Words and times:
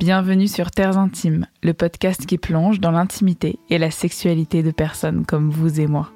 Bienvenue 0.00 0.48
sur 0.48 0.70
Terres 0.70 0.96
Intimes, 0.96 1.46
le 1.62 1.74
podcast 1.74 2.24
qui 2.24 2.38
plonge 2.38 2.80
dans 2.80 2.90
l'intimité 2.90 3.58
et 3.68 3.76
la 3.76 3.90
sexualité 3.90 4.62
de 4.62 4.70
personnes 4.70 5.26
comme 5.26 5.50
vous 5.50 5.78
et 5.78 5.86
moi. 5.86 6.10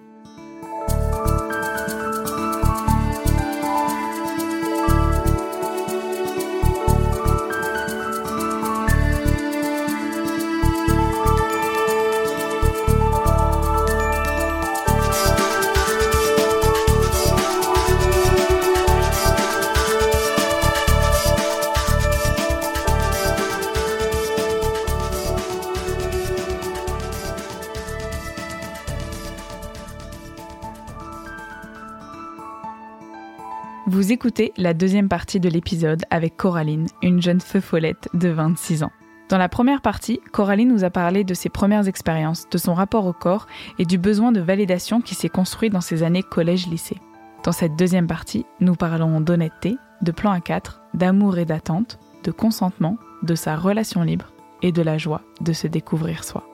Écoutez 34.15 34.53
la 34.57 34.75
deuxième 34.75 35.09
partie 35.09 35.41
de 35.41 35.49
l'épisode 35.49 36.05
avec 36.09 36.37
Coraline, 36.37 36.87
une 37.03 37.21
jeune 37.21 37.41
feu 37.41 37.59
follette 37.61 38.09
de 38.15 38.29
26 38.29 38.85
ans. 38.85 38.93
Dans 39.29 39.39
la 39.39 39.49
première 39.49 39.81
partie, 39.83 40.21
Coraline 40.31 40.69
nous 40.73 40.85
a 40.85 40.91
parlé 40.91 41.25
de 41.25 41.35
ses 41.35 41.49
premières 41.49 41.89
expériences, 41.89 42.49
de 42.49 42.57
son 42.57 42.75
rapport 42.75 43.07
au 43.07 43.13
corps 43.13 43.49
et 43.81 43.85
du 43.85 43.99
besoin 43.99 44.31
de 44.31 44.41
validation 44.41 45.01
qui 45.01 45.17
s'est 45.17 45.29
construit 45.29 45.69
dans 45.69 45.81
ses 45.81 46.05
années 46.05 46.23
collège-lycée. 46.23 46.99
Dans 47.43 47.51
cette 47.51 47.75
deuxième 47.75 48.07
partie, 48.07 48.47
nous 48.61 48.77
parlons 48.77 49.21
d'honnêteté, 49.21 49.77
de 50.01 50.13
plan 50.13 50.31
à 50.31 50.39
4, 50.41 50.81
d'amour 50.95 51.39
et 51.39 51.45
d'attente, 51.45 51.99
de 52.23 52.31
consentement, 52.31 52.99
de 53.25 53.35
sa 53.35 53.57
relation 53.57 54.03
libre 54.03 54.33
et 54.63 54.71
de 54.71 54.83
la 54.83 54.97
joie 54.97 55.23
de 55.41 55.53
se 55.53 55.67
découvrir 55.67 56.23
soi. 56.23 56.45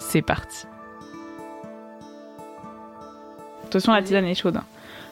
C'est 0.00 0.20
parti. 0.20 0.66
Attention, 3.66 3.92
la 3.92 4.02
tisane 4.02 4.24
est 4.24 4.34
chaude. 4.34 4.56
hein. 4.56 4.64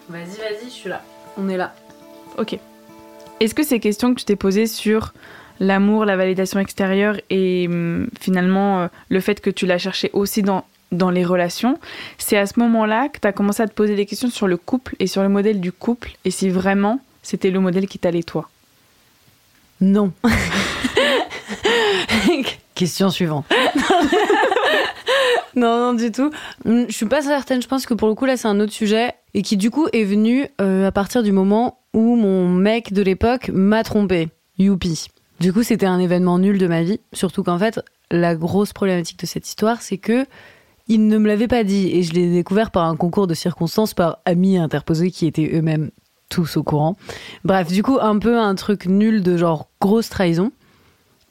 Vas-y, 0.09 0.25
vas-y, 0.39 0.65
je 0.65 0.71
suis 0.71 0.89
là. 0.89 1.01
On 1.39 1.49
est 1.49 1.57
là. 1.57 1.73
Ok. 2.39 2.59
Est-ce 3.41 3.55
que 3.55 3.63
ces 3.63 3.81
questions 3.81 4.15
que 4.15 4.21
tu 4.21 4.25
t'es 4.25 4.37
posées 4.37 4.67
sur 4.67 5.13
l'amour, 5.61 6.05
la 6.05 6.17
validation 6.17 6.61
extérieure 6.61 7.17
et 7.31 7.67
hum, 7.69 8.09
finalement 8.21 8.83
euh, 8.83 8.87
le 9.09 9.21
fait 9.21 9.41
que 9.41 9.51
tu 9.51 9.67
l'as 9.67 9.79
cherché 9.79 10.11
aussi 10.13 10.43
dans, 10.43 10.65
dans 10.91 11.11
les 11.11 11.25
relations, 11.25 11.79
c'est 12.19 12.37
à 12.37 12.47
ce 12.47 12.59
moment-là 12.61 13.09
que 13.09 13.19
tu 13.21 13.27
as 13.29 13.33
commencé 13.33 13.63
à 13.63 13.69
te 13.69 13.75
poser 13.75 13.97
des 13.97 14.07
questions 14.07 14.31
sur 14.31 14.47
le 14.47 14.57
couple 14.57 14.97
et 14.99 15.07
sur 15.07 15.23
le 15.23 15.29
modèle 15.29 15.61
du 15.61 15.73
couple 15.73 16.13
et 16.25 16.31
si 16.31 16.49
vraiment 16.51 17.01
c'était 17.23 17.51
le 17.51 17.61
modèle 17.61 17.87
qui 17.87 17.99
t'allait 17.99 18.23
toi? 18.23 18.49
Non. 19.81 20.13
Question 22.75 23.11
suivante. 23.11 23.45
non, 25.57 25.79
non, 25.79 25.93
du 25.95 26.11
tout. 26.13 26.31
Hum, 26.65 26.87
Je 26.89 26.95
suis 26.95 27.07
pas 27.07 27.23
certaine. 27.23 27.63
Je 27.63 27.69
pense 27.69 27.87
que 27.87 27.95
pour 27.95 28.09
le 28.09 28.15
coup, 28.15 28.25
là, 28.25 28.37
c'est 28.37 28.49
un 28.49 28.59
autre 28.61 28.73
sujet. 28.73 29.13
Et 29.35 29.43
qui, 29.43 29.57
du 29.57 29.71
coup, 29.71 29.89
est 29.93 30.05
venu 30.05 30.47
euh, 30.61 30.87
à 30.87 30.93
partir 30.93 31.23
du 31.23 31.33
moment 31.33 31.79
où 31.93 32.17
mon 32.17 32.49
mec 32.49 32.93
de 32.93 33.03
l'époque 33.03 33.51
m'a 33.53 33.85
trompé. 33.85 34.29
Youpi. 34.59 35.09
Du 35.41 35.53
coup, 35.53 35.63
c'était 35.63 35.87
un 35.87 35.99
événement 35.99 36.39
nul 36.39 36.59
de 36.59 36.67
ma 36.67 36.83
vie. 36.83 37.01
Surtout 37.13 37.43
qu'en 37.43 37.59
fait, 37.59 37.81
la 38.11 38.35
grosse 38.35 38.73
problématique 38.73 39.19
de 39.19 39.27
cette 39.27 39.49
histoire, 39.49 39.83
c'est 39.83 39.99
que 39.99 40.27
il 40.89 41.07
ne 41.07 41.19
me 41.19 41.29
l'avait 41.29 41.49
pas 41.49 41.65
dit. 41.65 41.91
Et 41.93 42.03
je 42.03 42.13
l'ai 42.13 42.31
découvert 42.31 42.71
par 42.71 42.85
un 42.85 42.97
concours 42.97 43.27
de 43.27 43.35
circonstances, 43.35 43.95
par 43.95 44.19
amis 44.25 44.59
interposés 44.59 45.11
qui 45.11 45.27
étaient 45.27 45.51
eux-mêmes 45.53 45.91
tous 46.29 46.57
au 46.57 46.63
courant. 46.63 46.97
Bref, 47.45 47.69
du 47.69 47.83
coup, 47.83 47.99
un 48.01 48.19
peu 48.19 48.39
un 48.39 48.55
truc 48.55 48.87
nul 48.87 49.23
de 49.23 49.37
genre 49.37 49.69
grosse 49.81 50.09
trahison. 50.09 50.53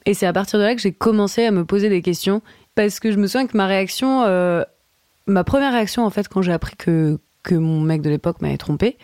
Et 0.05 0.13
c'est 0.13 0.25
à 0.25 0.33
partir 0.33 0.59
de 0.59 0.63
là 0.63 0.75
que 0.75 0.81
j'ai 0.81 0.91
commencé 0.91 1.45
à 1.45 1.51
me 1.51 1.65
poser 1.65 1.89
des 1.89 2.01
questions. 2.01 2.41
Parce 2.75 2.99
que 2.99 3.11
je 3.11 3.17
me 3.17 3.27
souviens 3.27 3.47
que 3.47 3.57
ma 3.57 3.67
réaction, 3.67 4.23
euh, 4.23 4.63
ma 5.27 5.43
première 5.43 5.73
réaction 5.73 6.05
en 6.05 6.09
fait, 6.09 6.27
quand 6.27 6.41
j'ai 6.41 6.53
appris 6.53 6.75
que, 6.75 7.19
que 7.43 7.55
mon 7.55 7.81
mec 7.81 8.01
de 8.01 8.09
l'époque 8.09 8.41
m'avait 8.41 8.57
trompé, 8.57 8.97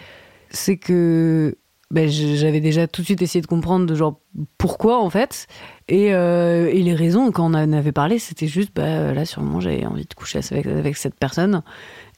c'est 0.51 0.77
que 0.77 1.57
ben, 1.89 2.09
j'avais 2.09 2.59
déjà 2.59 2.85
tout 2.87 3.01
de 3.01 3.05
suite 3.05 3.21
essayé 3.21 3.41
de 3.41 3.47
comprendre 3.47 3.85
de 3.85 3.95
genre 3.95 4.19
pourquoi 4.57 5.01
en 5.01 5.09
fait. 5.09 5.47
Et, 5.87 6.13
euh, 6.13 6.69
et 6.69 6.81
les 6.81 6.93
raisons, 6.93 7.31
quand 7.31 7.45
on 7.45 7.53
en 7.53 7.71
avait 7.73 7.93
parlé, 7.93 8.19
c'était 8.19 8.47
juste 8.47 8.71
bah, 8.75 9.13
là, 9.13 9.25
sûrement, 9.25 9.59
j'avais 9.61 9.85
envie 9.85 10.05
de 10.05 10.13
coucher 10.13 10.39
avec, 10.51 10.65
avec 10.65 10.97
cette 10.97 11.15
personne. 11.15 11.61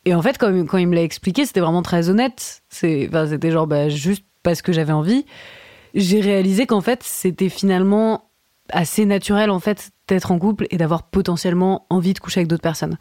Et 0.05 0.15
en 0.15 0.21
fait, 0.21 0.37
quand, 0.37 0.51
quand 0.65 0.77
il 0.77 0.87
me 0.87 0.95
l'a 0.95 1.03
expliqué, 1.03 1.45
c'était 1.45 1.59
vraiment 1.59 1.81
très 1.83 2.09
honnête. 2.09 2.63
C'est- 2.69 3.07
Enfin, 3.09 3.27
c'était 3.27 3.51
genre 3.51 3.67
bah, 3.67 3.89
juste 3.89 4.23
parce 4.43 4.61
que 4.61 4.71
j'avais 4.71 4.93
envie. 4.93 5.25
J'ai 5.93 6.21
réalisé 6.21 6.65
qu'en 6.65 6.81
fait, 6.81 7.03
c'était 7.03 7.49
finalement 7.49 8.23
assez 8.71 9.05
naturel 9.05 9.49
en 9.49 9.59
fait 9.59 9.89
d'être 10.07 10.31
en 10.31 10.37
couple 10.39 10.67
et 10.69 10.77
d'avoir 10.77 11.03
potentiellement 11.09 11.85
envie 11.89 12.13
de 12.13 12.19
coucher 12.19 12.39
avec 12.41 12.47
d'autres 12.47 12.61
personnes. 12.61 12.97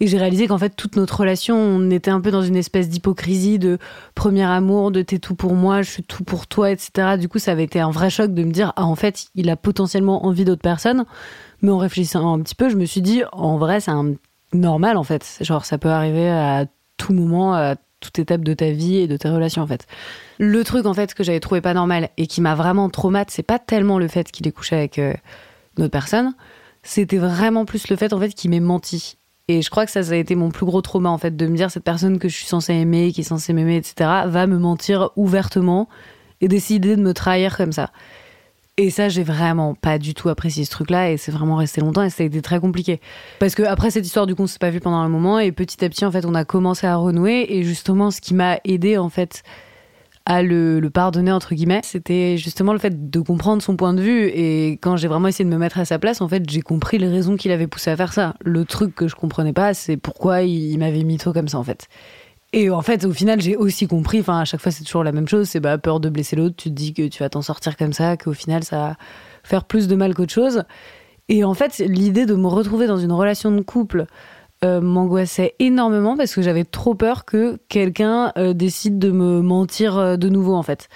Et 0.00 0.06
j'ai 0.06 0.16
réalisé 0.16 0.46
qu'en 0.46 0.56
fait 0.56 0.74
toute 0.74 0.96
notre 0.96 1.20
relation, 1.20 1.56
on 1.56 1.90
était 1.90 2.10
un 2.10 2.22
peu 2.22 2.30
dans 2.30 2.42
une 2.42 2.56
espèce 2.56 2.88
d'hypocrisie 2.88 3.58
de 3.58 3.78
premier 4.14 4.44
amour, 4.44 4.90
de 4.90 5.02
t'es 5.02 5.18
tout 5.18 5.34
pour 5.34 5.54
moi, 5.54 5.82
je 5.82 5.90
suis 5.90 6.02
tout 6.02 6.24
pour 6.24 6.46
toi, 6.46 6.70
etc. 6.70 7.18
Du 7.18 7.28
coup, 7.28 7.38
ça 7.38 7.52
avait 7.52 7.64
été 7.64 7.80
un 7.80 7.90
vrai 7.90 8.08
choc 8.08 8.32
de 8.32 8.42
me 8.42 8.50
dire 8.50 8.72
ah 8.76 8.84
en 8.86 8.94
fait 8.94 9.26
il 9.34 9.50
a 9.50 9.56
potentiellement 9.56 10.24
envie 10.24 10.46
d'autres 10.46 10.62
personnes. 10.62 11.04
Mais 11.60 11.70
en 11.70 11.78
réfléchissant 11.78 12.32
un 12.32 12.40
petit 12.40 12.54
peu, 12.54 12.70
je 12.70 12.76
me 12.76 12.86
suis 12.86 13.02
dit 13.02 13.22
en 13.32 13.58
vrai 13.58 13.80
c'est 13.80 13.92
normal 14.54 14.96
en 14.96 15.04
fait. 15.04 15.38
Genre 15.42 15.66
ça 15.66 15.76
peut 15.76 15.90
arriver 15.90 16.30
à 16.30 16.64
tout 16.96 17.12
moment, 17.12 17.54
à 17.54 17.76
toute 18.00 18.18
étape 18.18 18.42
de 18.42 18.54
ta 18.54 18.70
vie 18.70 18.96
et 18.96 19.06
de 19.06 19.18
tes 19.18 19.28
relations 19.28 19.62
en 19.62 19.66
fait. 19.66 19.86
Le 20.38 20.64
truc 20.64 20.86
en 20.86 20.94
fait 20.94 21.12
que 21.12 21.22
j'avais 21.22 21.40
trouvé 21.40 21.60
pas 21.60 21.74
normal 21.74 22.08
et 22.16 22.26
qui 22.26 22.40
m'a 22.40 22.54
vraiment 22.54 22.88
traumatisé, 22.88 23.36
c'est 23.36 23.42
pas 23.42 23.58
tellement 23.58 23.98
le 23.98 24.08
fait 24.08 24.30
qu'il 24.30 24.48
ait 24.48 24.52
couché 24.52 24.76
avec 24.76 24.98
euh, 24.98 25.12
une 25.76 25.84
autre 25.84 25.92
personne, 25.92 26.34
c'était 26.82 27.18
vraiment 27.18 27.66
plus 27.66 27.88
le 27.88 27.96
fait 27.96 28.14
en 28.14 28.18
fait 28.18 28.30
qu'il 28.30 28.50
m'ait 28.50 28.60
menti. 28.60 29.18
Et 29.50 29.62
je 29.62 29.70
crois 29.70 29.84
que 29.84 29.90
ça, 29.90 29.98
a 29.98 30.14
été 30.14 30.36
mon 30.36 30.50
plus 30.50 30.64
gros 30.64 30.80
trauma 30.80 31.08
en 31.08 31.18
fait 31.18 31.36
de 31.36 31.46
me 31.48 31.56
dire 31.56 31.72
cette 31.72 31.82
personne 31.82 32.20
que 32.20 32.28
je 32.28 32.36
suis 32.36 32.46
censée 32.46 32.72
aimer, 32.72 33.10
qui 33.10 33.22
est 33.22 33.24
censée 33.24 33.52
m'aimer, 33.52 33.78
etc. 33.78 34.08
va 34.26 34.46
me 34.46 34.58
mentir 34.58 35.10
ouvertement 35.16 35.88
et 36.40 36.46
décider 36.46 36.94
de 36.94 37.02
me 37.02 37.12
trahir 37.12 37.56
comme 37.56 37.72
ça. 37.72 37.90
Et 38.76 38.90
ça, 38.90 39.08
j'ai 39.08 39.24
vraiment 39.24 39.74
pas 39.74 39.98
du 39.98 40.14
tout 40.14 40.28
apprécié 40.28 40.64
ce 40.64 40.70
truc-là 40.70 41.10
et 41.10 41.16
c'est 41.16 41.32
vraiment 41.32 41.56
resté 41.56 41.80
longtemps 41.80 42.04
et 42.04 42.10
ça 42.10 42.22
a 42.22 42.26
été 42.26 42.40
très 42.42 42.60
compliqué. 42.60 43.00
Parce 43.40 43.56
que 43.56 43.64
après 43.64 43.90
cette 43.90 44.06
histoire, 44.06 44.24
du 44.24 44.36
coup, 44.36 44.44
on 44.44 44.46
s'est 44.46 44.60
pas 44.60 44.70
vu 44.70 44.78
pendant 44.78 44.98
un 44.98 45.08
moment 45.08 45.40
et 45.40 45.50
petit 45.50 45.84
à 45.84 45.88
petit, 45.88 46.04
en 46.04 46.12
fait, 46.12 46.24
on 46.24 46.36
a 46.36 46.44
commencé 46.44 46.86
à 46.86 46.94
renouer 46.94 47.46
et 47.48 47.64
justement, 47.64 48.12
ce 48.12 48.20
qui 48.20 48.34
m'a 48.34 48.60
aidé, 48.64 48.98
en 48.98 49.08
fait, 49.08 49.42
à 50.30 50.44
le, 50.44 50.88
pardonner, 50.94 51.32
entre 51.32 51.56
guillemets, 51.56 51.80
c'était 51.82 52.36
justement 52.36 52.72
le 52.72 52.78
fait 52.78 53.10
de 53.10 53.18
comprendre 53.18 53.60
son 53.60 53.74
point 53.74 53.94
de 53.94 54.00
vue 54.00 54.28
et 54.28 54.78
quand 54.80 54.96
j'ai 54.96 55.08
vraiment 55.08 55.26
essayé 55.26 55.44
de 55.44 55.50
me 55.52 55.58
mettre 55.58 55.80
à 55.80 55.84
sa 55.84 55.98
place, 55.98 56.20
en 56.20 56.28
fait, 56.28 56.48
j'ai 56.48 56.60
compris 56.60 56.98
les 56.98 57.08
raisons 57.08 57.34
qui 57.34 57.48
l'avaient 57.48 57.66
poussé 57.66 57.90
à 57.90 57.96
faire 57.96 58.12
ça. 58.12 58.36
Le 58.40 58.64
truc 58.64 58.94
que 58.94 59.08
je 59.08 59.16
comprenais 59.16 59.52
pas, 59.52 59.74
c'est 59.74 59.96
pourquoi 59.96 60.42
il, 60.42 60.70
il 60.70 60.78
m'avait 60.78 61.02
mis 61.02 61.16
trop 61.16 61.32
comme 61.32 61.48
ça, 61.48 61.58
en 61.58 61.64
fait. 61.64 61.88
Et 62.52 62.70
en 62.70 62.80
fait, 62.80 63.04
au 63.04 63.12
final, 63.12 63.40
j'ai 63.40 63.56
aussi 63.56 63.88
compris, 63.88 64.20
enfin, 64.20 64.38
à 64.38 64.44
chaque 64.44 64.60
fois, 64.60 64.70
c'est 64.70 64.84
toujours 64.84 65.02
la 65.02 65.10
même 65.10 65.26
chose, 65.26 65.48
c'est 65.48 65.58
bah, 65.58 65.78
peur 65.78 65.98
de 65.98 66.08
blesser 66.08 66.36
l'autre, 66.36 66.54
tu 66.56 66.68
te 66.68 66.74
dis 66.74 66.94
que 66.94 67.08
tu 67.08 67.24
vas 67.24 67.28
t'en 67.28 67.42
sortir 67.42 67.76
comme 67.76 67.92
ça, 67.92 68.16
qu'au 68.16 68.32
final, 68.32 68.62
ça 68.62 68.76
va 68.76 68.96
faire 69.42 69.64
plus 69.64 69.88
de 69.88 69.96
mal 69.96 70.14
qu'autre 70.14 70.32
chose. 70.32 70.62
Et 71.28 71.42
en 71.42 71.54
fait, 71.54 71.78
l'idée 71.78 72.24
de 72.24 72.36
me 72.36 72.46
retrouver 72.46 72.86
dans 72.86 72.98
une 72.98 73.12
relation 73.12 73.50
de 73.50 73.62
couple 73.62 74.06
euh, 74.62 74.82
m'angoissait 74.82 75.54
énormément 75.58 76.18
parce 76.18 76.34
que 76.34 76.42
j'avais 76.42 76.64
trop 76.64 76.94
peur 76.94 77.24
que 77.24 77.58
quelqu'un 77.68 78.30
euh, 78.36 78.52
décide 78.52 78.98
de 78.98 79.10
me 79.10 79.40
mentir 79.40 79.96
euh, 79.96 80.16
de 80.16 80.28
nouveau, 80.28 80.54
en 80.54 80.62
fait. 80.62 80.90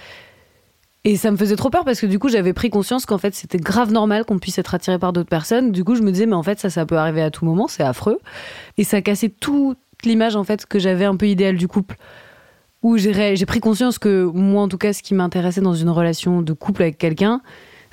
Et 1.04 1.16
ça 1.16 1.30
me 1.30 1.36
faisait 1.38 1.56
trop 1.56 1.70
peur 1.70 1.84
parce 1.84 1.98
que 1.98 2.06
du 2.06 2.18
coup, 2.18 2.28
j'avais 2.28 2.52
pris 2.52 2.68
conscience 2.68 3.06
qu'en 3.06 3.16
fait, 3.16 3.34
c'était 3.34 3.56
grave 3.56 3.90
normal 3.90 4.26
qu'on 4.26 4.38
puisse 4.38 4.58
être 4.58 4.74
attiré 4.74 4.98
par 4.98 5.14
d'autres 5.14 5.30
personnes. 5.30 5.72
Du 5.72 5.82
coup, 5.82 5.94
je 5.94 6.02
me 6.02 6.10
disais, 6.10 6.26
mais 6.26 6.34
en 6.34 6.42
fait, 6.42 6.60
ça, 6.60 6.68
ça 6.68 6.84
peut 6.84 6.96
arriver 6.98 7.22
à 7.22 7.30
tout 7.30 7.46
moment, 7.46 7.66
c'est 7.66 7.82
affreux. 7.82 8.20
Et 8.76 8.84
ça 8.84 9.00
cassait 9.00 9.30
toute 9.30 9.78
l'image, 10.04 10.36
en 10.36 10.44
fait, 10.44 10.66
que 10.66 10.78
j'avais 10.78 11.06
un 11.06 11.16
peu 11.16 11.26
idéale 11.26 11.56
du 11.56 11.66
couple. 11.66 11.96
Où 12.82 12.98
j'ai 12.98 13.46
pris 13.46 13.60
conscience 13.60 13.98
que 13.98 14.24
moi, 14.24 14.62
en 14.62 14.68
tout 14.68 14.76
cas, 14.76 14.92
ce 14.92 15.02
qui 15.02 15.14
m'intéressait 15.14 15.62
dans 15.62 15.72
une 15.72 15.88
relation 15.88 16.42
de 16.42 16.52
couple 16.52 16.82
avec 16.82 16.98
quelqu'un, 16.98 17.40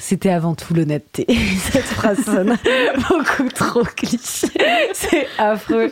c'était 0.01 0.31
avant 0.31 0.56
tout 0.56 0.73
l'honnêteté. 0.73 1.25
Cette 1.72 1.84
phrase 1.84 2.19
sonne 2.25 2.58
beaucoup 3.09 3.47
trop 3.49 3.84
cliché. 3.84 4.47
C'est 4.93 5.28
affreux. 5.37 5.91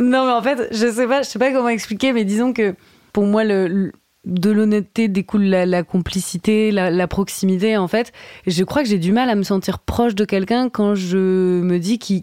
Non, 0.00 0.24
mais 0.24 0.32
en 0.32 0.42
fait, 0.42 0.68
je 0.72 0.90
sais 0.90 1.06
pas, 1.06 1.22
je 1.22 1.28
sais 1.28 1.38
pas 1.38 1.52
comment 1.52 1.68
expliquer, 1.68 2.12
mais 2.12 2.24
disons 2.24 2.54
que 2.54 2.74
pour 3.12 3.24
moi, 3.24 3.44
de 3.44 4.50
l'honnêteté 4.50 5.08
découle 5.08 5.44
la, 5.44 5.82
complicité, 5.82 6.70
la, 6.72 7.06
proximité, 7.06 7.76
en 7.76 7.86
fait. 7.86 8.12
Je 8.46 8.64
crois 8.64 8.82
que 8.82 8.88
j'ai 8.88 8.98
du 8.98 9.12
mal 9.12 9.28
à 9.28 9.34
me 9.34 9.42
sentir 9.42 9.78
proche 9.78 10.14
de 10.14 10.24
quelqu'un 10.24 10.70
quand 10.70 10.94
je 10.94 11.18
me 11.18 11.78
dis 11.78 11.98
qu'il 11.98 12.22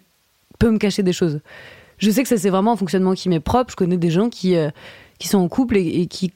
peut 0.57 0.71
me 0.71 0.79
cacher 0.79 1.03
des 1.03 1.13
choses. 1.13 1.39
Je 1.99 2.09
sais 2.09 2.23
que 2.23 2.29
ça, 2.29 2.37
c'est 2.37 2.49
vraiment 2.49 2.73
un 2.73 2.77
fonctionnement 2.77 3.13
qui 3.13 3.29
m'est 3.29 3.39
propre. 3.39 3.71
Je 3.71 3.75
connais 3.75 3.97
des 3.97 4.09
gens 4.09 4.29
qui, 4.29 4.55
euh, 4.55 4.71
qui 5.19 5.27
sont 5.27 5.37
en 5.37 5.49
couple 5.49 5.77
et 5.77 6.07
qui 6.07 6.33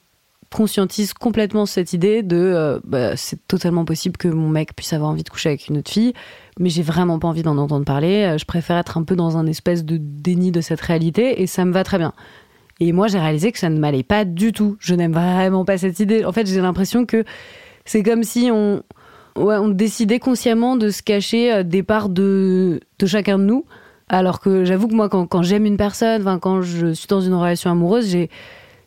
conscientisent 0.54 1.14
complètement 1.14 1.66
cette 1.66 1.92
idée 1.94 2.22
de 2.22 2.36
euh, 2.36 2.78
bah, 2.84 3.16
c'est 3.16 3.44
totalement 3.48 3.84
possible 3.84 4.16
que 4.16 4.28
mon 4.28 4.48
mec 4.48 4.76
puisse 4.76 4.92
avoir 4.92 5.10
envie 5.10 5.24
de 5.24 5.28
coucher 5.28 5.48
avec 5.48 5.66
une 5.66 5.78
autre 5.78 5.90
fille, 5.90 6.12
mais 6.60 6.68
j'ai 6.68 6.82
vraiment 6.82 7.18
pas 7.18 7.26
envie 7.26 7.42
d'en 7.42 7.58
entendre 7.58 7.84
parler. 7.84 8.22
Euh, 8.22 8.38
Je 8.38 8.44
préfère 8.44 8.78
être 8.78 8.96
un 8.96 9.02
peu 9.02 9.16
dans 9.16 9.36
un 9.36 9.46
espèce 9.46 9.84
de 9.84 9.98
déni 10.00 10.52
de 10.52 10.60
cette 10.60 10.80
réalité 10.80 11.42
et 11.42 11.48
ça 11.48 11.64
me 11.64 11.72
va 11.72 11.82
très 11.82 11.98
bien. 11.98 12.12
Et 12.78 12.92
moi, 12.92 13.08
j'ai 13.08 13.18
réalisé 13.18 13.50
que 13.50 13.58
ça 13.58 13.68
ne 13.68 13.80
m'allait 13.80 14.04
pas 14.04 14.24
du 14.24 14.52
tout. 14.52 14.76
Je 14.78 14.94
n'aime 14.94 15.12
vraiment 15.12 15.64
pas 15.64 15.76
cette 15.76 15.98
idée. 15.98 16.24
En 16.24 16.30
fait, 16.30 16.46
j'ai 16.46 16.60
l'impression 16.60 17.04
que 17.04 17.24
c'est 17.84 18.04
comme 18.04 18.22
si 18.22 18.48
on, 18.52 18.84
ouais, 19.36 19.56
on 19.56 19.68
décidait 19.68 20.20
consciemment 20.20 20.76
de 20.76 20.90
se 20.90 21.02
cacher 21.02 21.52
euh, 21.52 21.62
des 21.64 21.82
parts 21.82 22.10
de, 22.10 22.78
de 23.00 23.06
chacun 23.06 23.40
de 23.40 23.44
nous. 23.44 23.64
Alors 24.08 24.38
que 24.38 24.64
j'avoue 24.64 24.86
que 24.86 24.94
moi, 24.94 25.08
quand, 25.08 25.26
quand 25.26 25.42
j'aime 25.42 25.66
une 25.66 25.78
personne, 25.78 26.38
quand 26.40 26.62
je 26.62 26.92
suis 26.92 27.08
dans 27.08 27.22
une 27.22 27.34
relation 27.34 27.72
amoureuse, 27.72 28.08
j'ai, 28.08 28.30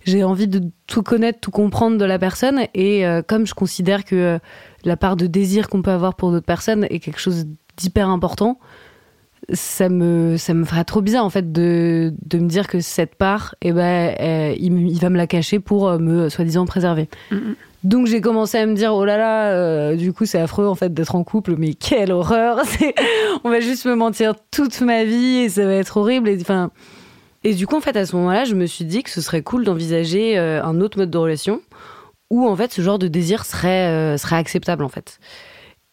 j'ai 0.08 0.24
envie 0.24 0.48
de 0.48 0.62
tout 0.88 1.04
connaître, 1.04 1.40
tout 1.40 1.52
comprendre 1.52 1.98
de 1.98 2.06
la 2.06 2.18
personne. 2.18 2.62
Et 2.74 3.06
euh, 3.06 3.22
comme 3.22 3.46
je 3.46 3.54
considère 3.54 4.06
que 4.06 4.16
euh, 4.16 4.40
la 4.84 4.98
part 4.98 5.16
de 5.16 5.28
désir 5.28 5.70
qu'on 5.70 5.82
peut 5.82 5.92
avoir 5.92 6.16
pour 6.16 6.32
d'autres 6.32 6.46
personnes 6.46 6.86
est 6.90 7.00
quelque 7.00 7.20
chose 7.20 7.46
d'hyper 7.78 8.10
important, 8.10 8.60
ça 9.54 9.90
me, 9.90 10.36
ça 10.38 10.54
me 10.54 10.66
ferait 10.66 10.84
trop 10.84 11.02
bizarre 11.02 11.24
en 11.24 11.30
fait 11.30 11.52
de, 11.52 12.14
de 12.26 12.40
me 12.40 12.48
dire 12.48 12.68
que 12.68 12.80
cette 12.80 13.16
part, 13.16 13.56
eh 13.62 13.72
ben, 13.72 14.16
euh, 14.20 14.56
il, 14.58 14.74
il 14.88 15.00
va 15.00 15.10
me 15.10 15.18
la 15.18 15.28
cacher 15.28 15.60
pour 15.60 16.00
me 16.00 16.30
soi-disant 16.30 16.66
préserver. 16.66 17.08
Donc 17.84 18.08
j'ai 18.08 18.22
commencé 18.22 18.58
à 18.58 18.66
me 18.66 18.74
dire 18.74 18.94
oh 18.94 19.06
là 19.06 19.18
là, 19.18 19.52
euh, 19.52 19.96
du 19.96 20.12
coup 20.12 20.26
c'est 20.26 20.40
affreux 20.40 20.68
en 20.68 20.76
fait 20.76 20.94
d'être 20.94 21.16
en 21.16 21.24
couple, 21.24 21.56
mais 21.58 21.74
quelle 21.74 22.12
horreur 22.12 22.60
On 23.44 23.50
va 23.50 23.60
juste 23.60 23.86
me 23.86 23.96
mentir 23.96 24.34
toute 24.52 24.82
ma 24.82 25.04
vie 25.04 25.38
et 25.38 25.50
ça 25.50 25.66
va 25.66 25.74
être 25.74 25.98
horrible. 25.98 26.28
Et, 26.28 26.38
enfin, 26.42 26.72
et 27.48 27.54
du 27.54 27.66
coup 27.66 27.78
en 27.78 27.82
fait 27.82 27.96
à 27.96 28.06
ce 28.06 28.14
moment-là, 28.18 28.44
je 28.44 28.56
me 28.56 28.66
suis 28.66 28.84
dit 28.84 29.04
que 29.04 29.10
ce 29.10 29.22
serait 29.22 29.42
cool 29.42 29.64
d'envisager 29.64 30.38
euh, 30.38 30.62
un 30.62 30.82
autre 30.82 30.98
mode 30.98 31.10
de 31.10 31.18
relation 31.18 31.62
où 32.30 32.46
en 32.46 32.58
fait 32.58 32.74
ce 32.74 32.82
genre 32.82 33.00
de 33.00 33.08
désir 33.08 33.46
serait 33.46 33.88
euh, 33.88 34.18
serait 34.18 34.36
acceptable 34.36 34.84
en 34.84 34.90
fait. 34.90 35.20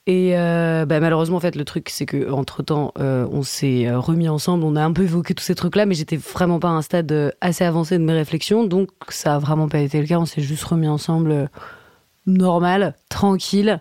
Et 0.09 0.37
euh, 0.37 0.85
bah, 0.85 1.01
malheureusement, 1.01 1.39
en 1.39 1.41
fait, 1.41 1.57
le 1.57 1.65
truc, 1.65 1.89
c'est 1.89 2.05
que 2.05 2.31
entre 2.31 2.63
temps, 2.63 2.93
on 2.97 3.43
s'est 3.43 3.91
remis 3.91 4.29
ensemble, 4.29 4.65
on 4.65 4.77
a 4.77 4.85
un 4.85 4.93
peu 4.93 5.05
évoqué 5.05 5.33
tous 5.33 5.45
ces 5.45 5.55
trucs-là, 5.55 5.87
mais 5.87 5.95
j'étais 5.95 6.19
vraiment 6.19 6.59
pas 6.59 6.69
à 6.69 6.73
un 6.73 6.83
stade 6.83 7.35
assez 7.41 7.65
avancé 7.65 7.97
de 7.97 8.05
mes 8.05 8.13
réflexions, 8.13 8.65
donc 8.65 8.91
ça 9.09 9.37
a 9.37 9.39
vraiment 9.39 9.67
pas 9.67 9.79
été 9.79 9.99
le 9.99 10.07
cas. 10.07 10.19
On 10.19 10.27
s'est 10.27 10.43
juste 10.43 10.65
remis 10.65 10.89
ensemble 10.89 11.49
normal, 12.27 12.97
tranquille. 13.09 13.81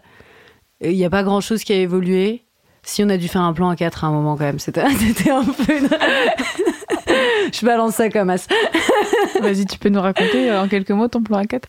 Il 0.80 0.96
n'y 0.96 1.04
a 1.04 1.10
pas 1.10 1.24
grand-chose 1.24 1.66
qui 1.66 1.74
a 1.74 1.78
évolué. 1.78 2.46
Si 2.84 3.04
on 3.04 3.10
a 3.10 3.18
dû 3.18 3.28
faire 3.28 3.42
un 3.42 3.52
plan 3.52 3.70
à 3.70 3.76
quatre 3.76 4.06
à 4.06 4.08
un 4.08 4.12
moment 4.12 4.38
quand 4.38 4.46
même, 4.46 4.60
c'était 4.60 4.82
un 5.30 5.44
peu. 5.44 5.74
Je 7.54 7.66
balance 7.66 7.96
ça 7.96 8.10
comme 8.10 8.30
as. 8.30 8.48
Vas-y, 9.42 9.66
tu 9.66 9.78
peux 9.78 9.90
nous 9.90 10.02
raconter 10.02 10.50
euh, 10.50 10.62
en 10.62 10.68
quelques 10.68 10.92
mots 10.92 11.08
ton 11.08 11.22
plan 11.22 11.38
à 11.38 11.46
4 11.46 11.68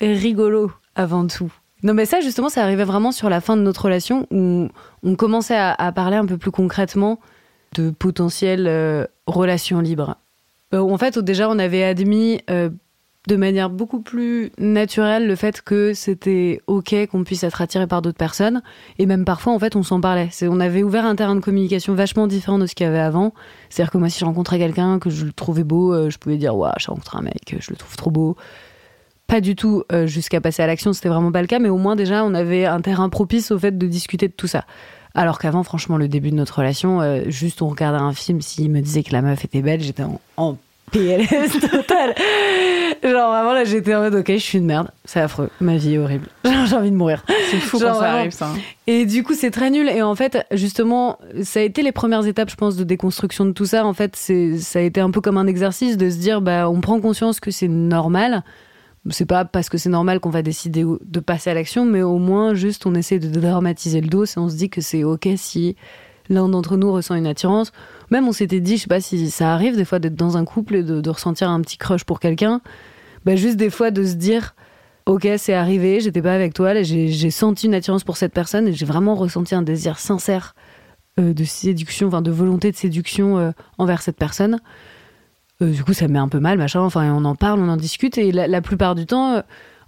rigolo 0.00 0.70
avant 0.96 1.26
tout. 1.26 1.52
Non, 1.82 1.94
mais 1.94 2.06
ça, 2.06 2.20
justement, 2.20 2.48
ça 2.48 2.62
arrivait 2.62 2.84
vraiment 2.84 3.12
sur 3.12 3.28
la 3.28 3.40
fin 3.40 3.56
de 3.56 3.62
notre 3.62 3.84
relation 3.84 4.26
où 4.30 4.68
on 5.02 5.16
commençait 5.16 5.56
à, 5.56 5.72
à 5.72 5.92
parler 5.92 6.16
un 6.16 6.26
peu 6.26 6.36
plus 6.38 6.50
concrètement 6.50 7.20
de 7.74 7.90
potentielles 7.90 8.66
euh, 8.66 9.06
relations 9.26 9.80
libres. 9.80 10.16
Euh, 10.72 10.80
en 10.80 10.96
fait, 10.98 11.18
déjà, 11.18 11.48
on 11.48 11.58
avait 11.58 11.84
admis 11.84 12.40
euh, 12.50 12.70
de 13.26 13.36
manière 13.36 13.70
beaucoup 13.70 14.00
plus 14.00 14.52
naturelle 14.58 15.26
le 15.26 15.34
fait 15.34 15.62
que 15.62 15.94
c'était 15.94 16.60
OK 16.66 16.94
qu'on 17.10 17.24
puisse 17.24 17.42
être 17.42 17.62
attiré 17.62 17.86
par 17.86 18.02
d'autres 18.02 18.18
personnes. 18.18 18.60
Et 18.98 19.06
même 19.06 19.24
parfois, 19.24 19.54
en 19.54 19.58
fait, 19.58 19.76
on 19.76 19.82
s'en 19.82 20.00
parlait. 20.00 20.28
C'est- 20.30 20.46
On 20.48 20.60
avait 20.60 20.82
ouvert 20.82 21.06
un 21.06 21.16
terrain 21.16 21.34
de 21.34 21.40
communication 21.40 21.94
vachement 21.94 22.26
différent 22.26 22.58
de 22.58 22.66
ce 22.66 22.74
qu'il 22.74 22.84
y 22.84 22.88
avait 22.88 22.98
avant. 22.98 23.32
C'est-à-dire 23.70 23.90
que 23.90 23.96
moi, 23.98 24.10
si 24.10 24.18
je 24.20 24.26
rencontrais 24.26 24.58
quelqu'un 24.58 24.98
que 24.98 25.08
je 25.08 25.24
le 25.24 25.32
trouvais 25.32 25.64
beau, 25.64 25.94
euh, 25.94 26.10
je 26.10 26.18
pouvais 26.18 26.36
dire, 26.36 26.54
waouh, 26.54 26.72
j'ai 26.78 26.88
rencontré 26.88 27.16
un 27.18 27.22
mec, 27.22 27.56
je 27.58 27.70
le 27.70 27.76
trouve 27.76 27.96
trop 27.96 28.10
beau 28.10 28.36
pas 29.26 29.40
du 29.40 29.56
tout 29.56 29.84
euh, 29.90 30.06
jusqu'à 30.06 30.42
passer 30.42 30.62
à 30.62 30.66
l'action, 30.66 30.92
c'était 30.92 31.08
vraiment 31.08 31.32
pas 31.32 31.40
le 31.40 31.46
cas, 31.46 31.58
mais 31.58 31.70
au 31.70 31.78
moins 31.78 31.96
déjà 31.96 32.26
on 32.26 32.34
avait 32.34 32.66
un 32.66 32.82
terrain 32.82 33.08
propice 33.08 33.50
au 33.52 33.58
fait 33.58 33.76
de 33.76 33.86
discuter 33.86 34.28
de 34.28 34.34
tout 34.34 34.46
ça. 34.46 34.66
Alors 35.14 35.38
qu'avant, 35.38 35.62
franchement, 35.62 35.96
le 35.96 36.08
début 36.08 36.30
de 36.30 36.36
notre 36.36 36.58
relation, 36.58 37.00
euh, 37.00 37.22
juste 37.28 37.62
on 37.62 37.68
regardait 37.68 37.98
un 38.02 38.12
film, 38.12 38.42
s'il 38.42 38.70
me 38.70 38.80
disait 38.82 39.02
que 39.02 39.12
la 39.12 39.22
meuf 39.22 39.42
était 39.42 39.62
belle, 39.62 39.80
j'étais 39.80 40.02
en 40.36 40.58
PLS 40.90 41.60
total. 41.60 42.14
Genre 43.02 43.30
vraiment 43.30 43.52
là, 43.52 43.64
j'étais 43.64 43.94
en 43.94 44.00
mode 44.00 44.14
ok, 44.14 44.28
je 44.28 44.38
suis 44.38 44.58
une 44.58 44.66
merde, 44.66 44.90
c'est 45.04 45.20
affreux, 45.20 45.50
ma 45.60 45.76
vie 45.76 45.94
est 45.94 45.98
horrible, 45.98 46.28
j'ai 46.44 46.76
envie 46.76 46.90
de 46.90 46.96
mourir. 46.96 47.24
C'est 47.50 47.58
fou 47.58 47.78
Genre 47.78 47.92
quand 47.92 48.00
ça 48.00 48.12
arrive, 48.12 48.30
ça. 48.30 48.50
Et 48.86 49.06
du 49.06 49.22
coup, 49.22 49.34
c'est 49.34 49.50
très 49.50 49.70
nul. 49.70 49.88
Et 49.88 50.02
en 50.02 50.14
fait, 50.14 50.46
justement, 50.52 51.18
ça 51.42 51.60
a 51.60 51.62
été 51.62 51.82
les 51.82 51.92
premières 51.92 52.26
étapes, 52.26 52.50
je 52.50 52.56
pense, 52.56 52.76
de 52.76 52.84
déconstruction 52.84 53.44
de 53.46 53.52
tout 53.52 53.66
ça. 53.66 53.84
En 53.84 53.94
fait, 53.94 54.14
c'est, 54.16 54.58
ça 54.58 54.78
a 54.78 54.82
été 54.82 55.00
un 55.00 55.10
peu 55.10 55.20
comme 55.20 55.38
un 55.38 55.46
exercice 55.46 55.96
de 55.96 56.10
se 56.10 56.16
dire, 56.16 56.40
bah, 56.40 56.68
on 56.68 56.80
prend 56.80 57.00
conscience 57.00 57.40
que 57.40 57.50
c'est 57.50 57.68
normal. 57.68 58.42
C'est 59.10 59.26
pas 59.26 59.44
parce 59.44 59.68
que 59.68 59.76
c'est 59.76 59.90
normal 59.90 60.20
qu'on 60.20 60.30
va 60.30 60.42
décider 60.42 60.82
de 60.82 61.20
passer 61.20 61.50
à 61.50 61.54
l'action, 61.54 61.84
mais 61.84 62.02
au 62.02 62.18
moins, 62.18 62.54
juste, 62.54 62.86
on 62.86 62.94
essaie 62.94 63.18
de 63.18 63.28
dramatiser 63.28 64.00
le 64.00 64.08
dos 64.08 64.24
et 64.24 64.38
on 64.38 64.48
se 64.48 64.56
dit 64.56 64.70
que 64.70 64.80
c'est 64.80 65.04
ok 65.04 65.28
si 65.36 65.76
l'un 66.30 66.48
d'entre 66.48 66.76
nous 66.76 66.90
ressent 66.90 67.14
une 67.14 67.26
attirance. 67.26 67.72
Même, 68.10 68.28
on 68.28 68.32
s'était 68.32 68.60
dit, 68.60 68.76
je 68.76 68.82
sais 68.82 68.88
pas 68.88 69.00
si 69.00 69.30
ça 69.30 69.52
arrive 69.52 69.76
des 69.76 69.84
fois 69.84 69.98
d'être 69.98 70.14
dans 70.14 70.36
un 70.36 70.44
couple 70.44 70.76
et 70.76 70.82
de, 70.82 71.08
ressentir 71.10 71.48
un 71.50 71.60
petit 71.60 71.78
crush 71.78 72.04
pour 72.04 72.20
quelqu'un. 72.20 72.60
Bah, 73.24 73.36
juste 73.36 73.56
des 73.56 73.70
fois 73.70 73.90
de 73.90 74.04
se 74.04 74.14
dire, 74.14 74.54
ok, 75.06 75.28
c'est 75.38 75.54
arrivé, 75.54 76.00
j'étais 76.00 76.22
pas 76.22 76.34
avec 76.34 76.54
toi, 76.54 76.82
j'ai 76.82 77.30
senti 77.30 77.66
une 77.66 77.74
attirance 77.74 78.04
pour 78.04 78.16
cette 78.16 78.32
personne 78.32 78.68
et 78.68 78.72
j'ai 78.72 78.86
vraiment 78.86 79.14
ressenti 79.14 79.54
un 79.54 79.62
désir 79.62 79.98
sincère 79.98 80.54
euh, 81.20 81.32
de 81.32 81.44
séduction, 81.44 82.08
enfin 82.08 82.22
de 82.22 82.30
volonté 82.30 82.70
de 82.70 82.76
séduction 82.76 83.38
euh, 83.38 83.50
envers 83.78 84.02
cette 84.02 84.16
personne. 84.16 84.60
Euh, 85.62 85.70
du 85.70 85.84
coup, 85.84 85.92
ça 85.92 86.08
me 86.08 86.14
met 86.14 86.18
un 86.18 86.28
peu 86.28 86.40
mal, 86.40 86.58
machin. 86.58 86.80
Enfin, 86.80 87.12
on 87.12 87.24
en 87.24 87.36
parle, 87.36 87.60
on 87.60 87.68
en 87.68 87.76
discute 87.76 88.18
et 88.18 88.32
la, 88.32 88.60
plupart 88.60 88.94
du 88.94 89.06
temps, 89.06 89.42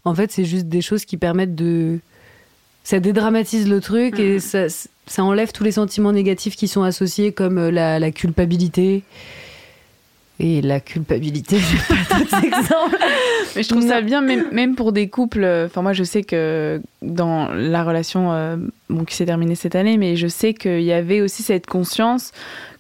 en 0.05 0.15
fait, 0.15 0.31
c'est 0.31 0.45
juste 0.45 0.69
des 0.69 0.83
choses 0.83 1.05
qui 1.05 1.17
permettent 1.17 1.55
de. 1.55 1.99
Ça 2.87 3.01
dédramatise 3.01 3.69
le 3.69 3.81
truc 3.81 4.21
et 4.21 4.39
ça, 4.39 4.69
ça 5.09 5.25
enlève 5.25 5.51
tous 5.51 5.65
les 5.65 5.73
sentiments 5.73 6.13
négatifs 6.13 6.55
qui 6.55 6.69
sont 6.69 6.85
associés, 6.85 7.33
comme 7.33 7.59
euh, 7.59 7.71
la, 7.73 7.99
la 7.99 8.13
culpabilité. 8.13 9.03
Et 10.39 10.63
la 10.63 10.79
culpabilité, 10.79 11.57
j'ai 11.59 11.79
pas 11.79 12.19
d'autres 12.21 12.45
exemples. 12.45 12.97
Mais 13.57 13.63
je 13.65 13.69
trouve 13.69 13.89
ça 13.89 14.03
bien, 14.03 14.21
même, 14.21 14.45
même 14.53 14.77
pour 14.77 14.93
des 14.93 15.09
couples. 15.09 15.43
euh, 15.43 15.67
Enfin, 15.67 15.83
moi, 15.83 15.95
je 15.95 16.05
sais 16.05 16.23
que 16.23 16.81
dans 17.03 17.49
la 17.49 17.83
relation 17.83 18.33
euh, 18.33 18.57
bon, 18.89 19.05
qui 19.05 19.17
s'est 19.17 19.27
terminée 19.27 19.57
cette 19.57 19.75
année, 19.75 19.97
mais 19.99 20.15
je 20.15 20.29
sais 20.29 20.55
qu'il 20.55 20.83
y 20.83 20.93
avait 20.93 21.21
aussi 21.23 21.43
cette 21.43 21.67
conscience 21.67 22.31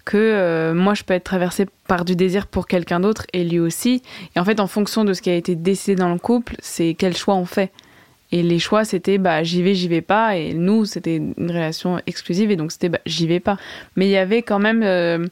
que 0.05 0.17
euh, 0.17 0.73
moi, 0.73 0.95
je 0.95 1.03
peux 1.03 1.15
être 1.15 1.25
traversée 1.25 1.67
par 1.89 2.05
du 2.05 2.15
désir 2.15 2.47
pour 2.47 2.69
quelqu'un 2.69 3.01
d'autre 3.01 3.27
et 3.33 3.43
lui 3.43 3.59
aussi. 3.59 4.03
Et 4.37 4.39
en 4.39 4.45
fait, 4.45 4.61
en 4.61 4.69
fonction 4.69 5.03
de 5.03 5.15
ce 5.15 5.21
qui 5.21 5.31
a 5.31 5.35
été 5.35 5.57
décidé 5.57 5.97
dans 5.97 6.13
le 6.13 6.19
couple, 6.21 6.55
c'est 6.61 6.95
quel 6.97 7.17
choix 7.17 7.35
on 7.35 7.45
fait. 7.47 7.73
Et 8.33 8.43
les 8.43 8.59
choix, 8.59 8.85
c'était 8.85 9.19
bah, 9.19 9.43
j'y 9.43 9.63
vais, 9.63 9.75
j'y 9.75 9.89
vais 9.89 10.01
pas. 10.01 10.37
Et 10.37 10.55
nous, 10.55 10.85
c'était 10.85 11.17
une 11.17 11.51
relation 11.51 12.01
exclusive 12.07 12.51
et 12.51 12.57
donc 12.57 12.73
c'était 12.73 12.89
bah, 12.89 13.01
j'y 13.07 13.27
vais 13.27 13.41
pas. 13.41 13.57
Mais 13.97 14.07
il 14.07 14.11
y 14.11 14.17
avait 14.17 14.43
quand 14.43 14.59
même. 14.59 14.83
euh, 14.83 15.27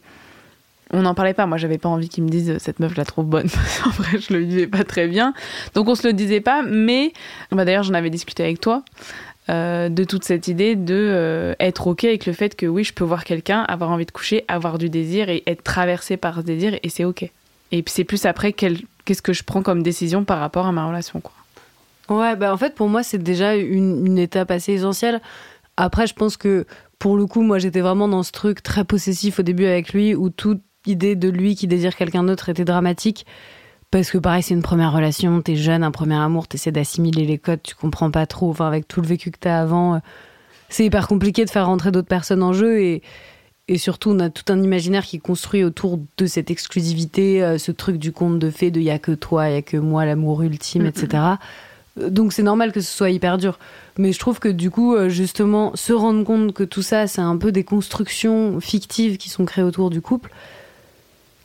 on 0.91 1.02
n'en 1.02 1.14
parlait 1.14 1.35
pas. 1.35 1.46
Moi, 1.46 1.56
j'avais 1.56 1.79
pas 1.79 1.88
envie 1.88 2.08
qu'ils 2.08 2.25
me 2.25 2.29
disent 2.29 2.58
cette 2.58 2.79
meuf, 2.79 2.93
je 2.93 2.96
la 2.96 3.05
trouve 3.05 3.26
bonne. 3.26 3.49
Qu'en 3.82 3.91
vrai, 3.91 4.19
je 4.19 4.32
le 4.32 4.41
vivais 4.41 4.67
pas 4.67 4.85
très 4.85 5.08
bien. 5.08 5.35
Donc, 5.75 5.88
on 5.88 5.94
se 5.94 6.06
le 6.06 6.12
disait 6.12 6.41
pas. 6.41 6.62
Mais 6.62 7.12
bah, 7.50 7.64
d'ailleurs, 7.64 7.82
j'en 7.82 7.94
avais 7.94 8.11
discuté 8.11 8.43
avec 8.43 8.61
toi 8.61 8.85
euh, 9.50 9.88
de 9.88 10.05
toute 10.05 10.25
cette 10.25 10.49
idée 10.49 10.76
de 10.76 10.94
euh, 10.94 11.55
être 11.61 11.87
ok 11.87 12.05
avec 12.05 12.26
le 12.26 12.32
fait 12.32 12.56
que 12.56 12.67
oui, 12.67 12.85
je 12.85 12.94
peux 12.94 13.05
voir 13.05 13.25
quelqu'un, 13.25 13.62
avoir 13.62 13.91
envie 13.91 14.06
de 14.06 14.10
coucher, 14.10 14.44
avoir 14.48 14.79
du 14.79 14.89
désir 14.89 15.29
et 15.29 15.43
être 15.46 15.63
traversé 15.63 16.17
par 16.17 16.36
ce 16.36 16.41
désir 16.43 16.79
et 16.82 16.89
c'est 16.89 17.05
ok. 17.05 17.24
Et 17.72 17.82
puis 17.82 17.93
c'est 17.93 18.05
plus 18.05 18.24
après 18.24 18.53
qu'est-ce 18.53 19.22
que 19.22 19.32
je 19.32 19.43
prends 19.43 19.63
comme 19.63 19.82
décision 19.82 20.24
par 20.24 20.39
rapport 20.39 20.67
à 20.67 20.72
ma 20.72 20.86
relation, 20.86 21.20
quoi. 21.20 21.32
Ouais, 22.11 22.37
bah 22.37 22.53
en 22.53 22.56
fait, 22.56 22.75
pour 22.75 22.89
moi, 22.89 23.03
c'est 23.03 23.19
déjà 23.23 23.55
une, 23.56 24.06
une 24.06 24.19
étape 24.19 24.51
assez 24.51 24.73
essentielle. 24.73 25.20
Après, 25.77 26.06
je 26.06 26.15
pense 26.15 26.37
que 26.37 26.67
pour 26.99 27.17
le 27.17 27.27
coup, 27.27 27.43
moi, 27.43 27.58
j'étais 27.58 27.81
vraiment 27.81 28.08
dans 28.08 28.23
ce 28.23 28.32
truc 28.32 28.63
très 28.63 28.84
possessif 28.84 29.39
au 29.39 29.43
début 29.43 29.65
avec 29.67 29.93
lui, 29.93 30.15
où 30.15 30.31
toute 30.31 30.61
idée 30.87 31.17
de 31.17 31.29
lui 31.29 31.55
qui 31.56 31.67
désire 31.67 31.96
quelqu'un 31.96 32.23
d'autre 32.25 32.49
était 32.51 32.65
dramatique. 32.65 33.25
Parce 33.91 34.11
que 34.11 34.19
pareil, 34.19 34.43
c'est 34.43 34.55
une 34.55 34.63
première 34.63 34.93
relation, 34.93 35.41
t'es 35.41 35.56
jeune, 35.56 35.82
un 35.84 35.91
premier 35.93 36.17
amour, 36.17 36.46
t'essaies 36.49 36.73
d'assimiler 36.73 37.25
les 37.25 37.39
codes, 37.39 37.63
tu 37.63 37.75
comprends 37.75 38.11
pas 38.11 38.27
trop. 38.27 38.51
Enfin, 38.51 38.67
avec 38.67 38.87
tout 38.89 39.01
le 39.01 39.06
vécu 39.06 39.31
que 39.31 39.39
t'as 39.39 39.61
avant, 39.61 39.94
euh, 39.94 39.99
c'est 40.69 40.84
hyper 40.84 41.06
compliqué 41.08 41.44
de 41.44 41.51
faire 41.51 41.67
rentrer 41.67 41.91
d'autres 41.93 42.08
personnes 42.08 42.43
en 42.43 42.53
jeu. 42.53 42.81
Et, 42.82 43.03
et 43.69 43.79
surtout, 43.79 44.11
on 44.11 44.19
a 44.20 44.31
tout 44.31 44.53
un 44.53 44.61
imaginaire 44.63 45.05
qui 45.05 45.17
est 45.17 45.20
construit 45.20 45.63
autour 45.65 46.01
de 46.19 46.27
cette 46.27 46.51
exclusivité, 46.51 47.43
euh, 47.43 47.56
ce 47.56 47.70
truc 47.73 47.96
du 47.99 48.13
conte 48.13 48.39
de 48.39 48.51
fées 48.51 48.70
de 48.70 48.81
y 48.81 48.91
a 48.91 48.99
que 48.99 49.13
toi, 49.13 49.49
y 49.49 49.56
a 49.56 49.63
que 49.63 49.77
moi, 49.77 50.05
l'amour 50.05 50.43
ultime, 50.43 50.82
Mhm. 50.82 50.89
etc. 50.89 51.23
Donc 51.96 52.32
c'est 52.32 52.43
normal 52.43 52.72
que 52.72 52.81
ce 52.81 52.91
soit 52.91 53.10
hyper 53.10 53.39
dur. 53.39 53.58
Mais 53.98 54.13
je 54.13 54.19
trouve 54.19 54.41
que 54.41 54.48
du 54.48 54.70
coup, 54.70 54.94
euh, 54.94 55.08
justement, 55.08 55.74
se 55.77 55.93
rendre 55.93 56.24
compte 56.24 56.53
que 56.53 56.65
tout 56.65 56.82
ça, 56.82 57.06
c'est 57.06 57.20
un 57.20 57.36
peu 57.36 57.53
des 57.53 57.63
constructions 57.65 58.60
fictives 58.60 59.17
qui 59.17 59.29
sont 59.29 59.44
créées 59.44 59.65
autour 59.65 59.91
du 59.91 60.01
couple. 60.01 60.31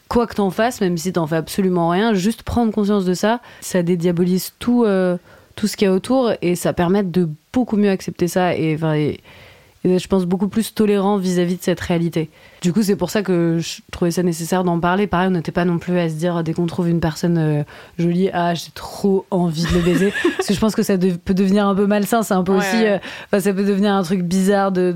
Quoi 0.07 0.25
que 0.25 0.33
t'en 0.33 0.49
fasses, 0.49 0.81
même 0.81 0.97
si 0.97 1.13
t'en 1.13 1.27
fais 1.27 1.35
absolument 1.35 1.89
rien, 1.89 2.15
juste 2.15 2.41
prendre 2.41 2.71
conscience 2.73 3.05
de 3.05 3.13
ça, 3.13 3.41
ça 3.61 3.83
dédiabolise 3.83 4.53
tout, 4.57 4.83
euh, 4.85 5.17
tout 5.55 5.67
ce 5.67 5.77
qu'il 5.77 5.85
y 5.87 5.91
a 5.91 5.93
autour 5.93 6.31
et 6.41 6.55
ça 6.55 6.73
permet 6.73 7.03
de 7.03 7.29
beaucoup 7.53 7.77
mieux 7.77 7.91
accepter 7.91 8.27
ça 8.27 8.55
et, 8.55 8.71
et- 8.95 9.19
je 9.85 10.07
pense, 10.07 10.25
beaucoup 10.25 10.47
plus 10.49 10.73
tolérant 10.73 11.17
vis-à-vis 11.17 11.55
de 11.55 11.61
cette 11.63 11.79
réalité. 11.79 12.29
Du 12.61 12.73
coup, 12.73 12.83
c'est 12.83 12.95
pour 12.97 13.09
ça 13.09 13.21
que 13.23 13.59
je 13.59 13.81
trouvais 13.91 14.11
ça 14.11 14.23
nécessaire 14.23 14.63
d'en 14.65 14.79
parler. 14.79 15.07
Pareil, 15.07 15.27
on 15.29 15.31
n'était 15.31 15.53
pas 15.53 15.63
non 15.65 15.77
plus 15.79 15.97
à 15.97 16.09
se 16.09 16.15
dire, 16.15 16.43
dès 16.43 16.53
qu'on 16.53 16.65
trouve 16.65 16.89
une 16.89 16.99
personne 16.99 17.37
euh, 17.37 17.63
jolie, 17.97 18.29
ah, 18.33 18.53
j'ai 18.53 18.71
trop 18.75 19.25
envie 19.31 19.63
de 19.63 19.69
le 19.73 19.79
baiser. 19.81 20.11
Parce 20.37 20.47
que 20.49 20.53
je 20.53 20.59
pense 20.59 20.75
que 20.75 20.83
ça 20.83 20.97
de- 20.97 21.11
peut 21.11 21.33
devenir 21.33 21.65
un 21.67 21.75
peu 21.75 21.85
malsain. 21.87 22.23
C'est 22.23 22.33
un 22.33 22.43
peu 22.43 22.51
Ouais, 22.51 22.57
aussi. 22.57 22.75
ouais. 22.83 22.99
euh, 23.33 23.39
ça 23.39 23.53
peut 23.53 23.63
devenir 23.63 23.93
un 23.93 24.03
truc 24.03 24.21
bizarre 24.23 24.73
de, 24.73 24.93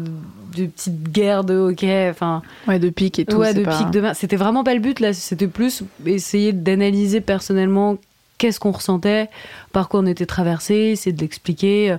de 0.58 0.66
petite 0.66 1.04
guerre 1.12 1.46
de 1.46 1.56
hockey. 1.56 2.10
Enfin, 2.10 2.42
Ouais, 2.68 2.80
de 2.80 2.90
pique 2.90 3.20
et 3.20 3.26
tout. 3.26 3.38
ouais, 3.38 3.54
de 3.54 3.64
pas- 3.64 3.78
pique 3.78 3.92
de 3.92 4.02
main. 4.02 4.14
C'était 4.14 4.36
vraiment 4.36 4.66
pas 4.66 4.74
le 4.74 4.82
but, 4.82 5.00
là. 5.00 5.14
C'était 5.14 5.48
plus 5.48 5.84
essayer 6.06 6.52
d'analyser 6.52 7.22
personnellement 7.22 7.96
qu'est-ce 8.38 8.60
qu'on 8.60 8.72
ressentait, 8.72 9.30
par 9.72 9.88
quoi 9.88 10.02
on 10.02 10.06
était 10.06 10.26
traversé, 10.26 10.74
essayer 10.76 11.14
de 11.14 11.22
l'expliquer. 11.22 11.96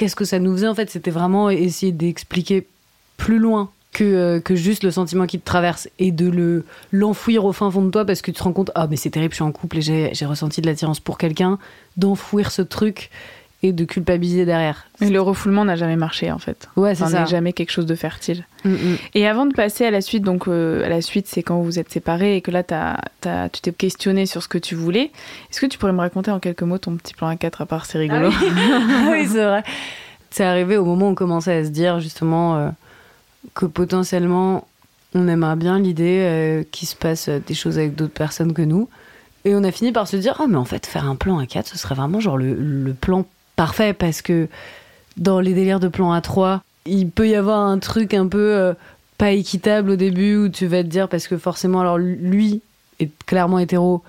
Qu'est-ce 0.00 0.16
que 0.16 0.24
ça 0.24 0.38
nous 0.38 0.52
faisait 0.54 0.66
en 0.66 0.74
fait. 0.74 0.88
C'était 0.88 1.10
vraiment 1.10 1.50
essayer 1.50 1.92
d'expliquer 1.92 2.66
plus 3.18 3.38
loin 3.38 3.70
que, 3.92 4.02
euh, 4.02 4.40
que 4.40 4.54
juste 4.54 4.82
le 4.82 4.90
sentiment 4.90 5.26
qui 5.26 5.38
te 5.38 5.44
traverse 5.44 5.90
et 5.98 6.10
de 6.10 6.26
le 6.26 6.64
l'enfouir 6.90 7.44
au 7.44 7.52
fin 7.52 7.70
fond 7.70 7.82
de 7.82 7.90
toi 7.90 8.06
parce 8.06 8.22
que 8.22 8.30
tu 8.30 8.38
te 8.38 8.42
rends 8.42 8.54
compte 8.54 8.70
ah 8.74 8.86
mais 8.88 8.96
c'est 8.96 9.10
terrible 9.10 9.32
je 9.32 9.36
suis 9.36 9.44
en 9.44 9.52
couple 9.52 9.78
et 9.78 9.82
j'ai 10.14 10.26
ressenti 10.26 10.62
de 10.62 10.66
l'attirance 10.66 11.00
pour 11.00 11.18
quelqu'un 11.18 11.58
d'enfouir 11.98 12.50
ce 12.50 12.62
truc 12.62 13.10
et 13.62 13.72
de 13.72 13.84
culpabiliser 13.84 14.46
derrière. 14.46 14.86
Mais 15.00 15.10
le 15.10 15.20
refoulement 15.20 15.64
n'a 15.66 15.76
jamais 15.76 15.96
marché 15.96 16.32
en 16.32 16.38
fait. 16.38 16.68
Ouais, 16.76 16.94
c'est 16.94 17.02
Enfin, 17.02 17.12
ça. 17.12 17.20
n'est 17.20 17.26
jamais 17.26 17.52
quelque 17.52 17.70
chose 17.72 17.84
de 17.86 17.94
fertile. 17.94 18.46
Mm, 18.64 18.70
mm. 18.70 18.96
Et 19.14 19.26
avant 19.26 19.44
de 19.44 19.52
passer 19.52 19.84
à 19.84 19.90
la 19.90 20.00
suite, 20.00 20.22
donc 20.22 20.48
euh, 20.48 20.82
à 20.84 20.88
la 20.88 21.02
suite, 21.02 21.26
c'est 21.26 21.42
quand 21.42 21.56
vous 21.58 21.64
vous 21.64 21.78
êtes 21.78 21.90
séparés 21.92 22.36
et 22.36 22.40
que 22.40 22.50
là, 22.50 22.62
t'as- 22.62 23.00
t'as- 23.20 23.48
tu 23.50 23.60
t'es 23.60 23.72
questionné 23.72 24.24
sur 24.24 24.42
ce 24.42 24.48
que 24.48 24.56
tu 24.58 24.74
voulais. 24.74 25.10
Est-ce 25.50 25.60
que 25.60 25.66
tu 25.66 25.76
pourrais 25.76 25.92
me 25.92 26.00
raconter 26.00 26.30
en 26.30 26.40
quelques 26.40 26.62
mots 26.62 26.78
ton 26.78 26.96
petit 26.96 27.12
plan 27.12 27.28
à 27.28 27.36
4 27.36 27.60
à 27.60 27.66
part 27.66 27.84
c'est 27.84 27.98
rigolo? 27.98 28.30
Ah 28.50 29.08
oui, 29.10 29.26
c'est 29.28 29.44
vrai. 29.44 29.62
C'est 30.30 30.44
arrivé 30.44 30.76
au 30.78 30.84
moment 30.84 31.08
où 31.08 31.10
on 31.10 31.14
commençait 31.14 31.52
à 31.56 31.64
se 31.64 31.70
dire 31.70 32.00
justement 32.00 32.56
euh, 32.56 32.68
que 33.54 33.66
potentiellement 33.66 34.66
on 35.14 35.26
aimerait 35.28 35.56
bien 35.56 35.78
l'idée 35.80 36.20
euh, 36.22 36.62
qu'il 36.70 36.86
se 36.88 36.94
passe 36.94 37.28
des 37.28 37.54
choses 37.54 37.76
avec 37.78 37.94
d'autres 37.96 38.14
personnes 38.14 38.52
que 38.54 38.62
nous. 38.62 38.88
Et 39.44 39.54
on 39.54 39.64
a 39.64 39.72
fini 39.72 39.90
par 39.90 40.06
se 40.06 40.16
dire, 40.16 40.36
ah 40.38 40.46
mais 40.48 40.56
en 40.56 40.64
fait 40.64 40.86
faire 40.86 41.04
un 41.08 41.16
plan 41.16 41.38
à 41.38 41.46
4, 41.46 41.66
ce 41.66 41.76
serait 41.78 41.94
vraiment 41.94 42.20
genre 42.20 42.36
le, 42.38 42.54
le 42.54 42.92
plan 42.94 43.24
parfait 43.60 43.92
parce 43.92 44.22
que 44.22 44.48
dans 45.18 45.38
les 45.38 45.52
délires 45.52 45.80
de 45.80 45.88
plan 45.88 46.12
à 46.12 46.22
3, 46.22 46.62
il 46.86 47.10
peut 47.10 47.28
y 47.28 47.34
avoir 47.34 47.60
un 47.60 47.78
truc 47.78 48.14
un 48.14 48.26
peu 48.26 48.54
euh, 48.54 48.72
pas 49.18 49.32
équitable 49.32 49.90
au 49.90 49.96
début 49.96 50.34
où 50.36 50.48
tu 50.48 50.66
vas 50.66 50.82
te 50.82 50.88
dire 50.88 51.10
parce 51.10 51.28
que 51.28 51.36
forcément 51.36 51.82
alors 51.82 51.98
lui 51.98 52.62
est 53.00 53.10
clairement 53.26 53.58
hétéro, 53.58 54.02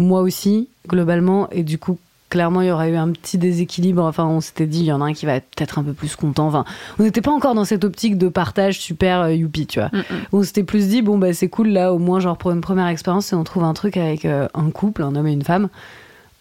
moi 0.00 0.20
aussi 0.20 0.68
globalement 0.88 1.48
et 1.50 1.62
du 1.62 1.78
coup 1.78 1.96
clairement 2.28 2.60
il 2.60 2.66
y 2.66 2.70
aurait 2.72 2.90
eu 2.90 2.96
un 2.96 3.12
petit 3.12 3.38
déséquilibre. 3.38 4.02
Enfin 4.02 4.24
on 4.24 4.40
s'était 4.40 4.66
dit 4.66 4.80
il 4.80 4.86
y 4.86 4.92
en 4.92 5.00
a 5.00 5.04
un 5.04 5.12
qui 5.12 5.26
va 5.26 5.34
être 5.34 5.46
peut-être 5.54 5.78
un 5.78 5.84
peu 5.84 5.92
plus 5.92 6.16
content. 6.16 6.48
Enfin 6.48 6.64
on 6.98 7.04
n'était 7.04 7.22
pas 7.22 7.30
encore 7.30 7.54
dans 7.54 7.64
cette 7.64 7.84
optique 7.84 8.18
de 8.18 8.28
partage 8.28 8.80
super 8.80 9.20
euh, 9.20 9.32
youpi 9.32 9.68
tu 9.68 9.78
vois. 9.78 9.90
Mm, 9.92 9.98
mm. 9.98 10.16
on 10.32 10.42
s'était 10.42 10.64
plus 10.64 10.88
dit 10.88 11.02
bon 11.02 11.18
bah 11.18 11.32
c'est 11.32 11.48
cool 11.48 11.68
là 11.68 11.94
au 11.94 12.00
moins 12.00 12.18
genre 12.18 12.36
pour 12.36 12.50
une 12.50 12.62
première 12.62 12.88
expérience 12.88 13.26
si 13.26 13.34
on 13.36 13.44
trouve 13.44 13.62
un 13.62 13.74
truc 13.74 13.96
avec 13.96 14.24
euh, 14.24 14.48
un 14.54 14.70
couple 14.70 15.04
un 15.04 15.14
homme 15.14 15.28
et 15.28 15.32
une 15.32 15.44
femme 15.44 15.68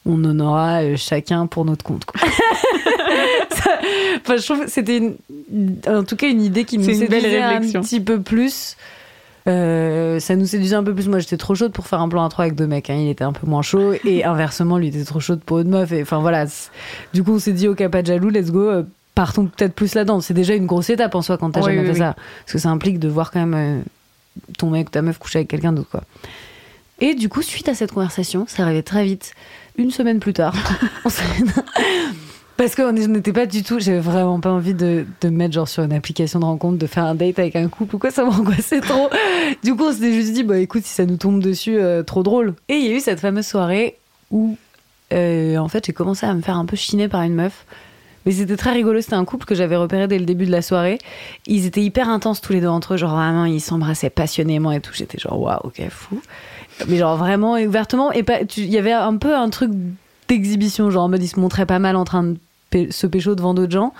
on 0.07 0.23
en 0.25 0.39
aura 0.39 0.81
euh, 0.81 0.95
chacun 0.97 1.45
pour 1.47 1.65
notre 1.65 1.83
compte 1.83 2.05
quoi. 2.05 2.19
Ça- 3.51 3.79
enfin, 4.21 4.37
je 4.37 4.43
trouve 4.45 4.65
que 4.65 4.69
c'était 4.71 4.97
une- 4.97 5.15
en 5.87 6.03
tout 6.03 6.15
cas 6.15 6.27
une 6.29 6.41
idée 6.41 6.63
qui 6.65 6.77
nous 6.77 6.83
séduisait 6.85 7.41
un 7.41 7.61
petit 7.61 7.99
peu 7.99 8.21
plus 8.21 8.75
Euh, 9.47 10.19
ça 10.19 10.35
nous 10.35 10.45
séduisait 10.45 10.75
un 10.75 10.83
peu 10.83 10.93
plus. 10.93 11.07
Moi, 11.07 11.19
j'étais 11.19 11.37
trop 11.37 11.55
chaude 11.55 11.71
pour 11.71 11.87
faire 11.87 12.01
un 12.01 12.09
plan 12.09 12.25
à 12.25 12.27
trois 12.27 12.43
avec 12.43 12.55
deux 12.55 12.67
mecs. 12.67 12.89
hein. 12.89 12.95
Il 12.99 13.07
était 13.07 13.23
un 13.23 13.31
peu 13.31 13.47
moins 13.47 13.61
chaud. 13.61 13.93
Et 14.03 14.23
inversement, 14.25 14.77
lui 14.77 14.89
était 14.89 15.05
trop 15.05 15.21
chaude 15.21 15.39
pour 15.39 15.59
une 15.59 15.69
meuf. 15.69 15.89
Et 15.93 16.01
enfin, 16.01 16.19
voilà. 16.19 16.45
Du 17.13 17.23
coup, 17.23 17.31
on 17.35 17.39
s'est 17.39 17.53
dit, 17.53 17.69
ok, 17.69 17.87
pas 17.87 18.01
de 18.01 18.07
jaloux, 18.07 18.27
let's 18.27 18.51
go. 18.51 18.59
euh, 18.69 18.83
Partons 19.15 19.45
peut-être 19.45 19.73
plus 19.73 19.95
là-dedans. 19.95 20.19
C'est 20.19 20.33
déjà 20.33 20.53
une 20.53 20.65
grosse 20.65 20.89
étape 20.89 21.15
en 21.15 21.21
soi 21.21 21.37
quand 21.37 21.51
t'as 21.51 21.61
Oui, 21.61 21.67
jamais 21.67 21.79
oui, 21.79 21.85
fait 21.85 21.91
oui. 21.93 21.97
ça. 21.99 22.15
Parce 22.43 22.51
que 22.53 22.57
ça 22.59 22.67
implique 22.69 22.99
de 22.99 23.07
voir 23.07 23.31
quand 23.31 23.39
même 23.39 23.53
euh, 23.53 23.81
ton 24.57 24.69
mec 24.69 24.89
ou 24.89 24.91
ta 24.91 25.01
meuf 25.01 25.17
coucher 25.17 25.39
avec 25.39 25.47
quelqu'un 25.47 25.71
d'autre, 25.71 25.91
quoi. 25.91 26.03
Et 26.99 27.15
du 27.15 27.29
coup, 27.29 27.41
suite 27.41 27.69
à 27.69 27.73
cette 27.73 27.93
conversation, 27.93 28.45
ça 28.49 28.63
arrivait 28.63 28.83
très 28.83 29.05
vite. 29.05 29.31
Une 29.77 29.91
semaine 29.91 30.19
plus 30.19 30.33
tard, 30.33 30.55
parce 32.57 32.75
qu'on 32.75 32.91
n'était 32.93 33.31
pas 33.31 33.45
du 33.45 33.61
tout, 33.61 33.79
j'avais 33.79 33.99
vraiment 33.99 34.39
pas 34.39 34.51
envie 34.51 34.73
de, 34.73 35.05
de 35.21 35.29
me 35.29 35.37
mettre 35.37 35.53
genre 35.53 35.67
sur 35.67 35.83
une 35.83 35.93
application 35.93 36.39
de 36.39 36.45
rencontre, 36.45 36.77
de 36.79 36.87
faire 36.87 37.03
un 37.03 37.13
date 37.13 37.37
avec 37.37 37.55
un 37.55 37.67
couple 37.67 37.95
ou 37.95 37.99
quoi, 37.99 38.09
ça 38.09 38.23
m'angoissait 38.25 38.81
trop? 38.81 39.09
Du 39.63 39.75
coup, 39.75 39.85
on 39.85 39.93
s'était 39.93 40.13
juste 40.13 40.33
dit, 40.33 40.43
bah 40.43 40.57
écoute, 40.57 40.83
si 40.83 40.93
ça 40.93 41.05
nous 41.05 41.17
tombe 41.17 41.43
dessus, 41.43 41.77
euh, 41.77 42.01
trop 42.01 42.23
drôle. 42.23 42.55
Et 42.69 42.77
il 42.77 42.85
y 42.85 42.89
a 42.91 42.95
eu 42.95 42.99
cette 42.99 43.19
fameuse 43.19 43.45
soirée 43.45 43.97
où, 44.31 44.57
euh, 45.13 45.57
en 45.57 45.67
fait, 45.67 45.85
j'ai 45.85 45.93
commencé 45.93 46.25
à 46.25 46.33
me 46.33 46.41
faire 46.41 46.57
un 46.57 46.65
peu 46.65 46.75
chiner 46.75 47.07
par 47.07 47.21
une 47.21 47.35
meuf. 47.35 47.65
Mais 48.27 48.33
c'était 48.33 48.57
très 48.57 48.73
rigolo, 48.73 48.99
c'était 48.99 49.13
un 49.13 49.23
couple 49.23 49.45
que 49.45 49.55
j'avais 49.55 49.77
repéré 49.77 50.05
dès 50.09 50.19
le 50.19 50.25
début 50.25 50.45
de 50.45 50.51
la 50.51 50.61
soirée. 50.61 50.99
Ils 51.45 51.65
étaient 51.65 51.81
hyper 51.81 52.09
intenses 52.09 52.41
tous 52.41 52.51
les 52.51 52.59
deux 52.59 52.67
entre 52.67 52.95
eux, 52.95 52.97
genre 52.97 53.15
vraiment, 53.15 53.45
ils 53.45 53.61
s'embrassaient 53.61 54.09
passionnément 54.09 54.73
et 54.73 54.81
tout. 54.81 54.91
J'étais 54.93 55.17
genre, 55.17 55.39
waouh, 55.39 55.59
ok, 55.63 55.81
fou. 55.89 56.19
Mais 56.89 56.97
genre 56.97 57.15
vraiment 57.15 57.53
ouvertement, 57.53 58.11
et 58.11 58.25
il 58.57 58.65
y 58.65 58.77
avait 58.77 58.91
un 58.91 59.15
peu 59.15 59.33
un 59.33 59.49
truc 59.49 59.71
d'exhibition, 60.27 60.91
genre 60.91 61.05
en 61.05 61.09
mode 61.09 61.23
ils 61.23 61.29
se 61.29 61.39
montraient 61.39 61.65
pas 61.65 61.79
mal 61.79 61.95
en 61.95 62.03
train 62.03 62.23
de 62.23 62.91
se 62.91 63.07
pécho 63.07 63.33
devant 63.33 63.53
d'autres 63.53 63.71
gens. 63.71 63.93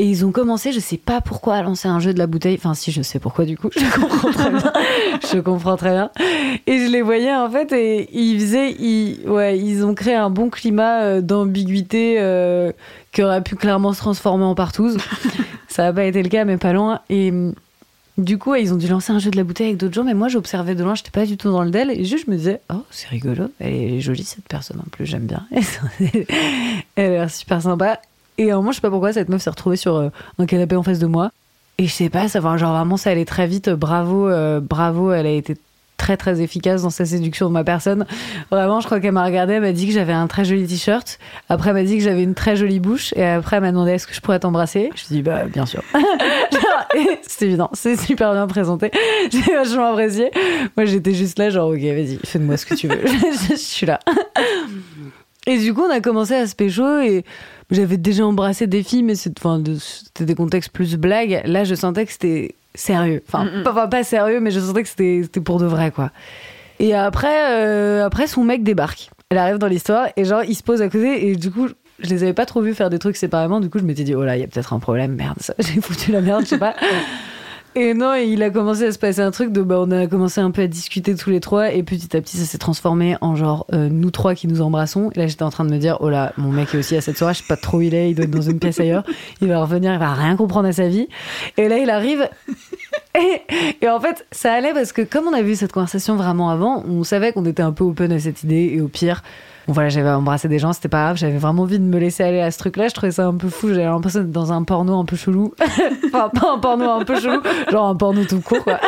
Et 0.00 0.04
ils 0.04 0.24
ont 0.24 0.32
commencé, 0.32 0.72
je 0.72 0.80
sais 0.80 0.96
pas 0.96 1.20
pourquoi, 1.20 1.56
à 1.56 1.62
lancer 1.62 1.86
un 1.86 2.00
jeu 2.00 2.14
de 2.14 2.18
la 2.18 2.26
bouteille. 2.26 2.54
Enfin, 2.56 2.72
si, 2.72 2.90
je 2.90 3.02
sais 3.02 3.18
pourquoi 3.18 3.44
du 3.44 3.58
coup, 3.58 3.68
je 3.76 4.00
comprends 4.00 4.30
très 4.32 4.50
bien. 4.50 4.72
je 5.30 5.40
comprends 5.40 5.76
très 5.76 5.90
bien. 5.90 6.10
Et 6.66 6.78
je 6.78 6.90
les 6.90 7.02
voyais 7.02 7.34
en 7.34 7.50
fait, 7.50 7.70
et 7.74 8.08
ils 8.18 8.40
faisaient, 8.40 8.72
ils, 8.72 9.28
ouais, 9.28 9.58
ils 9.58 9.84
ont 9.84 9.94
créé 9.94 10.14
un 10.14 10.30
bon 10.30 10.48
climat 10.48 11.02
euh, 11.02 11.20
d'ambiguïté 11.20 12.16
euh, 12.18 12.72
qui 13.12 13.22
aurait 13.22 13.42
pu 13.42 13.56
clairement 13.56 13.92
se 13.92 13.98
transformer 13.98 14.44
en 14.44 14.54
partouze. 14.54 14.96
Ça 15.68 15.82
n'a 15.82 15.92
pas 15.92 16.04
été 16.04 16.22
le 16.22 16.30
cas, 16.30 16.46
mais 16.46 16.56
pas 16.56 16.72
loin. 16.72 17.00
Et 17.10 17.30
hum, 17.30 17.52
du 18.16 18.38
coup, 18.38 18.54
ils 18.54 18.72
ont 18.72 18.78
dû 18.78 18.88
lancer 18.88 19.12
un 19.12 19.18
jeu 19.18 19.30
de 19.30 19.36
la 19.36 19.44
bouteille 19.44 19.66
avec 19.66 19.76
d'autres 19.76 19.92
gens, 19.92 20.04
mais 20.04 20.14
moi 20.14 20.28
j'observais 20.28 20.74
de 20.74 20.82
loin, 20.82 20.94
j'étais 20.94 21.10
pas 21.10 21.26
du 21.26 21.36
tout 21.36 21.50
dans 21.50 21.62
le 21.62 21.70
del, 21.70 21.90
et 21.90 22.06
juste 22.06 22.24
je 22.24 22.30
me 22.30 22.38
disais, 22.38 22.62
oh, 22.72 22.84
c'est 22.90 23.08
rigolo, 23.08 23.50
elle 23.60 23.74
est 23.74 24.00
jolie 24.00 24.24
cette 24.24 24.48
personne 24.48 24.80
en 24.80 24.88
plus, 24.90 25.04
j'aime 25.04 25.26
bien. 25.26 25.46
elle 26.96 27.04
a 27.04 27.08
l'air 27.08 27.30
super 27.30 27.60
sympa. 27.60 28.00
Et 28.40 28.50
à 28.50 28.54
un 28.54 28.56
moment, 28.56 28.72
je 28.72 28.76
sais 28.76 28.80
pas 28.80 28.88
pourquoi, 28.88 29.12
cette 29.12 29.28
meuf 29.28 29.42
s'est 29.42 29.50
retrouvée 29.50 29.76
sur 29.76 29.96
euh, 29.96 30.08
un 30.38 30.46
canapé 30.46 30.74
en 30.74 30.82
face 30.82 30.98
de 30.98 31.06
moi. 31.06 31.30
Et 31.76 31.86
je 31.86 31.92
sais 31.92 32.08
pas, 32.08 32.26
ça 32.26 32.40
va, 32.40 32.56
genre 32.56 32.74
vraiment, 32.74 32.96
ça 32.96 33.10
allait 33.10 33.26
très 33.26 33.46
vite. 33.46 33.68
Bravo, 33.68 34.28
euh, 34.28 34.60
bravo, 34.60 35.12
elle 35.12 35.26
a 35.26 35.30
été 35.30 35.58
très 35.98 36.16
très 36.16 36.40
efficace 36.40 36.80
dans 36.80 36.88
sa 36.88 37.04
séduction 37.04 37.48
de 37.48 37.52
ma 37.52 37.64
personne. 37.64 38.06
Vraiment, 38.50 38.80
je 38.80 38.86
crois 38.86 38.98
qu'elle 38.98 39.12
m'a 39.12 39.26
regardé, 39.26 39.52
elle 39.52 39.60
m'a 39.60 39.72
dit 39.72 39.86
que 39.86 39.92
j'avais 39.92 40.14
un 40.14 40.26
très 40.26 40.46
joli 40.46 40.66
t-shirt. 40.66 41.18
Après, 41.50 41.68
elle 41.68 41.76
m'a 41.76 41.82
dit 41.82 41.98
que 41.98 42.02
j'avais 42.02 42.22
une 42.22 42.32
très 42.32 42.56
jolie 42.56 42.80
bouche. 42.80 43.12
Et 43.14 43.22
après, 43.22 43.56
elle 43.56 43.62
m'a 43.62 43.72
demandé 43.72 43.90
est-ce 43.90 44.06
que 44.06 44.14
je 44.14 44.22
pourrais 44.22 44.38
t'embrasser? 44.38 44.88
Je 44.94 45.04
dit, 45.14 45.20
bah, 45.20 45.44
bien 45.44 45.66
sûr. 45.66 45.82
C'est 47.22 47.44
évident, 47.44 47.70
c'est 47.72 47.96
super 47.96 48.32
bien 48.32 48.46
présenté. 48.48 48.90
J'ai 49.30 49.54
vachement 49.54 49.92
apprécié. 49.92 50.30
Moi, 50.76 50.86
j'étais 50.86 51.14
juste 51.14 51.38
là, 51.38 51.48
genre, 51.48 51.68
ok, 51.68 51.78
vas-y, 51.78 52.18
fais-moi 52.24 52.56
ce 52.56 52.66
que 52.66 52.74
tu 52.74 52.88
veux. 52.88 53.00
je 53.50 53.54
suis 53.54 53.86
là. 53.86 54.00
Et 55.46 55.58
du 55.58 55.72
coup, 55.72 55.82
on 55.82 55.90
a 55.90 56.00
commencé 56.00 56.34
à 56.34 56.46
se 56.46 56.54
pécho 56.54 56.98
et 56.98 57.24
j'avais 57.70 57.96
déjà 57.96 58.26
embrassé 58.26 58.66
des 58.66 58.82
filles, 58.82 59.02
mais 59.02 59.14
de- 59.14 59.76
c'était 59.78 60.24
des 60.24 60.34
contextes 60.34 60.70
plus 60.70 60.96
blagues. 60.96 61.42
Là, 61.44 61.64
je 61.64 61.74
sentais 61.74 62.06
que 62.06 62.12
c'était 62.12 62.54
sérieux. 62.74 63.22
Enfin, 63.28 63.44
Mm, 63.44 63.60
mm. 63.60 63.88
pas, 63.88 64.02
sérieux, 64.04 64.40
mais 64.40 64.50
je 64.50 64.60
sentais 64.60 64.82
que 64.82 64.88
c'était 64.88 65.40
pour 65.40 65.58
de 65.58 65.66
vrai, 65.66 65.90
quoi. 65.90 66.10
Et 66.78 66.94
après, 66.94 67.52
euh, 67.52 68.04
après, 68.06 68.26
son 68.26 68.42
mec 68.44 68.62
débarque. 68.62 69.10
Elle 69.30 69.38
arrive 69.38 69.58
dans 69.58 69.66
l'histoire 69.68 70.08
et 70.16 70.24
genre, 70.24 70.42
il 70.44 70.54
se 70.54 70.62
pose 70.62 70.82
à 70.82 70.88
côté 70.88 71.28
et 71.28 71.36
du 71.36 71.50
coup, 71.50 71.68
je 72.00 72.08
les 72.08 72.22
avais 72.22 72.32
pas 72.32 72.46
trop 72.46 72.62
vus 72.62 72.74
faire 72.74 72.90
des 72.90 72.98
trucs 72.98 73.16
séparément. 73.16 73.60
Du 73.60 73.68
coup, 73.70 73.78
je 73.78 73.84
m'étais 73.84 74.02
dit, 74.02 74.14
oh 74.14 74.24
là, 74.24 74.36
il 74.36 74.40
y 74.40 74.44
a 74.44 74.46
peut-être 74.48 74.72
un 74.72 74.78
problème. 74.80 75.14
Merde, 75.14 75.36
ça, 75.40 75.54
j'ai 75.58 75.80
foutu 75.80 76.10
la 76.10 76.20
merde, 76.20 76.42
je 76.44 76.48
sais 76.48 76.58
pas. 76.58 76.74
Et 77.76 77.94
non, 77.94 78.14
il 78.14 78.42
a 78.42 78.50
commencé 78.50 78.86
à 78.86 78.92
se 78.92 78.98
passer 78.98 79.20
un 79.20 79.30
truc 79.30 79.52
de, 79.52 79.62
bah, 79.62 79.76
on 79.78 79.90
a 79.92 80.08
commencé 80.08 80.40
un 80.40 80.50
peu 80.50 80.62
à 80.62 80.66
discuter 80.66 81.14
tous 81.14 81.30
les 81.30 81.38
trois, 81.38 81.72
et 81.72 81.84
petit 81.84 82.16
à 82.16 82.20
petit, 82.20 82.36
ça 82.36 82.44
s'est 82.44 82.58
transformé 82.58 83.16
en 83.20 83.36
genre, 83.36 83.64
euh, 83.72 83.88
nous 83.88 84.10
trois 84.10 84.34
qui 84.34 84.48
nous 84.48 84.60
embrassons. 84.60 85.10
Et 85.14 85.20
là, 85.20 85.28
j'étais 85.28 85.44
en 85.44 85.50
train 85.50 85.64
de 85.64 85.70
me 85.70 85.78
dire, 85.78 85.98
oh 86.00 86.10
là, 86.10 86.32
mon 86.36 86.50
mec 86.50 86.74
est 86.74 86.78
aussi 86.78 86.96
à 86.96 87.00
cette 87.00 87.16
soirée, 87.16 87.34
je 87.34 87.38
sais 87.38 87.44
pas 87.48 87.56
trop 87.56 87.78
où 87.78 87.82
il 87.82 87.94
est, 87.94 88.10
il 88.10 88.16
doit 88.16 88.24
être 88.24 88.30
dans 88.32 88.42
une 88.42 88.58
pièce 88.58 88.80
ailleurs, 88.80 89.04
il 89.40 89.48
va 89.48 89.62
revenir, 89.62 89.92
il 89.92 90.00
va 90.00 90.12
rien 90.14 90.34
comprendre 90.34 90.66
à 90.66 90.72
sa 90.72 90.88
vie. 90.88 91.08
Et 91.58 91.68
là, 91.68 91.78
il 91.78 91.90
arrive, 91.90 92.28
et, 93.16 93.42
et 93.80 93.88
en 93.88 94.00
fait, 94.00 94.26
ça 94.32 94.52
allait 94.52 94.72
parce 94.72 94.92
que 94.92 95.02
comme 95.02 95.28
on 95.28 95.32
avait 95.32 95.52
eu 95.52 95.56
cette 95.56 95.72
conversation 95.72 96.16
vraiment 96.16 96.50
avant, 96.50 96.84
on 96.88 97.04
savait 97.04 97.32
qu'on 97.32 97.44
était 97.44 97.62
un 97.62 97.72
peu 97.72 97.84
open 97.84 98.10
à 98.10 98.18
cette 98.18 98.42
idée, 98.42 98.72
et 98.74 98.80
au 98.80 98.88
pire, 98.88 99.22
bon 99.70 99.74
voilà, 99.74 99.88
j'avais 99.88 100.10
embrassé 100.10 100.48
des 100.48 100.58
gens, 100.58 100.72
c'était 100.72 100.88
pas 100.88 101.04
grave, 101.04 101.16
j'avais 101.16 101.38
vraiment 101.38 101.62
envie 101.62 101.78
de 101.78 101.84
me 101.84 101.96
laisser 101.96 102.24
aller 102.24 102.40
à 102.40 102.50
ce 102.50 102.58
truc-là, 102.58 102.88
je 102.88 102.94
trouvais 102.94 103.12
ça 103.12 103.26
un 103.26 103.36
peu 103.36 103.48
fou, 103.48 103.68
j'avais 103.68 103.84
l'impression 103.84 104.18
d'être 104.18 104.32
dans 104.32 104.52
un 104.52 104.64
porno 104.64 104.98
un 104.98 105.04
peu 105.04 105.14
chelou. 105.14 105.54
enfin, 106.06 106.28
pas 106.28 106.54
un 106.54 106.58
porno 106.58 106.90
un 106.90 107.04
peu 107.04 107.20
chelou, 107.20 107.40
genre 107.70 107.86
un 107.86 107.94
porno 107.94 108.24
tout 108.24 108.40
court, 108.40 108.64
quoi. 108.64 108.80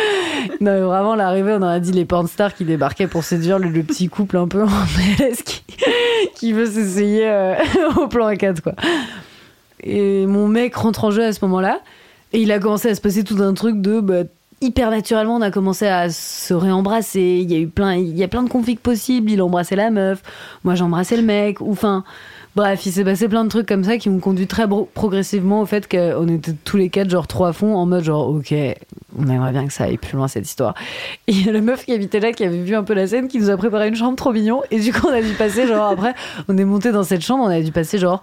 non, 0.60 0.72
mais 0.72 0.80
vraiment, 0.80 1.14
l'arrivée, 1.14 1.56
on 1.58 1.62
aurait 1.62 1.80
dit 1.80 1.92
les 1.92 2.04
pornstars 2.04 2.54
qui 2.54 2.66
débarquaient 2.66 3.06
pour 3.06 3.24
séduire 3.24 3.58
le, 3.58 3.70
le 3.70 3.82
petit 3.82 4.10
couple 4.10 4.36
un 4.36 4.46
peu 4.46 4.62
en 4.62 4.66
PLS 4.66 5.42
qui, 5.42 5.62
qui 6.34 6.52
veut 6.52 6.66
s'essayer 6.66 7.26
euh, 7.26 7.54
au 7.96 8.06
plan 8.06 8.30
A4, 8.30 8.60
quoi. 8.60 8.74
Et 9.82 10.26
mon 10.26 10.48
mec 10.48 10.74
rentre 10.76 11.04
en 11.04 11.10
jeu 11.10 11.24
à 11.24 11.32
ce 11.32 11.42
moment-là, 11.46 11.80
et 12.34 12.40
il 12.42 12.52
a 12.52 12.58
commencé 12.58 12.90
à 12.90 12.94
se 12.94 13.00
passer 13.00 13.24
tout 13.24 13.42
un 13.42 13.54
truc 13.54 13.80
de. 13.80 14.00
bah, 14.00 14.24
hyper 14.60 14.90
naturellement, 14.90 15.36
on 15.36 15.42
a 15.42 15.50
commencé 15.50 15.86
à 15.86 16.10
se 16.10 16.54
réembrasser. 16.54 17.40
Il 17.42 17.50
y 17.50 17.54
a 17.54 17.58
eu 17.58 17.68
plein, 17.68 17.94
il 17.94 18.16
y 18.16 18.22
a 18.22 18.28
plein 18.28 18.42
de 18.42 18.48
conflits 18.48 18.76
possibles. 18.76 19.30
Il 19.30 19.42
embrassait 19.42 19.76
la 19.76 19.90
meuf, 19.90 20.22
moi 20.64 20.74
j'embrassais 20.74 21.16
le 21.16 21.22
mec. 21.22 21.60
Ou 21.60 21.72
enfin, 21.72 22.04
bref, 22.54 22.86
il 22.86 22.92
s'est 22.92 23.04
passé 23.04 23.28
plein 23.28 23.44
de 23.44 23.48
trucs 23.48 23.68
comme 23.68 23.84
ça 23.84 23.98
qui 23.98 24.08
m'ont 24.08 24.18
conduit 24.18 24.46
très 24.46 24.66
progressivement 24.94 25.60
au 25.60 25.66
fait 25.66 25.88
qu'on 25.88 26.28
était 26.28 26.54
tous 26.64 26.76
les 26.76 26.88
quatre 26.88 27.10
genre 27.10 27.26
trois 27.26 27.48
à 27.48 27.52
fond 27.52 27.76
en 27.76 27.86
mode 27.86 28.04
genre 28.04 28.28
ok, 28.28 28.54
on 29.18 29.28
aimerait 29.28 29.52
bien 29.52 29.66
que 29.66 29.72
ça 29.72 29.84
aille 29.84 29.98
plus 29.98 30.16
loin 30.16 30.28
cette 30.28 30.46
histoire. 30.46 30.74
Et 31.26 31.32
il 31.32 31.46
y 31.46 31.48
a 31.48 31.52
la 31.52 31.60
meuf 31.60 31.84
qui 31.84 31.92
habitait 31.92 32.20
là, 32.20 32.32
qui 32.32 32.44
avait 32.44 32.62
vu 32.62 32.74
un 32.74 32.82
peu 32.82 32.94
la 32.94 33.06
scène, 33.06 33.28
qui 33.28 33.38
nous 33.38 33.50
a 33.50 33.56
préparé 33.56 33.88
une 33.88 33.96
chambre 33.96 34.16
trop 34.16 34.32
mignon. 34.32 34.62
Et 34.70 34.80
du 34.80 34.92
coup, 34.92 35.06
on 35.08 35.12
a 35.12 35.22
dû 35.22 35.32
passer 35.34 35.66
genre 35.66 35.88
après, 35.88 36.14
on 36.48 36.56
est 36.56 36.64
monté 36.64 36.92
dans 36.92 37.04
cette 37.04 37.22
chambre, 37.22 37.44
on 37.44 37.48
a 37.48 37.60
dû 37.60 37.72
passer 37.72 37.98
genre 37.98 38.22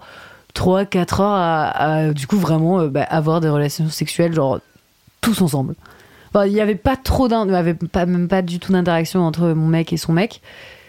3-4 0.54 1.22
heures 1.22 1.30
à, 1.32 1.68
à, 1.68 2.12
du 2.12 2.26
coup 2.26 2.36
vraiment 2.36 2.80
euh, 2.80 2.88
bah, 2.88 3.02
avoir 3.02 3.40
des 3.40 3.48
relations 3.48 3.88
sexuelles 3.88 4.32
genre 4.34 4.60
tous 5.20 5.40
ensemble. 5.40 5.74
Enfin, 6.34 6.46
il 6.46 6.52
n'y 6.52 6.60
avait 6.60 6.74
pas 6.74 6.96
trop 6.96 7.28
d'in- 7.28 7.46
il 7.46 7.52
y 7.52 7.56
avait 7.56 7.74
pas, 7.74 8.06
même 8.06 8.26
pas 8.26 8.42
du 8.42 8.58
tout 8.58 8.72
d'interaction 8.72 9.20
entre 9.20 9.52
mon 9.52 9.68
mec 9.68 9.92
et 9.92 9.96
son 9.96 10.12
mec. 10.12 10.40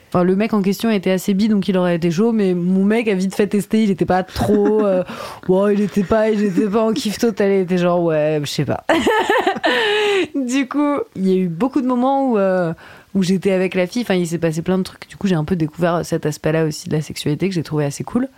Enfin, 0.10 0.24
le 0.24 0.36
mec 0.36 0.54
en 0.54 0.62
question 0.62 0.90
était 0.90 1.12
assez 1.12 1.34
bi, 1.34 1.50
donc 1.50 1.68
il 1.68 1.78
aurait 1.78 1.96
été 1.96 2.10
chaud, 2.10 2.32
mais 2.32 2.54
mon 2.54 2.84
mec 2.84 3.08
a 3.08 3.14
vite 3.14 3.36
fait 3.36 3.48
tester, 3.48 3.84
il 3.84 3.92
était 3.92 4.06
pas 4.06 4.24
trop. 4.24 4.84
Euh, 4.86 5.04
il 5.74 5.82
était 5.82 6.04
pas, 6.04 6.30
il 6.30 6.44
était 6.44 6.68
pas 6.68 6.84
en 6.84 6.94
kiff 6.94 7.20
total, 7.20 7.52
il 7.52 7.60
était 7.60 7.78
genre, 7.78 8.02
ouais, 8.02 8.40
je 8.44 8.50
sais 8.50 8.66
pas. 8.66 8.86
du 10.36 10.68
coup, 10.68 11.00
il 11.16 11.28
y 11.30 11.34
a 11.34 11.36
eu 11.36 11.48
beaucoup 11.48 11.82
de 11.82 11.88
moments 11.88 12.32
où, 12.32 12.38
euh, 12.40 12.74
où 13.14 13.22
j'étais 13.22 13.52
avec 13.52 13.76
la 13.76 13.86
fille, 13.86 14.02
enfin, 14.02 14.16
il 14.16 14.26
s'est 14.26 14.40
passé 14.40 14.64
plein 14.64 14.80
de 14.80 14.84
trucs. 14.84 15.08
Du 15.08 15.16
coup, 15.18 15.28
j'ai 15.28 15.36
un 15.36 15.44
peu 15.44 15.56
découvert 15.56 16.04
cet 16.04 16.26
aspect-là 16.26 16.66
aussi 16.66 16.90
de 16.90 16.96
la 16.96 17.02
sexualité 17.02 17.50
que 17.50 17.54
j'ai 17.54 17.64
trouvé 17.64 17.86
assez 17.86 18.04
cool. 18.04 18.30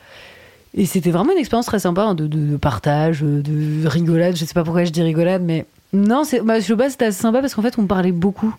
Et 0.74 0.86
c'était 0.86 1.12
vraiment 1.12 1.32
une 1.32 1.40
expérience 1.40 1.68
très 1.68 1.80
sympa 1.80 2.04
hein, 2.04 2.16
de, 2.16 2.28
de, 2.28 2.58
partage, 2.58 3.22
de 3.22 3.88
rigolade. 3.88 4.36
Je 4.36 4.44
sais 4.44 4.54
pas 4.54 4.64
pourquoi 4.64 4.84
je 4.84 4.92
dis 4.92 5.02
rigolade, 5.02 5.42
mais 5.44 5.66
non, 5.94 6.24
c'est, 6.24 6.42
bah, 6.42 6.60
je 6.60 6.74
c'était 6.90 7.06
assez 7.06 7.22
sympa 7.22 7.42
parce 7.42 7.56
qu'en 7.56 7.62
fait, 7.62 7.78
on 7.78 7.86
parlait 7.86 8.12
beaucoup 8.12 8.54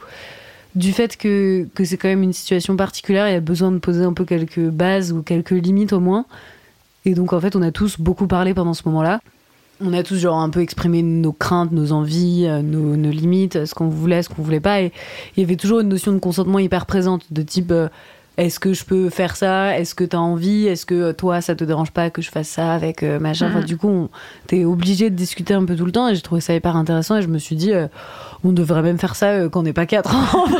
du 0.74 0.92
fait 0.92 1.16
que, 1.16 1.66
que 1.74 1.84
c'est 1.84 1.96
quand 1.96 2.08
même 2.08 2.22
une 2.22 2.32
situation 2.32 2.76
particulière, 2.76 3.28
il 3.28 3.32
y 3.32 3.36
a 3.36 3.40
besoin 3.40 3.72
de 3.72 3.78
poser 3.78 4.04
un 4.04 4.12
peu 4.12 4.24
quelques 4.24 4.60
bases 4.60 5.12
ou 5.12 5.22
quelques 5.22 5.50
limites 5.50 5.92
au 5.92 6.00
moins. 6.00 6.24
Et 7.04 7.14
donc 7.14 7.32
en 7.32 7.40
fait, 7.40 7.56
on 7.56 7.62
a 7.62 7.72
tous 7.72 7.98
beaucoup 7.98 8.26
parlé 8.26 8.54
pendant 8.54 8.74
ce 8.74 8.82
moment-là. 8.86 9.20
On 9.80 9.92
a 9.92 10.02
tous 10.02 10.16
genre 10.16 10.38
un 10.38 10.50
peu 10.50 10.60
exprimé 10.60 11.02
nos 11.02 11.32
craintes, 11.32 11.72
nos 11.72 11.92
envies, 11.92 12.46
euh, 12.46 12.62
nos, 12.62 12.96
nos 12.96 13.10
limites, 13.10 13.64
ce 13.64 13.74
qu'on 13.74 13.88
voulait, 13.88 14.22
ce 14.22 14.28
qu'on 14.28 14.42
voulait 14.42 14.60
pas. 14.60 14.82
Et 14.82 14.92
il 15.36 15.40
y 15.40 15.44
avait 15.44 15.56
toujours 15.56 15.80
une 15.80 15.88
notion 15.88 16.12
de 16.12 16.18
consentement 16.18 16.58
hyper 16.58 16.84
présente, 16.86 17.22
de 17.30 17.42
type 17.42 17.70
euh, 17.70 17.88
est-ce 18.38 18.58
que 18.58 18.72
je 18.72 18.84
peux 18.84 19.10
faire 19.10 19.36
ça? 19.36 19.78
Est-ce 19.78 19.94
que 19.94 20.04
tu 20.04 20.16
as 20.16 20.20
envie? 20.20 20.66
Est-ce 20.66 20.86
que 20.86 20.94
euh, 20.94 21.12
toi, 21.12 21.42
ça 21.42 21.54
te 21.54 21.64
dérange 21.64 21.90
pas 21.90 22.08
que 22.08 22.22
je 22.22 22.30
fasse 22.30 22.48
ça 22.48 22.72
avec 22.72 23.02
machin? 23.02 23.48
Enfin, 23.48 23.60
mhm. 23.60 23.64
Du 23.66 23.76
coup, 23.76 24.08
t'es 24.46 24.64
obligé 24.64 25.10
de 25.10 25.14
discuter 25.14 25.52
un 25.52 25.64
peu 25.66 25.76
tout 25.76 25.84
le 25.84 25.92
temps 25.92 26.08
et 26.08 26.14
j'ai 26.14 26.22
trouvé 26.22 26.40
ça 26.40 26.54
hyper 26.54 26.76
intéressant 26.76 27.16
et 27.16 27.22
je 27.22 27.28
me 27.28 27.38
suis 27.38 27.56
dit, 27.56 27.72
on 28.44 28.52
devrait 28.52 28.82
même 28.82 28.98
faire 28.98 29.16
ça 29.16 29.30
euh, 29.30 29.48
quand 29.48 29.60
on 29.60 29.62
n'est 29.62 29.72
pas 29.72 29.86
quatre 29.86 30.14
en 30.14 30.46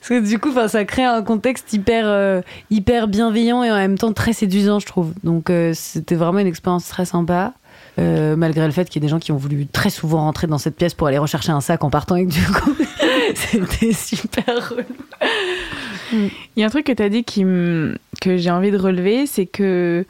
Parce 0.00 0.08
que 0.08 0.26
du 0.26 0.38
coup, 0.38 0.52
ça 0.68 0.84
crée 0.84 1.04
un 1.04 1.22
contexte 1.22 1.72
hyper, 1.72 2.04
euh, 2.06 2.40
hyper 2.70 3.06
bienveillant 3.08 3.62
et 3.62 3.70
en 3.70 3.76
même 3.76 3.98
temps 3.98 4.12
très 4.12 4.32
séduisant, 4.32 4.80
je 4.80 4.86
trouve. 4.86 5.12
Donc 5.22 5.50
euh, 5.50 5.72
c'était 5.74 6.14
vraiment 6.16 6.38
une 6.40 6.46
expérience 6.46 6.88
très 6.88 7.04
sympa. 7.04 7.52
malgré 7.98 8.66
le 8.66 8.72
fait 8.72 8.88
qu'il 8.88 9.00
y 9.02 9.04
ait 9.04 9.06
des 9.06 9.10
gens 9.10 9.20
qui 9.20 9.32
ont 9.32 9.36
voulu 9.36 9.66
très 9.66 9.90
souvent 9.90 10.20
rentrer 10.20 10.46
dans 10.46 10.58
cette 10.58 10.76
pièce 10.76 10.94
pour 10.94 11.06
aller 11.06 11.18
rechercher 11.18 11.52
un 11.52 11.60
sac 11.60 11.84
en 11.84 11.90
partant 11.90 12.16
et 12.16 12.26
que 12.26 12.32
du 12.32 12.42
coup, 12.42 12.74
c'était 13.50 13.92
super 13.92 14.70
relou. 14.70 14.84
Il 16.12 16.30
y 16.60 16.62
a 16.62 16.66
un 16.66 16.70
truc 16.70 16.86
que 16.86 16.92
tu 16.92 17.02
as 17.02 17.08
dit 17.08 17.24
qui 17.24 17.42
que 18.20 18.36
j'ai 18.36 18.50
envie 18.50 18.70
de 18.70 18.78
relever, 18.78 19.26
c'est 19.26 19.46
que 19.46 20.04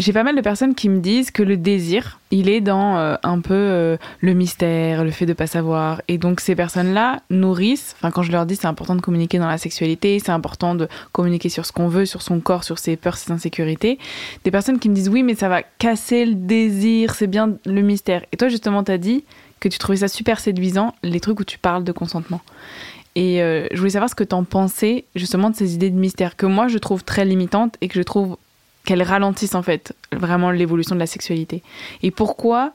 j'ai 0.00 0.14
pas 0.14 0.22
mal 0.22 0.34
de 0.34 0.40
personnes 0.40 0.74
qui 0.74 0.88
me 0.88 1.00
disent 1.00 1.30
que 1.30 1.42
le 1.42 1.58
désir, 1.58 2.20
il 2.30 2.48
est 2.48 2.62
dans 2.62 2.96
euh, 2.96 3.16
un 3.22 3.40
peu 3.40 3.52
euh, 3.52 3.96
le 4.20 4.32
mystère, 4.32 5.04
le 5.04 5.10
fait 5.10 5.26
de 5.26 5.34
pas 5.34 5.46
savoir. 5.46 6.00
Et 6.08 6.16
donc 6.16 6.40
ces 6.40 6.54
personnes-là 6.54 7.20
nourrissent, 7.28 7.94
enfin 7.98 8.10
quand 8.10 8.22
je 8.22 8.32
leur 8.32 8.46
dis 8.46 8.56
c'est 8.56 8.66
important 8.66 8.94
de 8.94 9.02
communiquer 9.02 9.38
dans 9.38 9.48
la 9.48 9.58
sexualité, 9.58 10.18
c'est 10.18 10.32
important 10.32 10.74
de 10.74 10.88
communiquer 11.12 11.50
sur 11.50 11.66
ce 11.66 11.72
qu'on 11.72 11.88
veut, 11.88 12.06
sur 12.06 12.22
son 12.22 12.40
corps, 12.40 12.64
sur 12.64 12.78
ses 12.78 12.96
peurs, 12.96 13.18
ses 13.18 13.30
insécurités, 13.30 13.98
des 14.44 14.50
personnes 14.50 14.78
qui 14.78 14.88
me 14.88 14.94
disent 14.94 15.10
oui 15.10 15.22
mais 15.22 15.34
ça 15.34 15.50
va 15.50 15.62
casser 15.62 16.24
le 16.24 16.34
désir, 16.34 17.14
c'est 17.14 17.26
bien 17.26 17.58
le 17.66 17.82
mystère. 17.82 18.24
Et 18.32 18.38
toi 18.38 18.48
justement 18.48 18.82
t'as 18.82 18.98
dit 18.98 19.24
que 19.60 19.68
tu 19.68 19.78
trouvais 19.78 19.98
ça 19.98 20.08
super 20.08 20.40
séduisant, 20.40 20.94
les 21.02 21.20
trucs 21.20 21.38
où 21.40 21.44
tu 21.44 21.58
parles 21.58 21.84
de 21.84 21.92
consentement. 21.92 22.40
Et 23.14 23.42
euh, 23.42 23.66
je 23.72 23.78
voulais 23.78 23.90
savoir 23.90 24.08
ce 24.08 24.14
que 24.14 24.24
t'en 24.24 24.44
pensais 24.44 25.04
justement 25.14 25.50
de 25.50 25.56
ces 25.56 25.74
idées 25.74 25.90
de 25.90 25.98
mystère 25.98 26.36
que 26.36 26.46
moi 26.46 26.68
je 26.68 26.78
trouve 26.78 27.04
très 27.04 27.24
limitantes 27.24 27.76
et 27.80 27.88
que 27.88 27.94
je 27.94 28.02
trouve 28.02 28.36
qu'elles 28.84 29.02
ralentissent 29.02 29.54
en 29.54 29.62
fait 29.62 29.94
vraiment 30.12 30.50
l'évolution 30.50 30.94
de 30.94 31.00
la 31.00 31.06
sexualité. 31.06 31.62
Et 32.02 32.10
pourquoi, 32.10 32.72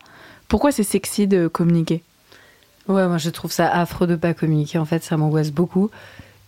pourquoi 0.48 0.72
c'est 0.72 0.84
sexy 0.84 1.28
de 1.28 1.48
communiquer? 1.48 2.04
Ouais, 2.88 3.08
moi 3.08 3.18
je 3.18 3.30
trouve 3.30 3.52
ça 3.52 3.68
affreux 3.70 4.08
de 4.08 4.16
pas 4.16 4.34
communiquer. 4.34 4.78
En 4.78 4.86
fait, 4.86 5.04
ça 5.04 5.18
m'angoisse 5.18 5.52
beaucoup. 5.52 5.90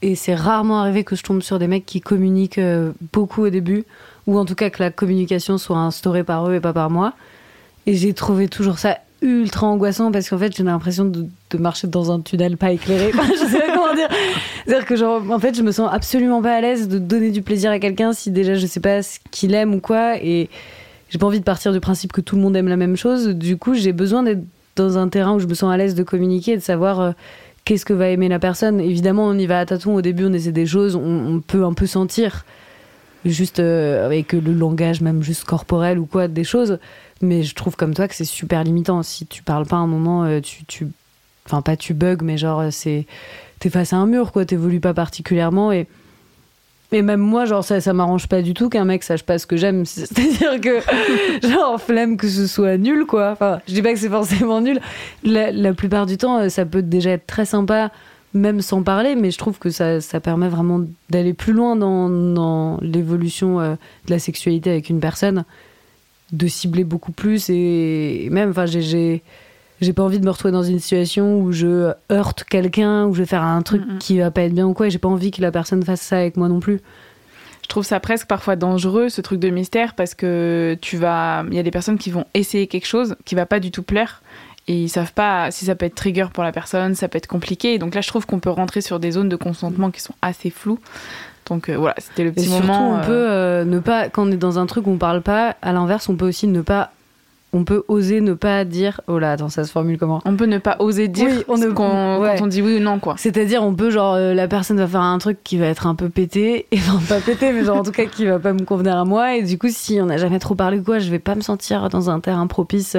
Et 0.03 0.15
c'est 0.15 0.35
rarement 0.35 0.81
arrivé 0.81 1.03
que 1.03 1.15
je 1.15 1.23
tombe 1.23 1.41
sur 1.41 1.57
des 1.57 1.67
mecs 1.67 1.85
qui 1.85 2.01
communiquent 2.01 2.59
euh, 2.59 2.91
beaucoup 3.13 3.43
au 3.45 3.49
début, 3.49 3.83
ou 4.27 4.37
en 4.37 4.45
tout 4.45 4.53
cas 4.53 4.69
que 4.69 4.83
la 4.83 4.91
communication 4.91 5.57
soit 5.57 5.77
instaurée 5.77 6.23
par 6.23 6.47
eux 6.47 6.55
et 6.55 6.59
pas 6.59 6.73
par 6.73 6.91
moi. 6.91 7.13
Et 7.87 7.95
j'ai 7.95 8.13
trouvé 8.13 8.47
toujours 8.47 8.77
ça 8.77 8.99
ultra 9.21 9.67
angoissant 9.67 10.11
parce 10.11 10.29
qu'en 10.29 10.37
fait 10.37 10.55
j'ai 10.55 10.63
l'impression 10.63 11.05
de, 11.05 11.27
marcher 11.57 11.87
dans 11.87 12.11
un 12.11 12.19
tunnel 12.19 12.57
pas 12.57 12.71
éclairé. 12.71 13.11
je 13.13 13.45
sais 13.45 13.59
pas 13.59 13.73
comment 13.73 13.95
dire. 13.95 14.09
C'est-à-dire 14.65 14.85
que 14.85 14.95
genre 14.95 15.21
en 15.31 15.39
fait 15.39 15.55
je 15.55 15.63
me 15.63 15.71
sens 15.71 15.89
absolument 15.91 16.41
pas 16.41 16.53
à 16.53 16.61
l'aise 16.61 16.87
de 16.87 16.99
donner 16.99 17.31
du 17.31 17.41
plaisir 17.41 17.71
à 17.71 17.79
quelqu'un 17.79 18.13
si 18.13 18.31
déjà 18.31 18.55
je 18.55 18.67
sais 18.67 18.79
pas 18.79 19.01
ce 19.01 19.19
qu'il 19.31 19.53
aime 19.55 19.73
ou 19.73 19.79
quoi 19.79 20.17
et 20.17 20.49
j'ai 21.09 21.17
pas 21.17 21.25
envie 21.25 21.39
de 21.39 21.45
partir 21.45 21.71
du 21.73 21.79
principe 21.79 22.11
que 22.11 22.21
tout 22.21 22.35
le 22.35 22.41
monde 22.41 22.55
aime 22.55 22.67
la 22.67 22.77
même 22.77 22.95
chose. 22.95 23.29
Du 23.29 23.57
coup 23.57 23.73
j'ai 23.73 23.93
besoin 23.93 24.23
d'être 24.23 24.43
dans 24.75 24.97
un 24.97 25.07
terrain 25.07 25.33
où 25.33 25.39
je 25.39 25.47
me 25.47 25.55
sens 25.55 25.73
à 25.73 25.77
l'aise 25.77 25.95
de 25.95 26.03
communiquer 26.03 26.51
et 26.51 26.57
de 26.57 26.61
savoir 26.61 26.99
euh, 26.99 27.11
qu'est-ce 27.65 27.85
que 27.85 27.93
va 27.93 28.09
aimer 28.09 28.29
la 28.29 28.39
personne. 28.39 28.79
Évidemment 28.79 29.25
on 29.25 29.37
y 29.37 29.47
va 29.47 29.59
à 29.59 29.65
tâtons 29.65 29.95
au 29.95 30.01
début 30.01 30.25
on 30.25 30.33
essaie 30.33 30.51
des 30.51 30.67
choses, 30.67 30.95
on, 30.95 31.41
peut 31.45 31.63
un 31.63 31.73
peu 31.73 31.87
sentir 31.87 32.45
juste 33.25 33.59
euh, 33.59 34.05
avec 34.05 34.31
le 34.31 34.53
langage 34.53 35.01
même 35.01 35.23
juste 35.23 35.43
corporel 35.43 35.97
ou 35.97 36.05
quoi 36.05 36.27
des 36.27 36.43
choses 36.43 36.77
mais 37.21 37.43
je 37.43 37.55
trouve 37.55 37.75
comme 37.75 37.93
toi 37.93 38.07
que 38.07 38.15
c'est 38.15 38.25
super 38.25 38.63
limitant. 38.63 39.03
Si 39.03 39.25
tu 39.25 39.43
parles 39.43 39.65
pas 39.65 39.77
un 39.77 39.87
moment, 39.87 40.23
euh, 40.23 40.39
tu, 40.41 40.65
tu, 40.65 40.87
enfin 41.45 41.61
pas 41.61 41.75
tu 41.75 41.93
bugs, 41.93 42.17
mais 42.21 42.37
genre 42.37 42.59
euh, 42.59 42.71
c'est, 42.71 43.05
t'es 43.59 43.69
face 43.69 43.93
à 43.93 43.97
un 43.97 44.05
mur, 44.05 44.31
quoi. 44.31 44.45
T'évolues 44.45 44.79
pas 44.79 44.93
particulièrement 44.93 45.71
et 45.71 45.87
et 46.93 47.01
même 47.01 47.19
moi, 47.19 47.43
genre, 47.43 47.65
ça, 47.65 47.81
ça 47.81 47.91
m'arrange 47.91 48.27
pas 48.27 48.41
du 48.41 48.53
tout 48.53 48.69
qu'un 48.69 48.85
mec 48.85 49.03
sache 49.03 49.23
pas 49.23 49.37
ce 49.37 49.45
que 49.45 49.57
j'aime. 49.57 49.85
C'est-à-dire 49.85 50.61
que, 50.61 50.79
genre, 51.47 51.81
flemme 51.81 52.15
que 52.15 52.29
ce 52.29 52.47
soit 52.47 52.77
nul, 52.77 53.05
quoi. 53.05 53.31
Enfin, 53.31 53.59
je 53.67 53.73
dis 53.73 53.81
pas 53.81 53.91
que 53.91 53.99
c'est 53.99 54.09
forcément 54.09 54.61
nul. 54.61 54.79
La, 55.23 55.51
la, 55.51 55.73
plupart 55.73 56.05
du 56.05 56.15
temps, 56.15 56.39
euh, 56.39 56.49
ça 56.49 56.65
peut 56.65 56.81
déjà 56.81 57.11
être 57.11 57.27
très 57.27 57.43
sympa, 57.43 57.91
même 58.33 58.61
sans 58.61 58.83
parler, 58.83 59.15
mais 59.15 59.31
je 59.31 59.37
trouve 59.37 59.59
que 59.59 59.69
ça, 59.69 59.99
ça 59.99 60.21
permet 60.21 60.47
vraiment 60.47 60.81
d'aller 61.09 61.33
plus 61.33 61.51
loin 61.51 61.75
dans, 61.75 62.07
dans 62.09 62.77
l'évolution 62.81 63.59
de 63.59 63.77
la 64.07 64.19
sexualité 64.19 64.69
avec 64.69 64.89
une 64.89 65.01
personne 65.01 65.43
de 66.31 66.47
cibler 66.47 66.83
beaucoup 66.83 67.11
plus 67.11 67.49
et 67.49 68.27
même 68.31 68.49
enfin 68.49 68.65
j'ai 68.65 69.23
j'ai 69.79 69.93
pas 69.93 70.03
envie 70.03 70.19
de 70.19 70.25
me 70.25 70.31
retrouver 70.31 70.51
dans 70.51 70.63
une 70.63 70.79
situation 70.79 71.39
où 71.39 71.51
je 71.51 71.93
heurte 72.11 72.43
quelqu'un 72.43 73.05
ou 73.05 73.13
je 73.13 73.19
vais 73.19 73.25
faire 73.25 73.43
un 73.43 73.61
truc 73.61 73.81
qui 73.99 74.19
va 74.19 74.31
pas 74.31 74.41
être 74.41 74.53
bien 74.53 74.67
ou 74.67 74.73
quoi 74.73 74.87
et 74.87 74.89
j'ai 74.89 74.97
pas 74.97 75.07
envie 75.07 75.31
que 75.31 75.41
la 75.41 75.51
personne 75.51 75.83
fasse 75.83 76.01
ça 76.01 76.17
avec 76.17 76.35
moi 76.35 76.49
non 76.49 76.59
plus 76.59 76.81
je 77.61 77.67
trouve 77.67 77.85
ça 77.85 77.99
presque 77.99 78.27
parfois 78.27 78.55
dangereux 78.55 79.09
ce 79.09 79.21
truc 79.21 79.39
de 79.39 79.49
mystère 79.49 79.93
parce 79.93 80.15
que 80.15 80.77
tu 80.81 80.97
vas 80.97 81.45
il 81.49 81.55
y 81.55 81.59
a 81.59 81.63
des 81.63 81.71
personnes 81.71 81.97
qui 81.97 82.11
vont 82.11 82.25
essayer 82.33 82.67
quelque 82.67 82.87
chose 82.87 83.15
qui 83.23 83.35
va 83.35 83.45
pas 83.45 83.59
du 83.59 83.71
tout 83.71 83.83
plaire 83.83 84.21
et 84.67 84.73
ils 84.83 84.89
savent 84.89 85.13
pas 85.13 85.49
si 85.49 85.65
ça 85.65 85.75
peut 85.75 85.85
être 85.85 85.95
trigger 85.95 86.27
pour 86.33 86.43
la 86.43 86.51
personne, 86.51 86.93
ça 86.93 87.07
peut 87.07 87.17
être 87.17 87.27
compliqué. 87.27 87.77
donc 87.77 87.95
là, 87.95 88.01
je 88.01 88.07
trouve 88.09 88.25
qu'on 88.25 88.39
peut 88.39 88.49
rentrer 88.49 88.81
sur 88.81 88.99
des 88.99 89.11
zones 89.11 89.29
de 89.29 89.35
consentement 89.37 89.91
qui 89.91 90.01
sont 90.01 90.15
assez 90.21 90.49
floues. 90.49 90.79
Donc 91.49 91.69
euh, 91.69 91.77
voilà, 91.77 91.95
c'était 91.97 92.23
le 92.23 92.31
petit 92.31 92.45
et 92.45 92.49
surtout, 92.49 92.71
On 92.71 93.01
peut 93.05 93.11
euh, 93.11 93.65
ne 93.65 93.79
pas, 93.79 94.09
quand 94.09 94.27
on 94.27 94.31
est 94.31 94.37
dans 94.37 94.59
un 94.59 94.65
truc 94.65 94.87
où 94.87 94.91
on 94.91 94.97
parle 94.97 95.21
pas, 95.21 95.55
à 95.61 95.71
l'inverse, 95.71 96.09
on 96.09 96.15
peut 96.15 96.27
aussi 96.27 96.47
ne 96.47 96.61
pas 96.61 96.91
on 97.53 97.63
peut 97.63 97.85
oser 97.87 98.19
ne 98.19 98.33
pas 98.33 98.65
dire 98.65 98.99
oh 99.07 99.19
là 99.19 99.31
attends 99.31 99.47
ça 99.47 99.63
se 99.63 99.71
formule 99.71 99.97
comment? 99.97 100.21
on 100.25 100.35
peut 100.35 100.45
ne 100.45 100.57
pas 100.57 100.75
oser 100.79 101.07
dire 101.07 101.43
on 101.47 101.57
ne... 101.57 101.69
quand, 101.69 102.19
on 102.41 102.47
dit 102.47 102.61
oui 102.61 102.75
ou 102.75 102.79
non 102.81 102.99
quoi. 102.99 103.15
C'est-à-dire 103.17 103.63
on 103.63 103.73
peut 103.73 103.89
genre 103.89 104.15
euh, 104.15 104.33
la 104.33 104.49
personne 104.49 104.77
va 104.77 104.85
faire 104.85 105.01
un 105.01 105.17
truc 105.17 105.39
qui 105.45 105.57
va 105.57 105.67
être 105.67 105.87
un 105.87 105.95
peu 105.95 106.09
pété 106.09 106.67
et 106.71 106.77
non 106.89 106.99
pas 107.07 107.21
pété 107.21 107.53
mais 107.53 107.63
genre 107.63 107.77
en 107.77 107.83
tout 107.83 107.91
cas 107.91 108.05
qui 108.05 108.25
va 108.25 108.37
pas 108.37 108.51
me 108.51 108.63
convenir 108.63 108.97
à 108.97 109.05
moi 109.05 109.37
et 109.37 109.43
du 109.43 109.57
coup 109.57 109.69
si 109.69 109.99
on 110.01 110.07
n'a 110.07 110.17
jamais 110.17 110.39
trop 110.39 110.55
parlé 110.55 110.81
quoi 110.81 110.99
je 110.99 111.09
vais 111.09 111.19
pas 111.19 111.35
me 111.35 111.41
sentir 111.41 111.87
dans 111.87 112.09
un 112.09 112.19
terrain 112.19 112.47
propice 112.47 112.97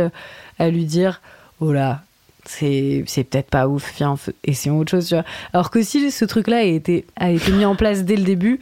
à 0.59 0.71
lui 0.71 0.87
dire 0.87 1.21
oh 1.61 1.71
là 1.71 2.01
c'est 2.49 3.25
peut-être 3.25 3.51
pas 3.51 3.69
ouf 3.69 3.93
viens 3.97 4.17
essayons 4.45 4.79
autre 4.79 4.91
chose 4.91 5.09
tu 5.09 5.15
vois. 5.15 5.25
Alors 5.53 5.71
que 5.71 5.83
si 5.83 6.11
ce 6.11 6.25
truc 6.25 6.49
là 6.49 6.59
a 6.59 6.63
été 6.63 7.05
a 7.17 7.31
été 7.31 7.53
mis 7.53 7.65
en 7.65 7.77
place 7.77 8.05
dès 8.05 8.17
le 8.17 8.25
début 8.25 8.61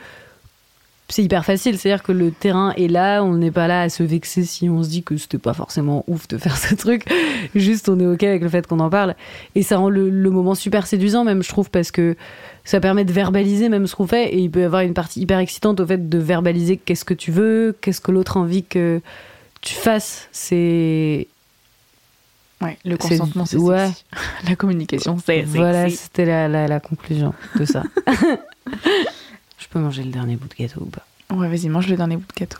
c'est 1.08 1.22
hyper 1.22 1.44
facile. 1.44 1.78
C'est 1.78 1.90
à 1.92 1.96
dire 1.96 2.02
que 2.02 2.10
le 2.10 2.32
terrain 2.32 2.72
est 2.72 2.88
là 2.88 3.22
on 3.22 3.34
n'est 3.34 3.52
pas 3.52 3.68
là 3.68 3.82
à 3.82 3.88
se 3.88 4.02
vexer 4.02 4.44
si 4.44 4.68
on 4.68 4.82
se 4.82 4.88
dit 4.88 5.02
que 5.02 5.16
c'était 5.16 5.38
pas 5.38 5.54
forcément 5.54 6.04
ouf 6.08 6.26
de 6.28 6.36
faire 6.36 6.56
ce 6.56 6.74
truc. 6.74 7.04
Juste 7.54 7.88
on 7.88 7.98
est 8.00 8.06
ok 8.06 8.24
avec 8.24 8.42
le 8.42 8.48
fait 8.48 8.66
qu'on 8.66 8.80
en 8.80 8.90
parle. 8.90 9.14
Et 9.54 9.62
ça 9.62 9.78
rend 9.78 9.88
le, 9.88 10.10
moment 10.30 10.54
super 10.54 10.86
séduisant 10.86 11.24
même 11.24 11.42
je 11.42 11.48
trouve 11.48 11.70
parce 11.70 11.92
que 11.92 12.16
ça 12.64 12.80
permet 12.80 13.04
de 13.04 13.12
verbaliser 13.12 13.68
même 13.68 13.86
ce 13.86 13.94
qu'on 13.94 14.06
fait. 14.06 14.34
Et 14.34 14.38
il 14.38 14.50
peut 14.50 14.60
y 14.60 14.64
avoir 14.64 14.82
une 14.82 14.94
partie 14.94 15.20
hyper 15.20 15.38
excitante 15.38 15.78
au 15.78 15.86
fait 15.86 16.08
de 16.08 16.18
verbaliser 16.18 16.76
qu'est-ce 16.76 17.04
que 17.04 17.14
tu 17.14 17.30
veux 17.30 17.76
qu'est-ce 17.80 18.00
que 18.00 18.10
l'autre 18.10 18.36
envie 18.36 18.64
que 18.64 19.00
tu 19.60 19.74
fasses. 19.74 20.28
C'est 20.32 21.28
Ouais, 22.60 22.78
le 22.84 22.96
consentement, 22.96 23.44
c'est 23.44 23.56
ouais. 23.56 23.90
La 24.48 24.56
communication, 24.56 25.18
c'est 25.24 25.42
Voilà, 25.42 25.90
c'était 25.90 26.24
la, 26.24 26.48
la, 26.48 26.80
conclusion 26.80 27.34
de 27.56 27.64
ça. 27.64 27.82
Je 29.58 29.68
peux 29.68 29.78
manger 29.78 30.04
le 30.04 30.10
dernier 30.10 30.36
bout 30.36 30.48
de 30.48 30.54
gâteau 30.54 30.80
ou 30.80 30.86
pas 30.86 31.06
Ouais, 31.34 31.48
vas-y, 31.48 31.68
mange 31.68 31.88
le 31.88 31.96
dernier 31.96 32.16
bout 32.16 32.26
de 32.26 32.40
gâteau. 32.40 32.58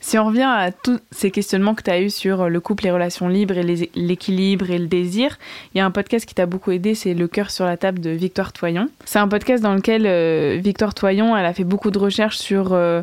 Si 0.00 0.16
on 0.16 0.26
revient 0.26 0.48
à 0.48 0.70
tous 0.70 1.00
ces 1.10 1.32
questionnements 1.32 1.74
que 1.74 1.82
tu 1.82 1.90
as 1.90 2.00
eus 2.00 2.10
sur 2.10 2.48
le 2.48 2.60
couple, 2.60 2.84
les 2.84 2.92
relations 2.92 3.28
libres 3.28 3.58
et 3.58 3.88
l'équilibre 3.96 4.70
et 4.70 4.78
le 4.78 4.86
désir, 4.86 5.38
il 5.74 5.78
y 5.78 5.80
a 5.80 5.84
un 5.84 5.90
podcast 5.90 6.24
qui 6.24 6.34
t'a 6.34 6.46
beaucoup 6.46 6.70
aidé, 6.70 6.94
c'est 6.94 7.14
Le 7.14 7.26
cœur 7.26 7.50
sur 7.50 7.64
la 7.64 7.76
table 7.76 7.98
de 7.98 8.10
Victoire 8.10 8.52
Toyon. 8.52 8.88
C'est 9.04 9.18
un 9.18 9.26
podcast 9.26 9.62
dans 9.62 9.74
lequel 9.74 10.06
euh, 10.06 10.60
Victoire 10.62 10.94
Toyon, 10.94 11.36
elle 11.36 11.44
a 11.44 11.52
fait 11.52 11.64
beaucoup 11.64 11.90
de 11.90 11.98
recherches 11.98 12.38
sur 12.38 12.72
euh, 12.72 13.02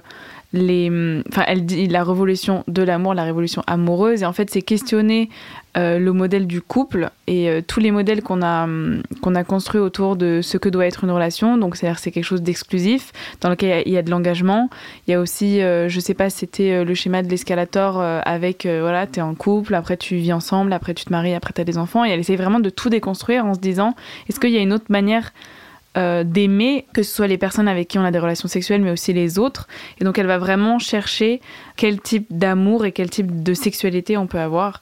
enfin, 0.58 1.44
elle 1.48 1.65
dit 1.65 1.88
la 1.88 2.04
révolution 2.04 2.63
de 2.68 2.84
l'amour, 2.84 3.13
la 3.13 3.24
révolution 3.24 3.63
amoureuse, 3.68 4.24
et 4.24 4.26
en 4.26 4.34
fait, 4.34 4.50
c'est 4.50 4.62
questionner 4.62 5.30
euh, 5.78 6.00
le 6.00 6.13
modèle 6.13 6.48
du 6.48 6.62
couple 6.62 7.10
et 7.28 7.50
euh, 7.50 7.62
tous 7.65 7.82
les 7.82 7.91
modèles 7.91 8.22
qu'on 8.22 8.41
a 8.41 8.63
hum, 8.63 9.02
qu'on 9.22 9.36
a 9.36 9.44
construits 9.44 9.82
autour 9.82 10.15
de 10.15 10.39
ce 10.41 10.58
que 10.58 10.70
doit 10.70 10.86
être 10.86 11.04
une 11.04 11.12
relation. 11.12 11.58
Donc, 11.58 11.76
c'est-à-dire 11.76 12.00
c'est 12.00 12.12
quelque 12.12 12.24
chose 12.24 12.41
d'exclusif 12.41 13.12
dans 13.41 13.50
lequel 13.50 13.84
il 13.86 13.91
y, 13.91 13.98
a 13.98 14.02
de 14.02 14.10
l'engagement. 14.10 14.70
Il 15.08 15.12
y 15.12 15.13
a 15.13 15.20
aussi, 15.20 15.62
euh, 15.62 15.89
je 15.89 16.00
sais 16.00 16.13
pas, 16.13 16.30
c'était 16.30 16.86
le 16.86 16.94
schéma 16.94 17.24
de 17.24 17.30
l'escalator 17.30 18.02
avec 18.02 18.65
voilà, 18.65 19.06
t'es 19.08 19.22
en 19.22 19.36
couple, 19.36 19.76
après 19.76 19.98
tu 19.98 20.15
vis 20.15 20.34
ensemble, 20.34 20.72
après 20.72 20.94
tu 20.94 21.06
te 21.06 21.12
maries, 21.12 21.34
après 21.34 21.54
t'as 21.54 21.63
des 21.63 21.78
enfants. 21.78 22.06
Et 22.06 22.10
elle 22.10 22.20
essaie 22.20 22.36
vraiment 22.36 22.60
de 22.60 22.70
tout 22.70 22.89
déconstruire 22.89 23.46
en 23.46 23.54
se 23.54 23.60
disant, 23.60 23.96
est-ce 24.30 24.39
qu'il 24.39 24.52
y 24.52 24.58
a 24.58 24.62
une 24.62 24.74
autre 24.74 24.86
manière 24.89 25.34
d'aimer, 25.95 26.86
que 26.93 27.03
ce 27.03 27.15
soit 27.15 27.27
les 27.27 27.38
personnes 27.38 27.67
avec 27.67 27.88
qui 27.88 27.97
on 27.97 28.03
a 28.03 28.12
des 28.12 28.19
relations 28.19 28.47
sexuelles, 28.47 28.81
mais 28.81 28.91
aussi 28.91 29.13
les 29.13 29.39
autres. 29.39 29.67
Et 29.99 30.03
donc 30.03 30.17
elle 30.17 30.27
va 30.27 30.38
vraiment 30.38 30.77
chercher 30.77 31.41
quel 31.77 32.01
type 32.01 32.25
d'amour 32.29 32.86
et 32.86 32.91
quel 32.91 33.10
type 33.10 33.43
de 33.43 33.53
sexualité 33.53 34.17
on 34.17 34.27
peut 34.27 34.39
avoir. 34.39 34.81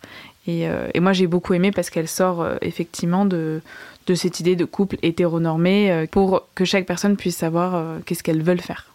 Euh, 0.49 0.89
et, 0.93 0.99
moi, 0.99 1.13
j'ai 1.13 1.27
beaucoup 1.27 1.53
aimé 1.53 1.71
parce 1.71 1.89
qu'elle 1.89 2.07
sort 2.07 2.41
euh, 2.41 2.57
effectivement 2.61 3.25
de, 3.25 3.61
de 4.07 4.15
cette 4.15 4.39
idée 4.39 4.55
de 4.55 4.65
couple 4.65 4.97
hétéronormé 5.01 5.91
euh, 5.91 6.05
pour 6.09 6.47
que 6.55 6.65
chaque 6.65 6.85
personne 6.85 7.15
puisse 7.15 7.37
savoir 7.37 7.99
qu'est-ce 8.05 8.23
qu'elle 8.23 8.43
veut 8.43 8.57
faire. 8.57 8.87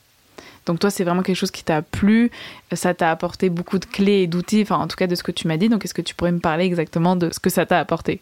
Donc 0.67 0.81
toi, 0.81 0.91
c'est 0.91 1.05
vraiment 1.05 1.23
quelque 1.23 1.37
chose 1.37 1.51
qui 1.51 1.65
t'a 1.65 1.81
plu, 1.81 2.31
ça 2.73 2.93
t'a 2.93 3.11
apporté 3.11 3.49
beaucoup 3.49 3.79
de 3.79 3.87
clés 3.87 4.23
et 4.23 4.27
d'outils, 4.27 4.61
enfin 4.61 4.77
en 4.77 4.87
tout 4.87 4.97
cas 4.97 5.07
de 5.07 5.15
ce 5.15 5.23
que 5.23 5.33
tu 5.33 5.49
m'as 5.49 5.57
dit. 5.57 5.71
Donc 5.71 5.85
est-ce 5.85 5.95
que 5.95 6.03
tu 6.03 6.15
pourrais 6.15 6.33
me 6.33 6.41
parler 6.41 6.67
exactement 6.67 7.17
de 7.17 7.33
ce 7.33 7.41
que 7.41 7.49
ça 7.49 7.65
t'a 7.65 7.79
apporté? 7.79 8.21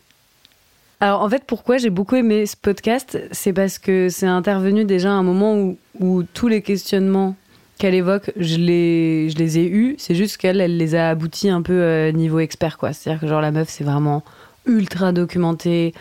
Alors 1.00 1.22
en 1.22 1.28
fait, 1.28 1.44
pourquoi 1.46 1.76
j'ai 1.76 1.90
beaucoup 1.90 2.16
aimé 2.16 2.46
ce 2.46 2.56
podcast, 2.56 3.18
c'est 3.30 3.52
parce 3.52 3.78
que 3.78 4.08
c'est 4.08 4.26
intervenu 4.26 4.84
déjà 4.84 5.10
à 5.10 5.14
un 5.14 5.22
moment 5.22 5.74
où, 6.00 6.22
tous 6.32 6.48
les 6.48 6.62
questionnements 6.62 7.34
qu'elle 7.78 7.94
évoque, 7.94 8.32
je 8.36 8.56
les, 8.56 9.28
je 9.28 9.36
les 9.36 9.58
ai 9.58 9.66
eus. 9.66 9.96
C'est 9.98 10.14
juste 10.14 10.38
qu'elle, 10.38 10.60
elle 10.60 10.78
les 10.78 10.94
a 10.94 11.10
aboutis 11.10 11.50
un 11.50 11.60
peu 11.60 11.74
euh, 11.74 12.12
niveau 12.12 12.38
expert, 12.38 12.78
quoi. 12.78 12.94
C'est-à-dire 12.94 13.20
que 13.20 13.26
genre 13.26 13.42
la 13.42 13.50
meuf, 13.50 13.68
c'est 13.68 13.84
vraiment 13.84 14.22
ultra 14.64 15.12
documentée, 15.12 15.92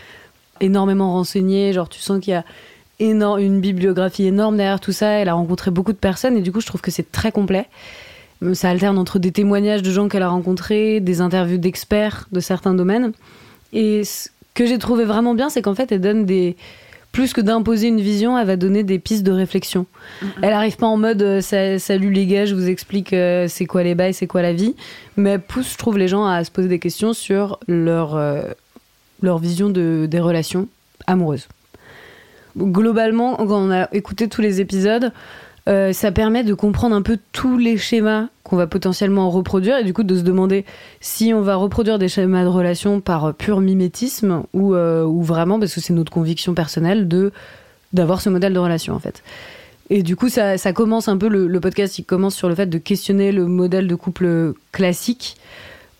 énormément 0.62 1.12
renseignée. 1.12 1.74
Genre 1.74 1.90
tu 1.90 2.00
sens 2.00 2.22
qu'il 2.22 2.32
y 2.32 2.36
a 2.36 2.46
énorme, 3.00 3.42
une 3.42 3.60
bibliographie 3.60 4.26
énorme 4.26 4.56
derrière 4.56 4.80
tout 4.80 4.94
ça. 4.94 5.10
Elle 5.10 5.28
a 5.28 5.34
rencontré 5.34 5.72
beaucoup 5.72 5.92
de 5.92 5.98
personnes 5.98 6.38
et 6.38 6.42
du 6.42 6.54
coup, 6.54 6.62
je 6.62 6.68
trouve 6.68 6.80
que 6.80 6.92
c'est 6.92 7.12
très 7.12 7.34
complet. 7.34 7.68
Ça 8.54 8.70
alterne 8.70 8.98
entre 8.98 9.20
des 9.20 9.34
témoignages 9.34 9.82
de 9.82 9.92
gens 9.92 10.08
qu'elle 10.08 10.24
a 10.24 10.30
rencontrés, 10.30 11.02
des 11.02 11.20
interviews 11.20 11.58
d'experts 11.58 12.30
de 12.32 12.40
certains 12.40 12.74
domaines. 12.74 13.12
Et 13.74 14.04
que 14.56 14.66
j'ai 14.66 14.80
trouvé 14.80 15.06
vraiment 15.06 15.36
bien, 15.36 15.50
c'est 15.50 15.62
qu'en 15.62 15.76
fait, 15.76 15.92
elle 15.92 16.02
donne 16.02 16.26
des, 16.26 16.56
plus 17.16 17.32
que 17.32 17.40
d'imposer 17.40 17.88
une 17.88 18.02
vision, 18.02 18.38
elle 18.38 18.46
va 18.46 18.58
donner 18.58 18.84
des 18.84 19.00
pistes 19.00 19.24
de 19.24 19.32
réflexion. 19.32 19.86
Elle 20.42 20.52
arrive 20.52 20.76
pas 20.76 20.86
en 20.86 20.98
mode 20.98 21.22
euh, 21.22 21.78
salut 21.80 22.12
les 22.12 22.26
gars, 22.26 22.46
je 22.46 22.54
vous 22.54 22.68
explique 22.68 23.14
euh, 23.14 23.48
c'est 23.48 23.66
quoi 23.66 23.84
les 23.84 23.96
bails, 23.96 24.14
c'est 24.14 24.28
quoi 24.28 24.42
la 24.42 24.52
vie, 24.52 24.76
mais 25.16 25.30
elle 25.30 25.40
pousse, 25.40 25.72
je 25.72 25.78
trouve, 25.78 25.98
les 25.98 26.10
gens 26.10 26.26
à 26.26 26.44
se 26.44 26.52
poser 26.52 26.68
des 26.68 26.78
questions 26.78 27.14
sur 27.14 27.58
leur, 27.70 28.18
euh, 28.18 28.44
leur 29.22 29.38
vision 29.38 29.70
de, 29.70 30.08
des 30.12 30.20
relations 30.20 30.68
amoureuses. 31.08 31.48
Globalement, 32.58 33.38
quand 33.38 33.66
on 33.66 33.72
a 33.72 33.88
écouté 33.94 34.28
tous 34.28 34.42
les 34.42 34.60
épisodes, 34.60 35.14
ça 35.68 36.12
permet 36.12 36.44
de 36.44 36.54
comprendre 36.54 36.96
un 36.96 37.02
peu 37.02 37.18
tous 37.32 37.58
les 37.58 37.78
schémas 37.78 38.28
qu'on 38.46 38.56
va 38.56 38.68
potentiellement 38.68 39.30
reproduire 39.32 39.80
et 39.80 39.84
du 39.84 39.92
coup 39.92 40.04
de 40.04 40.16
se 40.16 40.22
demander 40.22 40.66
si 41.02 41.34
on 41.34 41.42
va 41.42 41.56
reproduire 41.56 41.98
des 41.98 42.08
schémas 42.08 42.44
de 42.44 42.48
relation 42.48 43.02
par 43.02 43.34
pur 43.34 43.60
mimétisme 43.60 44.44
ou, 44.54 44.76
euh, 44.76 45.04
ou 45.04 45.24
vraiment 45.24 45.60
parce 45.60 45.74
que 45.74 45.82
c'est 45.82 45.94
notre 45.94 46.12
conviction 46.12 46.54
personnelle 46.54 47.08
de 47.08 47.34
d'avoir 47.92 48.22
ce 48.22 48.30
modèle 48.30 48.54
de 48.54 48.60
relation 48.60 48.94
en 48.94 49.00
fait. 49.00 49.24
Et 49.90 50.04
du 50.04 50.16
coup, 50.16 50.30
ça, 50.30 50.58
ça 50.58 50.74
commence 50.74 51.08
un 51.08 51.18
peu 51.18 51.28
le, 51.28 51.60
podcast, 51.60 51.98
il 52.00 52.04
commence 52.04 52.36
sur 52.36 52.50
le 52.50 52.56
fait 52.56 52.66
de 52.66 52.78
questionner 52.78 53.32
le 53.32 53.46
modèle 53.46 53.88
de 53.88 53.96
couple 53.96 54.54
classique 54.72 55.38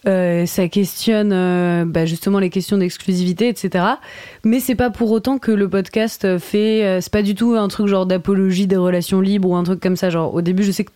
euh, 0.08 0.46
ça 0.46 0.68
questionne 0.68 1.32
euh, 1.34 1.84
bah, 1.84 2.06
justement 2.06 2.38
les 2.38 2.52
questions 2.52 2.78
d'exclusivité, 2.78 3.48
etc. 3.48 3.86
Mais 4.44 4.60
c'est 4.60 4.76
pas 4.76 4.92
pour 4.92 5.10
autant 5.10 5.40
que 5.40 5.52
le 5.52 5.68
podcast 5.68 6.38
fait. 6.38 7.00
C'est 7.02 7.12
pas 7.12 7.24
du 7.24 7.34
tout 7.34 7.56
un 7.56 7.68
truc 7.70 7.88
genre 7.88 8.06
d'apologie 8.06 8.68
des 8.68 8.78
relations 8.78 9.20
libres 9.20 9.50
ou 9.50 9.56
un 9.56 9.64
truc 9.64 9.80
comme 9.80 9.96
ça. 9.96 10.12
Genre 10.12 10.32
au 10.32 10.42
début, 10.42 10.62
je 10.62 10.72
sais 10.72 10.84
que 10.84 10.92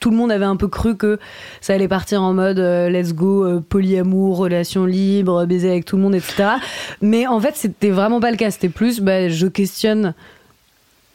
tout 0.00 0.10
le 0.10 0.16
monde 0.16 0.30
avait 0.30 0.44
un 0.44 0.56
peu 0.56 0.68
cru 0.68 0.96
que 0.96 1.18
ça 1.60 1.74
allait 1.74 1.88
partir 1.88 2.22
en 2.22 2.34
mode 2.34 2.58
let's 2.58 3.14
go 3.14 3.60
polyamour, 3.60 4.36
relation 4.36 4.84
libre, 4.84 5.46
baiser 5.46 5.70
avec 5.70 5.84
tout 5.84 5.96
le 5.96 6.02
monde, 6.02 6.14
etc. 6.14 6.44
Mais 7.00 7.26
en 7.26 7.40
fait, 7.40 7.56
c'était 7.56 7.90
vraiment 7.90 8.20
pas 8.20 8.30
le 8.30 8.36
cas. 8.36 8.50
C'était 8.50 8.68
plus, 8.68 9.00
bah, 9.00 9.28
je 9.28 9.46
questionne 9.46 10.14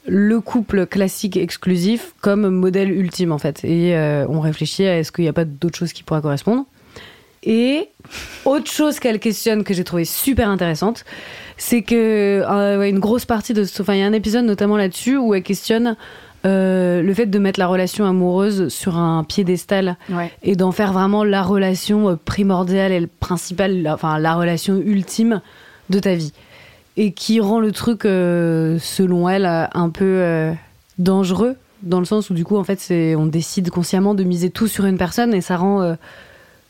le 0.07 0.39
couple 0.39 0.87
classique 0.87 1.37
exclusif 1.37 2.13
comme 2.21 2.49
modèle 2.49 2.91
ultime 2.91 3.31
en 3.31 3.37
fait. 3.37 3.63
Et 3.63 3.95
on 4.27 4.39
réfléchit 4.39 4.87
à 4.87 4.97
est-ce 4.97 5.11
qu'il 5.11 5.23
n'y 5.23 5.29
a 5.29 5.33
pas 5.33 5.45
d'autres 5.45 5.77
choses 5.77 5.93
qui 5.93 6.03
pourraient 6.03 6.21
correspondre. 6.21 6.65
Et 7.43 7.89
autre 8.45 8.69
chose 8.69 8.99
qu'elle 8.99 9.19
questionne 9.19 9.63
que 9.63 9.73
j'ai 9.73 9.83
trouvé 9.83 10.03
super 10.03 10.49
intéressante, 10.49 11.05
c'est 11.57 11.83
que 11.83 12.43
euh, 12.45 12.89
une 12.89 12.99
grosse 12.99 13.25
partie 13.25 13.53
de, 13.53 13.63
enfin 13.79 13.93
il 13.93 13.99
y 13.99 14.03
a 14.03 14.05
un 14.05 14.13
épisode 14.13 14.45
notamment 14.45 14.75
là-dessus 14.75 15.17
où 15.17 15.33
elle 15.33 15.43
questionne 15.43 15.95
euh, 16.45 17.01
le 17.01 17.13
fait 17.13 17.25
de 17.25 17.39
mettre 17.39 17.59
la 17.59 17.67
relation 17.67 18.05
amoureuse 18.05 18.69
sur 18.69 18.97
un 18.97 19.23
piédestal 19.23 19.97
et 20.43 20.55
d'en 20.55 20.71
faire 20.71 20.93
vraiment 20.93 21.23
la 21.23 21.43
relation 21.43 22.09
euh, 22.09 22.15
primordiale 22.15 22.91
et 22.91 23.07
principale, 23.07 23.89
enfin 23.91 24.19
la 24.19 24.35
relation 24.35 24.77
ultime 24.77 25.41
de 25.89 25.99
ta 25.99 26.15
vie, 26.15 26.33
et 26.97 27.11
qui 27.11 27.39
rend 27.39 27.59
le 27.59 27.71
truc, 27.71 28.03
selon 28.03 29.27
elle, 29.27 29.45
un 29.45 29.89
peu 29.89 30.53
dangereux 30.97 31.55
dans 31.81 31.99
le 31.99 32.05
sens 32.05 32.29
où 32.29 32.33
du 32.33 32.43
coup 32.43 32.57
en 32.57 32.63
fait 32.63 32.79
on 33.17 33.25
décide 33.25 33.69
consciemment 33.69 34.13
de 34.13 34.23
miser 34.23 34.49
tout 34.49 34.67
sur 34.67 34.85
une 34.85 34.97
personne 34.97 35.33
et 35.33 35.41
ça 35.41 35.57
rend 35.57 35.95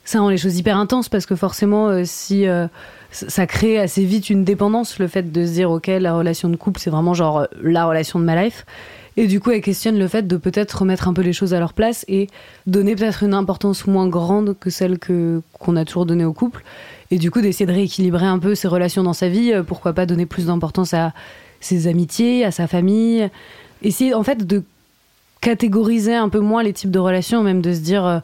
ça 0.09 0.21
rend 0.21 0.29
les 0.29 0.37
choses 0.37 0.57
hyper 0.57 0.75
intenses 0.75 1.07
parce 1.07 1.27
que 1.27 1.35
forcément, 1.35 1.89
euh, 1.89 2.01
si 2.03 2.47
euh, 2.47 2.65
ça 3.11 3.45
crée 3.45 3.77
assez 3.77 4.03
vite 4.03 4.31
une 4.31 4.43
dépendance, 4.43 4.97
le 4.97 5.07
fait 5.07 5.31
de 5.31 5.45
se 5.45 5.51
dire, 5.51 5.69
ok, 5.69 5.85
la 5.85 6.15
relation 6.15 6.49
de 6.49 6.55
couple, 6.55 6.79
c'est 6.79 6.89
vraiment 6.89 7.13
genre 7.13 7.41
euh, 7.41 7.45
la 7.61 7.85
relation 7.85 8.17
de 8.19 8.23
ma 8.25 8.41
life. 8.41 8.65
Et 9.17 9.27
du 9.27 9.39
coup, 9.39 9.51
elle 9.51 9.61
questionne 9.61 9.97
le 9.97 10.07
fait 10.07 10.27
de 10.27 10.37
peut-être 10.37 10.79
remettre 10.79 11.07
un 11.07 11.13
peu 11.13 11.21
les 11.21 11.33
choses 11.33 11.53
à 11.53 11.59
leur 11.59 11.73
place 11.73 12.05
et 12.07 12.27
donner 12.67 12.95
peut-être 12.95 13.23
une 13.23 13.33
importance 13.33 13.87
moins 13.87 14.07
grande 14.07 14.55
que 14.59 14.69
celle 14.69 14.99
que 14.99 15.41
qu'on 15.53 15.75
a 15.75 15.85
toujours 15.85 16.05
donnée 16.05 16.25
au 16.25 16.33
couple. 16.33 16.63
Et 17.11 17.17
du 17.17 17.31
coup, 17.31 17.41
d'essayer 17.41 17.65
de 17.65 17.71
rééquilibrer 17.71 18.25
un 18.25 18.39
peu 18.39 18.55
ses 18.55 18.67
relations 18.67 19.03
dans 19.03 19.13
sa 19.13 19.29
vie. 19.29 19.53
Pourquoi 19.67 19.93
pas 19.93 20.05
donner 20.05 20.25
plus 20.25 20.45
d'importance 20.45 20.93
à 20.93 21.13
ses 21.59 21.87
amitiés, 21.87 22.45
à 22.45 22.51
sa 22.51 22.67
famille. 22.67 23.29
Essayer 23.81 24.13
en 24.13 24.23
fait 24.23 24.45
de 24.45 24.63
catégoriser 25.41 26.15
un 26.15 26.29
peu 26.29 26.39
moins 26.39 26.63
les 26.63 26.73
types 26.73 26.91
de 26.91 26.99
relations, 26.99 27.43
même 27.43 27.61
de 27.61 27.73
se 27.73 27.79
dire 27.79 28.21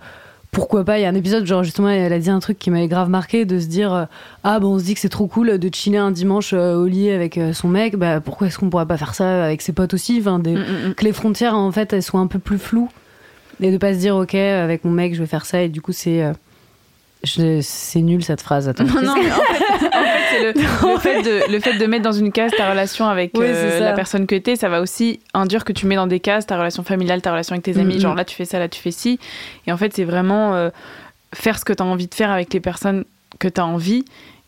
pourquoi 0.56 0.86
pas 0.86 0.98
il 0.98 1.02
y 1.02 1.06
a 1.06 1.10
un 1.10 1.16
épisode 1.16 1.46
genre 1.46 1.66
justement 1.66 1.90
elle 1.90 2.14
a 2.14 2.18
dit 2.18 2.30
un 2.30 2.40
truc 2.40 2.58
qui 2.58 2.72
m'avait 2.72 2.88
grave 2.88 3.10
marqué 3.10 3.44
de 3.44 3.60
se 3.60 3.66
dire 3.66 3.94
euh, 3.94 4.06
ah 4.46 4.60
bon 4.62 4.76
on 4.76 4.80
se 4.80 4.86
dit 4.86 4.94
que 4.94 5.02
c'est 5.02 5.10
trop 5.10 5.28
cool 5.28 5.60
de 5.60 5.76
chiller 5.76 5.98
un 5.98 6.12
dimanche 6.12 6.54
euh, 6.54 6.76
au 6.76 6.86
lit 6.86 7.12
avec 7.12 7.38
euh, 7.38 7.52
son 7.52 7.68
mec. 7.68 7.98
Bah 7.98 8.22
pourquoi 8.22 8.48
est-ce 8.48 8.58
qu'on 8.58 8.70
pourrait 8.70 8.86
pas 8.86 8.96
faire 8.96 9.16
ça 9.16 9.44
avec 9.44 9.62
ses 9.62 9.74
potes 9.74 9.94
aussi? 9.94 10.18
Enfin 10.22 10.40
des, 10.40 10.56
mm, 10.56 10.60
mm, 10.60 10.88
mm. 10.90 10.94
que 10.94 11.04
les 11.04 11.12
frontières 11.12 11.56
en 11.56 11.74
fait 11.74 11.92
elles 11.92 12.04
soient 12.04 12.22
un 12.22 12.28
peu 12.28 12.40
plus 12.40 12.58
floues. 12.58 12.90
Et 13.60 13.70
de 13.70 13.78
pas 13.78 13.94
se 13.94 14.00
dire 14.00 14.16
ok 14.16 14.34
avec 14.34 14.86
mon 14.86 14.92
mec 14.92 15.14
je 15.14 15.20
vais 15.20 15.28
faire 15.28 15.46
ça 15.46 15.62
et 15.62 15.68
du 15.68 15.82
coup 15.82 15.92
c'est 15.92 16.24
c'est 17.26 18.02
nul 18.02 18.24
cette 18.24 18.42
phrase. 18.42 18.68
Attends. 18.70 18.86
Non, 18.96 19.02
non, 19.02 19.16
mais 19.16 19.32
en 19.32 19.36
fait, 19.36 20.22
c'est 20.32 20.44
le, 20.44 20.98
fait 21.00 21.22
de, 21.22 21.52
le 21.52 21.60
fait 21.60 21.74
de 21.78 21.86
mettre 21.86 22.04
dans 22.04 22.12
une 22.12 22.32
case 22.32 22.52
ta 22.56 22.70
relation 22.70 23.08
avec 23.08 23.38
euh, 23.38 23.80
la 23.80 23.94
personne 23.94 24.26
que 24.26 24.36
t'es, 24.36 24.56
ça 24.56 24.70
va 24.70 24.82
aussi 24.82 25.20
induire 25.34 25.66
que 25.66 25.74
tu 25.74 25.86
mets 25.86 25.96
dans 25.96 26.08
des 26.08 26.20
cases 26.20 26.46
ta 26.46 26.58
relation 26.58 26.84
familiale, 26.84 27.22
ta 27.22 27.32
relation 27.32 27.54
avec 27.54 27.64
tes 27.64 27.78
amis. 27.78 27.98
Mm-hmm. 27.98 28.02
Genre 28.02 28.16
là, 28.16 28.26
tu 28.26 28.36
fais 28.36 28.46
ça, 28.46 28.60
là, 28.60 28.70
tu 28.70 28.80
fais 28.80 28.92
ci. 28.92 29.20
Et 29.68 29.72
en 29.72 29.78
fait, 29.78 29.94
c'est 29.94 30.04
vraiment 30.04 30.56
euh, 30.56 30.70
faire 31.34 31.60
ce 31.60 31.66
que 31.66 31.74
tu 31.74 31.84
as 31.84 31.86
envie 31.86 32.08
de 32.08 32.14
faire 32.14 32.32
avec 32.32 32.54
les 32.54 32.60
personnes 32.60 33.04
que 33.40 33.48
tu 33.48 33.60
as 33.60 33.66
envie. 33.66 34.06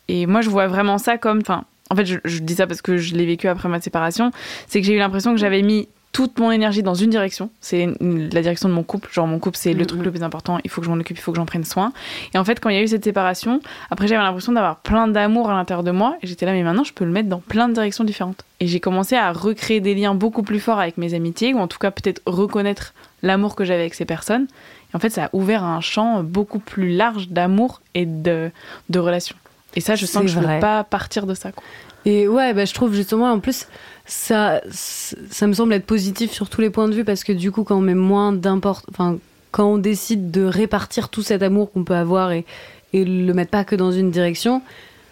Et 0.08 0.26
moi, 0.26 0.40
je 0.40 0.50
vois 0.50 0.66
vraiment 0.66 0.98
ça 0.98 1.18
comme. 1.18 1.40
Enfin, 1.40 1.64
en 1.90 1.96
fait, 1.96 2.06
je, 2.06 2.18
je 2.24 2.38
dis 2.38 2.54
ça 2.54 2.66
parce 2.66 2.82
que 2.82 2.96
je 2.96 3.14
l'ai 3.14 3.26
vécu 3.26 3.48
après 3.48 3.68
ma 3.68 3.80
séparation. 3.80 4.30
C'est 4.66 4.80
que 4.80 4.86
j'ai 4.86 4.94
eu 4.94 4.98
l'impression 4.98 5.32
que 5.32 5.40
j'avais 5.40 5.62
mis 5.62 5.88
toute 6.18 6.40
mon 6.40 6.50
énergie 6.50 6.82
dans 6.82 6.96
une 6.96 7.10
direction. 7.10 7.48
C'est 7.60 7.86
la 8.00 8.42
direction 8.42 8.68
de 8.68 8.74
mon 8.74 8.82
couple. 8.82 9.08
Genre, 9.12 9.28
mon 9.28 9.38
couple, 9.38 9.56
c'est 9.56 9.72
le 9.72 9.86
truc 9.86 10.02
le 10.02 10.10
plus 10.10 10.24
important. 10.24 10.58
Il 10.64 10.68
faut 10.68 10.80
que 10.80 10.84
je 10.84 10.90
m'en 10.90 10.98
occupe, 10.98 11.16
il 11.16 11.20
faut 11.20 11.30
que 11.30 11.36
j'en 11.36 11.46
prenne 11.46 11.62
soin. 11.62 11.92
Et 12.34 12.38
en 12.38 12.44
fait, 12.44 12.58
quand 12.58 12.70
il 12.70 12.74
y 12.74 12.78
a 12.80 12.82
eu 12.82 12.88
cette 12.88 13.04
séparation, 13.04 13.60
après, 13.92 14.08
j'avais 14.08 14.20
l'impression 14.20 14.50
d'avoir 14.50 14.78
plein 14.78 15.06
d'amour 15.06 15.48
à 15.48 15.54
l'intérieur 15.54 15.84
de 15.84 15.92
moi. 15.92 16.16
Et 16.20 16.26
j'étais 16.26 16.44
là, 16.44 16.54
mais 16.54 16.64
maintenant, 16.64 16.82
je 16.82 16.92
peux 16.92 17.04
le 17.04 17.12
mettre 17.12 17.28
dans 17.28 17.38
plein 17.38 17.68
de 17.68 17.74
directions 17.74 18.02
différentes. 18.02 18.44
Et 18.58 18.66
j'ai 18.66 18.80
commencé 18.80 19.14
à 19.14 19.30
recréer 19.30 19.78
des 19.78 19.94
liens 19.94 20.16
beaucoup 20.16 20.42
plus 20.42 20.58
forts 20.58 20.80
avec 20.80 20.98
mes 20.98 21.14
amitiés, 21.14 21.54
ou 21.54 21.58
en 21.60 21.68
tout 21.68 21.78
cas, 21.78 21.92
peut-être 21.92 22.20
reconnaître 22.26 22.94
l'amour 23.22 23.54
que 23.54 23.64
j'avais 23.64 23.82
avec 23.82 23.94
ces 23.94 24.04
personnes. 24.04 24.48
Et 24.92 24.96
en 24.96 24.98
fait, 24.98 25.10
ça 25.10 25.26
a 25.26 25.28
ouvert 25.34 25.62
un 25.62 25.80
champ 25.80 26.24
beaucoup 26.24 26.58
plus 26.58 26.96
large 26.96 27.28
d'amour 27.28 27.80
et 27.94 28.06
de, 28.06 28.50
de 28.88 28.98
relations. 28.98 29.36
Et 29.76 29.80
ça, 29.80 29.94
je 29.94 30.04
sens 30.04 30.22
que 30.22 30.28
je 30.28 30.40
ne 30.40 30.46
veux 30.46 30.58
pas 30.58 30.82
partir 30.82 31.26
de 31.26 31.34
ça. 31.34 31.52
Quoi. 31.52 31.62
Et 32.04 32.26
ouais, 32.26 32.54
bah, 32.54 32.64
je 32.64 32.72
trouve 32.72 32.94
justement, 32.94 33.30
en 33.30 33.38
plus, 33.38 33.66
ça, 34.08 34.62
ça 34.70 35.46
me 35.46 35.52
semble 35.52 35.74
être 35.74 35.86
positif 35.86 36.32
sur 36.32 36.48
tous 36.48 36.62
les 36.62 36.70
points 36.70 36.88
de 36.88 36.94
vue 36.94 37.04
parce 37.04 37.24
que 37.24 37.32
du 37.32 37.52
coup, 37.52 37.62
quand 37.62 37.76
on 37.76 37.82
met 37.82 37.94
moins 37.94 38.32
d'importance, 38.32 38.86
enfin, 38.90 39.18
quand 39.50 39.66
on 39.66 39.78
décide 39.78 40.30
de 40.30 40.44
répartir 40.44 41.10
tout 41.10 41.22
cet 41.22 41.42
amour 41.42 41.70
qu'on 41.70 41.84
peut 41.84 41.94
avoir 41.94 42.32
et, 42.32 42.44
et 42.92 43.04
le 43.04 43.32
mettre 43.34 43.50
pas 43.50 43.64
que 43.64 43.76
dans 43.76 43.92
une 43.92 44.10
direction, 44.10 44.62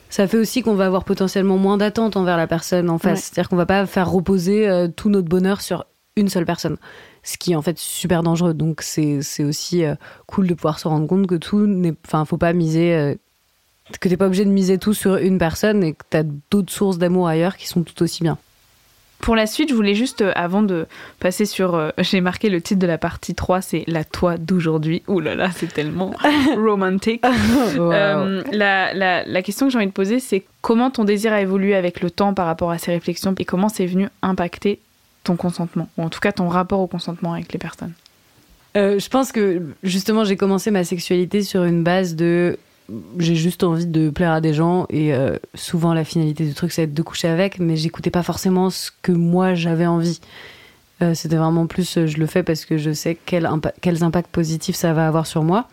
ça 0.08 0.26
fait 0.26 0.38
aussi 0.38 0.62
qu'on 0.62 0.74
va 0.74 0.86
avoir 0.86 1.04
potentiellement 1.04 1.58
moins 1.58 1.76
d'attentes 1.76 2.16
envers 2.16 2.38
la 2.38 2.46
personne 2.46 2.88
en 2.88 2.98
face. 2.98 3.24
C'est-à-dire 3.24 3.50
qu'on 3.50 3.56
va 3.56 3.66
pas 3.66 3.84
faire 3.86 4.10
reposer 4.10 4.68
euh, 4.68 4.88
tout 4.88 5.10
notre 5.10 5.28
bonheur 5.28 5.60
sur 5.60 5.84
une 6.16 6.28
seule 6.28 6.46
personne. 6.46 6.78
Ce 7.22 7.36
qui 7.36 7.52
est 7.52 7.56
en 7.56 7.62
fait 7.62 7.78
super 7.78 8.22
dangereux. 8.22 8.54
Donc 8.54 8.80
c'est 8.80 9.44
aussi 9.44 9.84
euh, 9.84 9.94
cool 10.26 10.46
de 10.46 10.54
pouvoir 10.54 10.78
se 10.78 10.88
rendre 10.88 11.06
compte 11.06 11.26
que 11.26 11.34
tout 11.34 11.66
n'est. 11.66 11.94
Enfin, 12.06 12.24
faut 12.24 12.38
pas 12.38 12.52
miser. 12.52 12.94
Euh, 12.94 13.14
que 14.00 14.08
t'es 14.08 14.16
pas 14.16 14.26
obligé 14.26 14.44
de 14.44 14.50
miser 14.50 14.78
tout 14.78 14.94
sur 14.94 15.16
une 15.16 15.38
personne 15.38 15.84
et 15.84 15.92
que 15.92 16.04
t'as 16.08 16.24
d'autres 16.50 16.72
sources 16.72 16.98
d'amour 16.98 17.28
ailleurs 17.28 17.56
qui 17.56 17.68
sont 17.68 17.82
tout 17.82 18.02
aussi 18.02 18.22
bien. 18.22 18.38
Pour 19.18 19.34
la 19.34 19.46
suite, 19.46 19.70
je 19.70 19.74
voulais 19.74 19.94
juste, 19.94 20.22
euh, 20.22 20.32
avant 20.34 20.62
de 20.62 20.86
passer 21.20 21.46
sur. 21.46 21.74
Euh, 21.74 21.90
j'ai 21.98 22.20
marqué 22.20 22.48
le 22.48 22.60
titre 22.60 22.80
de 22.80 22.86
la 22.86 22.98
partie 22.98 23.34
3, 23.34 23.60
c'est 23.60 23.84
La 23.86 24.04
toi 24.04 24.36
d'aujourd'hui. 24.36 25.02
Ouh 25.08 25.20
là 25.20 25.34
là, 25.34 25.50
c'est 25.54 25.72
tellement 25.72 26.14
romantique. 26.56 27.22
Euh, 27.76 28.42
la, 28.52 28.94
la, 28.94 29.24
la, 29.24 29.42
question 29.42 29.66
que 29.66 29.72
j'ai 29.72 29.78
envie 29.78 29.86
de 29.86 29.92
poser, 29.92 30.18
c'est 30.18 30.44
comment 30.60 30.90
ton 30.90 31.04
désir 31.04 31.32
a 31.32 31.40
évolué 31.40 31.74
avec 31.74 32.00
le 32.00 32.10
temps 32.10 32.34
par 32.34 32.46
rapport 32.46 32.70
à 32.70 32.78
ces 32.78 32.90
réflexions 32.92 33.34
et 33.38 33.44
comment 33.44 33.68
c'est 33.68 33.86
venu 33.86 34.08
impacter 34.22 34.80
ton 35.24 35.36
consentement, 35.36 35.88
ou 35.96 36.02
en 36.02 36.08
tout 36.08 36.20
cas 36.20 36.32
ton 36.32 36.48
rapport 36.48 36.80
au 36.80 36.86
consentement 36.86 37.34
avec 37.34 37.52
les 37.52 37.58
personnes? 37.58 37.92
Je 38.74 39.08
pense 39.08 39.32
que 39.32 39.62
justement, 39.82 40.24
j'ai 40.24 40.36
commencé 40.36 40.70
ma 40.70 40.84
sexualité 40.84 41.42
sur 41.42 41.64
une 41.64 41.82
base 41.82 42.14
de 42.14 42.58
j'ai 43.18 43.34
juste 43.34 43.64
envie 43.64 43.86
de 43.86 44.10
plaire 44.10 44.32
à 44.32 44.40
des 44.40 44.54
gens 44.54 44.86
et 44.90 45.12
euh, 45.12 45.36
souvent 45.54 45.94
la 45.94 46.04
finalité 46.04 46.44
du 46.44 46.54
truc 46.54 46.72
c'est 46.72 46.86
de 46.86 47.02
coucher 47.02 47.28
avec 47.28 47.58
mais 47.58 47.76
j'écoutais 47.76 48.10
pas 48.10 48.22
forcément 48.22 48.70
ce 48.70 48.90
que 49.02 49.12
moi 49.12 49.54
j'avais 49.54 49.86
envie. 49.86 50.20
Euh, 51.02 51.12
c'était 51.14 51.36
vraiment 51.36 51.66
plus 51.66 51.98
euh, 51.98 52.06
je 52.06 52.16
le 52.16 52.26
fais 52.26 52.42
parce 52.42 52.64
que 52.64 52.78
je 52.78 52.92
sais 52.92 53.18
quel 53.26 53.48
quels 53.80 54.02
impacts 54.02 54.30
positifs 54.30 54.76
ça 54.76 54.92
va 54.92 55.06
avoir 55.06 55.26
sur 55.26 55.42
moi. 55.42 55.68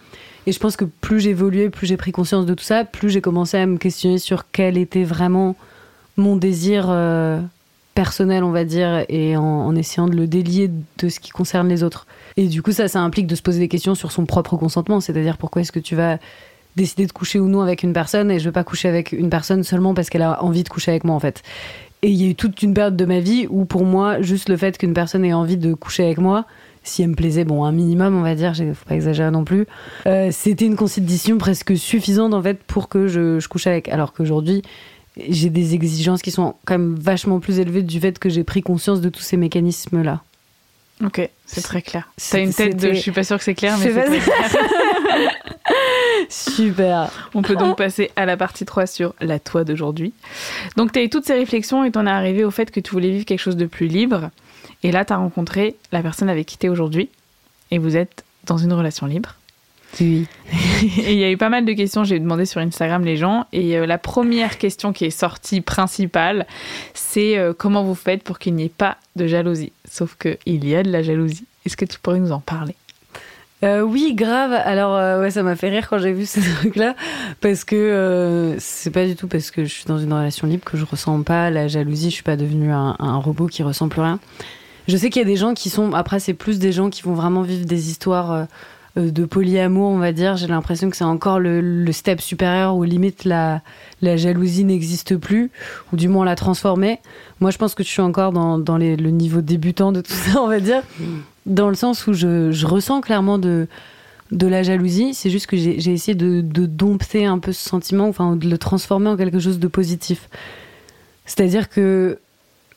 Et 0.46 0.52
je 0.52 0.60
pense 0.60 0.76
que 0.76 0.86
plus 0.86 1.20
j'évoluais 1.20 1.70
plus 1.70 1.88
j'ai 1.88 1.98
pris 1.98 2.12
conscience 2.12 2.46
de 2.46 2.54
tout 2.54 2.64
ça 2.64 2.84
plus 2.84 3.10
j'ai 3.10 3.22
commencé 3.22 3.58
à 3.58 3.66
me 3.66 3.78
questionner 3.78 4.18
sur 4.18 4.46
quel 4.52 4.78
était 4.78 5.04
vraiment 5.04 5.56
mon 6.18 6.36
désir 6.36 6.94
personnel 7.96 8.44
on 8.44 8.52
va 8.52 8.66
dire 8.66 9.06
et 9.08 9.38
en, 9.38 9.44
en 9.44 9.76
essayant 9.76 10.08
de 10.08 10.16
le 10.16 10.28
délier 10.28 10.70
de 10.98 11.10
ce 11.10 11.20
qui 11.20 11.30
concerne 11.30 11.70
les 11.70 11.84
autres. 11.84 12.08
Et 12.38 12.48
du 12.48 12.64
coup 12.64 12.72
ça 12.72 12.88
ça 12.88 13.00
implique 13.02 13.28
de 13.28 13.36
se 13.36 13.44
poser 13.44 13.60
des 13.60 13.70
questions 13.70 13.94
sur 13.94 14.12
son 14.12 14.26
propre 14.26 14.58
consentement 14.58 15.00
c'est-à-dire 15.00 15.38
pourquoi 15.38 15.62
est-ce 15.62 15.72
que 15.72 15.80
tu 15.80 15.96
vas 15.96 16.18
décider 16.76 17.06
de 17.06 17.12
coucher 17.12 17.40
ou 17.40 17.48
non 17.48 17.62
avec 17.62 17.84
une 17.84 17.94
personne 17.94 18.32
et 18.32 18.40
je 18.40 18.46
veux 18.46 18.52
pas 18.52 18.64
coucher 18.64 18.90
avec 18.90 19.12
une 19.12 19.30
personne 19.30 19.64
seulement 19.64 19.94
parce 19.94 20.10
qu'elle 20.10 20.22
a 20.22 20.44
envie 20.44 20.64
de 20.64 20.70
coucher 20.70 20.92
avec 20.92 21.04
moi 21.04 21.16
en 21.16 21.20
fait. 21.20 21.44
Et 22.02 22.10
il 22.10 22.22
y 22.22 22.26
a 22.26 22.30
eu 22.30 22.36
toute 22.36 22.62
une 22.62 22.74
période 22.74 22.98
de 22.98 23.06
ma 23.06 23.20
vie 23.20 23.48
où 23.50 23.66
pour 23.66 23.86
moi, 23.86 24.22
juste 24.22 24.50
le 24.50 24.58
fait 24.58 24.78
qu'une 24.78 24.94
personne 24.94 25.24
ait 25.24 25.34
envie 25.34 25.58
de 25.58 25.74
coucher 25.74 26.04
avec 26.04 26.18
moi, 26.18 26.46
si 26.84 27.02
elle 27.02 27.10
me 27.10 27.16
plaisait, 27.16 27.46
bon, 27.46 27.64
un 27.64 27.72
minimum, 27.72 28.18
on 28.18 28.22
va 28.22 28.36
dire, 28.36 28.54
faut 28.56 28.86
pas 28.90 28.96
exagérer 28.96 29.32
non 29.32 29.46
plus, 29.46 29.66
euh, 30.06 30.30
c'était 30.32 30.66
une 30.66 30.76
condition 30.76 31.38
presque 31.38 31.78
suffisante 31.78 32.34
en 32.34 32.42
fait 32.42 32.62
pour 32.62 32.90
que 32.90 33.08
je, 33.08 33.40
je 33.40 33.48
couche 33.48 33.68
avec. 33.68 33.88
Alors 33.88 34.12
qu'aujourd'hui, 34.12 34.64
j'ai 35.18 35.50
des 35.50 35.76
exigences 35.76 36.22
qui 36.22 36.32
sont 36.32 36.56
quand 36.66 36.78
même 36.78 36.96
vachement 36.96 37.40
plus 37.40 37.60
élevées 37.60 37.84
du 37.84 38.00
fait 38.00 38.20
que 38.20 38.30
j'ai 38.30 38.44
pris 38.44 38.62
conscience 38.62 39.00
de 39.00 39.10
tous 39.10 39.22
ces 39.22 39.38
mécanismes-là. 39.38 40.22
Ok, 41.04 41.30
c'est 41.46 41.62
très 41.62 41.82
clair. 41.82 42.10
T'as 42.32 42.40
une 42.40 42.54
tête 42.54 42.78
de 42.78 42.94
je 42.94 43.00
suis 43.00 43.12
pas 43.12 43.24
sûre 43.24 43.38
que 43.38 43.44
c'est 43.44 43.56
clair, 43.56 43.78
mais 43.78 43.92
c'est 43.92 44.04
très 44.04 44.20
clair. 44.20 44.52
Super. 46.30 47.12
On 47.34 47.42
peut 47.42 47.56
donc 47.56 47.78
passer 47.78 48.12
à 48.16 48.26
la 48.26 48.38
partie 48.38 48.66
3 48.66 48.86
sur 48.86 49.14
la 49.22 49.40
toi 49.40 49.64
d'aujourd'hui. 49.64 50.14
Donc, 50.78 50.92
tu 50.92 51.00
as 51.00 51.04
eu 51.04 51.10
toutes 51.10 51.26
ces 51.26 51.34
réflexions 51.34 51.84
et 51.84 51.92
tu 51.92 52.00
en 52.00 52.08
es 52.08 52.12
arrivé 52.12 52.44
au 52.44 52.52
fait 52.52 52.72
que 52.72 52.80
tu 52.80 52.92
voulais 52.92 53.12
vivre 53.12 53.26
quelque 53.26 53.40
chose 53.40 53.58
de 53.58 53.66
plus 53.66 53.88
libre. 53.88 54.30
Et 54.84 54.92
là, 54.92 55.06
tu 55.06 55.14
as 55.14 55.18
rencontré 55.18 55.76
la 55.92 56.02
personne 56.02 56.30
avec 56.30 56.46
qui 56.46 56.58
tu 56.58 56.68
es 56.68 56.70
aujourd'hui. 56.70 57.10
Et 57.72 57.78
vous 57.78 57.96
êtes 57.98 58.24
dans 58.46 58.58
une 58.58 58.74
relation 58.74 59.08
libre. 59.08 59.36
Oui. 60.00 60.28
et 60.98 61.14
il 61.14 61.20
y 61.20 61.24
a 61.24 61.32
eu 61.32 61.38
pas 61.38 61.50
mal 61.50 61.66
de 61.66 61.74
questions, 61.74 62.04
j'ai 62.04 62.20
demandé 62.20 62.46
sur 62.46 62.62
Instagram 62.62 63.04
les 63.04 63.18
gens. 63.18 63.46
Et 63.54 63.78
euh, 63.78 63.86
la 63.86 63.98
première 63.98 64.58
question 64.58 64.94
qui 64.94 65.06
est 65.06 65.12
sortie 65.12 65.62
principale, 65.62 66.48
c'est 66.94 67.38
euh, 67.38 67.54
comment 67.54 67.84
vous 67.84 67.96
faites 67.96 68.24
pour 68.24 68.40
qu'il 68.40 68.56
n'y 68.56 68.66
ait 68.66 68.70
pas 68.70 68.98
de 69.16 69.28
jalousie? 69.28 69.72
Sauf 69.90 70.16
qu'il 70.18 70.66
y 70.66 70.76
a 70.76 70.84
de 70.84 70.92
la 70.92 71.04
jalousie. 71.04 71.46
Est-ce 71.66 71.78
que 71.78 71.86
tu 71.86 72.00
pourrais 72.00 72.20
nous 72.20 72.32
en 72.32 72.40
parler? 72.40 72.76
Euh, 73.64 73.82
oui, 73.82 74.14
grave. 74.14 74.52
Alors, 74.52 74.96
euh, 74.96 75.22
ouais, 75.22 75.32
ça 75.32 75.42
m'a 75.42 75.56
fait 75.56 75.70
rire 75.70 75.88
quand 75.90 75.98
j'ai 75.98 76.12
vu 76.12 76.26
ce 76.26 76.40
truc-là, 76.60 76.96
parce 77.42 77.64
que 77.64 77.76
euh, 77.76 78.60
c'est 78.60 78.92
pas 78.92 79.06
du 79.06 79.16
tout 79.16 79.28
parce 79.28 79.52
que 79.52 79.64
je 79.64 79.74
suis 79.74 79.86
dans 79.86 79.98
une 79.98 80.12
relation 80.12 80.48
libre 80.48 80.66
que 80.66 80.78
je 80.78 80.86
ressens 80.86 81.22
pas 81.24 81.50
la 81.50 81.68
jalousie. 81.68 82.10
Je 82.10 82.16
suis 82.16 82.24
pas 82.24 82.36
devenue 82.36 82.72
un, 82.72 83.18
robot 83.18 83.48
qui 83.48 83.64
ressent 83.64 83.88
plus 83.88 84.02
rien. 84.02 84.20
Je 84.88 84.98
sais 84.98 85.10
qu'il 85.10 85.22
y 85.22 85.26
a 85.26 85.28
des 85.28 85.38
gens 85.38 85.54
qui 85.54 85.70
sont. 85.70 85.94
Après, 85.94 86.20
c'est 86.20 86.34
plus 86.34 86.60
des 86.60 86.74
gens 86.74 86.90
qui 86.90 87.04
vont 87.04 87.14
vraiment 87.14 87.42
vivre 87.42 87.66
des 87.66 87.90
histoires 87.90 88.48
de 88.98 89.26
polyamour, 89.26 89.92
on 89.92 89.98
va 89.98 90.12
dire. 90.12 90.36
J'ai 90.36 90.48
l'impression 90.48 90.90
que 90.90 90.98
c'est 90.98 91.06
encore 91.06 91.40
le, 91.40 91.90
step 91.94 92.20
supérieur 92.20 92.76
où 92.76 92.84
limite 92.84 93.24
la, 93.24 93.62
la 94.02 94.18
jalousie 94.18 94.66
n'existe 94.66 95.16
plus, 95.16 95.52
ou 95.94 95.96
du 95.96 96.10
moins 96.10 96.26
la 96.26 96.36
transformer. 96.36 97.00
Moi, 97.40 97.50
je 97.50 97.58
pense 97.58 97.76
que 97.76 97.84
je 97.84 97.88
suis 97.88 98.02
encore 98.02 98.34
dans, 98.34 98.60
dans 98.60 98.78
le 98.78 98.96
niveau 98.96 99.40
débutant 99.40 99.94
de 99.94 100.02
tout 100.02 100.12
ça, 100.12 100.42
on 100.42 100.48
va 100.48 100.60
dire 100.60 100.84
dans 101.46 101.70
le 101.70 101.76
sens 101.76 102.08
où 102.08 102.14
je, 102.14 102.66
ressens 102.66 103.02
clairement 103.02 103.38
de, 103.38 103.68
la 104.32 104.64
jalousie. 104.64 105.14
C'est 105.14 105.30
juste 105.30 105.48
que 105.48 105.58
j'ai 105.58 105.92
essayé 105.92 106.16
de, 106.16 106.42
dompter 106.42 107.26
un 107.26 107.40
peu 107.40 107.52
ce 107.52 107.68
sentiment, 107.68 108.08
enfin 108.08 108.36
de 108.36 108.48
le 108.48 108.58
transformer 108.58 109.10
en 109.10 109.18
quelque 109.18 109.40
chose 109.40 109.60
de 109.60 109.68
positif. 109.68 110.30
C'est-à-dire 111.26 111.70
que 111.70 112.20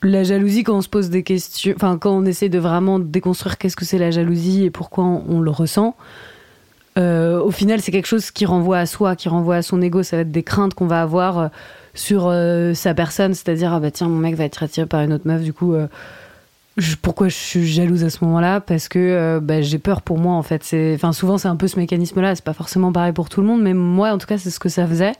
la 0.02 0.22
jalousie, 0.24 0.62
quand 0.62 0.76
on 0.76 0.83
se 0.83 0.88
pose 0.88 1.11
des 1.11 1.22
questions, 1.22 1.72
enfin 1.74 1.98
quand 1.98 2.12
on 2.12 2.24
essaie 2.24 2.48
de 2.48 2.59
vraiment 2.59 2.98
déconstruire 2.98 3.59
qu'est-ce 3.59 3.76
que 3.76 3.85
c'est 3.85 3.98
la 3.98 4.11
jalousie 4.11 4.64
et 4.64 4.70
pourquoi 4.70 5.05
on, 5.05 5.40
le 5.40 5.50
ressent, 5.50 5.96
euh, 6.98 7.40
au 7.40 7.50
final 7.50 7.81
c'est 7.81 7.92
quelque 7.92 8.07
chose 8.07 8.31
qui 8.31 8.46
renvoie 8.46 8.79
à 8.79 8.87
soi, 8.87 9.16
qui 9.16 9.29
renvoie 9.29 9.57
à 9.57 9.62
son 9.62 9.81
ego. 9.83 10.02
Ça 10.02 10.16
va 10.16 10.22
être 10.22 10.31
des 10.31 10.42
craintes 10.42 10.74
qu'on 10.74 10.87
va 10.87 11.02
avoir 11.02 11.38
euh, 11.38 11.48
sur 11.94 12.29
euh, 12.29 12.74
sa 12.74 12.94
personne, 12.94 13.35
c'est-à-dire 13.35 13.72
ah 13.72 13.81
bah 13.81 13.90
tiens 13.90 14.09
mon 14.09 14.18
mec 14.18 14.37
va 14.37 14.44
être 14.44 14.62
attiré 14.62 14.87
par 14.87 15.00
une 15.00 15.12
autre 15.12 15.26
meuf, 15.26 15.42
du 15.42 15.52
coup 15.52 15.74
pourquoi 17.00 17.28
je 17.28 17.34
suis 17.34 17.66
jalouse 17.66 18.04
à 18.04 18.10
ce 18.10 18.24
moment-là? 18.24 18.60
Parce 18.60 18.88
que 18.88 18.98
euh, 18.98 19.40
bah, 19.40 19.62
j'ai 19.62 19.78
peur 19.78 20.02
pour 20.02 20.18
moi 20.18 20.34
en 20.34 20.42
fait. 20.42 20.62
Enfin 20.94 21.12
souvent 21.12 21.38
c'est 21.38 21.48
un 21.48 21.56
peu 21.56 21.68
ce 21.68 21.78
mécanisme-là. 21.78 22.34
C'est 22.34 22.44
pas 22.44 22.52
forcément 22.52 22.92
pareil 22.92 23.12
pour 23.12 23.28
tout 23.28 23.40
le 23.40 23.46
monde, 23.46 23.62
mais 23.62 23.74
moi 23.74 24.12
en 24.12 24.18
tout 24.18 24.26
cas 24.26 24.38
c'est 24.38 24.50
ce 24.50 24.60
que 24.60 24.68
ça 24.68 24.86
faisait. 24.86 25.12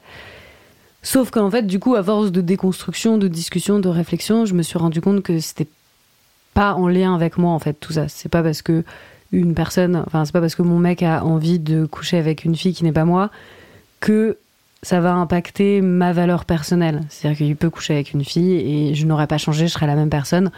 Sauf 1.03 1.31
qu'en 1.31 1.51
fait 1.51 1.67
du 1.67 1.79
coup 1.79 1.95
à 1.95 2.03
force 2.03 2.31
de 2.31 2.41
déconstruction, 2.41 3.17
de 3.17 3.29
discussion, 3.29 3.81
de 3.81 3.89
réflexion, 3.89 4.45
je 4.45 4.55
me 4.55 4.63
suis 4.63 4.79
rendu 4.79 5.01
compte 5.01 5.23
que 5.23 5.39
c'était 5.41 5.69
pas 6.53 6.75
en 6.75 6.89
lien 6.89 7.15
avec 7.15 7.39
moi 7.39 7.53
en 7.53 7.59
fait 7.59 7.75
tout 7.75 7.93
ça. 7.95 8.09
C'est 8.09 8.29
pas 8.29 8.43
parce 8.43 8.61
que 8.63 8.85
une 9.33 9.55
personne, 9.55 10.03
enfin 10.07 10.25
c'est 10.25 10.33
pas 10.33 10.41
parce 10.41 10.55
que 10.55 10.63
mon 10.63 10.79
mec 10.79 11.03
a 11.03 11.25
envie 11.25 11.59
de 11.59 11.87
coucher 11.87 12.19
avec 12.19 12.45
une 12.45 12.55
fille 12.55 12.75
qui 12.75 12.85
n'est 12.85 12.93
pas 12.93 13.05
moi 13.05 13.31
que 14.01 14.37
ça 14.83 15.01
va 15.01 15.15
impacter 15.15 15.81
ma 15.81 16.13
valeur 16.13 16.45
personnelle. 16.45 17.03
C'est-à-dire 17.09 17.39
qu'il 17.39 17.57
peut 17.57 17.71
coucher 17.71 17.95
avec 17.95 18.13
une 18.13 18.25
fille 18.25 18.53
et 18.53 18.95
je 18.95 19.07
n'aurais 19.07 19.27
pas 19.27 19.39
changé, 19.39 19.67
je 19.67 19.73
serais 19.73 19.87
la 19.87 19.95
même 19.95 20.11
personne. 20.11 20.51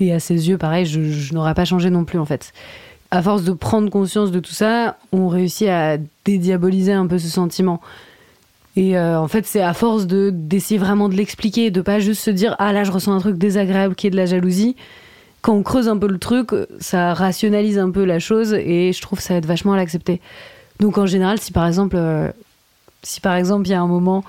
Et 0.00 0.12
à 0.12 0.18
ses 0.18 0.48
yeux, 0.48 0.56
pareil, 0.56 0.86
je, 0.86 1.34
n'aurais 1.34 1.54
pas 1.54 1.66
changé 1.66 1.90
non 1.90 2.04
plus, 2.04 2.18
en 2.18 2.24
fait. 2.24 2.52
À 3.10 3.22
force 3.22 3.44
de 3.44 3.52
prendre 3.52 3.90
conscience 3.90 4.30
de 4.30 4.40
tout 4.40 4.52
ça, 4.52 4.96
on 5.12 5.28
réussit 5.28 5.68
à 5.68 5.98
dédiaboliser 6.24 6.92
un 6.92 7.06
peu 7.06 7.18
ce 7.18 7.28
sentiment. 7.28 7.80
Et 8.76 8.96
euh, 8.96 9.20
en 9.20 9.28
fait, 9.28 9.46
c'est 9.46 9.60
à 9.60 9.74
force 9.74 10.06
de 10.06 10.30
d'essayer 10.32 10.78
vraiment 10.78 11.08
de 11.08 11.14
l'expliquer, 11.14 11.70
de 11.70 11.82
pas 11.82 11.98
juste 11.98 12.22
se 12.22 12.30
dire 12.30 12.54
ah 12.58 12.72
là 12.72 12.84
je 12.84 12.92
ressens 12.92 13.12
un 13.12 13.18
truc 13.18 13.36
désagréable 13.36 13.96
qui 13.96 14.06
est 14.06 14.10
de 14.10 14.16
la 14.16 14.26
jalousie. 14.26 14.76
Quand 15.42 15.54
on 15.54 15.62
creuse 15.62 15.88
un 15.88 15.98
peu 15.98 16.06
le 16.06 16.18
truc, 16.18 16.50
ça 16.78 17.12
rationalise 17.14 17.78
un 17.78 17.90
peu 17.90 18.04
la 18.04 18.20
chose 18.20 18.54
et 18.54 18.92
je 18.92 19.02
trouve 19.02 19.20
ça 19.20 19.34
aide 19.34 19.44
vachement 19.44 19.72
à 19.72 19.76
l'accepter. 19.76 20.20
Donc 20.78 20.98
en 20.98 21.06
général, 21.06 21.40
si 21.40 21.50
par 21.50 21.66
exemple, 21.66 21.96
euh, 21.98 22.30
si 23.02 23.20
par 23.20 23.34
exemple 23.34 23.66
il 23.66 23.70
y 23.72 23.74
a 23.74 23.80
un 23.80 23.88
moment 23.88 24.22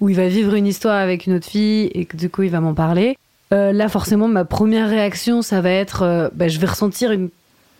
où 0.00 0.08
il 0.08 0.16
va 0.16 0.28
vivre 0.28 0.54
une 0.54 0.66
histoire 0.66 0.96
avec 0.96 1.26
une 1.26 1.34
autre 1.34 1.46
fille 1.46 1.90
et 1.94 2.06
que 2.06 2.16
du 2.16 2.30
coup 2.30 2.44
il 2.44 2.50
va 2.50 2.60
m'en 2.60 2.74
parler, 2.74 3.18
euh, 3.52 3.72
là, 3.72 3.88
forcément, 3.88 4.28
ma 4.28 4.44
première 4.44 4.88
réaction, 4.88 5.42
ça 5.42 5.60
va 5.60 5.70
être, 5.70 6.02
euh, 6.02 6.28
bah, 6.34 6.48
je 6.48 6.58
vais 6.58 6.66
ressentir 6.66 7.12
une 7.12 7.30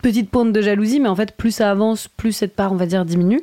petite 0.01 0.29
pointe 0.29 0.53
de 0.53 0.61
jalousie, 0.61 0.99
mais 0.99 1.09
en 1.09 1.15
fait, 1.15 1.35
plus 1.35 1.51
ça 1.51 1.69
avance, 1.69 2.07
plus 2.07 2.31
cette 2.31 2.55
part, 2.55 2.71
on 2.71 2.75
va 2.75 2.85
dire, 2.85 3.03
diminue. 3.03 3.41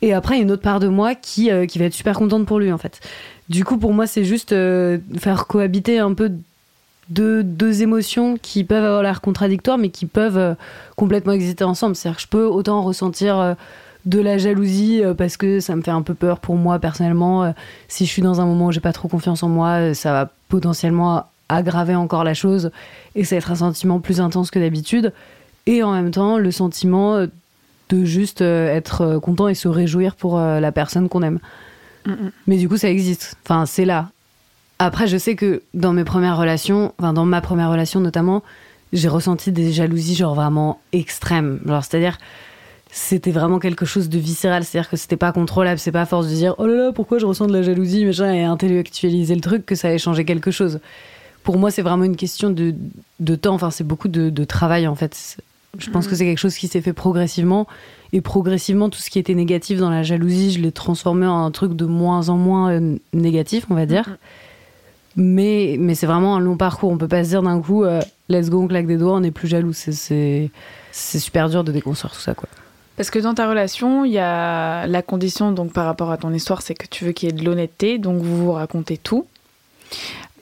Et 0.00 0.12
après, 0.12 0.36
il 0.36 0.38
y 0.38 0.40
a 0.42 0.44
une 0.44 0.52
autre 0.52 0.62
part 0.62 0.78
de 0.78 0.86
moi 0.86 1.16
qui, 1.16 1.50
euh, 1.50 1.66
qui 1.66 1.80
va 1.80 1.86
être 1.86 1.94
super 1.94 2.16
contente 2.16 2.46
pour 2.46 2.60
lui, 2.60 2.72
en 2.72 2.78
fait. 2.78 3.00
Du 3.48 3.64
coup, 3.64 3.76
pour 3.76 3.92
moi, 3.92 4.06
c'est 4.06 4.24
juste 4.24 4.50
faire 4.50 5.46
cohabiter 5.46 5.98
un 5.98 6.14
peu 6.14 6.30
deux, 7.08 7.42
deux 7.42 7.82
émotions 7.82 8.36
qui 8.40 8.62
peuvent 8.62 8.84
avoir 8.84 9.02
l'air 9.02 9.20
contradictoires, 9.20 9.78
mais 9.78 9.88
qui 9.88 10.06
peuvent 10.06 10.54
complètement 10.96 11.32
exister 11.32 11.64
ensemble. 11.64 11.96
C'est-à-dire 11.96 12.18
que 12.18 12.22
je 12.22 12.28
peux 12.28 12.44
autant 12.44 12.82
ressentir 12.82 13.56
de 14.04 14.20
la 14.20 14.36
jalousie 14.36 15.00
parce 15.16 15.38
que 15.38 15.60
ça 15.60 15.74
me 15.76 15.82
fait 15.82 15.90
un 15.90 16.02
peu 16.02 16.12
peur 16.12 16.40
pour 16.40 16.56
moi 16.56 16.78
personnellement. 16.78 17.54
si 17.88 18.04
je 18.04 18.10
suis 18.10 18.20
dans 18.20 18.42
un 18.42 18.44
moment 18.44 18.66
où 18.66 18.72
j'ai 18.72 18.80
pas 18.80 18.92
trop 18.92 19.08
confiance 19.08 19.42
en 19.42 19.48
moi, 19.48 19.94
ça 19.94 20.12
va 20.12 20.30
potentiellement 20.50 21.24
aggraver 21.48 21.94
encore 21.94 22.24
la 22.24 22.34
chose 22.34 22.70
et 23.14 23.24
ça 23.24 23.34
va 23.34 23.38
être 23.38 23.50
un 23.52 23.56
sentiment 23.56 24.00
plus 24.00 24.20
intense 24.20 24.50
que 24.50 24.58
d'habitude. 24.58 25.12
Et 25.66 25.82
en 25.82 25.92
même 25.92 26.10
temps, 26.10 26.38
le 26.38 26.50
sentiment 26.50 27.26
de 27.88 28.04
juste 28.04 28.42
euh, 28.42 28.68
être 28.74 29.02
euh, 29.02 29.20
content 29.20 29.48
et 29.48 29.54
se 29.54 29.68
réjouir 29.68 30.14
pour 30.14 30.38
euh, 30.38 30.60
la 30.60 30.72
personne 30.72 31.08
qu'on 31.08 31.22
aime. 31.22 31.38
Mais 32.46 32.56
du 32.56 32.70
coup, 32.70 32.78
ça 32.78 32.88
existe. 32.88 33.36
Enfin, 33.44 33.66
c'est 33.66 33.84
là. 33.84 34.08
Après, 34.78 35.06
je 35.06 35.18
sais 35.18 35.36
que 35.36 35.62
dans 35.74 35.92
mes 35.92 36.04
premières 36.04 36.38
relations, 36.38 36.94
enfin, 36.98 37.12
dans 37.12 37.26
ma 37.26 37.42
première 37.42 37.70
relation 37.70 38.00
notamment, 38.00 38.42
j'ai 38.94 39.08
ressenti 39.08 39.52
des 39.52 39.72
jalousies, 39.72 40.14
genre 40.14 40.34
vraiment 40.34 40.80
extrêmes. 40.92 41.60
Genre, 41.66 41.84
c'est-à-dire, 41.84 42.16
c'était 42.90 43.30
vraiment 43.30 43.58
quelque 43.58 43.84
chose 43.84 44.08
de 44.08 44.18
viscéral. 44.18 44.64
C'est-à-dire 44.64 44.88
que 44.88 44.96
c'était 44.96 45.18
pas 45.18 45.32
contrôlable. 45.32 45.78
C'est 45.78 45.92
pas 45.92 46.00
à 46.00 46.06
force 46.06 46.28
de 46.28 46.34
dire, 46.34 46.54
oh 46.56 46.66
là 46.66 46.86
là, 46.86 46.92
pourquoi 46.92 47.18
je 47.18 47.26
ressens 47.26 47.46
de 47.46 47.52
la 47.52 47.60
jalousie, 47.60 48.06
machin, 48.06 48.32
et 48.32 48.42
intellectualiser 48.42 49.34
le 49.34 49.42
truc 49.42 49.66
que 49.66 49.74
ça 49.74 49.88
allait 49.88 49.98
changer 49.98 50.24
quelque 50.24 50.50
chose 50.50 50.80
pour 51.48 51.56
moi, 51.56 51.70
c'est 51.70 51.80
vraiment 51.80 52.04
une 52.04 52.16
question 52.16 52.50
de, 52.50 52.74
de 53.20 53.34
temps. 53.34 53.54
Enfin, 53.54 53.70
c'est 53.70 53.82
beaucoup 53.82 54.08
de, 54.08 54.28
de 54.28 54.44
travail, 54.44 54.86
en 54.86 54.94
fait. 54.94 55.38
Je 55.78 55.88
pense 55.88 56.06
que 56.06 56.14
c'est 56.14 56.26
quelque 56.26 56.36
chose 56.36 56.56
qui 56.56 56.68
s'est 56.68 56.82
fait 56.82 56.92
progressivement. 56.92 57.66
Et 58.12 58.20
progressivement, 58.20 58.90
tout 58.90 58.98
ce 58.98 59.08
qui 59.08 59.18
était 59.18 59.32
négatif 59.32 59.78
dans 59.78 59.88
la 59.88 60.02
jalousie, 60.02 60.52
je 60.52 60.60
l'ai 60.60 60.72
transformé 60.72 61.26
en 61.26 61.46
un 61.46 61.50
truc 61.50 61.72
de 61.72 61.86
moins 61.86 62.28
en 62.28 62.36
moins 62.36 62.72
euh, 62.72 62.96
négatif, 63.14 63.64
on 63.70 63.74
va 63.74 63.86
dire. 63.86 64.18
Mhm. 65.16 65.24
Mais, 65.24 65.76
mais 65.80 65.94
c'est 65.94 66.04
vraiment 66.04 66.36
un 66.36 66.40
long 66.40 66.58
parcours. 66.58 66.90
On 66.90 66.98
peut 66.98 67.08
pas 67.08 67.24
se 67.24 67.30
dire 67.30 67.42
d'un 67.42 67.62
coup, 67.62 67.82
euh, 67.82 68.02
let's 68.28 68.50
go, 68.50 68.64
on 68.64 68.68
claque 68.68 68.86
des 68.86 68.98
doigts, 68.98 69.14
on 69.14 69.20
n'est 69.20 69.30
plus 69.30 69.48
jaloux. 69.48 69.72
C'est 69.72 70.50
super 70.92 71.48
dur 71.48 71.64
de 71.64 71.72
déconstruire 71.72 72.12
tout 72.12 72.20
ça, 72.20 72.34
quoi. 72.34 72.50
Parce 72.98 73.08
que 73.08 73.20
dans 73.20 73.32
ta 73.32 73.48
relation, 73.48 74.04
il 74.04 74.12
y 74.12 74.18
a 74.18 74.86
la 74.86 75.00
condition, 75.00 75.52
donc 75.52 75.72
par 75.72 75.86
rapport 75.86 76.10
à 76.10 76.18
ton 76.18 76.30
histoire, 76.30 76.60
c'est 76.60 76.74
que 76.74 76.86
tu 76.86 77.06
veux 77.06 77.12
qu'il 77.12 77.30
y 77.30 77.32
ait 77.32 77.34
de 77.34 77.42
l'honnêteté, 77.42 77.96
donc 77.96 78.20
vous 78.20 78.36
vous 78.36 78.52
racontez 78.52 78.98
tout. 78.98 79.24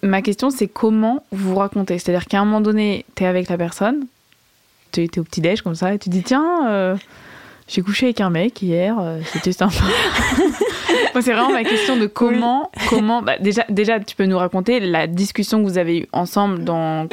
Ma 0.07 0.23
question, 0.23 0.51
c'est 0.51 0.69
comment 0.69 1.25
vous 1.33 1.51
vous 1.51 1.57
racontez? 1.57 1.99
C'est-à-dire 1.99 2.27
qu'à 2.27 2.40
un 2.40 2.45
moment 2.45 2.61
donné, 2.61 3.05
tu 3.14 3.25
es 3.25 3.27
avec 3.27 3.49
la 3.49 3.57
personne, 3.59 4.07
tu 4.92 5.03
es 5.05 5.19
au 5.19 5.25
petit-déj 5.25 5.62
comme 5.62 5.75
ça, 5.75 5.92
et 5.95 5.99
tu 5.99 6.09
dis 6.09 6.23
Tiens, 6.23 6.69
euh, 6.69 6.97
j'ai 7.69 7.83
couché 7.83 8.07
avec 8.07 8.21
un 8.21 8.31
mec 8.31 8.61
hier, 8.62 8.97
euh, 9.01 9.19
c'était 9.33 9.53
sympa. 9.53 9.75
Moi, 11.14 11.23
c'est 11.23 11.33
vraiment 11.33 11.53
ma 11.53 11.64
question 11.64 11.97
de 11.97 12.07
comment, 12.07 12.71
comment 12.90 13.23
bah, 13.23 13.38
déjà, 13.40 13.64
déjà, 13.71 13.99
tu 14.01 14.14
peux 14.16 14.27
nous 14.27 14.38
raconter 14.38 14.81
la 14.81 15.07
discussion 15.07 15.62
que 15.62 15.69
vous 15.69 15.79
avez 15.79 16.01
eue 16.01 16.07
ensemble 16.12 16.62
dans. 16.64 17.09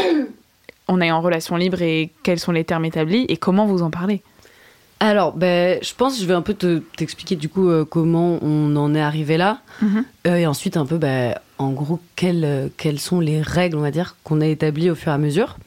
On 0.90 1.00
est 1.00 1.12
en 1.12 1.22
relation 1.22 1.56
libre 1.56 1.82
et 1.82 2.12
quels 2.24 2.40
sont 2.40 2.52
les 2.52 2.66
termes 2.66 2.84
établis 2.84 3.26
et 3.30 3.38
comment 3.38 3.66
vous 3.66 3.82
en 3.82 3.90
parlez? 3.90 4.22
Alors, 5.00 5.32
ben, 5.34 5.80
je 5.82 5.94
pense 5.96 6.16
que 6.16 6.22
je 6.22 6.26
vais 6.28 6.34
un 6.34 6.42
peu 6.42 6.54
te- 6.54 6.80
t'expliquer 6.98 7.36
du 7.38 7.48
coup 7.50 7.70
euh, 7.70 7.86
comment 7.86 8.38
on 8.42 8.76
en 8.76 8.94
est 8.94 9.02
arrivé 9.02 9.38
là. 9.38 9.60
Euh, 10.28 10.36
et 10.36 10.46
ensuite, 10.46 10.76
un 10.78 10.86
peu, 10.86 10.98
ben, 10.98 11.36
en 11.64 11.72
gros, 11.72 12.00
quelles, 12.16 12.46
euh, 12.46 12.68
quelles 12.78 13.00
sont 13.00 13.20
les 13.20 13.42
règles, 13.42 13.78
on 13.78 13.82
va 13.82 13.92
dire, 13.92 14.16
qu'on 14.24 14.42
a 14.42 14.48
établies 14.48 14.90
au 14.90 14.96
fur 14.96 15.12
et 15.12 15.16
à 15.16 15.18
mesure. 15.18 15.58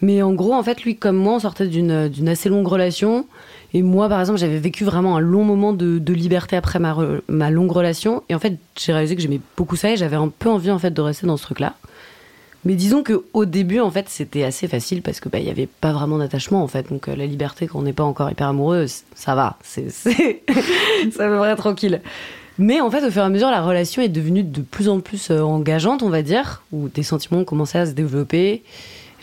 Mais 0.00 0.22
en 0.22 0.32
gros, 0.32 0.54
en 0.54 0.62
fait, 0.62 0.82
lui 0.82 0.96
comme 0.96 1.16
moi, 1.16 1.34
on 1.34 1.38
sortait 1.40 1.66
d'une 1.66 2.08
d'une 2.08 2.28
assez 2.28 2.48
longue 2.48 2.68
relation. 2.68 3.26
Et 3.74 3.82
moi, 3.82 4.08
par 4.08 4.20
exemple, 4.20 4.38
j'avais 4.38 4.58
vécu 4.58 4.84
vraiment 4.84 5.16
un 5.16 5.20
long 5.20 5.44
moment 5.44 5.72
de, 5.72 6.12
liberté 6.12 6.56
après 6.56 6.78
ma, 6.78 7.50
longue 7.50 7.72
relation. 7.72 8.22
Et 8.28 8.34
en 8.34 8.38
fait, 8.38 8.56
j'ai 8.78 8.92
réalisé 8.92 9.16
que 9.16 9.20
j'aimais 9.20 9.40
beaucoup 9.56 9.76
ça 9.76 9.90
et 9.90 9.96
j'avais 9.96 10.16
un 10.16 10.28
peu 10.28 10.48
envie, 10.48 10.70
en 10.70 10.78
fait, 10.78 10.92
de 10.92 11.00
rester 11.00 11.26
dans 11.26 11.36
ce 11.36 11.42
truc-là. 11.42 11.74
Mais 12.64 12.74
disons 12.74 13.02
que 13.02 13.24
au 13.34 13.44
début, 13.44 13.80
en 13.80 13.90
fait, 13.90 14.08
c'était 14.08 14.42
assez 14.42 14.68
facile 14.68 15.02
parce 15.02 15.20
que 15.20 15.28
bah, 15.28 15.38
il 15.38 15.46
y 15.46 15.50
avait 15.50 15.68
pas 15.68 15.92
vraiment 15.92 16.18
d'attachement, 16.18 16.62
en 16.62 16.68
fait. 16.68 16.88
Donc 16.88 17.08
euh, 17.08 17.16
la 17.16 17.26
liberté, 17.26 17.66
quand 17.66 17.78
on 17.78 17.82
n'est 17.82 17.92
pas 17.92 18.04
encore 18.04 18.30
hyper 18.30 18.48
amoureux, 18.48 18.86
ça 19.14 19.34
va, 19.34 19.58
c'est 19.62 19.90
ça 19.90 21.28
va 21.28 21.36
vrai 21.36 21.54
tranquille. 21.56 22.00
Mais 22.58 22.80
en 22.80 22.90
fait, 22.90 23.04
au 23.06 23.10
fur 23.10 23.22
et 23.22 23.24
à 23.24 23.28
mesure, 23.28 23.50
la 23.50 23.62
relation 23.62 24.02
est 24.02 24.08
devenue 24.08 24.42
de 24.42 24.60
plus 24.60 24.88
en 24.88 25.00
plus 25.00 25.30
euh, 25.30 25.40
engageante, 25.40 26.02
on 26.02 26.08
va 26.08 26.22
dire, 26.22 26.62
où 26.72 26.88
des 26.88 27.04
sentiments 27.04 27.40
ont 27.40 27.44
commencé 27.44 27.78
à 27.78 27.86
se 27.86 27.92
développer, 27.92 28.62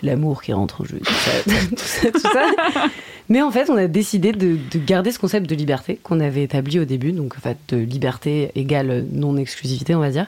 l'amour 0.03 0.41
qui 0.41 0.53
rentre 0.53 0.81
en 0.81 0.85
jeu, 0.85 0.99
tout 0.99 1.13
ça, 1.13 2.11
tout 2.11 2.19
ça. 2.19 2.87
Mais 3.27 3.41
en 3.41 3.51
fait, 3.51 3.69
on 3.69 3.75
a 3.75 3.87
décidé 3.87 4.31
de, 4.31 4.57
de 4.71 4.79
garder 4.79 5.11
ce 5.11 5.19
concept 5.19 5.49
de 5.49 5.55
liberté 5.55 5.99
qu'on 6.01 6.19
avait 6.19 6.43
établi 6.43 6.79
au 6.79 6.85
début, 6.85 7.11
donc 7.11 7.35
en 7.37 7.41
fait, 7.41 7.57
de 7.69 7.77
liberté 7.77 8.51
égale 8.55 9.05
non-exclusivité, 9.11 9.95
on 9.95 9.99
va 9.99 10.11
dire. 10.11 10.27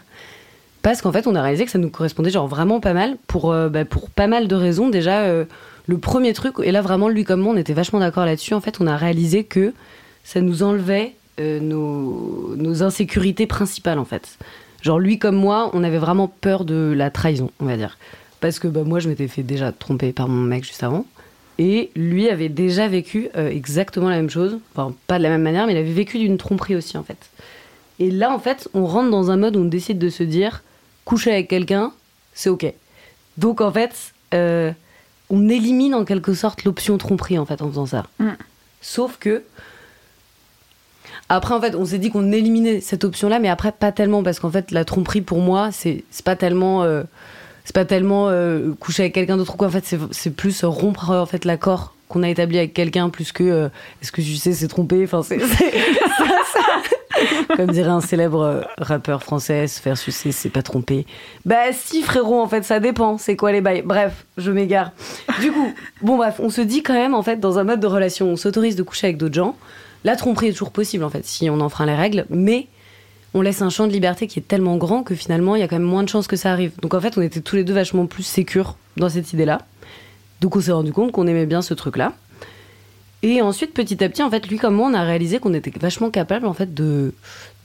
Parce 0.81 1.01
qu'en 1.01 1.11
fait, 1.11 1.27
on 1.27 1.35
a 1.35 1.41
réalisé 1.41 1.65
que 1.65 1.71
ça 1.71 1.79
nous 1.79 1.89
correspondait 1.89 2.29
genre 2.29 2.47
vraiment 2.47 2.79
pas 2.79 2.93
mal 2.93 3.17
pour, 3.27 3.51
euh, 3.51 3.69
bah, 3.69 3.85
pour 3.85 4.09
pas 4.09 4.27
mal 4.27 4.47
de 4.47 4.55
raisons. 4.55 4.89
Déjà, 4.89 5.21
euh, 5.21 5.45
le 5.85 5.97
premier 5.97 6.33
truc, 6.33 6.55
et 6.63 6.71
là 6.71 6.81
vraiment, 6.81 7.09
lui 7.09 7.23
comme 7.23 7.41
moi, 7.41 7.53
on 7.53 7.57
était 7.57 7.73
vachement 7.73 7.99
d'accord 7.99 8.25
là-dessus. 8.25 8.53
En 8.53 8.61
fait, 8.61 8.77
on 8.79 8.87
a 8.87 8.95
réalisé 8.95 9.43
que 9.43 9.73
ça 10.23 10.41
nous 10.41 10.63
enlevait 10.63 11.13
euh, 11.39 11.59
nos, 11.59 12.55
nos 12.55 12.83
insécurités 12.83 13.47
principales, 13.47 13.99
en 13.99 14.05
fait. 14.05 14.37
Genre, 14.81 14.99
lui 14.99 15.19
comme 15.19 15.35
moi, 15.35 15.69
on 15.73 15.83
avait 15.83 15.97
vraiment 15.97 16.27
peur 16.27 16.65
de 16.65 16.93
la 16.95 17.09
trahison, 17.09 17.51
on 17.59 17.65
va 17.65 17.77
dire. 17.77 17.97
Parce 18.39 18.59
que 18.59 18.67
bah, 18.67 18.83
moi, 18.83 18.99
je 18.99 19.09
m'étais 19.09 19.27
fait 19.27 19.43
déjà 19.43 19.71
tromper 19.71 20.13
par 20.13 20.27
mon 20.27 20.41
mec 20.41 20.63
juste 20.63 20.83
avant. 20.83 21.05
Et 21.59 21.89
lui 21.95 22.29
avait 22.29 22.49
déjà 22.49 22.87
vécu 22.87 23.29
euh, 23.35 23.49
exactement 23.49 24.09
la 24.09 24.17
même 24.17 24.29
chose. 24.29 24.59
Enfin, 24.73 24.93
pas 25.07 25.17
de 25.17 25.23
la 25.23 25.29
même 25.29 25.41
manière, 25.41 25.65
mais 25.65 25.73
il 25.73 25.77
avait 25.77 25.91
vécu 25.91 26.19
d'une 26.19 26.37
tromperie 26.37 26.75
aussi, 26.75 26.97
en 26.97 27.03
fait. 27.03 27.17
Et 27.99 28.11
là, 28.11 28.31
en 28.31 28.37
fait, 28.37 28.69
on 28.75 28.85
rentre 28.85 29.09
dans 29.09 29.31
un 29.31 29.37
mode 29.37 29.55
où 29.55 29.61
on 29.61 29.65
décide 29.65 29.97
de 29.97 30.09
se 30.09 30.23
dire 30.23 30.63
coucher 31.03 31.31
avec 31.31 31.47
quelqu'un, 31.47 31.91
c'est 32.33 32.49
ok. 32.49 32.71
Donc, 33.37 33.61
en 33.61 33.71
fait, 33.71 34.13
euh, 34.35 34.71
on 35.29 35.49
élimine 35.49 35.95
en 35.95 36.05
quelque 36.05 36.33
sorte 36.35 36.63
l'option 36.63 36.97
tromperie, 36.99 37.39
en 37.39 37.45
fait, 37.45 37.61
en 37.63 37.69
faisant 37.69 37.87
ça. 37.87 38.05
Mm. 38.19 38.29
Sauf 38.81 39.17
que. 39.17 39.43
Après, 41.29 41.53
en 41.53 41.59
fait, 41.61 41.75
on 41.75 41.85
s'est 41.85 41.97
dit 41.97 42.09
qu'on 42.09 42.31
éliminait 42.31 42.79
cette 42.79 43.03
option-là, 43.03 43.39
mais 43.39 43.49
après, 43.49 43.71
pas 43.73 43.91
tellement, 43.91 44.23
parce 44.23 44.39
qu'en 44.39 44.49
fait, 44.49 44.71
la 44.71 44.85
tromperie, 44.85 45.21
pour 45.21 45.39
moi, 45.39 45.69
c'est 45.71 46.03
pas 46.23 46.35
tellement. 46.35 46.83
euh, 46.83 47.03
c'est 47.65 47.75
pas 47.75 47.83
tellement 47.85 48.29
euh, 48.29 48.71
coucher 48.79 49.03
avec 49.03 49.13
quelqu'un 49.13 49.35
d'autre 49.35 49.55
ou 49.55 49.57
quoi. 49.57 49.67
En 49.67 49.71
fait, 49.71 49.83
c'est- 50.11 50.29
plus 50.29 50.63
rompre 50.63 51.09
en 51.09 51.25
fait 51.25 51.43
l'accord 51.43 51.93
qu'on 52.07 52.23
a 52.23 52.29
établi 52.29 52.57
avec 52.57 52.73
quelqu'un, 52.73 53.09
plus 53.09 53.33
que 53.33 53.43
euh, 53.43 53.67
est-ce 54.01 54.13
que 54.13 54.21
tu 54.21 54.35
sais, 54.37 54.53
c'est 54.53 54.69
tromper. 54.69 55.03
Enfin, 55.03 55.21
c'est 55.21 55.37
comme 57.55 57.71
dirait 57.71 57.89
un 57.89 57.99
célèbre 58.01 58.41
euh, 58.41 58.61
rappeur 58.77 59.23
français, 59.23 59.67
se 59.67 59.81
faire 59.81 59.97
sucer, 59.97 60.31
c'est 60.31 60.49
pas 60.49 60.61
tromper. 60.61 61.05
Bah 61.45 61.73
si, 61.73 62.03
frérot, 62.03 62.39
en 62.39 62.47
fait, 62.47 62.63
ça 62.63 62.79
dépend. 62.79 63.17
C'est 63.17 63.35
quoi 63.35 63.51
les 63.51 63.59
bails 63.61 63.81
Bref, 63.81 64.25
je 64.37 64.51
m'égare. 64.51 64.91
Du 65.41 65.51
coup, 65.51 65.73
bon 66.01 66.17
bref, 66.17 66.35
on 66.39 66.49
se 66.49 66.61
dit 66.61 66.83
quand 66.83 66.93
même 66.93 67.13
en 67.15 67.23
fait 67.23 67.39
dans 67.39 67.57
un 67.59 67.63
mode 67.63 67.79
de 67.79 67.87
relation, 67.87 68.27
on 68.27 68.35
s'autorise 68.35 68.75
de 68.75 68.83
coucher 68.83 69.07
avec 69.07 69.17
d'autres 69.17 69.35
gens. 69.35 69.55
La 70.03 70.15
tromperie 70.15 70.47
est 70.47 70.51
toujours 70.51 70.71
possible 70.71 71.03
en 71.03 71.09
fait 71.09 71.25
si 71.25 71.49
on 71.49 71.59
enfreint 71.59 71.85
les 71.85 71.95
règles, 71.95 72.25
mais 72.29 72.67
on 73.33 73.41
laisse 73.41 73.61
un 73.61 73.69
champ 73.69 73.87
de 73.87 73.91
liberté 73.91 74.27
qui 74.27 74.39
est 74.39 74.47
tellement 74.47 74.77
grand 74.77 75.03
que 75.03 75.15
finalement 75.15 75.55
il 75.55 75.59
y 75.59 75.63
a 75.63 75.67
quand 75.67 75.77
même 75.77 75.87
moins 75.87 76.03
de 76.03 76.09
chances 76.09 76.27
que 76.27 76.35
ça 76.35 76.51
arrive. 76.51 76.71
Donc 76.81 76.93
en 76.93 77.01
fait, 77.01 77.17
on 77.17 77.21
était 77.21 77.41
tous 77.41 77.55
les 77.55 77.63
deux 77.63 77.73
vachement 77.73 78.05
plus 78.05 78.23
sécures 78.23 78.77
dans 78.95 79.09
cette 79.09 79.33
idée-là. 79.33 79.61
Donc 80.41 80.55
on 80.55 80.61
s'est 80.61 80.71
rendu 80.71 80.93
compte 80.93 81.11
qu'on 81.11 81.27
aimait 81.27 81.45
bien 81.45 81.61
ce 81.61 81.73
truc-là. 81.73 82.13
Et 83.23 83.41
ensuite, 83.41 83.73
petit 83.73 84.03
à 84.03 84.09
petit, 84.09 84.21
en 84.21 84.29
fait, 84.29 84.47
lui 84.47 84.57
comme 84.57 84.75
moi, 84.75 84.87
on 84.89 84.93
a 84.93 85.03
réalisé 85.03 85.39
qu'on 85.39 85.53
était 85.53 85.73
vachement 85.79 86.11
capable 86.11 86.45
en 86.45 86.53
fait 86.53 86.73
de, 86.73 87.13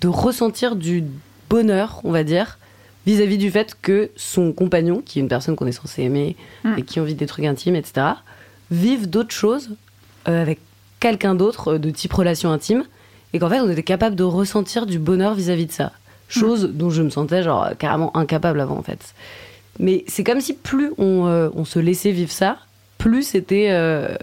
de 0.01 0.09
ressentir 0.09 0.77
du 0.77 1.05
bonheur, 1.51 2.01
on 2.05 2.11
va 2.11 2.25
dire, 2.25 2.59
vis-à-vis 3.07 3.37
du 3.39 3.51
fait 3.51 3.77
que 3.81 4.11
son 4.17 4.53
compagnon, 4.53 5.03
qui 5.05 5.19
est 5.19 5.23
une 5.23 5.29
personne 5.29 5.55
qu'on 5.55 5.67
est 5.67 5.73
censé 5.73 6.03
aimer 6.03 6.37
Mm. 6.65 6.79
et 6.79 6.83
qui 6.83 6.99
a 6.99 7.03
envie 7.03 7.15
des 7.15 7.27
trucs 7.27 7.45
intimes, 7.45 7.77
etc., 7.77 8.07
vive 8.71 9.11
d'autres 9.11 9.35
choses 9.35 9.71
euh, 10.29 10.41
avec 10.41 10.61
quelqu'un 11.03 11.35
d'autre 11.35 11.75
euh, 11.75 11.79
de 11.79 11.91
type 11.91 12.13
relation 12.13 12.51
intime. 12.53 12.85
Et 13.35 13.39
qu'en 13.39 13.49
fait 13.49 13.61
on 13.61 13.69
était 13.69 13.83
capable 13.83 14.15
de 14.15 14.25
ressentir 14.25 14.87
du 14.87 14.99
bonheur 14.99 15.35
vis-à-vis 15.35 15.67
de 15.67 15.73
ça. 15.73 15.93
Chose 16.29 16.71
dont 16.73 16.91
je 16.91 17.03
me 17.03 17.11
sentais 17.11 17.43
genre 17.43 17.65
euh, 17.65 17.75
carrément 17.75 18.17
incapable 18.17 18.61
avant 18.61 18.79
en 18.79 18.83
fait. 18.83 19.15
Mais 19.79 20.05
c'est 20.07 20.25
comme 20.25 20.41
si 20.41 20.55
plus 20.55 20.93
on, 20.99 21.27
euh, 21.27 21.49
on 21.55 21.65
se 21.65 21.79
laissait 21.79 22.13
vivre 22.13 22.31
ça 22.31 22.59
plus 22.99 23.25
c'était 23.25 23.69
euh, 23.71 24.15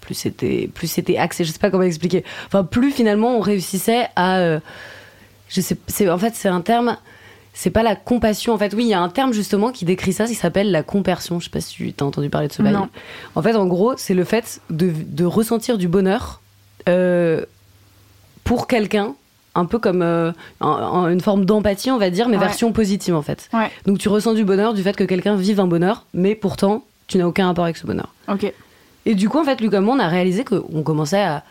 plus 0.00 0.14
c'était 0.14 0.70
plus 0.72 0.86
c'était 0.86 1.16
axé. 1.16 1.44
Je 1.44 1.50
sais 1.50 1.58
pas 1.58 1.70
comment 1.70 1.82
expliquer. 1.82 2.24
Enfin 2.46 2.62
plus 2.62 2.92
finalement 2.92 3.36
on 3.36 3.40
réussissait 3.40 4.06
à 4.14 4.38
euh, 4.38 4.60
je 5.48 5.60
sais 5.60 5.76
c'est 5.88 6.08
en 6.08 6.18
fait 6.18 6.34
c'est 6.36 6.48
un 6.48 6.60
terme 6.60 6.96
c'est 7.54 7.70
pas 7.70 7.82
la 7.82 7.94
compassion 7.96 8.54
en 8.54 8.58
fait 8.58 8.72
oui 8.74 8.84
il 8.84 8.88
y 8.88 8.94
a 8.94 9.00
un 9.00 9.08
terme 9.08 9.32
justement 9.32 9.70
qui 9.72 9.84
décrit 9.84 10.12
ça 10.12 10.24
qui 10.26 10.34
s'appelle 10.34 10.70
la 10.70 10.82
compersion 10.82 11.38
je 11.38 11.44
sais 11.44 11.50
pas 11.50 11.60
si 11.60 11.74
tu 11.76 11.94
as 12.00 12.04
entendu 12.04 12.30
parler 12.30 12.48
de 12.48 12.52
ce 12.52 12.62
bail 12.62 12.72
Non. 12.72 12.88
en 13.34 13.42
fait 13.42 13.54
en 13.56 13.66
gros 13.66 13.94
c'est 13.96 14.14
le 14.14 14.24
fait 14.24 14.60
de, 14.70 14.92
de 15.06 15.24
ressentir 15.24 15.76
du 15.78 15.86
bonheur 15.88 16.40
euh, 16.88 17.44
pour 18.44 18.66
quelqu'un 18.66 19.14
un 19.54 19.66
peu 19.66 19.78
comme 19.78 20.00
euh, 20.02 20.32
un- 20.60 20.66
un- 20.68 21.08
une 21.12 21.20
forme 21.20 21.44
d'empathie 21.44 21.90
on 21.90 21.98
va 21.98 22.08
dire 22.10 22.28
mais 22.28 22.36
Ouais. 22.38 22.44
version 22.44 22.72
positive 22.72 23.14
en 23.14 23.22
fait 23.22 23.48
Ouais, 23.52 23.70
donc 23.86 23.98
tu 23.98 24.08
ressens 24.08 24.32
du 24.34 24.44
bonheur 24.44 24.72
du 24.74 24.82
fait 24.82 24.96
que 24.96 25.04
quelqu'un 25.04 25.36
vive 25.36 25.60
un 25.60 25.66
bonheur 25.66 26.06
mais 26.14 26.34
pourtant 26.34 26.84
tu 27.06 27.18
n'as 27.18 27.26
aucun 27.26 27.46
rapport 27.46 27.64
avec 27.64 27.76
ce 27.76 27.86
bonheur 27.86 28.14
ok. 28.28 28.50
et 29.04 29.14
du 29.14 29.28
coup, 29.28 29.38
en 29.38 29.44
fait, 29.44 29.60
lui 29.60 29.68
comme 29.68 29.84
moi, 29.84 29.96
on 29.96 29.98
a 29.98 30.08
réalisé 30.08 30.44
qu'on 30.44 30.82
commençait 30.82 31.20
à 31.20 31.42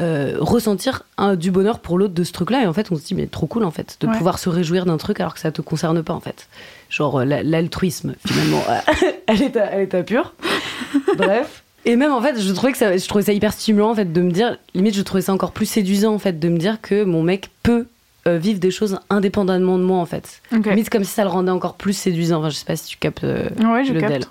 euh, 0.00 0.36
ressentir 0.38 1.02
un, 1.16 1.34
du 1.36 1.50
bonheur 1.50 1.78
pour 1.80 1.98
l'autre 1.98 2.14
de 2.14 2.24
ce 2.24 2.32
truc-là. 2.32 2.62
Et 2.62 2.66
en 2.66 2.72
fait, 2.72 2.90
on 2.92 2.96
se 2.96 3.02
dit, 3.02 3.14
mais 3.14 3.26
trop 3.26 3.46
cool, 3.46 3.64
en 3.64 3.70
fait, 3.70 3.96
de 4.00 4.06
Ouais. 4.06 4.16
pouvoir 4.16 4.38
se 4.38 4.48
réjouir 4.48 4.84
d'un 4.86 4.96
truc 4.96 5.20
alors 5.20 5.34
que 5.34 5.40
ça 5.40 5.50
te 5.52 5.60
concerne 5.62 6.02
pas, 6.02 6.12
en 6.14 6.20
fait. 6.20 6.48
Genre 6.90 7.20
euh, 7.20 7.24
la- 7.24 7.42
l'altruisme, 7.42 8.14
finalement, 8.26 8.62
elle 9.26 9.42
est 9.42 9.56
à, 9.56 9.64
elle 9.72 9.80
est 9.82 9.94
à 9.94 10.02
pure. 10.02 10.34
Bref. 11.16 11.62
Et 11.84 11.96
même, 11.96 12.12
en 12.12 12.20
fait, 12.20 12.40
je 12.40 12.52
trouvais, 12.52 12.72
que 12.72 12.78
ça, 12.78 12.96
je 12.96 13.06
trouvais 13.08 13.24
ça 13.24 13.32
hyper 13.32 13.52
stimulant, 13.52 13.90
en 13.90 13.94
fait, 13.94 14.12
de 14.12 14.20
me 14.20 14.30
dire, 14.30 14.56
limite, 14.74 14.94
je 14.94 15.02
trouvais 15.02 15.22
ça 15.22 15.32
encore 15.32 15.52
plus 15.52 15.66
séduisant, 15.66 16.12
en 16.14 16.18
fait, 16.18 16.38
de 16.38 16.48
me 16.48 16.58
dire 16.58 16.80
que 16.82 17.04
mon 17.04 17.22
mec 17.22 17.50
peut 17.62 17.86
euh, 18.26 18.36
vivre 18.36 18.58
des 18.60 18.70
choses 18.70 18.98
indépendamment 19.10 19.78
de 19.78 19.84
moi, 19.84 19.98
en 19.98 20.04
fait. 20.06 20.42
Limite, 20.52 20.90
comme 20.90 21.04
si 21.04 21.12
ça 21.12 21.22
le 21.22 21.30
rendait 21.30 21.50
encore 21.52 21.74
plus 21.76 21.94
séduisant. 21.94 22.40
Enfin, 22.40 22.50
je 22.50 22.56
sais 22.56 22.64
pas 22.66 22.76
si 22.76 22.86
tu 22.88 22.98
captes 22.98 23.24
euh, 23.24 23.48
Ouais, 23.60 23.84
je 23.84 23.92
le 23.94 24.00
capte. 24.00 24.28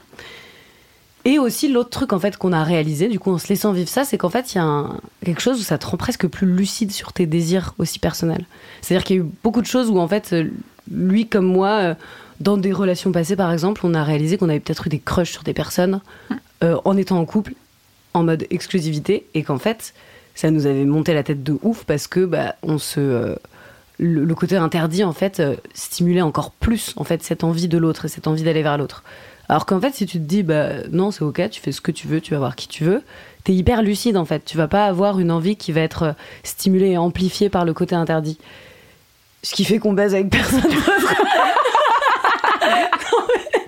Et 1.27 1.39
aussi, 1.39 1.67
l'autre 1.67 1.89
truc 1.89 2.13
en 2.13 2.19
fait 2.19 2.37
qu'on 2.37 2.53
a 2.53 2.63
réalisé, 2.63 3.09
du 3.09 3.19
coup, 3.19 3.31
en 3.31 3.37
se 3.37 3.49
laissant 3.49 3.73
vivre 3.73 3.89
ça, 3.89 4.05
c'est 4.05 4.17
qu'en 4.17 4.29
fait, 4.29 4.55
il 4.55 4.59
y 4.59 4.61
a 4.61 4.85
quelque 5.25 5.41
chose 5.41 5.59
où 5.59 5.63
ça 5.63 5.77
te 5.77 5.85
rend 5.85 5.97
presque 5.97 6.25
plus 6.25 6.47
lucide 6.47 6.89
sur 6.89 7.11
tes 7.11 7.25
désirs 7.25 7.73
aussi 7.79 7.99
personnels. 7.99 8.45
C'est-à-dire 8.81 9.03
qu'il 9.03 9.15
y 9.17 9.19
a 9.19 9.23
eu 9.23 9.27
beaucoup 9.43 9.61
de 9.61 9.67
choses 9.67 9.89
où 9.89 9.99
en 9.99 10.07
fait, 10.07 10.31
euh, 10.31 10.45
lui 10.89 11.27
comme 11.27 11.45
moi, 11.45 11.69
euh, 11.79 11.95
dans 12.39 12.55
des 12.55 12.71
relations 12.71 13.11
passées 13.11 13.35
par 13.35 13.51
exemple, 13.51 13.81
on 13.83 13.93
a 13.93 14.05
réalisé 14.05 14.37
qu'on 14.37 14.47
avait 14.47 14.61
peut-être 14.61 14.87
eu 14.87 14.89
des 14.89 14.99
crushs 14.99 15.33
sur 15.33 15.43
des 15.43 15.53
personnes 15.53 15.99
euh, 16.63 16.77
en 16.85 16.95
étant 16.95 17.19
en 17.19 17.25
couple, 17.25 17.55
en 18.13 18.23
mode 18.23 18.47
exclusivité, 18.49 19.27
et 19.33 19.43
qu'en 19.43 19.59
fait, 19.59 19.93
ça 20.33 20.49
nous 20.49 20.65
avait 20.65 20.85
monté 20.85 21.13
la 21.13 21.23
tête 21.23 21.43
de 21.43 21.59
ouf 21.61 21.83
parce 21.83 22.07
que 22.07 22.23
bah, 22.23 22.55
on 22.63 22.77
se, 22.77 23.35
le, 23.99 24.33
côté 24.33 24.55
interdit 24.55 25.03
en 25.03 25.11
fait 25.11 25.41
stimulait 25.73 26.21
encore 26.21 26.51
plus 26.51 26.93
en 26.95 27.03
fait 27.03 27.21
cette 27.21 27.43
envie 27.43 27.67
de 27.67 27.77
l'autre 27.77 28.05
et 28.05 28.07
cette 28.07 28.27
envie 28.27 28.43
d'aller 28.43 28.63
vers 28.63 28.77
l'autre. 28.77 29.03
Alors 29.49 29.65
qu'en 29.65 29.79
fait, 29.79 29.93
si 29.93 30.05
tu 30.05 30.19
te 30.19 30.23
dis 30.23 30.43
bah 30.43 30.69
non, 30.91 31.11
c'est 31.11 31.23
ok, 31.23 31.49
tu 31.49 31.61
fais 31.61 31.71
ce 31.71 31.81
que 31.81 31.91
tu 31.91 32.07
veux, 32.07 32.21
tu 32.21 32.33
vas 32.33 32.39
voir 32.39 32.55
qui 32.55 32.67
tu 32.67 32.83
veux, 32.83 33.01
t'es 33.43 33.53
hyper 33.53 33.81
lucide 33.81 34.17
en 34.17 34.25
fait. 34.25 34.43
Tu 34.45 34.57
vas 34.57 34.67
pas 34.67 34.85
avoir 34.85 35.19
une 35.19 35.31
envie 35.31 35.55
qui 35.55 35.71
va 35.71 35.81
être 35.81 36.03
euh, 36.03 36.13
stimulée 36.43 36.89
et 36.91 36.97
amplifiée 36.97 37.49
par 37.49 37.65
le 37.65 37.73
côté 37.73 37.95
interdit. 37.95 38.37
Ce 39.43 39.53
qui 39.53 39.63
fait 39.63 39.79
qu'on 39.79 39.93
baise 39.93 40.13
avec 40.13 40.29
personne. 40.29 40.61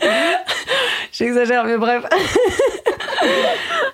J'exagère, 1.11 1.65
mais 1.65 1.77
bref. 1.77 2.03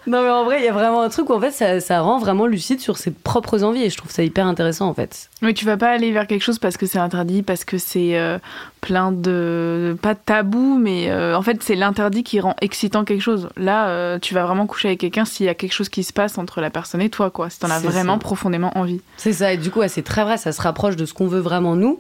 Non, 0.08 0.22
mais 0.22 0.30
en 0.30 0.44
vrai, 0.44 0.60
il 0.60 0.66
y 0.66 0.68
a 0.68 0.74
vraiment 0.74 1.02
un 1.02 1.10
truc 1.10 1.30
où 1.30 1.34
en 1.34 1.40
fait, 1.40 1.52
ça, 1.52 1.80
ça, 1.80 2.02
rend 2.02 2.20
vraiment 2.20 2.46
lucide 2.46 2.80
sur 2.80 2.98
ses 2.98 3.12
propres 3.12 3.64
envies 3.64 3.84
et 3.84 3.90
je 3.90 3.98
trouve 3.98 4.12
ça 4.12 4.24
hyper 4.24 4.46
intéressant 4.46 4.88
en 4.88 4.94
fait. 4.94 5.30
Mais 5.42 5.54
tu 5.54 5.66
vas 5.66 5.78
pas 5.78 5.90
aller 5.90 6.12
vers 6.12 6.28
quelque 6.28 6.44
chose 6.44 6.60
parce 6.60 6.78
que 6.78 6.86
c'est 6.86 7.00
interdit, 7.00 7.42
parce 7.42 7.66
que 7.66 7.78
c'est 7.78 8.18
euh, 8.18 8.38
plein 8.82 9.12
de. 9.12 9.98
pas 10.02 10.14
de 10.14 10.20
tabou, 10.24 10.78
mais 10.78 11.10
euh, 11.10 11.36
en 11.36 11.42
fait, 11.42 11.64
c'est 11.64 11.76
l'interdit 11.76 12.24
qui 12.24 12.40
rend 12.40 12.56
excitant 12.62 13.04
quelque 13.04 13.22
chose. 13.22 13.50
Là, 13.58 13.90
euh, 13.90 14.20
tu 14.20 14.34
vas 14.34 14.46
vraiment 14.46 14.68
coucher 14.68 14.90
avec 14.90 15.00
quelqu'un 15.00 15.26
s'il 15.26 15.48
y 15.48 15.50
a 15.50 15.56
quelque 15.56 15.74
chose 15.74 15.90
qui 15.90 16.04
se 16.04 16.14
passe 16.14 16.38
entre 16.38 16.62
la 16.62 16.70
personne 16.70 17.02
et 17.02 17.10
toi, 17.10 17.32
quoi. 17.32 17.50
Si 17.50 17.60
t'en 17.60 17.70
as 17.70 17.80
vraiment 17.80 18.20
profondément 18.20 18.78
envie. 18.78 19.02
C'est 19.18 19.34
ça, 19.34 19.54
et 19.54 19.58
du 19.58 19.72
coup, 19.72 19.82
c'est 19.88 20.04
très 20.04 20.24
vrai, 20.24 20.38
ça 20.38 20.52
se 20.52 20.62
rapproche 20.62 20.96
de 20.96 21.06
ce 21.06 21.14
qu'on 21.14 21.28
veut 21.28 21.40
vraiment 21.40 21.76
nous. 21.76 22.00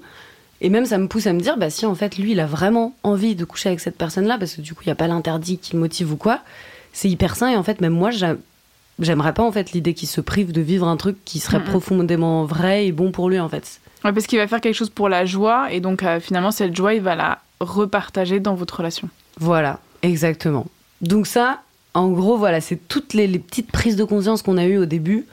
Et 0.62 0.70
même 0.70 0.86
ça 0.86 0.98
me 0.98 1.08
pousse 1.08 1.28
à 1.28 1.34
me 1.34 1.42
dire, 1.42 1.58
bah 1.58 1.70
si 1.70 1.86
en 1.86 1.96
fait 1.96 2.18
lui 2.18 2.32
il 2.32 2.40
a 2.40 2.46
vraiment 2.46 2.96
envie 3.04 3.36
de 3.36 3.44
coucher 3.44 3.70
avec 3.70 3.82
cette 3.82 3.98
personne-là, 3.98 4.38
parce 4.38 4.56
que 4.56 4.62
du 4.62 4.74
coup 4.74 4.84
il 4.84 4.88
n'y 4.88 4.94
a 4.94 4.96
pas 4.96 5.08
l'interdit 5.08 5.58
qui 5.58 5.74
le 5.74 5.80
motive 5.80 6.14
ou 6.14 6.16
quoi, 6.16 6.40
c'est 6.96 7.10
hyper 7.10 7.36
sain 7.36 7.50
et 7.50 7.56
en 7.58 7.64
fait 7.64 7.82
même 7.82 7.94
moi 7.94 8.10
j'aimerais 9.00 9.34
pas 9.34 9.44
en 9.44 9.52
fait 9.52 9.74
l'idée 9.74 9.94
qu'il 9.94 10.08
se 10.08 10.22
prive 10.22 10.52
de 10.52 10.62
vivre 10.62 10.88
un 10.88 10.98
truc 10.98 11.18
qui 11.26 11.40
serait 11.40 11.64
profondément 11.64 12.46
vrai 12.46 12.88
et 12.88 12.92
bon 12.92 13.12
pour 13.12 13.30
lui 13.30 13.40
en 13.40 13.50
fait. 13.50 13.80
Ouais, 14.04 14.14
parce 14.14 14.26
qu'il 14.26 14.40
va 14.40 14.48
faire 14.48 14.62
quelque 14.62 14.76
chose 14.76 14.90
pour 14.90 15.10
la 15.10 15.26
joie 15.26 15.72
et 15.72 15.82
donc 15.82 16.04
euh, 16.04 16.20
finalement 16.20 16.52
cette 16.52 16.76
joie 16.76 16.94
il 16.94 17.02
va 17.02 17.16
la 17.16 17.40
repartager 17.60 18.40
dans 18.40 18.56
votre 18.56 18.78
relation. 18.78 19.10
Voilà, 19.38 19.80
exactement. 20.02 20.66
Donc 21.02 21.28
ça, 21.28 21.62
en 21.94 22.10
gros 22.10 22.38
voilà, 22.38 22.62
c'est 22.62 22.88
toutes 22.88 23.14
les, 23.14 23.28
petites 23.40 23.72
prises 23.72 23.96
de 23.96 24.04
conscience 24.04 24.42
qu'on 24.42 24.58
a 24.58 24.66
eues 24.66 24.78
au 24.78 24.86
début. 24.86 25.26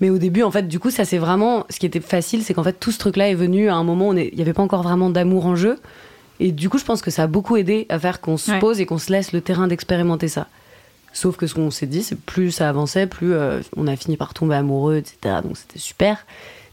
Mais 0.00 0.10
au 0.10 0.18
début, 0.18 0.44
en 0.44 0.50
fait, 0.52 0.68
du 0.68 0.78
coup, 0.78 0.90
ça 0.90 1.04
c'est 1.04 1.18
vraiment. 1.18 1.66
Ce 1.70 1.80
qui 1.80 1.86
était 1.86 2.00
facile, 2.00 2.44
c'est 2.44 2.54
qu'en 2.54 2.62
fait, 2.62 2.78
tout 2.78 2.92
ce 2.92 2.98
truc-là 2.98 3.30
est 3.30 3.34
venu 3.34 3.68
à 3.68 3.74
un 3.74 3.82
moment 3.82 4.10
où 4.10 4.12
il 4.16 4.32
n'y 4.32 4.40
avait 4.40 4.52
pas 4.52 4.62
encore 4.62 4.84
vraiment 4.84 5.10
d'amour 5.10 5.46
en 5.46 5.56
jeu. 5.56 5.76
Et 6.38 6.52
du 6.52 6.68
coup, 6.68 6.78
je 6.78 6.84
pense 6.84 7.02
que 7.02 7.10
ça 7.10 7.24
a 7.24 7.26
beaucoup 7.26 7.56
aidé 7.56 7.86
à 7.88 7.98
faire 7.98 8.20
qu'on 8.20 8.36
se 8.36 8.52
pose 8.60 8.80
et 8.80 8.86
qu'on 8.86 8.98
se 8.98 9.10
laisse 9.10 9.32
le 9.32 9.40
terrain 9.40 9.66
d'expérimenter 9.66 10.28
ça. 10.28 10.46
Sauf 11.18 11.36
que 11.36 11.48
ce 11.48 11.54
qu'on 11.54 11.72
s'est 11.72 11.86
dit, 11.86 12.04
c'est 12.04 12.16
plus 12.16 12.52
ça 12.52 12.68
avançait, 12.68 13.08
plus 13.08 13.32
euh, 13.32 13.60
on 13.76 13.88
a 13.88 13.96
fini 13.96 14.16
par 14.16 14.34
tomber 14.34 14.54
amoureux, 14.54 14.98
etc. 14.98 15.40
Donc 15.42 15.56
c'était 15.56 15.80
super. 15.80 16.24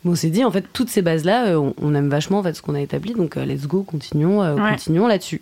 Mais 0.04 0.12
on 0.12 0.16
s'est 0.16 0.30
dit, 0.30 0.44
en 0.44 0.52
fait, 0.52 0.64
toutes 0.72 0.90
ces 0.90 1.02
bases-là, 1.02 1.48
euh, 1.48 1.72
on, 1.82 1.96
aime 1.96 2.10
vachement 2.10 2.38
en 2.38 2.44
fait, 2.44 2.54
ce 2.54 2.62
qu'on 2.62 2.76
a 2.76 2.80
établi. 2.80 3.16
Donc 3.16 3.38
euh, 3.38 3.46
let's 3.46 3.66
go, 3.66 3.82
continuons, 3.82 4.56
continuons 4.56 5.08
là-dessus. 5.08 5.42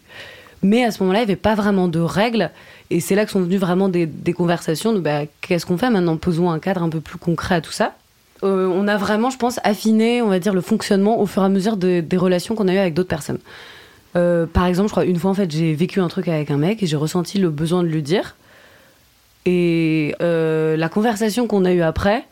Mais 0.62 0.86
à 0.86 0.92
ce 0.92 1.04
moment-là, 1.04 1.20
il 1.20 1.26
n'y 1.26 1.32
avait 1.32 1.36
pas 1.36 1.54
vraiment 1.54 1.90
de 1.90 2.00
règles. 2.00 2.50
Et 2.92 3.02
c'est 3.02 3.14
là 3.16 3.26
que 3.26 3.32
sont 3.32 3.42
venues 3.42 3.58
vraiment 3.58 3.90
des, 3.90 4.08
conversations 4.34 4.94
de 4.94 5.02
bah, 5.02 5.24
qu'est-ce 5.42 5.66
qu'on 5.66 5.78
fait 5.78 5.90
maintenant? 5.90 6.16
Posons 6.16 6.50
un 6.50 6.60
cadre 6.60 6.82
un 6.82 6.88
peu 6.90 7.02
plus 7.02 7.18
concret 7.18 7.56
à 7.56 7.62
tout 7.62 7.74
ça. 7.74 7.96
on 8.42 8.88
a 8.88 8.96
vraiment, 8.96 9.30
je 9.30 9.38
pense, 9.38 9.60
affiné, 9.66 10.22
on 10.22 10.30
va 10.30 10.40
dire, 10.40 10.54
le 10.54 10.62
fonctionnement 10.62 11.20
au 11.20 11.26
fur 11.26 11.42
et 11.42 11.46
à 11.46 11.50
mesure 11.50 11.76
des 11.76 12.18
relations 12.18 12.56
qu'on 12.56 12.70
a 12.70 12.74
eues 12.74 12.78
avec 12.78 12.94
d'autres 12.94 13.10
personnes. 13.10 13.40
par 14.14 14.66
exemple, 14.66 14.88
je 14.88 14.94
crois, 14.94 15.04
une 15.04 15.20
fois, 15.20 15.32
en 15.32 15.34
fait, 15.34 15.52
j'ai 15.52 15.74
vécu 15.74 16.00
un 16.00 16.08
truc 16.08 16.30
avec 16.30 16.52
un 16.52 16.58
mec 16.58 16.82
et 16.82 16.88
j'ai 16.88 16.96
ressenti 16.96 17.38
le 17.38 17.50
besoin 17.50 17.84
de 17.84 17.90
lui 17.90 18.02
dire. 18.02 18.38
Et 19.46 20.16
euh, 20.22 20.78
la 20.78 20.90
conversation 20.90 21.48
qu'on 21.48 21.66
a 21.66 21.74
eue 21.74 21.82
après, 21.82 22.26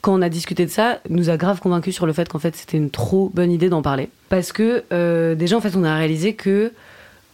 quand 0.00 0.14
on 0.14 0.22
a 0.22 0.28
discuté 0.28 0.64
de 0.66 0.70
ça, 0.70 1.00
nous 1.08 1.30
a 1.30 1.36
grave 1.36 1.60
convaincus 1.60 1.94
sur 1.94 2.06
le 2.06 2.12
fait 2.12 2.28
qu'en 2.28 2.38
fait 2.38 2.56
c'était 2.56 2.76
une 2.76 2.90
trop 2.90 3.30
bonne 3.34 3.50
idée 3.50 3.68
d'en 3.68 3.82
parler. 3.82 4.10
Parce 4.28 4.52
que 4.52 4.84
euh, 4.92 5.34
déjà 5.34 5.56
en 5.56 5.60
fait 5.60 5.76
on 5.76 5.84
a 5.84 5.94
réalisé 5.94 6.34
que 6.34 6.72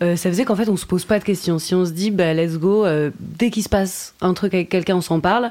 euh, 0.01 0.17
ça 0.17 0.31
faisait 0.31 0.45
qu'en 0.45 0.57
fait 0.57 0.69
on 0.69 0.77
se 0.77 0.87
pose 0.87 1.05
pas 1.05 1.19
de 1.19 1.25
questions. 1.25 1.59
Si 1.59 1.75
on 1.75 1.85
se 1.85 1.91
dit 1.91 2.11
bah 2.11 2.33
let's 2.33 2.59
go, 2.59 2.87
dès 3.21 3.51
qu'il 3.51 3.63
se 3.63 3.69
passe 3.69 4.15
un 4.21 4.35
truc 4.35 4.55
avec 4.55 4.69
quelqu'un 4.69 4.97
on 4.97 5.03
s'en 5.03 5.21
parle, 5.21 5.51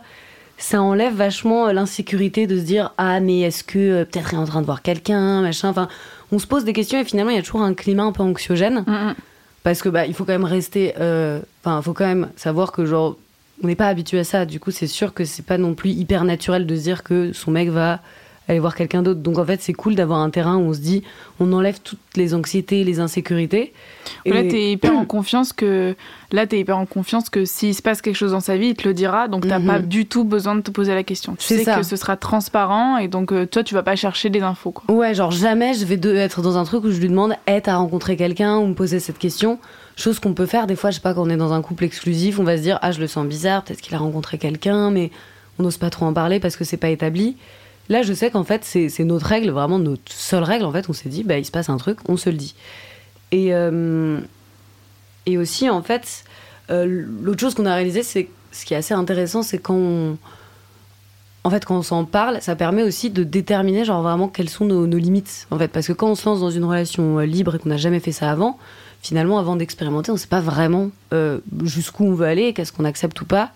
ça 0.58 0.82
enlève 0.82 1.14
vachement 1.14 1.72
l'insécurité 1.72 2.48
de 2.48 2.58
se 2.58 2.64
dire 2.64 2.94
ah 2.98 3.20
mais 3.20 3.42
est-ce 3.42 3.64
que 3.64 4.04
peut-être 4.04 4.34
il 4.34 4.36
est 4.38 4.42
en 4.42 4.46
train 4.46 4.62
de 4.62 4.66
voir 4.66 4.82
quelqu'un 4.82 5.42
machin. 5.42 5.70
Enfin 5.70 5.88
on 6.32 6.40
se 6.40 6.48
pose 6.48 6.66
des 6.66 6.74
questions 6.74 7.00
et 7.00 7.04
finalement 7.04 7.32
il 7.32 7.36
y 7.36 7.40
a 7.40 7.44
toujours 7.44 7.62
un 7.62 7.76
climat 7.76 8.04
un 8.04 8.12
peu 8.12 8.24
anxiogène. 8.24 8.84
Mm, 8.88 8.92
mm. 8.92 9.16
Parce 9.64 9.82
que 9.82 9.90
bah 9.90 10.06
il 10.06 10.14
faut 10.14 10.24
quand 10.24 10.34
même 10.34 10.46
rester, 10.46 10.94
enfin 10.96 11.80
il 11.80 11.84
faut 11.84 11.94
quand 11.94 12.08
même 12.08 12.30
savoir 12.38 12.72
que 12.72 12.86
genre 12.86 13.18
on 13.64 13.68
n'est 13.68 13.76
pas 13.76 13.88
habitué 13.88 14.20
à 14.20 14.24
ça. 14.24 14.46
Du 14.46 14.60
coup, 14.60 14.72
c'est 14.72 14.88
sûr 14.88 15.14
que 15.14 15.26
c'est 15.26 15.46
pas 15.46 15.58
non 15.58 15.74
plus 15.74 15.92
hyper 15.92 16.24
naturel 16.24 16.66
de 16.66 16.76
se 16.76 16.82
dire 16.82 17.04
que 17.04 17.34
son 17.34 17.52
mec 17.52 17.70
va 17.70 18.02
aller 18.48 18.60
voir 18.60 18.76
quelqu'un 18.76 19.04
d'autre. 19.04 19.20
Donc 19.20 19.38
en 19.38 19.46
fait, 19.46 19.62
c'est 19.62 19.74
cool 19.74 19.96
d'avoir 19.96 20.20
un 20.20 20.30
terrain 20.30 20.56
où 20.56 20.62
on 20.62 20.74
se 20.74 20.80
dit, 20.80 21.04
on 21.40 21.52
enlève 21.52 21.80
toutes 21.82 22.00
les 22.16 22.34
anxiétés, 22.34 22.84
les 22.84 23.00
insécurités. 23.00 23.74
Et 24.26 24.32
là, 24.32 24.44
t'es 24.44 24.72
hyper 24.72 24.96
en 24.96 25.06
confiance 25.06 25.54
que 25.54 25.96
là, 26.32 26.48
t'es 26.48 26.60
hyper 26.60 26.78
en 26.78 26.86
confiance 26.86 27.30
que 27.30 27.46
s'il 27.46 27.76
se 27.76 27.82
passe 27.82 28.02
quelque 28.02 28.16
chose 28.16 28.32
dans 28.32 28.40
sa 28.40 28.58
vie, 28.58 28.68
il 28.68 28.76
te 28.76 28.88
le 28.88 28.94
dira. 28.94 29.28
Donc 29.28 29.48
t'as 29.48 29.60
pas 29.60 29.80
mhm. 29.80 29.88
du 29.88 30.06
tout 30.06 30.24
besoin 30.24 30.56
de 30.56 30.62
te 30.62 30.72
poser 30.72 30.94
la 30.94 31.04
question. 31.04 31.36
Tu 31.36 31.46
sais 31.46 31.66
que 31.66 31.84
ce 31.84 31.96
sera 31.96 32.16
transparent 32.16 32.98
et 32.98 33.08
donc 33.08 33.32
euh, 33.32 33.46
toi, 33.46 33.64
tu 33.64 33.74
vas 33.74 33.84
pas 33.84 33.96
chercher 33.96 34.30
des 34.30 34.42
infos. 34.42 34.72
Quoi. 34.72 34.96
Ouais, 34.96 35.14
genre 35.14 35.32
jamais 35.32 35.74
je 35.74 35.86
vais 35.86 36.00
être 36.18 36.42
dans 36.42 36.58
un 36.58 36.64
truc 36.64 36.84
où 36.86 36.92
je 36.92 37.00
lui 37.00 37.10
demande, 37.10 37.34
hey, 37.48 37.62
t'as 37.62 37.76
rencontré 37.76 38.16
quelqu'un 38.16 38.58
ou 38.58 38.68
me 38.68 38.74
poser 38.74 39.00
cette 39.00 39.18
question. 39.18 39.60
Chose 39.98 40.20
qu'on 40.20 40.34
peut 40.34 40.46
faire 40.46 40.68
des 40.68 40.76
fois, 40.76 40.92
je 40.92 40.96
sais 40.96 41.02
pas, 41.02 41.14
quand 41.14 41.24
on 41.24 41.30
est 41.30 41.38
dans 41.38 41.54
un 41.54 41.62
couple 41.62 41.84
exclusif, 41.84 42.40
on 42.40 42.44
va 42.44 42.56
se 42.56 42.62
dire 42.62 42.78
ah 42.82 42.92
je 42.92 43.00
le 43.00 43.08
sens 43.08 43.26
bizarre, 43.28 43.64
peut-être 43.64 43.82
qu'il 43.82 43.96
a 43.96 43.98
rencontré 43.98 44.38
quelqu'un, 44.38 44.92
mais 44.92 45.12
on 45.58 45.64
n'ose 45.64 45.78
pas 45.78 45.90
trop 45.90 46.06
en 46.06 46.14
parler 46.14 46.40
parce 46.40 46.56
que 46.56 46.64
c'est 46.64 46.78
pas 46.78 46.90
établi. 46.90 47.36
Là, 47.90 48.04
je 48.04 48.14
sais 48.14 48.30
qu'en 48.30 48.44
fait, 48.44 48.64
c'est 48.64 49.04
notre 49.04 49.26
règle, 49.26 49.50
vraiment 49.50 49.80
notre 49.80 50.12
seule 50.12 50.44
règle. 50.44 50.66
En 50.66 50.72
fait, 50.72 50.90
on 50.90 50.94
s'est 50.94 51.10
dit, 51.10 51.24
bah, 51.24 51.38
il 51.38 51.46
se 51.46 51.52
passe 51.52 51.70
un 51.70 51.78
truc, 51.78 51.98
on 52.08 52.18
se 52.18 52.30
le 52.30 52.36
dit. 52.36 52.54
Et, 53.32 53.54
euh, 53.54 54.20
et 55.26 55.38
aussi, 55.38 55.70
en 55.70 55.82
fait, 55.82 56.26
euh, 56.70 57.06
l'autre 57.22 57.40
chose 57.40 57.56
qu'on 57.56 57.66
a 57.66 57.74
réalisé, 57.74 58.04
c'est 58.04 58.28
ce 58.52 58.66
qui 58.66 58.74
est 58.74 58.78
assez 58.78 58.94
intéressant, 58.94 59.42
c'est 59.42 59.58
quand 59.58 59.76
on, 59.76 60.18
en 61.44 61.50
fait, 61.50 61.64
quand 61.64 61.78
on 61.78 61.82
s'en 61.82 62.04
parle, 62.04 62.42
ça 62.42 62.56
permet 62.56 62.84
aussi 62.84 63.10
de 63.10 63.24
déterminer, 63.24 63.86
genre 63.86 64.04
vraiment, 64.04 64.28
quelles 64.28 64.50
sont 64.50 64.66
nos, 64.66 64.86
nos, 64.86 64.98
limites. 64.98 65.48
En 65.50 65.58
fait, 65.58 65.70
parce 65.70 65.88
que 65.88 65.94
quand 65.94 66.10
on 66.10 66.16
se 66.16 66.28
lance 66.28 66.42
dans 66.42 66.52
une 66.52 66.66
relation 66.66 67.20
euh, 67.20 67.26
libre 67.26 67.56
et 67.56 67.60
qu'on 67.60 67.70
n'a 67.70 67.78
jamais 67.78 68.02
fait 68.02 68.12
ça 68.12 68.30
avant, 68.30 68.60
finalement, 69.02 69.40
avant 69.40 69.56
d'expérimenter, 69.56 70.12
on 70.12 70.16
ne 70.16 70.20
sait 70.20 70.28
pas 70.28 70.42
vraiment 70.42 70.90
euh, 71.14 71.40
jusqu'où 71.64 72.06
on 72.06 72.14
veut 72.14 72.28
aller, 72.28 72.54
qu'est-ce 72.54 72.72
qu'on 72.72 72.86
accepte 72.86 73.20
ou 73.22 73.26
pas. 73.26 73.52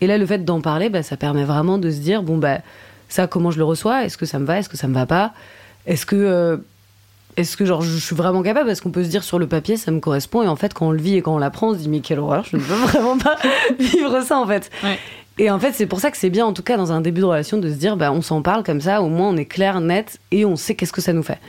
Et 0.00 0.06
là, 0.06 0.18
le 0.18 0.26
fait 0.26 0.44
d'en 0.44 0.60
parler, 0.60 0.88
bah, 0.88 1.02
ça 1.02 1.16
permet 1.16 1.44
vraiment 1.44 1.78
de 1.78 1.90
se 1.90 1.98
dire 1.98 2.22
bon, 2.22 2.38
bah, 2.38 2.58
ça, 3.08 3.26
comment 3.26 3.50
je 3.50 3.58
le 3.58 3.64
reçois? 3.64 4.04
Est-ce 4.04 4.16
que 4.16 4.26
ça 4.26 4.38
me 4.38 4.44
va? 4.44 4.58
Est-ce 4.58 4.68
que 4.68 4.76
ça 4.76 4.88
me 4.88 4.94
va 4.94 5.06
pas? 5.06 5.32
Est-ce 5.86 6.06
que. 6.06 6.16
Euh, 6.16 6.56
est-ce 7.36 7.56
que 7.56 7.64
genre 7.64 7.82
je 7.82 7.96
suis 7.96 8.14
vraiment 8.14 8.42
capable? 8.42 8.68
Parce 8.68 8.80
qu'on 8.80 8.90
peut 8.90 9.02
se 9.02 9.08
dire 9.08 9.24
sur 9.24 9.38
le 9.38 9.48
papier 9.48 9.76
ça 9.76 9.90
me 9.90 9.98
correspond 9.98 10.42
et 10.42 10.46
en 10.46 10.56
fait 10.56 10.72
quand 10.72 10.86
on 10.86 10.90
le 10.92 11.00
vit 11.00 11.16
et 11.16 11.22
quand 11.22 11.34
on 11.34 11.38
l'apprend 11.38 11.70
on 11.70 11.74
se 11.74 11.78
dit 11.78 11.88
mais 11.88 11.98
quelle 11.98 12.20
horreur 12.20 12.44
je 12.44 12.56
ne 12.56 12.62
veux 12.62 12.76
vraiment 12.86 13.18
pas 13.18 13.36
vivre 13.78 14.22
ça 14.22 14.38
en 14.38 14.46
fait. 14.46 14.70
Et 15.38 15.50
en 15.50 15.58
fait 15.58 15.72
c'est 15.72 15.86
pour 15.86 15.98
ça 15.98 16.12
que 16.12 16.16
c'est 16.16 16.30
bien 16.30 16.46
en 16.46 16.52
tout 16.52 16.62
cas 16.62 16.76
dans 16.76 16.92
un 16.92 17.00
début 17.00 17.22
de 17.22 17.26
relation 17.26 17.58
de 17.58 17.68
se 17.68 17.74
dire 17.74 17.96
bah 17.96 18.12
on 18.12 18.22
s'en 18.22 18.40
parle 18.40 18.62
comme 18.62 18.80
ça 18.80 19.02
au 19.02 19.08
moins 19.08 19.30
on 19.30 19.36
est 19.36 19.46
clair 19.46 19.80
net 19.80 20.20
et 20.30 20.44
on 20.44 20.54
sait 20.54 20.76
qu'est-ce 20.76 20.92
que 20.92 21.00
ça 21.00 21.12
nous 21.12 21.24
fait. 21.24 21.40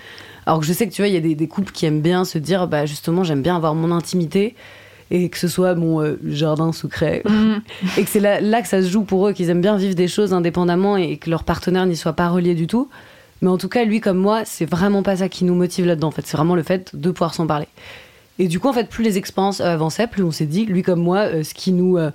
Alors 0.45 0.59
que 0.59 0.65
je 0.65 0.73
sais 0.73 0.87
que 0.87 0.93
tu 0.93 1.01
vois, 1.01 1.09
il 1.09 1.13
y 1.13 1.17
a 1.17 1.35
des, 1.35 1.47
couples 1.47 1.71
qui 1.71 1.85
aiment 1.85 2.01
bien 2.01 2.25
se 2.25 2.37
dire, 2.37 2.67
bah 2.67 2.85
justement, 2.85 3.23
j'aime 3.23 3.41
bien 3.41 3.55
avoir 3.55 3.73
mon 3.75 3.91
intimité 3.91 4.55
et 5.11 5.29
que 5.29 5.37
ce 5.37 5.47
soit 5.47 5.75
mon 5.75 6.01
euh, 6.01 6.19
jardin 6.25 6.71
secret. 6.71 7.23
Mm. 7.35 7.61
et 7.97 8.03
que 8.03 8.09
c'est 8.09 8.19
là, 8.19 8.41
là, 8.41 8.61
que 8.61 8.67
ça 8.67 8.81
se 8.81 8.89
joue 8.89 9.03
pour 9.03 9.27
eux, 9.27 9.33
qu'ils 9.33 9.49
aiment 9.49 9.61
bien 9.61 9.77
vivre 9.77 9.95
des 9.95 10.07
choses 10.07 10.33
indépendamment 10.33 10.97
et 10.97 11.17
que 11.17 11.29
leur 11.29 11.43
partenaire 11.43 11.85
n'y 11.85 11.95
soit 11.95 12.13
pas 12.13 12.29
relié 12.29 12.53
du 12.53 12.67
tout. 12.67 12.89
Mais 13.41 13.49
en 13.49 13.57
tout 13.57 13.69
cas, 13.69 13.83
lui 13.83 13.99
comme 13.99 14.17
moi, 14.17 14.45
c'est 14.45 14.65
vraiment 14.65 15.03
pas 15.03 15.17
ça 15.17 15.29
qui 15.29 15.45
nous 15.45 15.55
motive 15.55 15.85
là-dedans. 15.85 16.07
En 16.07 16.11
fait, 16.11 16.25
c'est 16.25 16.37
vraiment 16.37 16.55
le 16.55 16.63
fait 16.63 16.95
de 16.95 17.11
pouvoir 17.11 17.33
s'en 17.33 17.47
parler. 17.47 17.67
Et 18.39 18.47
du 18.47 18.59
coup, 18.59 18.67
en 18.67 18.73
fait, 18.73 18.89
plus 18.89 19.03
les 19.03 19.17
expériences 19.17 19.61
avançaient, 19.61 20.07
plus 20.07 20.23
on 20.23 20.31
s'est 20.31 20.45
dit, 20.45 20.65
lui 20.65 20.83
comme 20.83 20.99
moi, 20.99 21.19
euh, 21.19 21.43
ce 21.43 21.53
qui 21.53 21.71
nous 21.71 21.97
euh, 21.97 22.11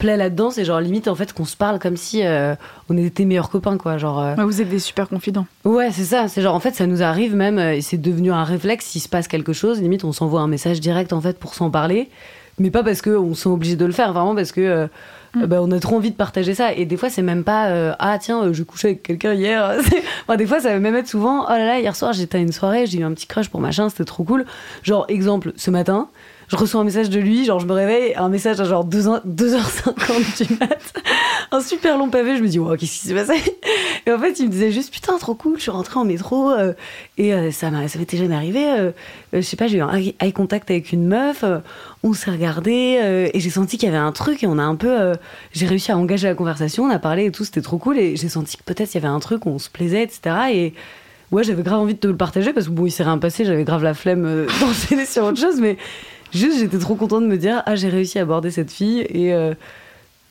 plaît 0.00 0.16
là-dedans, 0.16 0.50
c'est 0.50 0.64
genre 0.64 0.80
limite 0.80 1.06
en 1.06 1.14
fait 1.14 1.32
qu'on 1.32 1.44
se 1.44 1.56
parle 1.56 1.78
comme 1.78 1.96
si 1.96 2.24
euh, 2.24 2.56
on 2.88 2.96
était 2.96 3.24
meilleurs 3.24 3.50
copains 3.50 3.76
quoi. 3.76 3.98
Genre. 3.98 4.20
Euh. 4.20 4.34
vous 4.38 4.60
êtes 4.60 4.68
des 4.68 4.80
super 4.80 5.08
confidents. 5.08 5.46
Ouais, 5.64 5.90
c'est 5.92 6.04
ça. 6.04 6.26
C'est 6.26 6.42
genre 6.42 6.54
en 6.56 6.60
fait 6.60 6.74
ça 6.74 6.86
nous 6.86 7.02
arrive 7.02 7.36
même 7.36 7.58
euh, 7.58 7.74
et 7.74 7.80
c'est 7.80 7.98
devenu 7.98 8.32
un 8.32 8.42
réflexe 8.42 8.86
s'il 8.86 9.00
se 9.00 9.08
passe 9.08 9.28
quelque 9.28 9.52
chose. 9.52 9.80
Limite 9.80 10.02
on 10.02 10.12
s'envoie 10.12 10.40
un 10.40 10.48
message 10.48 10.80
direct 10.80 11.12
en 11.12 11.20
fait 11.20 11.38
pour 11.38 11.54
s'en 11.54 11.70
parler, 11.70 12.08
mais 12.58 12.70
pas 12.70 12.82
parce 12.82 13.02
qu'on 13.02 13.34
se 13.34 13.42
sent 13.42 13.48
obligé 13.48 13.76
de 13.76 13.84
le 13.84 13.92
faire, 13.92 14.12
vraiment 14.12 14.34
parce 14.34 14.50
que. 14.52 14.88
Mm. 15.32 15.46
Bah, 15.46 15.58
on 15.62 15.70
a 15.70 15.78
trop 15.78 15.94
envie 15.94 16.10
de 16.10 16.16
partager 16.16 16.54
ça 16.54 16.72
et 16.72 16.86
des 16.86 16.96
fois 16.96 17.08
c'est 17.08 17.22
même 17.22 17.44
pas 17.44 17.94
ah 18.00 18.18
tiens 18.18 18.52
je 18.52 18.64
couchais 18.64 18.88
avec 18.88 19.04
quelqu'un 19.04 19.32
hier 19.32 19.76
enfin, 20.26 20.36
des 20.36 20.44
fois 20.44 20.58
ça 20.58 20.72
va 20.72 20.80
même 20.80 20.96
être 20.96 21.06
souvent 21.06 21.44
oh 21.44 21.50
là 21.50 21.66
là 21.66 21.78
hier 21.78 21.94
soir 21.94 22.12
j'étais 22.12 22.38
à 22.38 22.40
une 22.40 22.50
soirée 22.50 22.86
j'ai 22.86 22.98
eu 22.98 23.04
un 23.04 23.12
petit 23.12 23.28
crush 23.28 23.48
pour 23.48 23.60
machin 23.60 23.88
c'était 23.90 24.04
trop 24.04 24.24
cool 24.24 24.44
genre 24.82 25.04
exemple 25.06 25.52
ce 25.54 25.70
matin 25.70 26.08
je 26.50 26.56
reçois 26.56 26.80
un 26.80 26.84
message 26.84 27.10
de 27.10 27.20
lui, 27.20 27.44
genre 27.44 27.60
je 27.60 27.66
me 27.66 27.72
réveille, 27.72 28.12
un 28.16 28.28
message 28.28 28.60
à 28.60 28.64
genre 28.64 28.84
2h, 28.84 29.22
2h50 29.24 30.48
du 30.48 30.54
mat, 30.58 30.92
un 31.52 31.60
super 31.60 31.96
long 31.96 32.10
pavé, 32.10 32.36
je 32.36 32.42
me 32.42 32.48
dis, 32.48 32.58
wow, 32.58 32.76
qu'est-ce 32.76 33.00
qui 33.00 33.08
s'est 33.08 33.14
passé? 33.14 33.34
Et 34.06 34.12
en 34.12 34.18
fait, 34.18 34.40
il 34.40 34.46
me 34.46 34.50
disait 34.50 34.72
juste, 34.72 34.92
putain, 34.92 35.16
trop 35.18 35.34
cool, 35.34 35.58
je 35.58 35.62
suis 35.62 35.70
rentrée 35.70 36.00
en 36.00 36.04
métro, 36.04 36.50
euh, 36.50 36.72
et 37.18 37.32
euh, 37.34 37.52
ça, 37.52 37.70
m'était 37.70 38.16
jamais 38.16 38.34
arrivé, 38.34 38.64
euh, 38.66 38.90
je 39.32 39.42
sais 39.42 39.56
pas, 39.56 39.68
j'ai 39.68 39.78
eu 39.78 39.82
un 39.82 39.94
eye 39.94 40.32
contact 40.32 40.72
avec 40.72 40.90
une 40.90 41.06
meuf, 41.06 41.44
on 42.02 42.14
s'est 42.14 42.32
regardé, 42.32 43.30
et 43.32 43.38
j'ai 43.38 43.50
senti 43.50 43.78
qu'il 43.78 43.88
y 43.88 43.92
avait 43.92 44.04
un 44.04 44.12
truc, 44.12 44.42
et 44.42 44.48
on 44.48 44.58
a 44.58 44.64
un 44.64 44.74
peu, 44.74 45.12
j'ai 45.52 45.66
réussi 45.66 45.92
à 45.92 45.98
engager 45.98 46.26
la 46.26 46.34
conversation, 46.34 46.84
on 46.84 46.90
a 46.90 46.98
parlé 46.98 47.26
et 47.26 47.30
tout, 47.30 47.44
c'était 47.44 47.62
trop 47.62 47.78
cool, 47.78 47.96
et 47.96 48.16
j'ai 48.16 48.28
senti 48.28 48.56
que 48.56 48.64
peut-être 48.64 48.92
il 48.92 48.96
y 48.96 48.98
avait 48.98 49.14
un 49.14 49.20
truc, 49.20 49.46
on 49.46 49.60
se 49.60 49.70
plaisait, 49.70 50.02
etc. 50.02 50.34
Et 50.52 50.74
ouais, 51.32 51.44
j'avais 51.44 51.62
grave 51.62 51.80
envie 51.80 51.94
de 51.94 51.98
te 51.98 52.06
le 52.06 52.16
partager 52.16 52.52
parce 52.52 52.66
que 52.66 52.72
bon, 52.72 52.86
il 52.86 52.90
s'est 52.90 53.02
rien 53.02 53.18
passé, 53.18 53.44
j'avais 53.44 53.64
grave 53.64 53.82
la 53.82 53.94
flemme 53.94 54.24
euh, 54.24 54.46
d'enchaîner 54.60 55.06
sur 55.06 55.24
autre 55.24 55.40
chose, 55.40 55.60
mais 55.60 55.76
juste 56.32 56.58
j'étais 56.58 56.78
trop 56.78 56.94
contente 56.94 57.24
de 57.24 57.28
me 57.28 57.36
dire, 57.36 57.62
ah, 57.66 57.76
j'ai 57.76 57.88
réussi 57.88 58.18
à 58.18 58.22
aborder 58.22 58.50
cette 58.50 58.70
fille 58.70 59.00
et, 59.00 59.32
euh, 59.32 59.54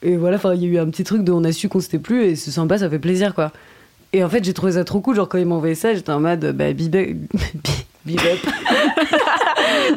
et 0.02 0.18
voilà, 0.18 0.38
enfin, 0.38 0.54
il 0.56 0.62
y 0.62 0.66
a 0.66 0.68
eu 0.70 0.78
un 0.78 0.90
petit 0.90 1.04
truc 1.04 1.24
de 1.24 1.32
on 1.32 1.44
a 1.44 1.52
su 1.52 1.70
qu'on 1.70 1.80
s'était 1.80 2.00
plus 2.00 2.24
et 2.24 2.36
c'est 2.36 2.52
sympa, 2.52 2.78
ça 2.78 2.90
fait 2.90 3.00
plaisir 3.00 3.34
quoi. 3.36 3.52
Et 4.12 4.24
en 4.24 4.30
fait, 4.30 4.44
j'ai 4.44 4.54
trouvé 4.54 4.72
ça 4.72 4.84
trop 4.84 5.02
cool, 5.02 5.16
genre 5.16 5.30
quand 5.30 5.38
il 5.38 5.46
m'a 5.46 5.56
envoyé 5.56 5.76
ça, 5.76 5.94
j'étais 5.94 6.12
en 6.12 6.20
mode, 6.20 6.54
bah, 6.56 6.74
big 6.74 6.96
up. 6.96 7.18
big 8.06 8.20
up. 8.20 8.54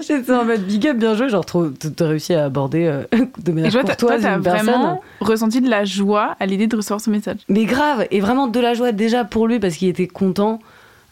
j'étais 0.06 0.32
en 0.32 0.44
mode 0.44 0.62
big 0.62 0.86
up, 0.86 0.98
bien 0.98 1.14
joué, 1.14 1.28
genre 1.28 1.44
t'as 1.44 2.06
réussi 2.06 2.34
à 2.34 2.44
aborder 2.44 2.84
euh, 2.84 3.04
de 3.42 3.52
manière 3.52 3.70
toi, 3.70 3.82
toi, 3.82 3.94
courtoise 3.94 4.22
t'as 4.22 4.36
une 4.36 4.42
personne. 4.42 4.66
vraiment 4.66 5.00
ressenti 5.20 5.60
de 5.60 5.70
la 5.70 5.84
joie 5.84 6.36
à 6.40 6.46
l'idée 6.46 6.66
de 6.66 6.76
recevoir 6.76 7.00
ce 7.00 7.08
message? 7.08 7.38
Mais 7.48 7.64
grave, 7.64 8.06
et 8.10 8.20
vraiment 8.20 8.48
de 8.48 8.60
la 8.60 8.74
joie 8.74 8.92
déjà 8.92 9.24
pour 9.24 9.48
lui 9.48 9.60
parce 9.60 9.76
qu'il 9.76 9.88
était 9.88 10.08
content 10.08 10.58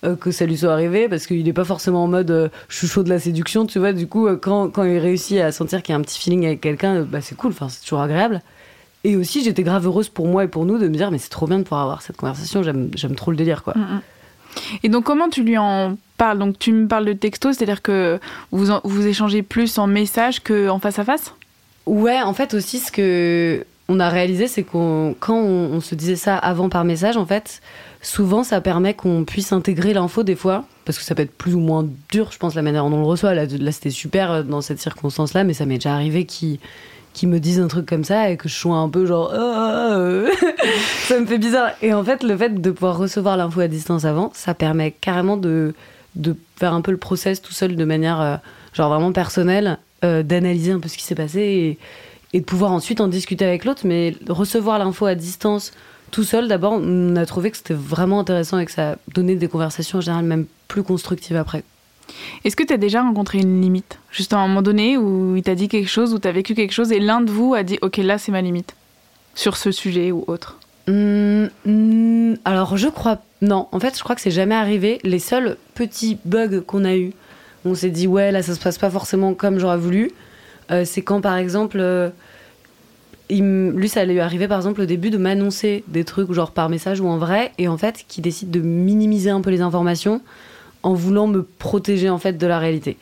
euh, 0.05 0.17
que 0.17 0.31
ça 0.31 0.47
lui 0.47 0.57
soit 0.57 0.73
arrivé, 0.73 1.09
parce 1.09 1.27
qu'il 1.27 1.45
n'est 1.45 1.53
pas 1.53 1.65
forcément 1.65 2.05
en 2.05 2.09
mode 2.09 2.31
euh, 2.31 2.49
je 2.69 2.77
suis 2.77 2.87
chaud 2.89 3.03
de 3.03 3.09
la 3.09 3.19
séduction, 3.19 3.67
tu 3.67 3.79
vois. 3.79 3.93
Du 3.93 4.07
coup, 4.07 4.27
euh, 4.27 4.37
quand, 4.37 4.69
quand 4.71 4.85
il 4.85 4.99
réussit 4.99 5.39
à 5.41 5.53
sentir 5.53 5.83
qu'il 5.83 5.93
y 5.93 5.97
a 5.97 5.99
un 5.99 6.03
petit 6.03 6.19
feeling 6.19 6.47
avec 6.47 6.61
quelqu'un, 6.61 6.97
euh, 6.97 7.05
bah, 7.05 7.21
c'est 7.21 7.37
cool, 7.37 7.53
c'est 7.69 7.83
toujours 7.83 8.01
agréable. 8.01 8.41
Et 9.05 9.17
aussi, 9.17 9.43
j'étais 9.43 9.63
grave 9.63 9.87
heureuse 9.87 10.09
pour 10.09 10.27
moi 10.27 10.45
et 10.45 10.49
pour 10.49 10.67
nous 10.67 10.79
de 10.79 10.87
me 10.89 10.95
dire, 10.95 11.11
mais 11.11 11.19
c'est 11.19 11.31
trop 11.31 11.47
bien 11.47 11.59
de 11.59 11.63
pouvoir 11.65 11.83
avoir 11.83 12.03
cette 12.03 12.17
conversation, 12.17 12.63
j'aime 12.63 13.15
trop 13.17 13.31
le 13.31 13.37
délire, 13.37 13.63
quoi. 13.63 13.75
Mm, 13.75 13.81
mm. 13.81 14.01
Et 14.83 14.89
donc, 14.89 15.05
comment 15.05 15.29
tu 15.29 15.43
lui 15.43 15.57
en 15.57 15.97
parles? 16.19 16.39
Donc, 16.39 16.59
tu 16.59 16.73
me 16.73 16.87
parles 16.89 17.07
de 17.07 17.13
texto, 17.13 17.53
c'est-à-dire 17.53 17.83
que 17.83 18.19
vous, 18.51 18.71
en- 18.71 18.81
vous 18.85 19.07
échangez 19.07 19.43
plus 19.43 19.79
en 19.79 19.87
message 19.87 20.41
qu'en 20.41 20.79
face 20.79 20.99
à 20.99 21.05
face? 21.05 21.33
Ouais, 21.87 22.21
en 22.21 22.35
fait 22.35 22.53
aussi 22.55 22.79
ce 22.79 22.93
que 22.93 23.65
on 23.89 23.99
a 23.99 24.09
réalisé, 24.09 24.47
c'est 24.47 24.63
qu'on 24.63 25.17
quand 25.19 25.35
on, 25.35 25.73
on 25.73 25.81
se 25.81 25.95
disait 25.95 26.15
ça 26.15 26.37
avant 26.37 26.69
par 26.69 26.85
message, 26.85 27.17
en 27.17 27.27
fait, 27.27 27.61
souvent 28.03 28.45
ça 28.45 28.61
permet 28.61 28.95
qu'on 28.95 29.25
puisse 29.25 29.53
intégrer 29.53 29.93
l'info 29.93 30.23
des 30.23 30.37
fois, 30.37 30.65
parce 30.85 30.99
que 30.99 31.05
ça 31.05 31.15
peut 31.15 31.23
être 31.23 31.37
plus 31.37 31.55
ou 31.55 31.61
moins 31.61 31.87
dur, 32.11 32.31
je 32.33 32.39
pense, 32.39 32.55
la 32.55 32.63
manière 32.63 32.85
dont 32.85 32.97
on 32.97 33.01
le 33.01 33.07
reçoit. 33.07 33.35
Là, 33.35 33.47
c'était 33.73 33.91
super 33.91 34.31
euh, 34.31 34.43
dans 34.43 34.61
cette 34.61 34.81
circonstance-là, 34.81 35.45
mais 35.45 35.55
ça 35.55 35.67
m'est 35.67 35.77
déjà 35.77 35.95
arrivé 35.95 36.25
qui 36.25 36.59
me 37.23 37.39
disent 37.39 37.61
un 37.61 37.69
truc 37.69 37.87
comme 37.87 38.05
ça 38.05 38.31
et 38.31 38.37
que 38.37 38.49
je 38.49 38.55
sois 38.55 38.77
un 38.77 38.89
peu 38.89 39.05
genre 39.05 39.31
Ah, 39.35 39.93
euh, 39.93 40.31
ça 41.07 41.21
me 41.21 41.27
fait 41.27 41.39
bizarre 41.39 41.73
et 41.83 41.93
en 41.93 42.03
fait 42.03 42.23
le 42.23 42.37
fait 42.37 42.61
de 42.61 42.71
pouvoir 42.71 42.97
recevoir 42.97 43.37
l'info 43.37 43.61
à 43.61 43.69
distance 43.69 44.05
avant 44.05 44.31
ça 44.35 44.55
permet 44.55 44.93
carrément 44.93 45.37
de 45.37 45.75
faire 46.57 46.73
un 46.73 46.81
peu 46.81 46.91
le 46.93 46.97
process 46.97 47.43
tout 47.43 47.53
seul 47.53 47.77
de 47.77 47.85
manière 47.85 48.21
euh, 48.21 48.37
genre 48.73 48.89
vraiment 48.91 49.13
personnelle 49.13 49.79
euh, 50.05 50.23
d'analyser 50.23 50.73
un 50.73 50.81
peu 50.81 50.89
ce 50.89 50.97
qui 50.97 51.05
s'est 51.05 51.15
passé 51.15 51.79
et 52.33 52.41
de 52.41 52.45
pouvoir 52.45 52.73
ensuite 52.73 53.01
en 53.01 53.09
discuter 53.09 53.45
avec 53.45 53.65
l'autre 53.65 53.83
mais 53.85 54.15
recevoir 54.29 54.79
l'info 54.79 55.07
à 55.07 55.15
distance 55.15 55.73
tout 56.11 56.25
seul 56.25 56.49
d'abord 56.49 56.73
on 56.73 57.17
a 57.17 57.27
trouvé 57.27 57.51
que 57.51 57.57
c'était 57.57 57.75
vraiment 57.75 58.21
intéressant 58.21 58.59
et 58.59 58.67
que 58.67 58.73
ça 58.73 58.97
donnait 59.15 59.37
des 59.37 59.49
conversations 59.49 59.99
en 59.99 60.01
général 60.01 60.25
même 60.25 60.47
plus 60.69 60.83
constructives 60.83 61.37
après 61.37 61.65
Est-ce 62.45 62.57
que 62.57 62.63
tu 62.63 62.73
as 62.73 62.79
déjà 62.79 63.03
rencontré 63.03 63.39
une 63.39 63.61
limite? 63.61 63.99
Juste 64.11 64.33
à 64.33 64.39
un 64.39 64.47
moment 64.49 64.63
donné 64.63 64.97
où 64.97 65.37
il 65.37 65.43
t'a 65.43 65.55
dit 65.55 65.69
quelque 65.69 65.89
chose, 65.89 66.15
où 66.15 66.19
tu 66.19 66.29
as 66.29 66.33
vécu 66.33 66.55
quelque 66.55 66.73
chose 66.73 66.93
et 66.93 67.01
l'un 67.01 67.21
de 67.21 67.31
vous 67.31 67.55
a 67.55 67.63
dit 67.63 67.79
Ok, 67.83 67.99
là, 67.99 68.19
c'est 68.19 68.33
ma 68.33 68.41
limite. 68.41 68.75
Sur 69.35 69.57
ce 69.57 69.71
sujet 69.71 70.11
ou 70.13 70.25
autre? 70.27 70.59
Hum, 70.89 71.51
hum, 71.67 72.37
alors 72.45 72.77
je 72.77 72.89
crois 72.89 73.19
non 73.43 73.69
en 73.71 73.79
fait 73.79 73.97
je 73.97 74.03
crois 74.03 74.17
que 74.17 74.23
c'est 74.23 74.31
jamais 74.31 74.55
arrivé 74.55 74.99
les 75.05 75.19
seuls 75.19 75.57
petits 75.75 76.19
bugs 76.25 76.63
qu'on 76.67 76.85
a 76.85 76.97
eu 76.97 77.13
on 77.67 77.75
s'est 77.75 77.91
dit 77.91 78.07
ouais 78.07 78.33
là 78.33 78.43
ça 78.43 78.55
se 78.55 78.61
passe 78.61 78.79
pas 78.79 78.91
forcément 78.91 79.35
comme 79.35 79.59
j'aurais 79.59 79.77
voulu 79.77 80.11
euh, 80.71 80.85
c'est 80.87 81.03
quand 81.03 81.21
par 81.21 81.37
exemple 81.37 81.79
euh, 81.81 82.09
lui 83.31 83.89
ça 83.89 84.05
lui 84.05 84.19
est 84.19 84.49
par 84.49 84.59
exemple 84.59 84.81
au 84.81 84.87
début 84.87 85.11
de 85.11 85.19
m'annoncer 85.19 85.85
des 85.89 86.05
trucs 86.05 86.33
genre 86.33 86.51
par 86.51 86.69
message 86.69 87.01
ou 87.01 87.07
en 87.07 87.19
vrai 87.19 87.53
et 87.59 87.69
en 87.69 87.79
fait 87.79 88.05
qui 88.09 88.21
décide 88.21 88.51
de 88.51 88.61
minimiser 88.61 89.31
un 89.31 89.41
peu 89.41 89.51
les 89.51 89.61
informations 89.61 90.21
en 90.83 90.95
voulant 90.95 91.27
me 91.27 91.43
protéger 91.43 92.09
en 92.09 92.19
fait 92.19 92.39
de 92.39 92.47
la 92.47 92.59
réalité. 92.59 92.97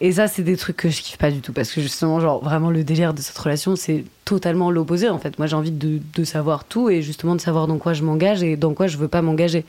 Et 0.00 0.12
ça 0.12 0.28
c'est 0.28 0.42
des 0.42 0.56
trucs 0.56 0.76
que 0.76 0.90
je 0.90 1.00
kiffe 1.00 1.18
pas 1.18 1.30
du 1.30 1.40
tout 1.40 1.52
parce 1.52 1.72
que 1.72 1.80
justement 1.80 2.20
genre 2.20 2.42
vraiment 2.42 2.70
le 2.70 2.84
délire 2.84 3.14
de 3.14 3.20
cette 3.20 3.38
relation 3.38 3.76
c'est 3.76 4.04
totalement 4.24 4.70
l'opposé 4.70 5.08
en 5.08 5.18
fait. 5.18 5.38
Moi 5.38 5.46
j'ai 5.46 5.56
envie 5.56 5.70
de, 5.70 6.24
savoir 6.24 6.64
tout 6.64 6.90
et 6.90 7.02
justement 7.02 7.34
de 7.34 7.40
savoir 7.40 7.66
dans 7.66 7.78
quoi 7.78 7.92
je 7.92 8.02
m'engage 8.02 8.42
et 8.42 8.56
dans 8.56 8.74
quoi 8.74 8.86
je 8.86 8.96
veux 8.96 9.08
pas 9.08 9.22
m'engager. 9.22 9.64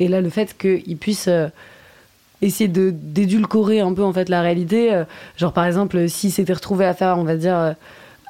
Et 0.00 0.08
là 0.08 0.20
le 0.20 0.30
fait 0.30 0.56
qu'il 0.56 0.96
puisse 0.96 1.28
euh, 1.28 1.48
essayer 2.40 2.68
de 2.68 2.90
d'édulcorer 2.90 3.80
un 3.80 3.92
peu 3.92 4.02
en 4.02 4.12
fait 4.12 4.28
la 4.28 4.42
réalité 4.42 4.92
euh, 4.92 5.04
genre 5.36 5.52
par 5.52 5.66
exemple 5.66 6.08
s'il 6.08 6.32
s'était 6.32 6.52
retrouvé 6.52 6.84
à 6.86 6.94
faire 6.94 7.18
on 7.18 7.24
va 7.24 7.36
dire 7.36 7.56
euh, 7.56 7.72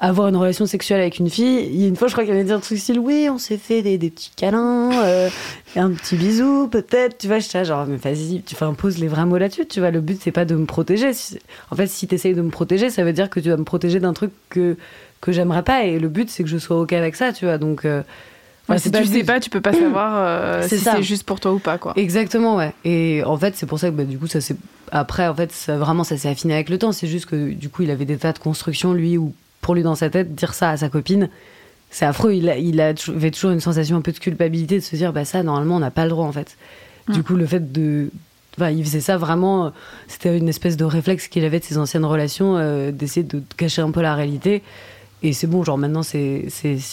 avoir 0.03 0.27
une 0.27 0.35
relation 0.35 0.65
sexuelle 0.65 0.99
avec 0.99 1.19
une 1.19 1.29
fille 1.29 1.65
il 1.71 1.81
y 1.81 1.85
a 1.85 1.87
une 1.87 1.95
fois 1.95 2.09
je 2.09 2.11
crois 2.13 2.25
qu'il 2.25 2.33
avait 2.33 2.43
dit 2.43 2.51
un 2.51 2.59
truc 2.59 2.77
style 2.77 2.99
oui 2.99 3.29
on 3.31 3.37
s'est 3.37 3.57
fait 3.57 3.81
des, 3.81 3.97
des 3.97 4.09
petits 4.09 4.31
câlins 4.35 4.91
euh, 5.01 5.29
un 5.77 5.91
petit 5.91 6.17
bisou 6.17 6.67
peut-être 6.67 7.17
tu 7.17 7.27
vois 7.27 7.39
je 7.39 7.47
suis 7.47 7.63
genre 7.63 7.85
mais 7.87 7.95
vas-y 7.95 8.41
tu 8.45 8.53
fais 8.53 8.65
impose 8.65 8.97
les 8.97 9.07
vrais 9.07 9.25
mots 9.25 9.37
là-dessus 9.37 9.65
tu 9.65 9.79
vois 9.79 9.91
le 9.91 10.01
but 10.01 10.19
c'est 10.21 10.33
pas 10.33 10.43
de 10.43 10.55
me 10.55 10.65
protéger 10.65 11.11
en 11.71 11.75
fait 11.77 11.87
si 11.87 12.05
t'essayes 12.05 12.33
de 12.33 12.41
me 12.41 12.49
protéger 12.49 12.89
ça 12.89 13.05
veut 13.05 13.13
dire 13.13 13.29
que 13.29 13.39
tu 13.39 13.49
vas 13.49 13.55
me 13.55 13.63
protéger 13.63 14.01
d'un 14.01 14.11
truc 14.13 14.31
que 14.49 14.75
que 15.21 15.31
j'aimerais 15.31 15.63
pas 15.63 15.85
et 15.85 15.99
le 15.99 16.09
but 16.09 16.29
c'est 16.29 16.43
que 16.43 16.49
je 16.49 16.57
sois 16.57 16.81
ok 16.81 16.91
avec 16.91 17.15
ça 17.15 17.31
tu 17.31 17.45
vois 17.45 17.57
donc 17.57 17.85
euh, 17.85 18.03
Ouais, 18.69 18.77
si 18.77 18.83
c'est 18.85 18.91
tu 18.91 18.99
le 18.99 19.05
sais 19.05 19.23
pas, 19.25 19.41
tu 19.41 19.49
peux 19.49 19.59
pas 19.59 19.73
savoir 19.73 20.13
euh, 20.15 20.61
C'est 20.69 20.77
si 20.77 20.85
c'est 20.85 21.03
juste 21.03 21.25
pour 21.25 21.41
toi 21.41 21.51
ou 21.51 21.59
pas. 21.59 21.77
quoi. 21.77 21.91
Exactement, 21.97 22.55
ouais. 22.55 22.71
Et 22.85 23.21
en 23.25 23.35
fait, 23.35 23.57
c'est 23.57 23.65
pour 23.65 23.77
ça 23.77 23.89
que 23.89 23.95
bah, 23.95 24.05
du 24.05 24.17
coup, 24.17 24.27
ça 24.27 24.39
s'est. 24.39 24.55
Après, 24.93 25.27
en 25.27 25.35
fait, 25.35 25.51
ça, 25.51 25.75
vraiment, 25.75 26.05
ça 26.05 26.15
s'est 26.15 26.29
affiné 26.29 26.53
avec 26.53 26.69
le 26.69 26.77
temps. 26.77 26.93
C'est 26.93 27.07
juste 27.07 27.25
que 27.25 27.51
du 27.51 27.67
coup, 27.67 27.81
il 27.81 27.91
avait 27.91 28.05
des 28.05 28.15
tas 28.15 28.31
de 28.31 28.39
constructions, 28.39 28.93
lui, 28.93 29.17
où 29.17 29.33
pour 29.63 29.73
lui, 29.73 29.81
dans 29.81 29.95
sa 29.95 30.11
tête, 30.11 30.35
dire 30.35 30.53
ça 30.53 30.69
à 30.69 30.77
sa 30.77 30.89
copine, 30.89 31.29
c'est 31.89 32.05
affreux. 32.05 32.33
Il, 32.35 32.47
a, 32.49 32.57
il 32.57 32.79
avait 32.79 33.31
toujours 33.31 33.49
une 33.51 33.59
sensation 33.59 33.97
un 33.97 34.01
peu 34.01 34.11
de 34.11 34.19
culpabilité 34.19 34.75
de 34.75 34.83
se 34.83 34.95
dire, 34.95 35.11
bah 35.11 35.25
ça, 35.25 35.41
normalement, 35.41 35.77
on 35.77 35.79
n'a 35.79 35.89
pas 35.91 36.03
le 36.03 36.09
droit, 36.11 36.25
en 36.27 36.31
fait. 36.31 36.55
Du 37.09 37.19
Mm. 37.19 37.23
coup, 37.23 37.35
le 37.35 37.45
fait 37.47 37.71
de. 37.71 38.11
Enfin, 38.57 38.69
il 38.69 38.83
faisait 38.85 39.01
ça 39.01 39.17
vraiment. 39.17 39.65
euh, 39.65 39.69
C'était 40.07 40.37
une 40.37 40.47
espèce 40.47 40.77
de 40.77 40.85
réflexe 40.85 41.27
qu'il 41.27 41.43
avait 41.43 41.59
de 41.59 41.65
ses 41.65 41.77
anciennes 41.79 42.05
relations, 42.05 42.55
euh, 42.57 42.91
d'essayer 42.91 43.23
de 43.25 43.41
cacher 43.57 43.81
un 43.81 43.89
peu 43.91 44.01
la 44.01 44.13
réalité. 44.15 44.61
Et 45.23 45.31
c'est 45.33 45.47
bon, 45.47 45.63
genre 45.63 45.77
maintenant 45.77 46.03
c'est 46.03 46.49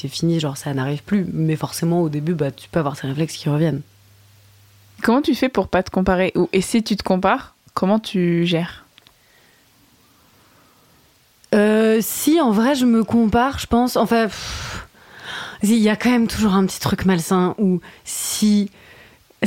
fini, 0.08 0.38
genre 0.40 0.56
ça 0.56 0.72
n'arrive 0.72 1.02
plus. 1.02 1.26
Mais 1.32 1.56
forcément, 1.56 2.00
au 2.02 2.08
début, 2.08 2.34
bah, 2.34 2.50
tu 2.50 2.68
peux 2.70 2.78
avoir 2.78 2.96
ces 2.96 3.06
réflexes 3.08 3.36
qui 3.36 3.48
reviennent. 3.48 3.80
Comment 5.02 5.20
tu 5.22 5.34
fais 5.34 5.48
pour 5.48 5.68
pas 5.68 5.82
te 5.82 5.90
comparer? 5.90 6.30
Ou- 6.36 6.48
Et 6.52 6.60
si 6.60 6.82
tu 6.82 6.96
te 6.96 7.02
compares, 7.02 7.54
comment 7.74 7.98
tu 7.98 8.46
gères? 8.46 8.84
Euh, 11.54 11.98
si, 12.00 12.40
en 12.40 12.50
vrai, 12.50 12.74
je 12.74 12.86
me 12.86 13.04
compare, 13.04 13.58
je 13.58 13.66
pense. 13.66 13.96
Enfin, 13.96 14.28
il 15.62 15.74
y 15.74 15.88
a 15.88 15.96
quand 15.96 16.10
même 16.10 16.28
toujours 16.28 16.54
un 16.54 16.64
petit 16.66 16.80
truc 16.80 17.04
malsain 17.04 17.54
où 17.58 17.80
si. 18.04 18.70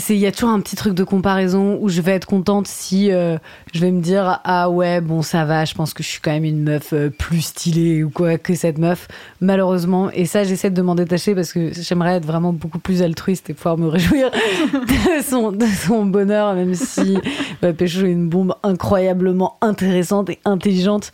Il 0.09 0.17
y 0.17 0.25
a 0.25 0.31
toujours 0.31 0.49
un 0.49 0.59
petit 0.59 0.75
truc 0.75 0.95
de 0.95 1.03
comparaison 1.03 1.77
où 1.79 1.87
je 1.87 2.01
vais 2.01 2.13
être 2.13 2.25
contente 2.25 2.65
si 2.65 3.11
euh, 3.11 3.37
je 3.75 3.79
vais 3.79 3.91
me 3.91 4.01
dire 4.01 4.41
Ah 4.43 4.67
ouais, 4.67 5.01
bon, 5.01 5.21
ça 5.21 5.45
va, 5.45 5.65
je 5.65 5.75
pense 5.75 5.93
que 5.93 6.01
je 6.01 6.07
suis 6.07 6.19
quand 6.19 6.31
même 6.31 6.45
une 6.45 6.63
meuf 6.63 6.93
euh, 6.93 7.11
plus 7.11 7.41
stylée 7.41 8.03
ou 8.03 8.09
quoi 8.09 8.39
que 8.39 8.55
cette 8.55 8.79
meuf, 8.79 9.07
malheureusement. 9.39 10.09
Et 10.09 10.25
ça, 10.25 10.45
j'essaie 10.45 10.71
de 10.71 10.81
m'en 10.81 10.95
détacher 10.95 11.35
parce 11.35 11.53
que 11.53 11.71
j'aimerais 11.79 12.15
être 12.15 12.25
vraiment 12.25 12.53
beaucoup 12.53 12.79
plus 12.79 13.03
altruiste 13.03 13.51
et 13.51 13.53
pouvoir 13.53 13.77
me 13.77 13.87
réjouir 13.87 14.31
de 14.31 15.21
son, 15.23 15.51
de 15.51 15.67
son 15.67 16.07
bonheur, 16.07 16.55
même 16.55 16.73
si 16.73 17.15
bah, 17.61 17.71
Pécho 17.71 18.07
est 18.07 18.11
une 18.11 18.29
bombe 18.29 18.55
incroyablement 18.63 19.59
intéressante 19.61 20.31
et 20.31 20.39
intelligente. 20.43 21.11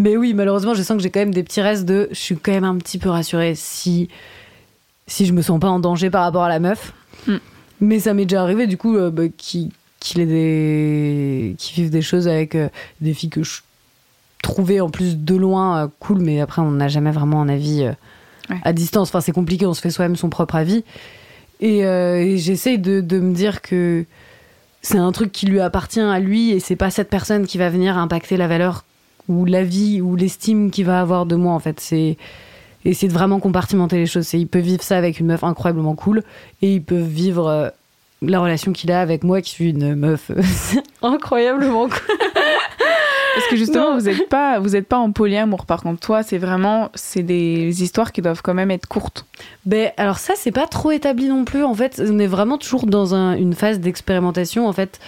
Mais 0.00 0.16
oui, 0.16 0.32
malheureusement, 0.32 0.72
je 0.72 0.82
sens 0.82 0.96
que 0.96 1.02
j'ai 1.02 1.10
quand 1.10 1.20
même 1.20 1.34
des 1.34 1.42
petits 1.42 1.60
restes 1.60 1.84
de. 1.84 2.08
Je 2.10 2.18
suis 2.18 2.36
quand 2.36 2.52
même 2.52 2.64
un 2.64 2.76
petit 2.78 2.98
peu 2.98 3.10
rassurée 3.10 3.54
si 3.54 4.08
si 5.06 5.26
je 5.26 5.32
me 5.34 5.42
sens 5.42 5.60
pas 5.60 5.68
en 5.68 5.78
danger 5.78 6.08
par 6.08 6.22
rapport 6.22 6.44
à 6.44 6.48
la 6.48 6.58
meuf. 6.58 6.92
Mm. 7.26 7.36
Mais 7.80 8.00
ça 8.00 8.14
m'est 8.14 8.24
déjà 8.24 8.42
arrivé 8.42 8.66
du 8.66 8.76
coup 8.78 8.96
euh, 8.96 9.10
bah, 9.10 9.24
qui 9.36 9.70
qu'il 10.00 10.26
des 10.26 11.54
qui 11.58 11.74
vivent 11.74 11.90
des 11.90 12.00
choses 12.00 12.28
avec 12.28 12.54
euh, 12.54 12.68
des 13.02 13.12
filles 13.12 13.28
que 13.28 13.42
je 13.42 13.60
trouvais 14.42 14.80
en 14.80 14.88
plus 14.88 15.18
de 15.18 15.34
loin 15.36 15.84
euh, 15.84 15.88
cool, 15.98 16.20
mais 16.20 16.40
après 16.40 16.62
on 16.62 16.70
n'a 16.70 16.88
jamais 16.88 17.10
vraiment 17.10 17.42
un 17.42 17.48
avis 17.50 17.84
euh, 17.84 17.92
Ouais. 18.48 18.56
à 18.64 18.72
distance. 18.72 19.10
Enfin, 19.10 19.20
c'est 19.20 19.30
compliqué, 19.30 19.64
on 19.66 19.74
se 19.74 19.80
fait 19.80 19.90
soi-même 19.90 20.16
son 20.16 20.28
propre 20.28 20.56
avis. 20.56 20.82
Et, 21.60 21.80
et 21.82 22.36
j'essaye 22.38 22.78
de, 22.80 23.00
de 23.00 23.20
me 23.20 23.32
dire 23.32 23.62
que 23.62 24.06
c'est 24.82 24.98
un 24.98 25.12
truc 25.12 25.30
qui 25.30 25.46
lui 25.46 25.60
appartient 25.60 26.00
à 26.00 26.18
lui 26.18 26.50
et 26.50 26.58
c'est 26.58 26.74
pas 26.74 26.90
cette 26.90 27.10
personne 27.10 27.46
qui 27.46 27.58
va 27.58 27.68
venir 27.70 27.96
impacter 27.96 28.36
la 28.36 28.48
valeur 28.48 28.84
ou 29.30 29.44
l'avis 29.44 30.00
ou 30.00 30.16
l'estime 30.16 30.70
qu'il 30.70 30.84
va 30.86 31.00
avoir 31.00 31.24
de 31.26 31.36
moi 31.36 31.54
en 31.54 31.58
fait. 31.60 31.80
C'est 31.80 32.16
essayer 32.84 33.08
de 33.08 33.12
vraiment 33.14 33.40
compartimenter 33.40 33.96
les 33.96 34.06
choses. 34.06 34.32
Il 34.34 34.46
peut 34.48 34.58
vivre 34.58 34.82
ça 34.82 34.96
avec 34.96 35.20
une 35.20 35.26
meuf 35.26 35.44
incroyablement 35.44 35.94
cool 35.94 36.22
et 36.62 36.74
il 36.74 36.82
peut 36.82 36.98
vivre 37.00 37.46
euh, 37.48 37.68
la 38.22 38.40
relation 38.40 38.72
qu'il 38.72 38.90
a 38.92 39.00
avec 39.00 39.22
moi 39.24 39.40
qui 39.40 39.50
suis 39.50 39.70
une 39.70 39.94
meuf 39.94 40.30
incroyablement 41.02 41.88
cool. 41.88 42.16
Parce 43.34 43.46
que 43.48 43.54
justement, 43.56 43.92
Non. 43.92 43.98
vous 43.98 44.06
n'êtes 44.06 44.28
pas, 44.28 44.58
vous 44.58 44.74
êtes 44.74 44.88
pas 44.88 44.98
en 44.98 45.12
polyamour. 45.12 45.64
Par 45.64 45.82
contre, 45.82 46.00
toi, 46.00 46.22
c'est 46.24 46.36
vraiment, 46.36 46.90
c'est 46.96 47.22
des 47.22 47.82
histoires 47.82 48.10
qui 48.10 48.22
doivent 48.22 48.42
quand 48.42 48.54
même 48.54 48.72
être 48.72 48.86
courtes. 48.88 49.24
Ben, 49.64 49.92
alors 49.96 50.18
ça, 50.18 50.34
c'est 50.36 50.50
pas 50.50 50.66
trop 50.66 50.90
établi 50.90 51.28
non 51.28 51.44
plus. 51.44 51.62
En 51.62 51.74
fait, 51.74 52.02
on 52.04 52.18
est 52.18 52.26
vraiment 52.26 52.58
toujours 52.58 52.86
dans 52.86 53.14
un- 53.14 53.34
une 53.36 53.54
phase 53.54 53.78
d'expérimentation. 53.78 54.66
En 54.66 54.72
fait, 54.72 54.98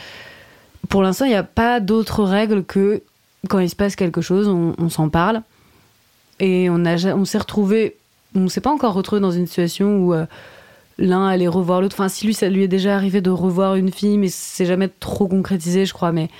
pour 0.88 1.02
l'instant, 1.02 1.24
il 1.24 1.30
n'y 1.30 1.34
a 1.34 1.42
pas 1.42 1.80
d'autres 1.80 2.22
règles 2.22 2.62
que 2.64 3.02
quand 3.48 3.58
il 3.58 3.68
se 3.68 3.76
passe 3.76 3.96
quelque 3.96 4.20
chose, 4.20 4.48
on, 4.48 4.88
s'en 4.88 5.08
parle. 5.08 5.42
Et 6.40 6.70
on, 6.70 6.84
on 6.84 7.24
s'est 7.24 7.38
retrouvé, 7.38 7.96
on 8.34 8.48
s'est 8.48 8.60
pas 8.60 8.70
encore 8.70 8.94
retrouvé 8.94 9.20
dans 9.20 9.30
une 9.30 9.46
situation 9.46 9.98
où 9.98 10.14
euh, 10.14 10.26
l'un 10.98 11.26
allait 11.26 11.48
revoir 11.48 11.80
l'autre. 11.80 11.96
Enfin, 11.96 12.08
si 12.08 12.26
lui, 12.26 12.34
ça 12.34 12.48
lui 12.48 12.62
est 12.62 12.68
déjà 12.68 12.94
arrivé 12.94 13.20
de 13.20 13.30
revoir 13.30 13.74
une 13.74 13.92
fille, 13.92 14.18
mais 14.18 14.28
c'est 14.28 14.66
jamais 14.66 14.88
trop 14.88 15.26
concrétisé, 15.26 15.86
je 15.86 15.92
crois. 15.92 16.12
Mais 16.12 16.30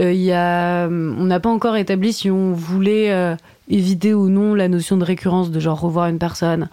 euh, 0.00 0.12
y 0.12 0.32
a, 0.32 0.88
on 0.88 1.24
n'a 1.24 1.40
pas 1.40 1.50
encore 1.50 1.76
établi 1.76 2.12
si 2.12 2.30
on 2.30 2.52
voulait 2.52 3.12
euh, 3.12 3.36
éviter 3.68 4.14
ou 4.14 4.28
non 4.28 4.54
la 4.54 4.68
notion 4.68 4.96
de 4.96 5.04
récurrence, 5.04 5.50
de 5.50 5.60
genre 5.60 5.80
revoir 5.80 6.06
une 6.08 6.18
personne. 6.18 6.68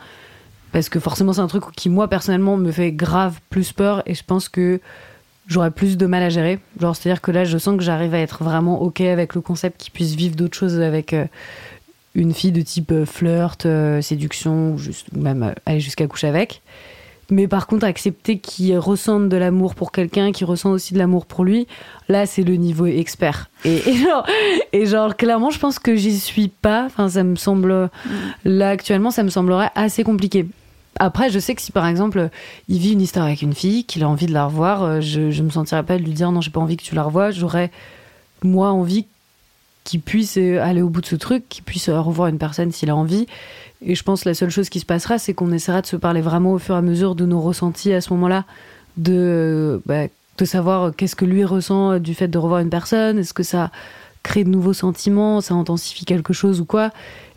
Parce 0.71 0.89
que 0.89 0.99
forcément, 0.99 1.33
c'est 1.33 1.41
un 1.41 1.47
truc 1.47 1.63
qui, 1.75 1.89
moi, 1.89 2.07
personnellement, 2.07 2.57
me 2.57 2.71
fait 2.71 2.91
grave 2.91 3.39
plus 3.49 3.73
peur 3.73 4.01
et 4.05 4.15
je 4.15 4.23
pense 4.23 4.49
que 4.49 4.79
j'aurais 5.47 5.71
plus 5.71 5.97
de 5.97 6.05
mal 6.05 6.23
à 6.23 6.29
gérer. 6.29 6.59
Genre, 6.79 6.95
c'est-à-dire 6.95 7.21
que 7.21 7.31
là, 7.31 7.43
je 7.43 7.57
sens 7.57 7.77
que 7.77 7.83
j'arrive 7.83 8.13
à 8.13 8.19
être 8.19 8.43
vraiment 8.43 8.81
OK 8.81 9.01
avec 9.01 9.35
le 9.35 9.41
concept 9.41 9.81
qu'il 9.81 9.91
puisse 9.91 10.15
vivre 10.15 10.35
d'autres 10.35 10.57
choses 10.57 10.79
avec 10.79 11.13
euh, 11.13 11.25
une 12.15 12.33
fille 12.33 12.51
de 12.51 12.61
type 12.61 13.05
flirt, 13.05 13.67
séduction, 14.01 14.73
ou, 14.73 14.77
juste, 14.77 15.07
ou 15.15 15.19
même 15.19 15.53
aller 15.65 15.79
jusqu'à 15.79 16.07
coucher 16.07 16.27
avec. 16.27 16.61
Mais 17.31 17.47
par 17.47 17.65
contre, 17.65 17.85
accepter 17.85 18.39
qu'il 18.39 18.77
ressente 18.77 19.29
de 19.29 19.37
l'amour 19.37 19.73
pour 19.73 19.93
quelqu'un, 19.93 20.33
qu'il 20.33 20.45
ressent 20.45 20.69
aussi 20.69 20.93
de 20.93 20.99
l'amour 20.99 21.25
pour 21.25 21.45
lui, 21.45 21.65
là, 22.09 22.25
c'est 22.25 22.43
le 22.43 22.55
niveau 22.55 22.85
expert. 22.85 23.49
Et, 23.63 23.79
genre, 23.93 24.27
et, 24.73 24.85
genre, 24.85 25.15
clairement, 25.15 25.49
je 25.49 25.57
pense 25.57 25.79
que 25.79 25.95
j'y 25.95 26.19
suis 26.19 26.49
pas. 26.49 26.83
Enfin, 26.85 27.07
ça 27.07 27.23
me 27.23 27.37
semble. 27.37 27.89
Là, 28.43 28.69
actuellement, 28.69 29.11
ça 29.11 29.23
me 29.23 29.29
semblerait 29.29 29.69
assez 29.75 30.03
compliqué. 30.03 30.45
Après, 30.99 31.29
je 31.29 31.39
sais 31.39 31.55
que 31.55 31.61
si 31.61 31.71
par 31.71 31.87
exemple, 31.87 32.29
il 32.67 32.79
vit 32.79 32.93
une 32.93 33.01
histoire 33.01 33.25
avec 33.25 33.41
une 33.41 33.53
fille, 33.53 33.85
qu'il 33.85 34.03
a 34.03 34.09
envie 34.09 34.25
de 34.25 34.33
la 34.33 34.45
revoir, 34.45 34.83
euh, 34.83 35.01
je, 35.01 35.31
je 35.31 35.43
me 35.43 35.49
sentirais 35.49 35.83
pas 35.83 35.97
de 35.97 36.03
lui 36.03 36.11
dire 36.11 36.31
non, 36.31 36.41
j'ai 36.41 36.51
pas 36.51 36.59
envie 36.59 36.77
que 36.77 36.83
tu 36.83 36.95
la 36.95 37.03
revoies. 37.03 37.31
J'aurais, 37.31 37.71
moi, 38.43 38.71
envie 38.71 39.05
qu'il 39.83 40.01
puisse 40.01 40.37
aller 40.37 40.81
au 40.81 40.89
bout 40.89 41.01
de 41.01 41.05
ce 41.07 41.15
truc, 41.15 41.47
qu'il 41.49 41.63
puisse 41.63 41.89
revoir 41.89 42.27
une 42.27 42.37
personne 42.37 42.71
s'il 42.71 42.89
a 42.89 42.95
envie. 42.95 43.25
Et 43.83 43.95
je 43.95 44.03
pense 44.03 44.23
que 44.23 44.29
la 44.29 44.35
seule 44.35 44.51
chose 44.51 44.69
qui 44.69 44.79
se 44.79 44.85
passera, 44.85 45.17
c'est 45.17 45.33
qu'on 45.33 45.51
essaiera 45.51 45.81
de 45.81 45.87
se 45.87 45.95
parler 45.95 46.21
vraiment 46.21 46.51
au 46.51 46.59
fur 46.59 46.75
et 46.75 46.77
à 46.77 46.81
mesure 46.81 47.15
de 47.15 47.25
nos 47.25 47.41
ressentis 47.41 47.93
à 47.93 48.01
ce 48.01 48.13
moment-là, 48.13 48.45
de, 48.97 49.81
bah, 49.87 50.03
de 50.37 50.45
savoir 50.45 50.95
qu'est-ce 50.95 51.15
que 51.15 51.25
lui 51.25 51.43
ressent 51.43 51.97
du 51.97 52.13
fait 52.13 52.27
de 52.27 52.37
revoir 52.37 52.59
une 52.59 52.69
personne, 52.69 53.17
est-ce 53.17 53.33
que 53.33 53.43
ça 53.43 53.71
crée 54.23 54.43
de 54.43 54.49
nouveaux 54.49 54.73
sentiments, 54.73 55.41
ça 55.41 55.55
intensifie 55.55 56.05
quelque 56.05 56.33
chose 56.33 56.61
ou 56.61 56.65
quoi. 56.65 56.91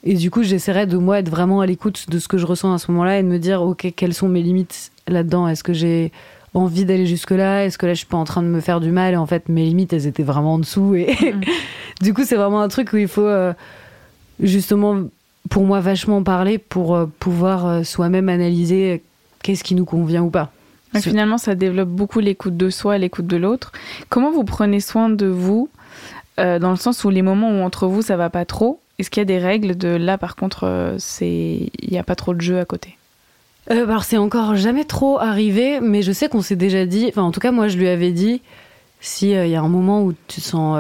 Et 0.05 0.15
du 0.15 0.31
coup, 0.31 0.43
j'essaierai 0.43 0.87
de 0.87 0.99
moi 0.99 1.19
être 1.19 1.31
vraiment 1.31 1.61
à 1.61 1.67
l'écoute 1.67 2.11
de 2.11 2.19
ce 2.19 2.29
que 2.29 2.37
je 2.37 2.45
ressens 2.45 2.75
à 2.75 2.79
ce 2.79 2.91
moment-là 2.93 3.19
et 3.19 3.23
de 3.23 3.29
me 3.29 3.39
dire, 3.39 3.63
ok, 3.63 3.93
quelles 3.97 4.13
sont 4.13 4.29
mes 4.29 4.43
limites 4.43 4.93
là-dedans? 5.09 5.49
Est-ce 5.49 5.65
que 5.65 5.73
j'ai 5.73 6.13
envie 6.53 6.85
d'aller 6.85 7.07
jusque-là? 7.07 7.65
Est-ce 7.65 7.79
que 7.79 7.87
là, 7.87 7.95
je 7.95 7.99
suis 7.99 8.07
pas 8.07 8.19
en 8.19 8.25
train 8.25 8.43
de 8.43 8.49
me 8.49 8.61
faire 8.61 8.81
du 8.81 8.91
mal? 8.91 9.15
Et 9.15 9.17
en 9.17 9.25
fait, 9.25 9.49
mes 9.49 9.65
limites, 9.65 9.95
elles 9.95 10.07
étaient 10.07 10.23
vraiment 10.23 10.55
en 10.55 10.59
dessous. 10.59 10.95
Et 10.95 11.07
mm. 11.07 11.41
du 12.03 12.13
coup, 12.13 12.25
c'est 12.25 12.37
vraiment 12.37 12.61
un 12.61 12.69
truc 12.69 12.93
où 12.93 12.99
il 12.99 13.09
faut 13.09 13.23
euh, 13.23 13.55
justement 14.41 15.01
pour 15.49 15.65
moi 15.65 15.81
vachement 15.81 16.23
parler 16.23 16.59
pour 16.59 16.95
euh, 16.95 17.07
pouvoir 17.19 17.67
euh, 17.67 17.83
soi-même 17.83 18.29
analyser 18.29 19.03
qu'est-ce 19.43 19.65
qui 19.65 19.75
nous 19.75 19.87
convient 19.87 20.23
ou 20.23 20.31
pas. 20.31 20.53
finalement, 20.97 21.39
ça 21.39 21.55
développe 21.55 21.89
beaucoup 21.89 22.21
l'écoute 22.21 22.59
de 22.59 22.69
soi 22.69 22.97
et 22.97 22.99
l'écoute 22.99 23.27
de 23.27 23.39
l'autre. 23.39 23.73
Comment 24.11 24.31
vous 24.31 24.45
prenez 24.45 24.81
soin 24.81 25.09
de 25.09 25.27
vous 25.27 25.71
dans 26.37 26.71
le 26.71 26.77
sens 26.77 27.05
où 27.05 27.11
les 27.11 27.23
moments 27.23 27.49
où 27.49 27.63
entre 27.63 27.87
vous 27.87 28.03
ça 28.03 28.17
va 28.17 28.29
pas 28.29 28.45
trop, 28.45 28.81
est-ce 28.99 29.11
qu'il 29.11 29.21
y 29.21 29.23
a 29.23 29.27
des 29.27 29.39
règles 29.39 29.77
de 29.77 29.89
là 29.89 30.19
par 30.19 30.37
contre 30.37 30.95
c'est 30.99 31.71
il 31.81 31.91
n'y 31.91 31.99
a 31.99 32.05
pas 32.05 32.15
trop 32.15 32.35
de 32.35 32.41
jeu 32.41 32.59
à 32.59 32.65
côté? 32.65 32.97
Euh, 33.71 33.85
Alors 33.85 34.05
c'est 34.05 34.19
encore 34.19 34.57
jamais 34.57 34.85
trop 34.85 35.19
arrivé, 35.19 35.81
mais 35.81 36.03
je 36.03 36.13
sais 36.13 36.29
qu'on 36.29 36.43
s'est 36.43 36.57
déjà 36.57 36.87
dit, 36.87 37.07
enfin 37.09 37.23
en 37.23 37.31
tout 37.31 37.41
cas 37.41 37.51
moi 37.51 37.69
je 37.69 37.79
lui 37.79 37.89
avais 37.89 38.13
dit, 38.13 38.43
si 39.01 39.31
il 39.31 39.49
y 39.49 39.57
a 39.57 39.63
un 39.63 39.69
moment 39.69 40.03
où 40.03 40.15
tu 40.29 40.41
sens 40.41 40.79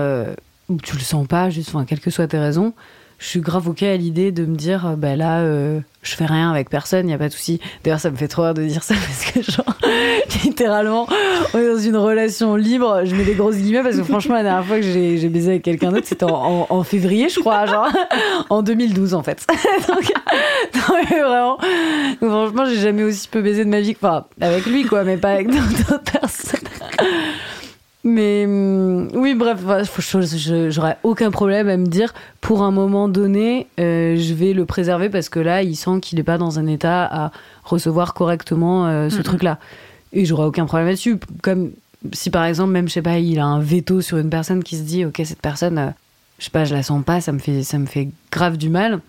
où 0.68 0.76
tu 0.76 0.94
le 0.96 1.02
sens 1.02 1.26
pas, 1.26 1.50
juste 1.50 1.74
quelles 1.86 2.00
que 2.00 2.10
soient 2.10 2.26
tes 2.26 2.38
raisons, 2.38 2.72
je 3.18 3.26
suis 3.26 3.40
grave 3.40 3.68
ok 3.68 3.82
à 3.82 3.96
l'idée 3.96 4.32
de 4.32 4.44
me 4.44 4.56
dire, 4.56 4.86
euh, 4.86 4.96
bah 4.96 5.16
là, 5.16 5.40
euh, 5.40 5.80
je 6.02 6.14
fais 6.14 6.26
rien 6.26 6.50
avec 6.50 6.68
personne, 6.68 7.06
il 7.06 7.08
n'y 7.08 7.14
a 7.14 7.18
pas 7.18 7.28
de 7.28 7.32
souci. 7.32 7.60
D'ailleurs, 7.82 8.00
ça 8.00 8.10
me 8.10 8.16
fait 8.16 8.28
trop 8.28 8.42
rire 8.42 8.54
de 8.54 8.64
dire 8.64 8.82
ça 8.82 8.94
parce 9.06 9.30
que, 9.30 9.42
genre, 9.42 9.76
littéralement, 10.44 11.06
on 11.54 11.58
est 11.58 11.66
dans 11.66 11.78
une 11.78 11.96
relation 11.96 12.56
libre. 12.56 13.02
Je 13.04 13.14
mets 13.14 13.24
des 13.24 13.34
grosses 13.34 13.56
guillemets 13.56 13.82
parce 13.82 13.96
que, 13.96 14.02
franchement, 14.02 14.34
la 14.34 14.42
dernière 14.42 14.64
fois 14.64 14.76
que 14.76 14.82
j'ai 14.82 15.28
baisé 15.28 15.52
avec 15.52 15.62
quelqu'un 15.62 15.92
d'autre, 15.92 16.06
c'était 16.06 16.26
en, 16.28 16.82
février, 16.82 17.28
je 17.28 17.40
crois, 17.40 17.66
genre, 17.66 17.88
en 18.50 18.62
2012, 18.62 19.14
en 19.14 19.22
fait. 19.22 19.46
donc, 19.88 20.12
vraiment, 21.08 21.58
franchement, 22.20 22.64
j'ai 22.66 22.80
jamais 22.80 23.04
aussi 23.04 23.28
peu 23.28 23.42
baisé 23.42 23.64
de 23.64 23.70
ma 23.70 23.80
vie, 23.80 23.96
enfin, 24.00 24.26
avec 24.40 24.66
lui, 24.66 24.84
quoi, 24.84 25.04
mais 25.04 25.16
pas 25.16 25.30
avec 25.30 25.48
d'autres 25.48 26.00
personnes. 26.02 26.60
Mais 28.04 28.44
hum, 28.46 29.08
oui, 29.14 29.34
bref, 29.34 29.60
j'aurais 30.68 30.98
aucun 31.02 31.30
problème 31.30 31.68
à 31.68 31.76
me 31.78 31.86
dire, 31.86 32.12
pour 32.42 32.62
un 32.62 32.70
moment 32.70 33.08
donné, 33.08 33.66
euh, 33.80 34.16
je 34.18 34.34
vais 34.34 34.52
le 34.52 34.66
préserver 34.66 35.08
parce 35.08 35.30
que 35.30 35.40
là, 35.40 35.62
il 35.62 35.74
sent 35.74 36.00
qu'il 36.02 36.18
n'est 36.18 36.24
pas 36.24 36.36
dans 36.36 36.58
un 36.58 36.66
état 36.66 37.04
à 37.04 37.32
recevoir 37.64 38.12
correctement 38.12 38.86
euh, 38.86 39.08
ce 39.08 39.22
truc-là. 39.22 39.58
Et 40.12 40.26
j'aurais 40.26 40.44
aucun 40.44 40.66
problème 40.66 40.88
là-dessus. 40.88 41.18
Comme 41.42 41.72
si 42.12 42.28
par 42.28 42.44
exemple, 42.44 42.72
même, 42.72 42.88
je 42.88 42.92
sais 42.92 43.02
pas, 43.02 43.18
il 43.18 43.38
a 43.38 43.46
un 43.46 43.60
veto 43.60 44.02
sur 44.02 44.18
une 44.18 44.28
personne 44.28 44.62
qui 44.62 44.76
se 44.76 44.82
dit, 44.82 45.06
ok, 45.06 45.22
cette 45.24 45.40
personne, 45.40 45.78
euh, 45.78 45.90
je 46.38 46.44
sais 46.44 46.50
pas, 46.50 46.66
je 46.66 46.74
la 46.74 46.82
sens 46.82 47.02
pas, 47.02 47.22
ça 47.22 47.32
me 47.32 47.38
fait, 47.38 47.62
ça 47.62 47.78
me 47.78 47.86
fait 47.86 48.10
grave 48.30 48.58
du 48.58 48.68
mal. 48.68 49.00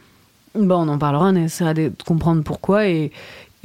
Bon, 0.56 0.84
on 0.84 0.88
en 0.88 0.98
parlera, 0.98 1.32
on 1.32 1.36
essaiera 1.36 1.74
de 1.74 1.92
comprendre 2.06 2.44
pourquoi 2.44 2.88
et, 2.88 3.12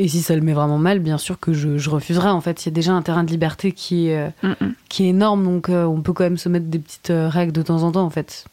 et 0.01 0.09
si 0.09 0.23
ça 0.23 0.35
le 0.35 0.41
met 0.41 0.55
vraiment 0.55 0.79
mal, 0.79 0.99
bien 0.99 1.19
sûr 1.19 1.39
que 1.39 1.53
je, 1.53 1.91
refuserai. 1.91 2.31
En 2.31 2.41
fait, 2.41 2.65
il 2.65 2.67
y 2.67 2.73
a 2.73 2.73
déjà 2.73 2.93
un 2.93 3.03
terrain 3.03 3.23
de 3.23 3.31
liberté 3.31 3.73
qui 3.73 4.09
est, 4.09 4.31
euh, 4.43 4.55
qui 4.89 5.05
est 5.05 5.09
énorme, 5.11 5.45
donc 5.45 5.69
euh, 5.69 5.85
on 5.85 6.01
peut 6.01 6.15
quand 6.15 6.25
même 6.25 6.39
se 6.39 6.49
mettre 6.49 6.67
des 6.67 6.79
petites 6.79 7.11
euh, 7.11 7.29
règles 7.29 7.53
de 7.53 7.61
temps 7.61 7.83
en 7.83 7.93
temps, 7.93 8.05
en 8.05 8.09
fait. 8.09 8.47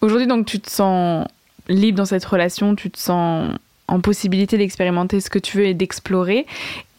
Aujourd'hui, 0.00 0.26
donc, 0.26 0.46
tu 0.46 0.58
te 0.58 0.68
sens 0.68 1.28
libre 1.68 1.96
dans 1.96 2.06
cette 2.06 2.24
relation, 2.24 2.74
tu 2.74 2.90
te 2.90 2.98
sens 2.98 3.52
en 3.86 4.00
possibilité 4.00 4.58
d'expérimenter 4.58 5.20
ce 5.20 5.30
que 5.30 5.38
tu 5.38 5.58
veux 5.58 5.66
et 5.66 5.74
d'explorer. 5.74 6.44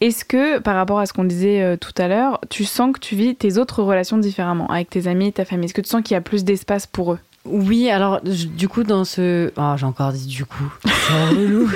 Est-ce 0.00 0.24
que, 0.24 0.58
par 0.58 0.74
rapport 0.74 0.98
à 0.98 1.04
ce 1.04 1.12
qu'on 1.12 1.24
disait 1.24 1.76
tout 1.76 1.92
à 1.98 2.08
l'heure, 2.08 2.40
tu 2.48 2.64
sens 2.64 2.94
que 2.94 2.98
tu 2.98 3.14
vis 3.14 3.34
tes 3.34 3.58
autres 3.58 3.82
relations 3.82 4.16
différemment 4.16 4.68
avec 4.68 4.88
tes 4.88 5.06
amis, 5.06 5.34
ta 5.34 5.44
famille? 5.44 5.66
Est-ce 5.66 5.74
que 5.74 5.82
tu 5.82 5.90
sens 5.90 6.02
qu'il 6.02 6.14
y 6.14 6.16
a 6.16 6.22
plus 6.22 6.44
d'espace 6.44 6.86
pour 6.86 7.12
eux? 7.12 7.18
Oui, 7.44 7.90
alors 7.90 8.20
du 8.22 8.68
coup, 8.68 8.84
dans 8.84 9.04
ce. 9.04 9.52
Oh, 9.56 9.74
j'ai 9.76 9.86
encore 9.86 10.12
dit 10.12 10.26
du 10.26 10.46
coup. 10.46 10.72
C'est 10.84 11.34
relou. 11.34 11.70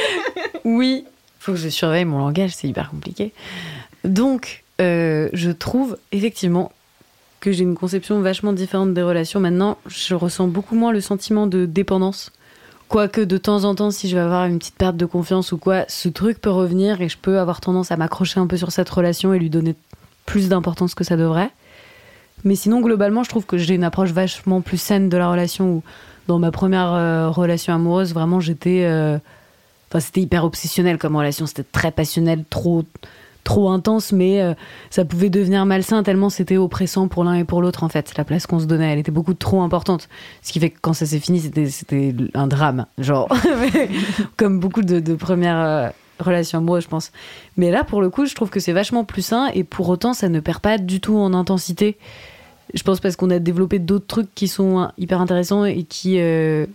oui, 0.64 1.04
faut 1.46 1.52
que 1.52 1.58
je 1.58 1.68
surveille 1.68 2.04
mon 2.04 2.18
langage, 2.18 2.50
c'est 2.56 2.66
hyper 2.66 2.90
compliqué. 2.90 3.32
Donc, 4.04 4.64
euh, 4.80 5.28
je 5.32 5.52
trouve 5.52 5.96
effectivement 6.10 6.72
que 7.38 7.52
j'ai 7.52 7.62
une 7.62 7.76
conception 7.76 8.20
vachement 8.20 8.52
différente 8.52 8.94
des 8.94 9.02
relations. 9.02 9.38
Maintenant, 9.38 9.78
je 9.86 10.16
ressens 10.16 10.48
beaucoup 10.48 10.74
moins 10.74 10.92
le 10.92 11.00
sentiment 11.00 11.46
de 11.46 11.64
dépendance. 11.64 12.32
Quoique 12.88 13.20
de 13.20 13.38
temps 13.38 13.62
en 13.62 13.76
temps, 13.76 13.92
si 13.92 14.08
je 14.08 14.16
vais 14.16 14.22
avoir 14.22 14.46
une 14.46 14.58
petite 14.58 14.74
perte 14.74 14.96
de 14.96 15.06
confiance 15.06 15.52
ou 15.52 15.56
quoi, 15.56 15.84
ce 15.86 16.08
truc 16.08 16.40
peut 16.40 16.50
revenir 16.50 17.00
et 17.00 17.08
je 17.08 17.16
peux 17.16 17.38
avoir 17.38 17.60
tendance 17.60 17.92
à 17.92 17.96
m'accrocher 17.96 18.40
un 18.40 18.48
peu 18.48 18.56
sur 18.56 18.72
cette 18.72 18.90
relation 18.90 19.32
et 19.32 19.38
lui 19.38 19.50
donner 19.50 19.76
plus 20.24 20.48
d'importance 20.48 20.96
que 20.96 21.04
ça 21.04 21.16
devrait. 21.16 21.50
Mais 22.42 22.56
sinon, 22.56 22.80
globalement, 22.80 23.22
je 23.22 23.28
trouve 23.28 23.46
que 23.46 23.56
j'ai 23.56 23.74
une 23.74 23.84
approche 23.84 24.10
vachement 24.10 24.62
plus 24.62 24.78
saine 24.78 25.08
de 25.08 25.16
la 25.16 25.30
relation 25.30 25.74
où, 25.74 25.82
dans 26.26 26.40
ma 26.40 26.50
première 26.50 26.92
euh, 26.92 27.30
relation 27.30 27.72
amoureuse, 27.72 28.14
vraiment, 28.14 28.40
j'étais. 28.40 28.82
Euh, 28.84 29.18
C'était 30.00 30.22
hyper 30.22 30.44
obsessionnel 30.44 30.98
comme 30.98 31.16
relation, 31.16 31.46
c'était 31.46 31.64
très 31.64 31.90
passionnel, 31.90 32.44
trop 32.48 32.84
trop 33.46 33.70
intense, 33.70 34.10
mais 34.10 34.42
euh, 34.42 34.54
ça 34.90 35.04
pouvait 35.04 35.30
devenir 35.30 35.64
malsain 35.66 36.02
tellement 36.02 36.30
c'était 36.30 36.56
oppressant 36.56 37.06
pour 37.06 37.22
l'un 37.22 37.34
et 37.34 37.44
pour 37.44 37.62
l'autre 37.62 37.84
en 37.84 37.88
fait. 37.88 38.12
La 38.18 38.24
place 38.24 38.46
qu'on 38.46 38.58
se 38.58 38.66
donnait, 38.66 38.92
elle 38.92 38.98
était 38.98 39.12
beaucoup 39.12 39.34
trop 39.34 39.62
importante. 39.62 40.08
Ce 40.42 40.52
qui 40.52 40.58
fait 40.58 40.70
que 40.70 40.78
quand 40.82 40.92
ça 40.92 41.06
s'est 41.06 41.20
fini, 41.20 41.40
c'était 41.70 42.14
un 42.34 42.48
drame, 42.48 42.86
genre 42.98 43.28
comme 44.36 44.58
beaucoup 44.58 44.82
de, 44.82 45.14
premières 45.14 45.60
euh, 45.60 45.88
relations 46.18 46.58
amoureuses, 46.58 46.82
je 46.84 46.88
pense. 46.88 47.12
Mais 47.56 47.70
là, 47.70 47.84
pour 47.84 48.02
le 48.02 48.10
coup, 48.10 48.26
je 48.26 48.34
trouve 48.34 48.50
que 48.50 48.58
c'est 48.58 48.72
vachement 48.72 49.04
plus 49.04 49.22
sain 49.22 49.48
et 49.54 49.62
pour 49.62 49.88
autant, 49.88 50.12
ça 50.12 50.28
ne 50.28 50.40
perd 50.40 50.58
pas 50.58 50.76
du 50.76 51.00
tout 51.00 51.16
en 51.16 51.32
intensité. 51.32 51.98
Je 52.74 52.82
pense 52.82 52.98
parce 52.98 53.14
qu'on 53.14 53.30
a 53.30 53.38
développé 53.38 53.78
d'autres 53.78 54.06
trucs 54.06 54.34
qui 54.34 54.48
sont 54.48 54.80
hein, 54.80 54.92
hyper 54.98 55.20
intéressants 55.20 55.64
et 55.64 55.84
qui 55.84 56.18
euh, 56.18 56.66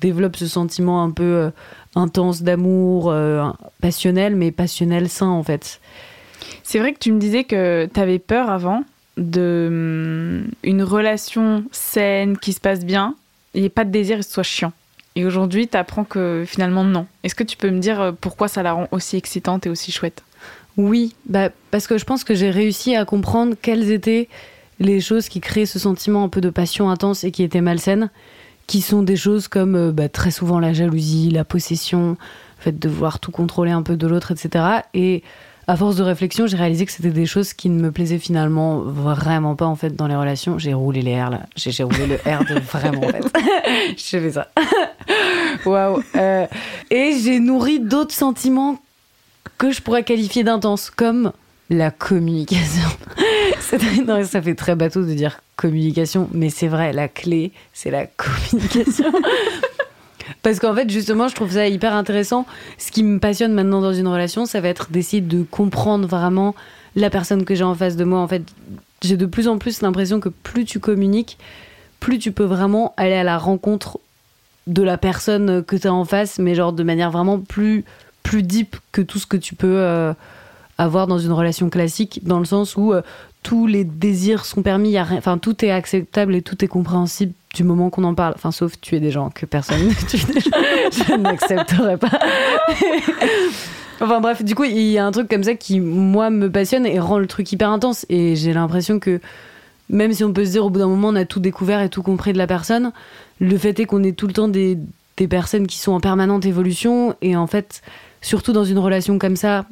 développent 0.00 0.36
ce 0.36 0.46
sentiment 0.46 1.02
un 1.02 1.10
peu 1.10 1.50
intense 1.94 2.42
d'amour, 2.42 3.10
euh, 3.10 3.48
passionnel, 3.80 4.36
mais 4.36 4.50
passionnel 4.50 5.08
sain 5.08 5.28
en 5.28 5.42
fait. 5.42 5.80
C'est 6.62 6.78
vrai 6.78 6.92
que 6.92 6.98
tu 6.98 7.12
me 7.12 7.18
disais 7.18 7.44
que 7.44 7.88
tu 7.92 8.00
avais 8.00 8.18
peur 8.18 8.50
avant 8.50 8.84
de 9.16 9.66
hum, 9.68 10.50
une 10.62 10.82
relation 10.82 11.64
saine 11.72 12.38
qui 12.38 12.52
se 12.52 12.60
passe 12.60 12.84
bien, 12.84 13.16
il 13.54 13.60
n'y 13.60 13.66
ait 13.66 13.70
pas 13.70 13.84
de 13.84 13.90
désir 13.90 14.18
et 14.18 14.22
ce 14.22 14.30
soit 14.30 14.42
chiant. 14.42 14.72
Et 15.16 15.24
aujourd'hui, 15.24 15.66
tu 15.66 15.76
apprends 15.76 16.04
que 16.04 16.44
finalement 16.46 16.84
non. 16.84 17.06
Est-ce 17.24 17.34
que 17.34 17.42
tu 17.42 17.56
peux 17.56 17.70
me 17.70 17.80
dire 17.80 18.00
euh, 18.00 18.12
pourquoi 18.12 18.46
ça 18.46 18.62
la 18.62 18.72
rend 18.72 18.86
aussi 18.92 19.16
excitante 19.16 19.66
et 19.66 19.70
aussi 19.70 19.90
chouette? 19.90 20.22
Oui, 20.76 21.16
bah, 21.26 21.50
parce 21.72 21.88
que 21.88 21.98
je 21.98 22.04
pense 22.04 22.22
que 22.22 22.34
j'ai 22.34 22.50
réussi 22.50 22.94
à 22.94 23.04
comprendre 23.04 23.56
quelles 23.60 23.90
étaient 23.90 24.28
les 24.78 25.00
choses 25.00 25.28
qui 25.28 25.40
créaient 25.40 25.66
ce 25.66 25.80
sentiment 25.80 26.22
un 26.22 26.28
peu 26.28 26.40
de 26.40 26.50
passion 26.50 26.88
intense 26.88 27.24
et 27.24 27.32
qui 27.32 27.42
étaient 27.42 27.60
malsaines 27.60 28.10
qui 28.68 28.82
sont 28.82 29.02
des 29.02 29.16
choses 29.16 29.48
comme 29.48 29.74
euh, 29.74 29.92
bah, 29.92 30.08
très 30.08 30.30
souvent 30.30 30.60
la 30.60 30.72
jalousie, 30.72 31.30
la 31.30 31.44
possession, 31.44 32.10
le 32.10 32.62
fait 32.62 32.78
de 32.78 32.88
vouloir 32.88 33.18
tout 33.18 33.32
contrôler 33.32 33.72
un 33.72 33.82
peu 33.82 33.96
de 33.96 34.06
l'autre, 34.06 34.30
etc. 34.30 34.64
Et 34.94 35.24
à 35.66 35.76
force 35.76 35.96
de 35.96 36.02
réflexion, 36.02 36.46
j'ai 36.46 36.56
réalisé 36.56 36.86
que 36.86 36.92
c'était 36.92 37.10
des 37.10 37.26
choses 37.26 37.54
qui 37.54 37.70
ne 37.70 37.80
me 37.80 37.90
plaisaient 37.90 38.18
finalement 38.18 38.80
vraiment 38.80 39.56
pas 39.56 39.66
en 39.66 39.74
fait 39.74 39.96
dans 39.96 40.06
les 40.06 40.14
relations. 40.14 40.58
J'ai 40.58 40.74
roulé 40.74 41.02
les 41.02 41.20
R 41.20 41.30
là, 41.30 41.40
j'ai 41.56 41.82
roulé 41.82 42.06
le 42.06 42.16
R 42.16 42.44
de 42.44 42.60
vraiment 42.72 43.06
en 43.06 43.08
fait. 43.08 43.24
j'ai 43.96 44.20
fait 44.20 44.32
ça. 44.32 44.48
Waouh. 45.64 46.02
Euh, 46.14 46.46
et 46.90 47.14
j'ai 47.22 47.40
nourri 47.40 47.80
d'autres 47.80 48.14
sentiments 48.14 48.78
que 49.56 49.72
je 49.72 49.80
pourrais 49.80 50.04
qualifier 50.04 50.44
d'intense, 50.44 50.90
comme 50.90 51.32
la 51.70 51.90
communication. 51.90 52.88
ça 53.60 54.42
fait 54.42 54.54
très 54.54 54.74
bateau 54.74 55.02
de 55.02 55.12
dire 55.12 55.40
communication, 55.56 56.28
mais 56.32 56.50
c'est 56.50 56.68
vrai, 56.68 56.92
la 56.92 57.08
clé, 57.08 57.52
c'est 57.72 57.90
la 57.90 58.06
communication. 58.06 59.12
Parce 60.42 60.60
qu'en 60.60 60.74
fait, 60.74 60.88
justement, 60.90 61.28
je 61.28 61.34
trouve 61.34 61.52
ça 61.52 61.66
hyper 61.66 61.94
intéressant. 61.94 62.46
Ce 62.76 62.90
qui 62.90 63.02
me 63.02 63.18
passionne 63.18 63.52
maintenant 63.52 63.80
dans 63.80 63.92
une 63.92 64.08
relation, 64.08 64.46
ça 64.46 64.60
va 64.60 64.68
être 64.68 64.90
d'essayer 64.90 65.20
de 65.20 65.42
comprendre 65.42 66.06
vraiment 66.06 66.54
la 66.96 67.10
personne 67.10 67.44
que 67.44 67.54
j'ai 67.54 67.64
en 67.64 67.74
face 67.74 67.96
de 67.96 68.04
moi. 68.04 68.20
En 68.20 68.28
fait, 68.28 68.42
j'ai 69.02 69.16
de 69.16 69.26
plus 69.26 69.48
en 69.48 69.58
plus 69.58 69.80
l'impression 69.82 70.20
que 70.20 70.28
plus 70.28 70.64
tu 70.64 70.80
communiques, 70.80 71.38
plus 72.00 72.18
tu 72.18 72.32
peux 72.32 72.44
vraiment 72.44 72.94
aller 72.96 73.14
à 73.14 73.24
la 73.24 73.38
rencontre 73.38 73.98
de 74.66 74.82
la 74.82 74.98
personne 74.98 75.64
que 75.64 75.76
tu 75.76 75.86
as 75.86 75.92
en 75.92 76.04
face, 76.04 76.38
mais 76.38 76.54
genre 76.54 76.72
de 76.72 76.82
manière 76.82 77.10
vraiment 77.10 77.38
plus, 77.38 77.84
plus 78.22 78.42
deep 78.42 78.76
que 78.92 79.00
tout 79.00 79.18
ce 79.18 79.26
que 79.26 79.36
tu 79.36 79.54
peux 79.54 79.78
euh, 79.78 80.12
avoir 80.78 81.08
dans 81.08 81.18
une 81.18 81.32
relation 81.32 81.68
classique, 81.68 82.20
dans 82.22 82.38
le 82.38 82.44
sens 82.44 82.76
où 82.76 82.92
euh, 82.92 83.02
tous 83.42 83.66
les 83.66 83.84
désirs 83.84 84.44
sont 84.44 84.62
permis, 84.62 84.98
enfin 84.98 85.38
tout 85.38 85.64
est 85.64 85.70
acceptable 85.70 86.34
et 86.34 86.42
tout 86.42 86.64
est 86.64 86.68
compréhensible 86.68 87.32
du 87.54 87.64
moment 87.64 87.90
qu'on 87.90 88.04
en 88.04 88.14
parle. 88.14 88.34
Enfin, 88.36 88.52
sauf 88.52 88.80
tuer 88.80 89.00
des 89.00 89.10
gens 89.10 89.30
que 89.30 89.46
personne 89.46 89.88
ne 89.88 89.92
tue 89.92 90.18
Je 90.18 91.16
n'accepterai 91.16 91.96
pas. 91.96 92.18
enfin 94.00 94.20
bref, 94.20 94.44
du 94.44 94.54
coup, 94.54 94.64
il 94.64 94.78
y 94.78 94.98
a 94.98 95.04
un 95.04 95.10
truc 95.10 95.28
comme 95.28 95.44
ça 95.44 95.54
qui, 95.54 95.80
moi, 95.80 96.30
me 96.30 96.50
passionne 96.50 96.86
et 96.86 97.00
rend 97.00 97.18
le 97.18 97.26
truc 97.26 97.50
hyper 97.50 97.70
intense. 97.70 98.06
Et 98.08 98.36
j'ai 98.36 98.52
l'impression 98.52 99.00
que 99.00 99.20
même 99.90 100.12
si 100.12 100.22
on 100.22 100.32
peut 100.32 100.44
se 100.44 100.50
dire 100.50 100.64
au 100.64 100.70
bout 100.70 100.78
d'un 100.78 100.88
moment 100.88 101.08
on 101.08 101.16
a 101.16 101.24
tout 101.24 101.40
découvert 101.40 101.80
et 101.80 101.88
tout 101.88 102.02
compris 102.02 102.32
de 102.32 102.38
la 102.38 102.46
personne, 102.46 102.92
le 103.40 103.56
fait 103.56 103.80
est 103.80 103.86
qu'on 103.86 104.02
est 104.02 104.12
tout 104.12 104.26
le 104.26 104.34
temps 104.34 104.48
des, 104.48 104.78
des 105.16 105.28
personnes 105.28 105.66
qui 105.66 105.78
sont 105.78 105.92
en 105.92 106.00
permanente 106.00 106.44
évolution 106.44 107.16
et 107.22 107.36
en 107.36 107.46
fait, 107.46 107.82
surtout 108.20 108.52
dans 108.52 108.64
une 108.64 108.78
relation 108.78 109.18
comme 109.18 109.36
ça, 109.36 109.64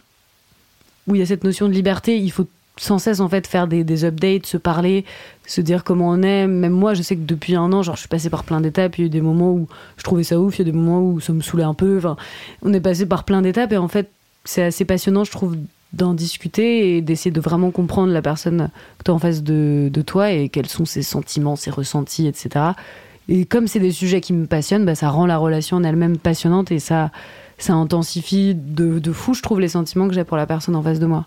où 1.07 1.15
il 1.15 1.19
y 1.19 1.23
a 1.23 1.27
cette 1.27 1.45
notion 1.45 1.69
de 1.69 1.73
liberté, 1.73 2.19
il 2.19 2.31
faut 2.31 2.47
sans 2.79 2.99
cesse 2.99 3.21
en 3.21 3.29
fait 3.29 3.47
faire 3.47 3.67
des, 3.67 3.85
des, 3.85 4.05
updates, 4.05 4.47
se 4.47 4.57
parler, 4.57 5.05
se 5.47 5.61
dire 5.61 5.83
comment 5.85 6.11
on 6.11 6.23
est. 6.23 6.47
Même 6.47 6.73
moi, 6.73 6.95
je 6.95 7.03
sais 7.03 7.17
que 7.17 7.25
depuis 7.25 7.55
un 7.55 7.73
an, 7.73 7.83
genre, 7.83 7.95
je 7.97 8.01
suis 8.01 8.09
passée 8.09 8.31
par 8.31 8.45
plein 8.45 8.61
d'étapes. 8.61 8.99
Il 8.99 9.01
y 9.01 9.05
a 9.05 9.07
eu 9.07 9.11
des 9.11 9.21
moments 9.21 9.53
où 9.53 9.67
je 9.97 10.03
trouvais 10.03 10.25
ça 10.25 10.39
ouf, 10.39 10.59
il 10.59 10.67
y 10.67 10.69
a 10.69 10.73
des 10.73 10.77
moments 10.77 11.03
où 11.03 11.21
ça 11.21 11.33
me 11.33 11.41
saoulait 11.41 11.65
un 11.65 11.75
peu. 11.75 11.99
Enfin, 11.99 12.17
on 12.63 12.73
est 12.75 12.81
passé 12.81 13.07
par 13.07 13.25
plein 13.25 13.43
d'étapes 13.43 13.73
et 13.73 13.79
en 13.79 13.89
fait, 13.89 14.11
c'est 14.45 14.63
assez 14.63 14.85
passionnant, 14.85 15.25
je 15.25 15.31
trouve, 15.31 15.57
d'en 15.93 16.13
discuter 16.13 16.97
et 16.97 17.01
d'essayer 17.01 17.31
de 17.31 17.41
vraiment 17.41 17.71
comprendre 17.71 18.13
la 18.13 18.21
personne 18.21 18.69
que 18.99 19.05
tu 19.05 19.11
as 19.11 19.15
en 19.15 19.19
face 19.19 19.43
de, 19.43 19.89
de, 19.91 20.03
toi 20.03 20.31
et 20.31 20.49
quels 20.49 20.69
sont 20.69 20.85
ses 20.85 21.03
sentiments, 21.03 21.57
ses 21.57 21.71
ressentis, 21.71 22.27
etc. 22.27 22.73
Et 23.29 23.47
comme 23.47 23.67
c'est 23.67 23.81
des 23.81 23.93
sujets 23.93 24.21
qui 24.21 24.33
me 24.33 24.47
passionnent, 24.47 24.85
bah, 24.85 24.95
ça 24.95 25.09
rend 25.09 25.27
la 25.27 25.39
relation 25.39 25.79
en 25.79 25.85
elle-même 25.85 26.19
passionnante 26.19 26.71
et 26.71 26.79
ça, 26.79 27.11
ça 27.59 27.75
intensifie 27.75 28.55
de, 28.55 28.99
de 28.99 29.13
fou, 29.13 29.35
je 29.35 29.43
trouve, 29.43 29.61
les 29.61 29.69
sentiments 29.69 30.09
que 30.09 30.15
j'ai 30.15 30.25
pour 30.25 30.37
la 30.37 30.47
personne 30.47 30.77
en 30.77 30.83
face 30.83 30.99
de 30.99 31.07
moi. 31.07 31.27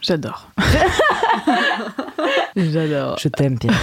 J'adore. 0.00 0.48
J'adore. 2.56 3.18
Je 3.18 3.28
t'aime, 3.28 3.58
Pierre. 3.58 3.74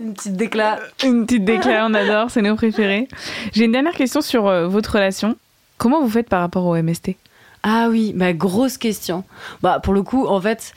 une 0.00 0.14
petite 0.14 0.36
déclat. 0.36 0.80
Une 1.02 1.26
petite 1.26 1.44
déclat, 1.44 1.86
on 1.88 1.94
adore, 1.94 2.30
c'est 2.30 2.42
nos 2.42 2.56
préférés. 2.56 3.08
J'ai 3.52 3.64
une 3.64 3.72
dernière 3.72 3.94
question 3.94 4.20
sur 4.20 4.48
euh, 4.48 4.66
votre 4.66 4.92
relation. 4.92 5.36
Comment 5.78 6.02
vous 6.02 6.10
faites 6.10 6.28
par 6.28 6.40
rapport 6.40 6.66
au 6.66 6.76
MST 6.76 7.16
Ah 7.62 7.88
oui, 7.90 8.12
ma 8.14 8.32
grosse 8.32 8.78
question. 8.78 9.24
Bah 9.62 9.80
pour 9.82 9.94
le 9.94 10.02
coup, 10.02 10.26
en 10.26 10.40
fait, 10.40 10.74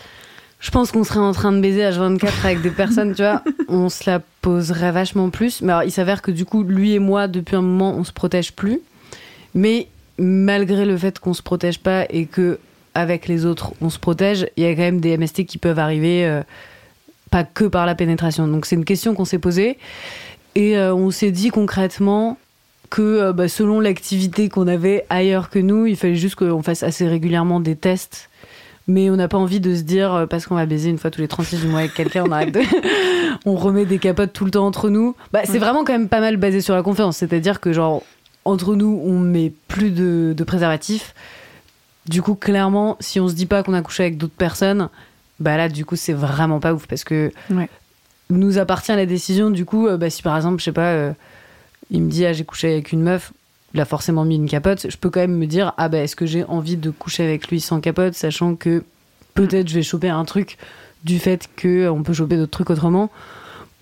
je 0.66 0.72
pense 0.72 0.92
qu'on 0.92 1.04
serait 1.04 1.20
en 1.20 1.32
train 1.32 1.52
de 1.52 1.60
baiser 1.62 1.82
H24 1.82 2.32
avec 2.44 2.62
des 2.64 2.72
personnes, 2.72 3.14
tu 3.14 3.22
vois, 3.22 3.44
on 3.68 3.88
se 3.88 4.10
la 4.10 4.20
poserait 4.42 4.92
vachement 4.92 5.30
plus. 5.30 5.62
Mais 5.62 5.72
alors, 5.72 5.84
il 5.84 5.92
s'avère 5.92 6.24
que 6.24 6.32
du 6.32 6.44
coup, 6.44 6.64
lui 6.64 6.94
et 6.94 7.00
moi, 7.00 7.28
depuis 7.28 7.56
un 7.56 7.62
moment, 7.62 7.94
on 7.96 8.04
se 8.04 8.12
protège 8.12 8.52
plus. 8.54 8.82
Mais 9.54 9.90
malgré 10.18 10.86
le 10.86 10.98
fait 10.98 11.20
qu'on 11.20 11.36
se 11.36 11.44
protège 11.44 11.78
pas 11.78 12.06
et 12.10 12.26
que 12.26 12.58
avec 12.96 13.28
les 13.28 13.46
autres 13.46 13.74
on 13.80 13.92
se 13.92 14.00
protège, 14.00 14.48
il 14.58 14.64
y 14.64 14.66
a 14.66 14.74
quand 14.74 14.82
même 14.82 15.02
des 15.02 15.16
MST 15.16 15.46
qui 15.46 15.60
peuvent 15.60 15.78
arriver 15.78 16.26
euh, 16.26 16.42
pas 17.30 17.44
que 17.44 17.66
par 17.66 17.86
la 17.86 17.94
pénétration. 17.94 18.48
Donc 18.48 18.66
c'est 18.66 18.76
une 18.76 18.86
question 18.86 19.14
qu'on 19.14 19.26
s'est 19.26 19.38
posée 19.38 19.78
et 20.56 20.78
euh, 20.78 20.96
on 20.96 21.12
s'est 21.12 21.32
dit 21.32 21.50
concrètement 21.50 22.40
que 22.90 23.02
euh, 23.02 23.34
bah, 23.34 23.50
selon 23.50 23.80
l'activité 23.80 24.50
qu'on 24.50 24.68
avait 24.68 25.06
ailleurs 25.12 25.52
que 25.52 25.60
nous, 25.60 25.86
il 25.86 25.96
fallait 25.96 26.16
juste 26.16 26.36
qu'on 26.36 26.64
fasse 26.64 26.82
assez 26.82 27.08
régulièrement 27.08 27.60
des 27.60 27.76
tests. 27.76 28.30
Mais 28.88 29.10
on 29.10 29.16
n'a 29.16 29.28
pas 29.28 29.38
envie 29.38 29.60
de 29.60 29.74
se 29.76 29.82
dire, 29.82 30.28
parce 30.30 30.46
qu'on 30.46 30.56
va 30.56 30.68
baiser 30.68 30.90
une 30.90 31.00
fois 31.00 31.10
tous 31.10 31.22
les 31.22 31.28
36 31.28 31.62
du 31.62 31.68
mois 31.68 31.80
avec 31.80 31.94
quelqu'un, 31.96 32.24
on 32.28 32.32
arrête 32.32 32.52
de... 32.52 32.62
on 33.46 33.56
remet 33.56 33.86
des 33.86 33.98
capotes 33.98 34.32
tout 34.32 34.46
le 34.46 34.52
temps 34.52 34.66
entre 34.66 34.90
nous. 34.90 35.16
Bah, 35.34 35.42
c'est 35.46 35.58
vraiment 35.58 35.84
quand 35.84 35.94
même 35.94 36.08
pas 36.08 36.20
mal 36.20 36.38
basé 36.38 36.62
sur 36.62 36.76
la 36.76 36.84
confiance. 36.84 37.18
C'est-à-dire 37.18 37.60
que 37.60 37.74
genre, 37.74 38.04
entre 38.44 38.76
nous, 38.76 39.02
on 39.04 39.20
met 39.20 39.52
plus 39.68 39.90
de, 39.90 40.34
de 40.38 40.44
préservatifs. 40.44 41.16
Du 42.08 42.22
coup, 42.22 42.36
clairement, 42.36 42.98
si 43.00 43.20
on 43.20 43.28
se 43.28 43.34
dit 43.34 43.48
pas 43.48 43.64
qu'on 43.64 43.74
a 43.74 43.82
couché 43.82 44.04
avec 44.04 44.18
d'autres 44.18 44.36
personnes, 44.36 44.90
bah 45.40 45.58
là, 45.58 45.70
du 45.70 45.86
coup, 45.86 45.96
c'est 45.96 46.14
vraiment 46.14 46.60
pas 46.60 46.74
ouf 46.74 46.88
parce 46.88 47.04
que 47.04 47.32
nous 48.30 48.58
appartient 48.58 48.96
la 48.96 49.06
décision. 49.06 49.50
Du 49.50 49.66
coup, 49.66 49.88
euh, 49.88 49.98
bah, 49.98 50.10
si 50.10 50.22
par 50.22 50.36
exemple, 50.36 50.60
je 50.60 50.66
sais 50.66 50.72
pas, 50.72 50.92
euh, 50.92 51.12
il 51.90 52.02
me 52.04 52.10
dit, 52.10 52.26
ah, 52.26 52.34
j'ai 52.34 52.46
couché 52.46 52.72
avec 52.72 52.92
une 52.92 53.02
meuf, 53.02 53.34
il 53.76 53.82
a 53.82 53.86
forcément 53.86 54.24
mis 54.24 54.36
une 54.36 54.48
capote, 54.48 54.90
je 54.90 54.96
peux 54.96 55.10
quand 55.10 55.20
même 55.20 55.36
me 55.36 55.48
dire, 55.48 55.74
ah, 55.78 55.90
bah, 55.90 55.98
est-ce 55.98 56.16
que 56.16 56.26
j'ai 56.26 56.46
envie 56.46 56.78
de 56.78 56.90
coucher 56.92 57.24
avec 57.24 57.50
lui 57.50 57.60
sans 57.60 57.82
capote, 57.82 58.14
sachant 58.14 58.56
que 58.56 58.86
peut-être 59.34 59.68
je 59.68 59.76
vais 59.76 59.84
choper 59.84 60.08
un 60.08 60.24
truc 60.24 60.58
du 61.04 61.20
fait 61.20 61.50
qu'on 61.62 62.02
peut 62.02 62.14
choper 62.14 62.38
d'autres 62.38 62.52
trucs 62.52 62.70
autrement. 62.70 63.12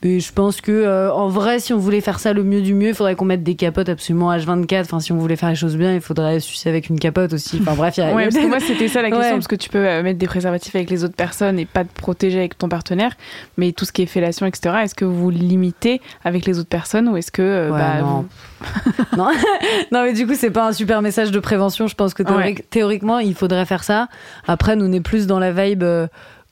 Et 0.06 0.20
je 0.20 0.34
pense 0.34 0.60
que 0.60 0.72
euh, 0.72 1.14
en 1.14 1.30
vrai, 1.30 1.60
si 1.60 1.72
on 1.72 1.78
voulait 1.78 2.02
faire 2.02 2.20
ça 2.20 2.34
le 2.34 2.44
mieux 2.44 2.62
du 2.62 2.74
mieux, 2.74 2.90
il 2.90 2.94
faudrait 2.94 3.16
qu'on 3.16 3.24
mette 3.24 3.42
des 3.42 3.56
capotes 3.56 3.88
absolument 3.88 4.36
H24. 4.36 4.82
Enfin, 4.82 5.00
si 5.00 5.14
on 5.14 5.18
voulait 5.18 5.38
faire 5.38 5.48
les 5.48 5.56
choses 5.56 5.78
bien, 5.78 5.94
il 5.94 6.02
faudrait 6.02 6.42
sucer 6.42 6.68
avec 6.68 6.90
une 6.90 7.00
capote 7.00 7.32
aussi. 7.32 7.60
Enfin 7.62 7.74
bref, 7.74 7.96
il 7.98 8.02
y 8.02 8.04
a. 8.04 8.14
Ouais, 8.14 8.24
parce 8.24 8.36
que 8.36 8.48
moi 8.48 8.60
c'était 8.60 8.90
ça 8.90 9.02
la 9.02 9.10
question, 9.12 9.36
parce 9.36 9.48
que 9.48 9.56
tu 9.56 9.70
peux 9.70 9.88
euh, 9.88 10.04
mettre 10.04 10.20
des 10.20 10.28
préservatifs 10.28 10.76
avec 10.76 10.90
les 10.90 11.06
autres 11.06 11.16
personnes 11.16 11.58
et 11.58 11.66
pas 11.66 11.86
te 11.86 11.94
protéger 11.94 12.40
avec 12.40 12.58
ton 12.58 12.68
partenaire, 12.68 13.14
mais 13.56 13.72
tout 13.72 13.86
ce 13.86 13.94
qui 13.94 14.02
est 14.02 14.06
fellation, 14.06 14.46
etc. 14.46 14.76
Est-ce 14.84 14.96
que 14.96 15.06
vous 15.06 15.30
limitez 15.30 16.02
avec 16.26 16.46
les 16.46 16.60
autres 16.60 16.68
personnes 16.68 17.08
ou 17.08 17.16
est-ce 17.16 17.32
que 17.32 17.42
euh, 17.42 17.70
bah, 17.70 18.02
non. 18.02 18.26
non. 19.18 19.30
non, 19.94 20.04
mais 20.04 20.12
du 20.12 20.28
coup 20.28 20.36
c'est 20.36 20.52
pas 20.52 20.68
un 20.68 20.74
super 20.74 21.02
message 21.02 21.32
de 21.32 21.40
prévention. 21.40 21.88
Je 21.88 21.96
pense 21.96 22.14
que 22.14 22.24
théoriquement 22.70 23.20
il 23.20 23.36
faudrait 23.36 23.66
faire 23.66 23.86
ça. 23.86 24.10
Après, 24.48 24.76
nous 24.76 24.86
on 24.86 24.92
est 24.92 25.00
plus 25.00 25.28
dans 25.28 25.40
la 25.40 25.54
vibe. 25.54 25.86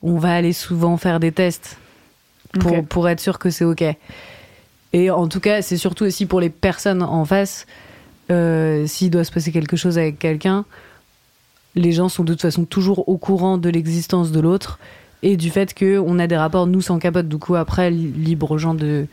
on 0.02 0.18
va 0.18 0.34
aller 0.36 0.54
souvent 0.54 0.96
faire 0.96 1.20
des 1.20 1.34
tests 1.34 1.81
pour, 2.60 2.86
pour 2.86 3.10
être 3.10 3.20
sûr 3.20 3.40
que 3.40 3.50
c'est 3.50 3.66
OK. 3.66 3.84
Et 4.94 5.10
en 5.10 5.28
tout 5.28 5.40
cas, 5.40 5.62
c'est 5.62 5.78
surtout 5.78 6.06
aussi 6.06 6.26
pour 6.26 6.42
les 6.42 6.50
personnes 6.50 7.02
en 7.02 7.26
face. 7.26 7.66
Euh, 8.30 8.86
S'il 8.88 9.10
doit 9.10 9.24
se 9.24 9.32
passer 9.32 9.52
quelque 9.52 9.78
chose 9.78 9.98
avec 9.98 10.20
quelqu'un, 10.20 10.66
les 11.76 11.92
gens 11.92 12.10
sont 12.10 12.24
de 12.24 12.34
toute 12.34 12.42
façon 12.42 12.66
toujours 12.66 13.08
au 13.08 13.18
courant 13.18 13.58
de 13.58 13.70
l'existence 13.70 14.32
de 14.32 14.40
l'autre 14.40 14.80
et 15.24 15.38
du 15.38 15.50
fait 15.50 15.74
qu'on 15.78 16.20
a 16.20 16.28
des 16.28 16.38
rapports, 16.38 16.68
nous, 16.68 16.82
sans 16.82 17.00
capote. 17.00 17.28
Du 17.28 17.38
coup, 17.38 17.56
après, 17.56 17.90
libre 17.92 18.52
aux 18.52 18.58
gens 18.58 18.74
de 18.74 19.08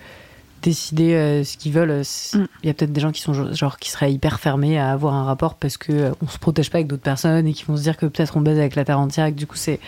décider 0.63 1.15
euh, 1.15 1.45
ce 1.45 1.57
qu'ils 1.57 1.73
veulent. 1.73 2.03
Mm. 2.35 2.47
Il 2.63 2.67
y 2.67 2.71
a 2.71 2.75
peut-être 2.75 2.93
des 2.93 3.01
gens 3.01 3.13
qui 3.13 3.21
sont 3.21 3.33
genre 3.55 3.79
qui 3.79 3.91
seraient 3.91 4.13
hyper 4.13 4.41
fermés 4.41 4.79
à 4.79 4.91
avoir 4.91 5.15
un 5.15 5.25
rapport 5.25 5.55
parce 5.55 5.77
que 5.77 5.93
euh, 5.93 6.11
on 6.23 6.29
se 6.29 6.39
protège 6.39 6.71
pas 6.71 6.79
avec 6.79 6.89
d'autres 6.89 7.03
personnes 7.03 7.47
et 7.47 7.53
qui 7.53 7.65
vont 7.65 7.77
se 7.77 7.83
dire 7.83 7.97
que 7.97 8.07
peut-être 8.07 8.37
on 8.37 8.41
baise 8.41 8.59
avec 8.59 8.75
la 8.75 8.85
terre 8.85 8.99
entière 8.99 9.27
et 9.27 9.33
que 9.33 9.39
du 9.39 9.47
coup 9.47 9.57
c'est 9.57 9.81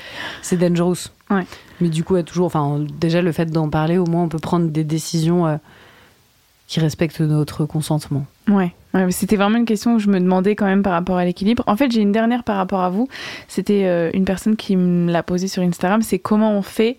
c'est 0.42 0.56
dangerous. 0.56 1.08
Ouais. 1.30 1.46
Mais 1.80 1.88
du 1.88 2.04
coup, 2.04 2.20
toujours, 2.22 2.46
enfin, 2.46 2.84
déjà 3.00 3.22
le 3.22 3.32
fait 3.32 3.46
d'en 3.46 3.68
parler, 3.68 3.98
au 3.98 4.06
moins 4.06 4.24
on 4.24 4.28
peut 4.28 4.38
prendre 4.38 4.68
des 4.68 4.84
décisions 4.84 5.46
euh, 5.46 5.56
qui 6.66 6.80
respectent 6.80 7.20
notre 7.20 7.64
consentement. 7.64 8.26
Ouais. 8.50 8.72
c'était 9.10 9.36
vraiment 9.36 9.58
une 9.58 9.64
question 9.64 9.96
que 9.96 10.02
je 10.02 10.08
me 10.08 10.18
demandais 10.18 10.56
quand 10.56 10.66
même 10.66 10.82
par 10.82 10.92
rapport 10.92 11.16
à 11.16 11.24
l'équilibre. 11.24 11.62
En 11.66 11.76
fait, 11.76 11.90
j'ai 11.90 12.00
une 12.00 12.12
dernière 12.12 12.44
par 12.44 12.56
rapport 12.56 12.80
à 12.80 12.90
vous. 12.90 13.08
C'était 13.48 13.84
euh, 13.84 14.10
une 14.12 14.24
personne 14.24 14.56
qui 14.56 14.76
me 14.76 15.10
l'a 15.10 15.22
posée 15.22 15.48
sur 15.48 15.62
Instagram. 15.62 16.02
C'est 16.02 16.18
comment 16.18 16.52
on 16.52 16.62
fait 16.62 16.96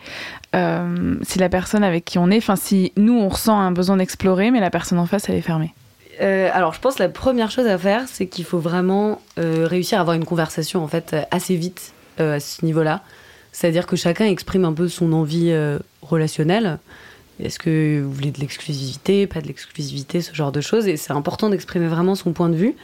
euh, 0.56 1.16
si 1.22 1.40
la 1.40 1.50
personne 1.50 1.84
avec 1.84 2.06
qui 2.06 2.18
on 2.18 2.32
est, 2.32 2.38
enfin, 2.38 2.56
si 2.56 2.94
nous 2.98 3.18
on 3.20 3.30
ressent 3.30 3.60
un 3.60 3.72
besoin 3.72 3.98
d'explorer, 3.98 4.52
mais 4.52 4.60
la 4.60 4.70
personne 4.70 5.00
en 5.00 5.06
face 5.06 5.30
elle 5.30 5.36
est 5.36 5.42
fermée. 5.42 5.74
alors, 6.20 6.74
je 6.74 6.80
pense 6.80 6.96
que 6.96 7.04
la 7.04 7.10
première 7.10 7.52
chose 7.52 7.68
à 7.68 7.78
faire, 7.78 8.04
c'est 8.08 8.28
qu'il 8.28 8.46
faut 8.46 8.60
vraiment 8.60 9.22
réussir 9.38 9.98
à 9.98 10.02
avoir 10.02 10.16
une 10.16 10.26
conversation 10.26 10.84
en 10.84 10.88
fait 10.88 11.16
assez 11.32 11.56
vite 11.56 11.94
à 12.20 12.40
ce 12.40 12.64
niveau-là. 12.64 13.02
C'est-à-dire 13.52 13.86
que 13.86 13.96
chacun 13.96 14.26
exprime 14.26 14.66
un 14.66 14.74
peu 14.74 14.88
son 14.88 15.14
envie 15.14 15.52
euh, 15.52 15.80
relationnelle. 16.02 16.80
Est-ce 17.44 17.60
que 17.60 18.02
vous 18.02 18.12
voulez 18.12 18.32
de 18.32 18.40
l'exclusivité, 18.40 19.28
pas 19.28 19.42
de 19.42 19.48
l'exclusivité, 19.48 20.22
ce 20.22 20.34
genre 20.34 20.52
de 20.52 20.62
choses? 20.62 20.88
Et 20.88 20.98
c'est 20.98 21.14
important 21.14 21.50
d'exprimer 21.50 21.88
vraiment 21.88 22.16
son 22.16 22.34
point 22.34 22.50
de 22.50 22.56
vue. 22.56 22.76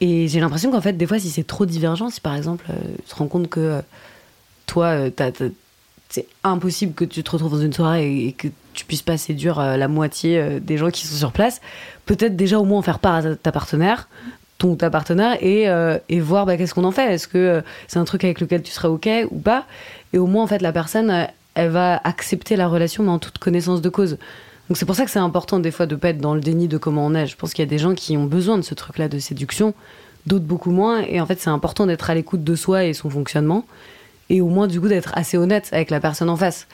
Et 0.00 0.28
j'ai 0.28 0.40
l'impression 0.40 0.70
qu'en 0.70 0.80
fait, 0.80 0.92
des 0.92 1.06
fois, 1.06 1.18
si 1.18 1.30
c'est 1.30 1.46
trop 1.46 1.66
divergent, 1.66 2.10
si 2.10 2.20
par 2.20 2.34
exemple, 2.34 2.64
euh, 2.70 2.74
tu 3.04 3.10
te 3.10 3.14
rends 3.16 3.26
compte 3.26 3.48
que 3.48 3.60
euh, 3.60 3.80
toi, 4.66 4.96
c'est 6.08 6.26
impossible 6.44 6.94
que 6.94 7.04
tu 7.04 7.22
te 7.22 7.30
retrouves 7.30 7.52
dans 7.52 7.62
une 7.62 7.72
soirée 7.72 8.26
et, 8.26 8.32
que 8.32 8.48
tu 8.74 8.84
puisses 8.84 9.02
pas 9.02 9.16
séduire 9.16 9.60
la 9.60 9.88
moitié 9.88 10.60
des 10.60 10.76
gens 10.76 10.90
qui 10.90 11.06
sont 11.06 11.16
sur 11.16 11.32
place, 11.32 11.60
peut-être 12.06 12.36
déjà 12.36 12.60
au 12.60 12.64
moins 12.64 12.78
en 12.78 12.82
faire 12.82 13.00
part 13.00 13.14
à 13.14 13.34
ta 13.34 13.50
partenaire 13.50 14.08
ton 14.58 14.74
ta 14.74 14.90
partenaire 14.90 15.38
et, 15.40 15.68
euh, 15.68 15.98
et 16.08 16.20
voir 16.20 16.44
bah, 16.44 16.56
qu'est-ce 16.56 16.74
qu'on 16.74 16.84
en 16.84 16.90
fait? 16.90 17.14
Est-ce 17.14 17.28
que 17.28 17.38
euh, 17.38 17.60
c'est 17.86 17.98
un 17.98 18.04
truc 18.04 18.24
avec 18.24 18.40
lequel 18.40 18.62
tu 18.62 18.72
serais 18.72 18.88
OK 18.88 19.08
ou 19.30 19.38
pas? 19.38 19.64
Et 20.12 20.18
au 20.18 20.26
moins, 20.26 20.42
en 20.42 20.46
fait, 20.46 20.60
la 20.60 20.72
personne, 20.72 21.10
euh, 21.10 21.24
elle 21.58 21.70
va 21.70 22.00
accepter 22.04 22.54
la 22.54 22.68
relation, 22.68 23.02
mais 23.02 23.10
en 23.10 23.18
toute 23.18 23.38
connaissance 23.38 23.82
de 23.82 23.88
cause. 23.88 24.16
Donc 24.68 24.76
c'est 24.76 24.86
pour 24.86 24.94
ça 24.94 25.04
que 25.04 25.10
c'est 25.10 25.18
important 25.18 25.58
des 25.58 25.72
fois 25.72 25.86
de 25.86 25.96
pas 25.96 26.10
être 26.10 26.20
dans 26.20 26.34
le 26.34 26.40
déni 26.40 26.68
de 26.68 26.78
comment 26.78 27.04
on 27.04 27.14
est. 27.16 27.26
Je 27.26 27.34
pense 27.34 27.52
qu'il 27.52 27.64
y 27.64 27.66
a 27.66 27.68
des 27.68 27.78
gens 27.78 27.96
qui 27.96 28.16
ont 28.16 28.26
besoin 28.26 28.58
de 28.58 28.62
ce 28.62 28.74
truc-là 28.74 29.08
de 29.08 29.18
séduction, 29.18 29.74
d'autres 30.26 30.44
beaucoup 30.44 30.70
moins. 30.70 31.00
Et 31.00 31.20
en 31.20 31.26
fait, 31.26 31.40
c'est 31.40 31.50
important 31.50 31.86
d'être 31.86 32.10
à 32.10 32.14
l'écoute 32.14 32.44
de 32.44 32.54
soi 32.54 32.84
et 32.84 32.92
son 32.92 33.10
fonctionnement, 33.10 33.64
et 34.30 34.40
au 34.40 34.46
moins 34.46 34.68
du 34.68 34.80
coup 34.80 34.86
d'être 34.86 35.10
assez 35.16 35.36
honnête 35.36 35.68
avec 35.72 35.90
la 35.90 35.98
personne 35.98 36.30
en 36.30 36.36
face. 36.36 36.68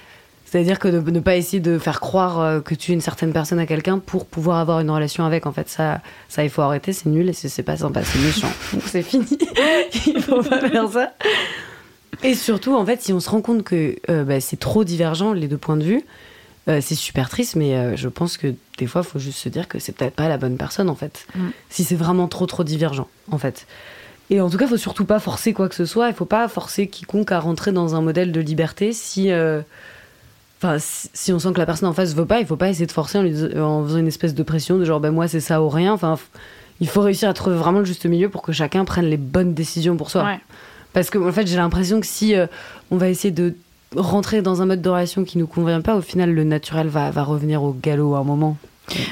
C'est-à-dire 0.44 0.78
que 0.78 0.88
de 0.88 1.10
ne 1.10 1.20
pas 1.20 1.36
essayer 1.36 1.60
de 1.60 1.78
faire 1.78 1.98
croire 1.98 2.38
euh, 2.40 2.60
que 2.60 2.74
tu 2.74 2.92
es 2.92 2.94
une 2.94 3.00
certaine 3.00 3.32
personne 3.32 3.58
à 3.58 3.64
quelqu'un 3.64 3.98
pour 3.98 4.26
pouvoir 4.26 4.58
avoir 4.58 4.80
une 4.80 4.90
relation 4.90 5.24
avec. 5.24 5.46
En 5.46 5.52
fait, 5.52 5.70
ça, 5.70 6.02
ça 6.28 6.44
il 6.44 6.50
faut 6.50 6.60
arrêter, 6.60 6.92
c'est 6.92 7.08
nul 7.08 7.30
et 7.30 7.32
c'est 7.32 7.62
pas 7.62 7.78
sympa, 7.78 8.04
c'est 8.04 8.18
méchant. 8.18 8.52
Donc 8.74 8.82
c'est 8.86 9.02
fini. 9.02 9.38
il 10.06 10.20
faut 10.20 10.42
pas 10.42 10.60
faire 10.68 10.90
ça. 10.90 11.12
Et 12.22 12.34
surtout, 12.34 12.74
en 12.74 12.84
fait, 12.84 13.02
si 13.02 13.12
on 13.12 13.20
se 13.20 13.30
rend 13.30 13.40
compte 13.40 13.62
que 13.62 13.96
euh, 14.10 14.24
bah, 14.24 14.40
c'est 14.40 14.58
trop 14.58 14.84
divergent, 14.84 15.32
les 15.32 15.48
deux 15.48 15.58
points 15.58 15.76
de 15.76 15.84
vue, 15.84 16.02
euh, 16.68 16.80
c'est 16.80 16.94
super 16.94 17.28
triste, 17.28 17.56
mais 17.56 17.74
euh, 17.74 17.96
je 17.96 18.08
pense 18.08 18.36
que 18.36 18.54
des 18.78 18.86
fois, 18.86 19.02
il 19.04 19.10
faut 19.10 19.18
juste 19.18 19.38
se 19.38 19.48
dire 19.48 19.68
que 19.68 19.78
c'est 19.78 19.92
peut-être 19.92 20.14
pas 20.14 20.28
la 20.28 20.38
bonne 20.38 20.56
personne, 20.56 20.88
en 20.88 20.94
fait. 20.94 21.26
Mm. 21.34 21.48
Si 21.68 21.84
c'est 21.84 21.96
vraiment 21.96 22.28
trop, 22.28 22.46
trop 22.46 22.64
divergent, 22.64 23.08
en 23.30 23.38
fait. 23.38 23.66
Et 24.30 24.40
en 24.40 24.48
tout 24.48 24.56
cas, 24.56 24.64
il 24.64 24.70
faut 24.70 24.76
surtout 24.76 25.04
pas 25.04 25.20
forcer 25.20 25.52
quoi 25.52 25.68
que 25.68 25.74
ce 25.74 25.84
soit. 25.84 26.08
Il 26.08 26.14
faut 26.14 26.24
pas 26.24 26.48
forcer 26.48 26.86
quiconque 26.86 27.32
à 27.32 27.40
rentrer 27.40 27.72
dans 27.72 27.94
un 27.94 28.00
modèle 28.00 28.32
de 28.32 28.40
liberté 28.40 28.92
si. 28.92 29.30
Enfin, 30.62 30.78
si, 30.78 31.30
on 31.30 31.38
sent 31.38 31.52
que 31.52 31.58
la 31.58 31.66
personne 31.66 31.88
en 31.90 31.92
face 31.92 32.14
veut 32.14 32.24
pas, 32.24 32.40
il 32.40 32.46
faut 32.46 32.56
pas 32.56 32.70
essayer 32.70 32.86
de 32.86 32.92
forcer 32.92 33.18
en, 33.18 33.22
lui, 33.22 33.34
en 33.58 33.84
faisant 33.84 33.98
une 33.98 34.06
espèce 34.06 34.34
de 34.34 34.42
pression 34.42 34.78
de 34.78 34.86
genre, 34.86 34.98
ben 34.98 35.10
moi, 35.10 35.28
c'est 35.28 35.40
ça 35.40 35.60
ou 35.60 35.68
rien. 35.68 35.92
Enfin, 35.92 36.18
il 36.80 36.88
faut 36.88 37.02
réussir 37.02 37.28
à 37.28 37.34
trouver 37.34 37.56
vraiment 37.56 37.80
le 37.80 37.84
juste 37.84 38.06
milieu 38.06 38.28
pour 38.28 38.42
que 38.42 38.52
chacun 38.52 38.84
prenne 38.84 39.06
les 39.06 39.16
bonnes 39.16 39.54
décisions 39.54 39.96
pour 39.96 40.10
soi. 40.10 40.38
Parce 40.94 41.10
que, 41.10 41.18
en 41.18 41.32
fait, 41.32 41.46
j'ai 41.46 41.56
l'impression 41.56 42.00
que 42.00 42.06
si 42.06 42.34
on 42.90 42.96
va 42.96 43.10
essayer 43.10 43.32
de 43.32 43.54
rentrer 43.94 44.40
dans 44.40 44.62
un 44.62 44.66
mode 44.66 44.80
de 44.80 44.88
relation 44.88 45.24
qui 45.24 45.36
nous 45.36 45.46
convient 45.46 45.82
pas, 45.82 45.96
au 45.96 46.00
final, 46.00 46.32
le 46.32 46.44
naturel 46.44 46.88
va, 46.88 47.10
va 47.10 47.22
revenir 47.22 47.62
au 47.62 47.72
galop 47.72 48.14
à 48.14 48.20
un 48.20 48.24
moment. 48.24 48.56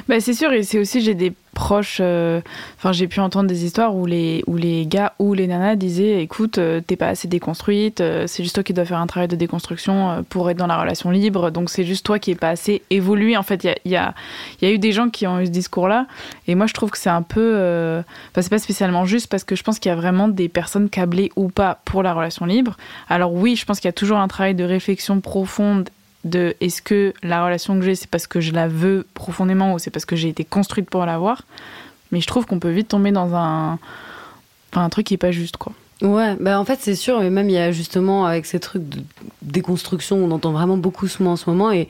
Bah, 0.09 0.21
c'est 0.21 0.35
sûr, 0.35 0.53
et 0.53 0.63
c'est 0.63 0.79
aussi, 0.79 1.01
j'ai 1.01 1.15
des 1.15 1.33
proches, 1.55 1.99
euh, 2.01 2.41
enfin 2.79 2.93
j'ai 2.93 3.07
pu 3.07 3.21
entendre 3.21 3.47
des 3.47 3.65
histoires 3.65 3.95
où 3.95 4.07
les, 4.07 4.43
où 4.47 4.57
les 4.57 4.87
gars 4.87 5.13
ou 5.19 5.35
les 5.35 5.47
nanas 5.47 5.77
disaient 5.77 6.23
écoute, 6.23 6.59
euh, 6.59 6.81
t'es 6.81 6.97
pas 6.97 7.09
assez 7.09 7.29
déconstruite, 7.29 8.01
euh, 8.01 8.27
c'est 8.27 8.43
juste 8.43 8.55
toi 8.55 8.65
qui 8.65 8.73
dois 8.73 8.87
faire 8.87 8.99
un 8.99 9.07
travail 9.07 9.29
de 9.29 9.37
déconstruction 9.37 10.25
pour 10.31 10.51
être 10.51 10.57
dans 10.57 10.67
la 10.67 10.81
relation 10.81 11.11
libre, 11.11 11.51
donc 11.51 11.71
c'est 11.71 11.85
juste 11.85 12.07
toi 12.07 12.19
qui 12.19 12.31
est 12.31 12.37
pas 12.37 12.49
assez 12.51 12.83
évolué. 12.91 13.37
En 13.37 13.43
fait, 13.43 13.65
il 13.65 13.91
y 13.91 13.97
a, 13.97 14.15
y, 14.61 14.65
y 14.65 14.69
a, 14.69 14.73
eu 14.73 14.79
des 14.79 14.93
gens 14.93 15.11
qui 15.11 15.27
ont 15.27 15.41
eu 15.41 15.47
ce 15.47 15.51
discours-là, 15.51 16.07
et 16.49 16.55
moi 16.55 16.67
je 16.67 16.75
trouve 16.75 16.91
que 16.91 16.99
c'est 16.99 17.11
un 17.11 17.23
peu. 17.23 18.03
Enfin, 18.31 18.43
c'est 18.43 18.51
pas 18.51 18.59
spécialement 18.59 19.05
juste 19.05 19.27
parce 19.29 19.45
que 19.45 19.57
je 19.57 19.63
pense 19.63 19.79
qu'il 19.79 19.91
y 19.91 19.93
a 19.93 19.97
vraiment 19.97 20.29
des 20.29 20.49
personnes 20.49 20.89
câblées 20.89 21.31
ou 21.37 21.49
pas 21.49 21.81
pour 21.85 22.03
la 22.03 22.15
relation 22.15 22.47
libre. 22.47 22.77
Alors 23.09 23.33
oui, 23.33 23.57
je 23.57 23.65
pense 23.65 23.81
qu'il 23.81 23.89
y 23.89 23.91
a 23.91 23.93
toujours 23.93 24.19
un 24.19 24.29
travail 24.29 24.55
de 24.55 24.65
réflexion 24.65 25.21
profonde 25.21 25.91
de 26.25 26.55
est-ce 26.61 26.83
que 26.83 27.15
la 27.23 27.45
relation 27.45 27.79
que 27.79 27.85
j'ai, 27.85 27.95
c'est 27.95 28.09
parce 28.09 28.27
que 28.27 28.41
je 28.41 28.53
la 28.53 28.69
veux 28.69 29.07
profondément 29.15 29.75
ou 29.75 29.79
c'est 29.79 29.91
parce 29.91 30.05
que 30.05 30.17
j'ai 30.17 30.29
été 30.29 30.45
construite 30.45 30.89
pour 30.89 31.05
l'avoir. 31.05 31.43
Mais 32.11 32.21
je 32.21 32.27
trouve 32.27 32.47
qu'on 32.47 32.59
peut 32.59 32.71
vite 32.71 32.89
tomber 32.89 33.11
dans 33.11 33.35
un, 33.35 33.79
un 34.75 34.89
truc 34.89 35.07
qui 35.07 35.15
est 35.15 35.19
pas 35.19 35.33
juste, 35.33 35.57
quoi. 35.57 35.73
Ouais, 36.03 36.35
bah 36.41 36.59
en 36.59 36.65
fait 36.65 36.81
c'est 36.81 36.97
sûr, 36.97 37.21
mais 37.21 37.31
même 37.31 37.49
il 37.49 37.53
y 37.53 37.59
a 37.59 37.71
justement 37.71 38.27
avec 38.27 38.45
ces 38.45 38.59
trucs 38.59 38.89
de 38.89 39.03
déconstruction, 39.43 40.17
on 40.17 40.33
entend 40.33 40.51
vraiment 40.51 40.77
beaucoup 40.77 41.07
ce 41.07 41.23
mot 41.23 41.31
en 41.31 41.37
ce 41.37 41.49
moment 41.49 41.71
et 41.71 41.87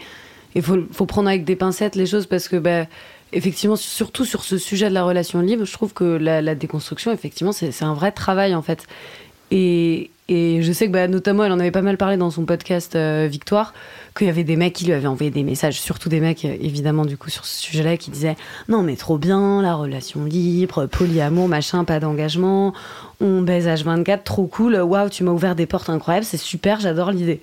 il 0.55 0.61
faut, 0.61 0.77
faut, 0.93 1.07
prendre 1.07 1.29
avec 1.29 1.45
des 1.45 1.57
pincettes 1.57 1.97
les 1.97 2.05
choses 2.05 2.27
parce 2.27 2.47
que 2.47 2.57
bah, 2.57 2.85
effectivement, 3.33 3.77
surtout 3.77 4.27
sur 4.27 4.45
ce 4.45 4.59
sujet 4.59 4.91
de 4.91 4.95
la 4.95 5.05
relation 5.05 5.41
libre, 5.41 5.65
je 5.65 5.73
trouve 5.73 5.95
que 5.95 6.05
la, 6.05 6.43
la 6.43 6.55
déconstruction, 6.55 7.11
effectivement, 7.11 7.53
c'est 7.53 7.83
un 7.83 7.95
vrai 7.95 8.13
travail 8.13 8.55
en 8.55 8.61
fait. 8.61 8.87
Et, 9.51 10.11
et 10.29 10.63
je 10.63 10.73
sais 10.73 10.87
que 10.87 10.93
bah, 10.93 11.09
notamment, 11.09 11.45
elle 11.45 11.53
en 11.53 11.59
avait 11.59 11.73
pas 11.73 11.83
mal 11.83 11.97
parlé 11.97 12.17
dans 12.17 12.31
son 12.31 12.45
podcast 12.45 12.95
euh, 12.95 13.27
Victoire, 13.31 13.75
qu'il 14.17 14.29
y 14.29 14.31
avait 14.31 14.45
des 14.45 14.55
mecs 14.55 14.73
qui 14.73 14.85
lui 14.85 14.93
avaient 14.93 15.09
envoyé 15.09 15.31
des 15.33 15.43
messages, 15.43 15.81
surtout 15.81 16.09
des 16.09 16.21
mecs, 16.21 16.45
euh, 16.45 16.57
évidemment, 16.61 17.05
du 17.05 17.17
coup, 17.17 17.29
sur 17.29 17.45
ce 17.45 17.61
sujet-là, 17.61 17.97
qui 17.97 18.11
disaient 18.11 18.37
Non, 18.69 18.83
mais 18.83 18.95
trop 18.95 19.19
bien, 19.19 19.61
la 19.63 19.75
relation 19.75 20.25
libre, 20.25 20.87
polyamour, 20.87 21.49
machin, 21.49 21.85
pas 21.85 21.99
d'engagement, 21.99 22.73
on 23.21 23.43
baise 23.43 23.67
H24, 23.67 24.23
trop 24.23 24.47
cool, 24.47 24.77
waouh, 24.77 25.09
tu 25.09 25.25
m'as 25.25 25.33
ouvert 25.33 25.57
des 25.57 25.67
portes 25.67 25.91
incroyables, 25.91 26.25
c'est 26.25 26.37
super, 26.37 26.79
j'adore 26.79 27.11
l'idée. 27.11 27.41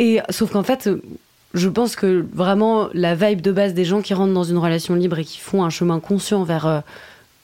Et 0.00 0.18
sauf 0.28 0.50
qu'en 0.50 0.64
fait, 0.64 0.90
je 1.54 1.68
pense 1.68 1.94
que 1.94 2.26
vraiment, 2.34 2.88
la 2.94 3.14
vibe 3.14 3.42
de 3.42 3.52
base 3.52 3.74
des 3.74 3.84
gens 3.84 4.02
qui 4.02 4.12
rentrent 4.12 4.34
dans 4.34 4.42
une 4.42 4.58
relation 4.58 4.96
libre 4.96 5.20
et 5.20 5.24
qui 5.24 5.38
font 5.38 5.62
un 5.62 5.70
chemin 5.70 6.00
conscient 6.00 6.42
vers, 6.42 6.66
euh, 6.66 6.80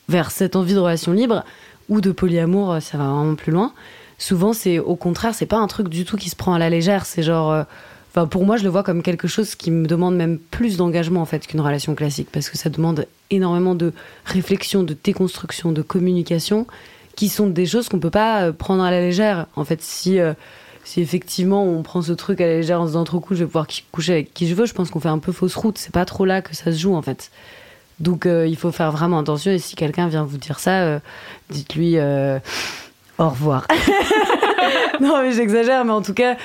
vers 0.09 0.33
cette 0.33 0.57
envie 0.57 0.75
de 0.75 0.81
relation 0.81 1.13
libre, 1.13 1.45
ou 1.89 2.01
de 2.01 2.11
polyamour, 2.11 2.83
ça 2.83 2.99
va 2.99 3.05
vraiment 3.05 3.35
plus 3.35 3.53
loin 3.53 3.73
souvent 4.19 4.53
c'est 4.53 4.79
au 4.79 4.97
contraire, 4.97 5.35
c'est 5.35 5.47
pas 5.47 5.59
un 5.59 5.69
truc 5.69 5.89
du 5.89 6.05
tout 6.05 6.16
qui 6.16 6.29
se 6.29 6.37
prend 6.37 6.53
à 6.53 6.59
la 6.59 6.69
légère. 6.69 7.07
C'est 7.07 7.23
genre, 7.23 7.53
euh, 7.53 7.62
enfin 8.11 8.27
pour 8.27 8.45
moi, 8.45 8.57
je 8.57 8.64
le 8.64 8.69
vois 8.69 8.83
comme 8.83 9.03
quelque 9.03 9.29
chose 9.29 9.55
qui 9.55 9.71
me 9.71 9.87
demande 9.87 10.16
même 10.16 10.39
plus 10.39 10.77
d'engagement 10.77 11.23
en 11.23 11.25
fait 11.25 11.47
qu'une 11.47 11.61
relation 11.61 11.95
classique, 11.95 12.29
parce 12.31 12.51
que 12.51 12.59
ça 12.59 12.69
demande 12.69 13.07
énormément 13.31 13.75
de 13.75 13.93
réflexion, 14.27 14.83
de 14.83 14.97
déconstruction, 15.03 15.73
de 15.73 15.83
communication, 15.83 16.66
qui 17.16 17.29
sont 17.29 17.47
des 17.47 17.66
choses 17.66 17.89
qu'on 17.89 18.01
peut 18.01 18.11
pas 18.11 18.43
euh, 18.43 18.53
prendre 18.53 18.83
à 18.83 18.91
la 18.91 19.01
légère. 19.01 19.47
En 19.57 19.64
fait, 19.64 19.81
si 19.83 20.19
euh, 20.19 20.35
si 20.85 21.01
effectivement 21.03 21.64
on 21.64 21.83
prend 21.83 22.01
ce 22.01 22.12
truc 22.12 22.41
à 22.41 22.47
la 22.47 22.55
légère 22.55 22.81
en 22.81 22.85
se 22.85 22.91
disant 22.91 23.05
trop 23.05 23.21
cool, 23.21 23.37
je 23.37 23.45
vais 23.45 23.47
pouvoir 23.47 23.66
coucher 23.93 24.12
avec 24.12 24.35
qui 24.35 24.49
je 24.49 24.55
veux, 24.55 24.66
je 24.66 24.73
pense 24.73 24.91
qu'on 24.91 25.01
fait 25.01 25.09
un 25.09 25.19
peu 25.19 25.33
fausse 25.33 25.55
route. 25.55 25.79
C'est 25.79 25.93
pas 25.93 26.07
trop 26.07 26.25
là 26.25 26.41
que 26.41 26.57
ça 26.57 26.73
se 26.73 26.79
joue 26.79 26.95
en 26.95 27.03
fait. 27.03 27.31
Donc 28.01 28.27
il 28.27 28.57
faut 28.57 28.71
faire 28.71 28.91
vraiment 28.91 29.19
attention. 29.19 29.51
Et 29.51 29.59
si 29.59 29.75
quelqu'un 29.75 30.07
vient 30.07 30.25
vous 30.25 30.39
dire 30.39 30.61
ça, 30.61 31.01
dites-lui 31.51 31.97
au 33.19 33.29
revoir. 33.29 33.66
non, 35.01 35.23
mais 35.23 35.33
j'exagère, 35.33 35.85
mais 35.85 35.93
en 35.93 36.03
tout 36.03 36.14
cas, 36.14 36.37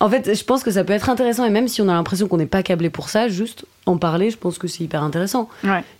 en 0.00 0.08
fait, 0.08 0.34
je 0.34 0.44
pense 0.44 0.62
que 0.62 0.70
ça 0.70 0.82
peut 0.82 0.94
être 0.94 1.10
intéressant, 1.10 1.44
et 1.44 1.50
même 1.50 1.68
si 1.68 1.82
on 1.82 1.88
a 1.88 1.92
l'impression 1.92 2.26
qu'on 2.26 2.38
n'est 2.38 2.46
pas 2.46 2.62
câblé 2.62 2.88
pour 2.88 3.10
ça, 3.10 3.28
juste 3.28 3.66
en 3.84 3.98
parler, 3.98 4.30
je 4.30 4.38
pense 4.38 4.56
que 4.58 4.66
c'est 4.66 4.82
hyper 4.82 5.02
intéressant. 5.02 5.48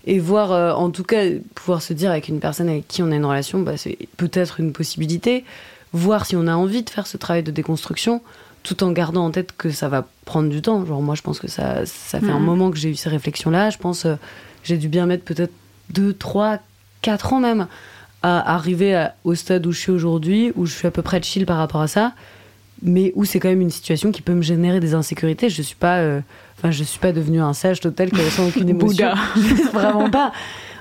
Et 0.07 0.19
voir, 0.19 0.53
euh, 0.53 0.73
en 0.73 0.91
tout 0.91 1.05
cas, 1.05 1.25
pouvoir 1.55 1.83
se 1.83 1.93
dire 1.93 2.11
avec 2.11 2.29
une 2.29 2.41
personne 2.41 2.69
avec 2.69 2.89
qui 2.89 3.03
on 3.03 3.11
a 3.13 3.17
une 3.17 3.25
relation, 3.25 3.61
bah, 3.61 3.77
c'est 3.77 3.99
peut-être 4.17 4.61
une 4.61 4.73
possibilité. 4.73 5.45
Voir 5.93 6.25
si 6.25 6.37
on 6.37 6.47
a 6.47 6.55
envie 6.55 6.83
de 6.83 6.89
faire 6.89 7.07
ce 7.07 7.17
travail 7.19 7.43
de 7.43 7.51
déconstruction, 7.51 8.23
tout 8.63 8.83
en 8.85 8.93
gardant 8.93 9.27
en 9.27 9.31
tête 9.31 9.53
que 9.57 9.71
ça 9.71 9.89
va 9.89 10.07
prendre 10.25 10.49
du 10.49 10.63
temps. 10.63 10.85
Genre, 10.87 11.03
moi, 11.03 11.15
je 11.15 11.23
pense 11.23 11.39
que 11.39 11.49
ça, 11.49 11.85
ça 11.85 12.21
fait 12.21 12.31
un 12.31 12.39
mhm. 12.39 12.45
moment 12.45 12.71
que 12.71 12.79
j'ai 12.79 12.91
eu 12.91 12.95
ces 12.95 13.09
réflexions-là. 13.11 13.69
Je 13.71 13.79
pense 13.79 14.07
euh, 14.07 14.15
j'ai 14.65 14.77
dû 14.77 14.89
bien 14.89 15.07
mettre 15.07 15.25
peut-être 15.25 15.53
2, 15.91 16.15
3, 16.15 16.59
4 17.03 17.33
ans 17.33 17.41
même 17.41 17.67
à 18.23 18.55
arriver 18.55 19.09
au 19.25 19.35
stade 19.35 19.67
où 19.67 19.73
je 19.73 19.79
suis 19.79 19.93
aujourd'hui, 19.93 20.53
où 20.57 20.67
je 20.67 20.75
suis 20.75 20.87
à 20.87 20.91
peu 20.91 21.03
près 21.03 21.23
chill 21.23 21.47
par 21.47 21.57
rapport 21.57 21.81
à 21.81 21.89
ça, 21.89 22.13
mais 22.83 23.13
où 23.15 23.25
c'est 23.25 23.41
quand 23.41 23.49
même 23.49 23.61
une 23.61 23.71
situation 23.71 24.13
qui 24.13 24.23
peut 24.23 24.35
me 24.35 24.43
générer 24.43 24.81
des 24.81 24.95
insécurités. 24.95 25.49
Je 25.49 25.63
suis 25.63 25.77
pas, 25.77 25.99
euh, 25.99 26.21
enfin, 26.59 26.71
je 26.71 26.85
suis 26.85 26.99
pas 26.99 27.13
devenu 27.13 27.41
un 27.41 27.53
sage 27.53 27.81
total 27.81 28.11
qui 28.11 28.23
ressent 28.23 28.47
aucune 28.49 28.69
émotion. 28.69 29.11
Vraiment 29.73 30.11
pas. 30.11 30.33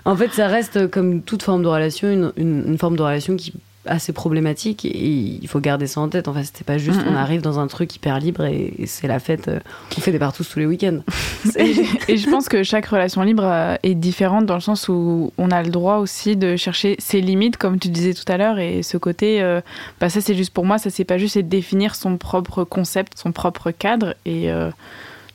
En 0.06 0.16
fait, 0.16 0.32
ça 0.34 0.48
reste 0.48 0.90
comme 0.90 1.22
toute 1.22 1.44
forme 1.44 1.64
de 1.64 1.68
relation, 1.68 2.10
une, 2.10 2.32
une 2.38 2.78
forme 2.78 2.96
de 2.96 3.04
relation 3.04 3.36
qui 3.36 3.54
assez 3.90 4.14
problématique 4.14 4.86
et 4.86 5.08
il 5.42 5.48
faut 5.48 5.60
garder 5.60 5.88
ça 5.88 6.00
en 6.00 6.08
tête. 6.08 6.28
En 6.28 6.34
fait, 6.34 6.44
c'était 6.44 6.64
pas 6.64 6.78
juste 6.78 7.02
on 7.08 7.16
arrive 7.16 7.42
dans 7.42 7.60
un 7.60 7.68
truc 7.68 7.96
hyper 7.96 8.20
libre 8.20 8.46
et, 8.46 8.74
c'est 8.86 9.08
la 9.08 9.20
fête. 9.20 9.48
Euh, 9.48 9.60
on 9.98 10.02
fait 10.02 10.12
des 10.12 10.20
partous 10.20 10.44
tous 10.44 10.60
les 10.60 10.66
week-ends. 10.66 11.00
et, 11.56 12.18
je 12.18 12.30
pense 12.30 12.48
que 12.48 12.64
chaque 12.64 12.86
relation 12.86 13.24
libre 13.24 13.44
euh, 13.46 13.76
est 13.84 13.96
différente 13.96 14.46
dans 14.46 14.56
le 14.56 14.62
sens 14.62 14.88
où 14.88 15.34
on 15.38 15.52
a 15.52 15.64
le 15.64 15.70
droit 15.70 15.98
aussi 15.98 16.36
de 16.38 16.56
chercher 16.56 16.96
ses 17.00 17.22
limites, 17.22 17.58
comme 17.58 17.80
tu 17.80 17.90
disais 17.90 18.14
tout 18.14 18.32
à 18.32 18.38
l'heure, 18.38 18.60
et 18.60 18.84
ce 18.84 18.98
côté, 18.98 19.42
euh, 19.42 19.62
bah 20.00 20.10
ça 20.10 20.22
c'est 20.22 20.36
juste 20.36 20.54
pour 20.54 20.66
moi, 20.66 20.78
ça 20.78 20.90
c'est 20.90 21.04
pas 21.04 21.18
juste, 21.18 21.34
c'est 21.34 21.44
définir 21.44 21.96
son 21.96 22.18
propre 22.18 22.64
concept, 22.64 23.18
son 23.18 23.32
propre 23.32 23.72
cadre 23.72 24.16
et 24.26 24.50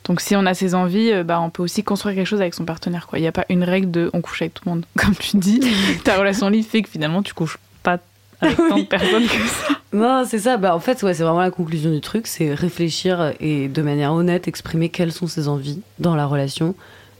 donc 0.05 0.21
si 0.21 0.35
on 0.35 0.45
a 0.45 0.53
ses 0.53 0.75
envies, 0.75 1.11
bah, 1.23 1.41
on 1.41 1.49
peut 1.49 1.63
aussi 1.63 1.83
construire 1.83 2.15
quelque 2.15 2.27
chose 2.27 2.41
avec 2.41 2.53
son 2.53 2.65
partenaire. 2.65 3.07
Il 3.13 3.21
n'y 3.21 3.27
a 3.27 3.31
pas 3.31 3.45
une 3.49 3.63
règle 3.63 3.89
de 3.91 4.09
on 4.13 4.21
couche 4.21 4.41
avec 4.41 4.53
tout 4.53 4.63
le 4.65 4.71
monde. 4.71 4.85
Comme 4.95 5.15
tu 5.15 5.37
dis, 5.37 5.59
ta 6.03 6.17
relation 6.17 6.49
libre 6.49 6.67
fait 6.69 6.81
que 6.81 6.89
finalement 6.89 7.23
tu 7.23 7.33
couches 7.33 7.57
avec 8.41 8.57
tant 8.57 8.77
de 8.77 8.83
personnes 8.89 9.27
que 9.27 9.47
ça. 9.47 9.79
Non, 9.93 10.23
c'est 10.27 10.39
ça. 10.39 10.57
Bah, 10.57 10.75
en 10.75 10.79
fait, 10.79 11.01
ouais, 11.03 11.13
c'est 11.13 11.23
vraiment 11.23 11.39
la 11.39 11.51
conclusion 11.51 11.91
du 11.91 12.01
truc. 12.01 12.27
C'est 12.27 12.53
réfléchir 12.53 13.33
et 13.39 13.67
de 13.67 13.81
manière 13.81 14.13
honnête 14.13 14.47
exprimer 14.47 14.89
quelles 14.89 15.11
sont 15.11 15.27
ses 15.27 15.47
envies 15.47 15.81
dans 15.99 16.15
la 16.15 16.25
relation 16.25 16.75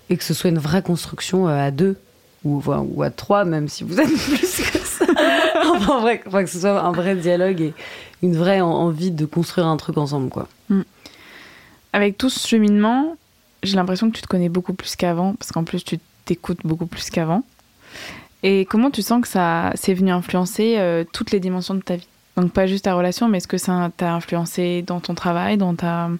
et 0.09 0.17
que 0.17 0.23
ce 0.23 0.33
soit 0.33 0.49
une 0.49 0.59
vraie 0.59 0.81
construction 0.81 1.47
euh, 1.47 1.67
à 1.67 1.71
deux 1.71 1.97
ou, 2.43 2.61
ou 2.65 3.03
à 3.03 3.09
trois, 3.09 3.43
même 3.43 3.67
si 3.67 3.83
vous 3.83 3.99
êtes 3.99 4.07
plus 4.27 4.61
que 4.71 4.77
ça. 4.77 5.05
enfin, 5.73 5.99
vrai, 6.01 6.19
que 6.19 6.49
ce 6.49 6.59
soit 6.59 6.79
un 6.79 6.91
vrai 6.91 7.15
dialogue 7.15 7.61
et 7.61 7.73
une 8.21 8.35
vraie 8.35 8.61
envie 8.61 9.11
de 9.11 9.25
construire 9.25 9.67
un 9.67 9.77
truc 9.77 9.97
ensemble, 9.97 10.29
quoi. 10.29 10.47
Mm. 10.69 10.81
Avec 11.93 12.17
tout 12.17 12.29
ce 12.29 12.47
cheminement, 12.47 13.15
j'ai 13.63 13.75
l'impression 13.75 14.09
que 14.09 14.15
tu 14.15 14.21
te 14.21 14.27
connais 14.27 14.49
beaucoup 14.49 14.73
plus 14.73 14.95
qu'avant, 14.95 15.33
parce 15.35 15.51
qu'en 15.51 15.63
plus, 15.63 15.83
tu 15.83 15.99
t'écoutes 16.25 16.59
beaucoup 16.63 16.85
plus 16.85 17.09
qu'avant. 17.09 17.43
Et 18.47 18.65
comment 18.65 18.91
tu 18.91 19.01
sens 19.01 19.23
que 19.23 19.27
ça 19.27 19.71
s'est 19.73 19.95
venu 19.95 20.11
influencer 20.11 20.75
euh, 20.77 21.03
toutes 21.11 21.31
les 21.31 21.39
dimensions 21.39 21.73
de 21.73 21.81
ta 21.81 21.95
vie? 21.95 22.07
Donc 22.37 22.51
pas 22.51 22.67
juste 22.67 22.85
ta 22.85 22.93
relation, 22.93 23.27
mais 23.27 23.39
est-ce 23.39 23.47
que 23.47 23.57
ça 23.57 23.89
t'a 23.97 24.13
influencé 24.13 24.83
dans 24.83 24.99
ton 24.99 25.15
travail, 25.15 25.57
dans, 25.57 25.73
ta, 25.73 26.11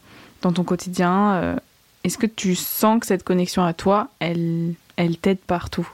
dans 0.41 0.51
ton 0.51 0.63
quotidien 0.63 1.35
euh, 1.35 1.55
Est-ce 2.03 2.17
que 2.17 2.25
tu 2.25 2.55
sens 2.55 2.99
que 2.99 3.05
cette 3.05 3.23
connexion 3.23 3.63
à 3.63 3.73
toi, 3.73 4.07
elle, 4.17 4.73
elle 4.95 5.17
t'aide 5.17 5.37
partout? 5.37 5.87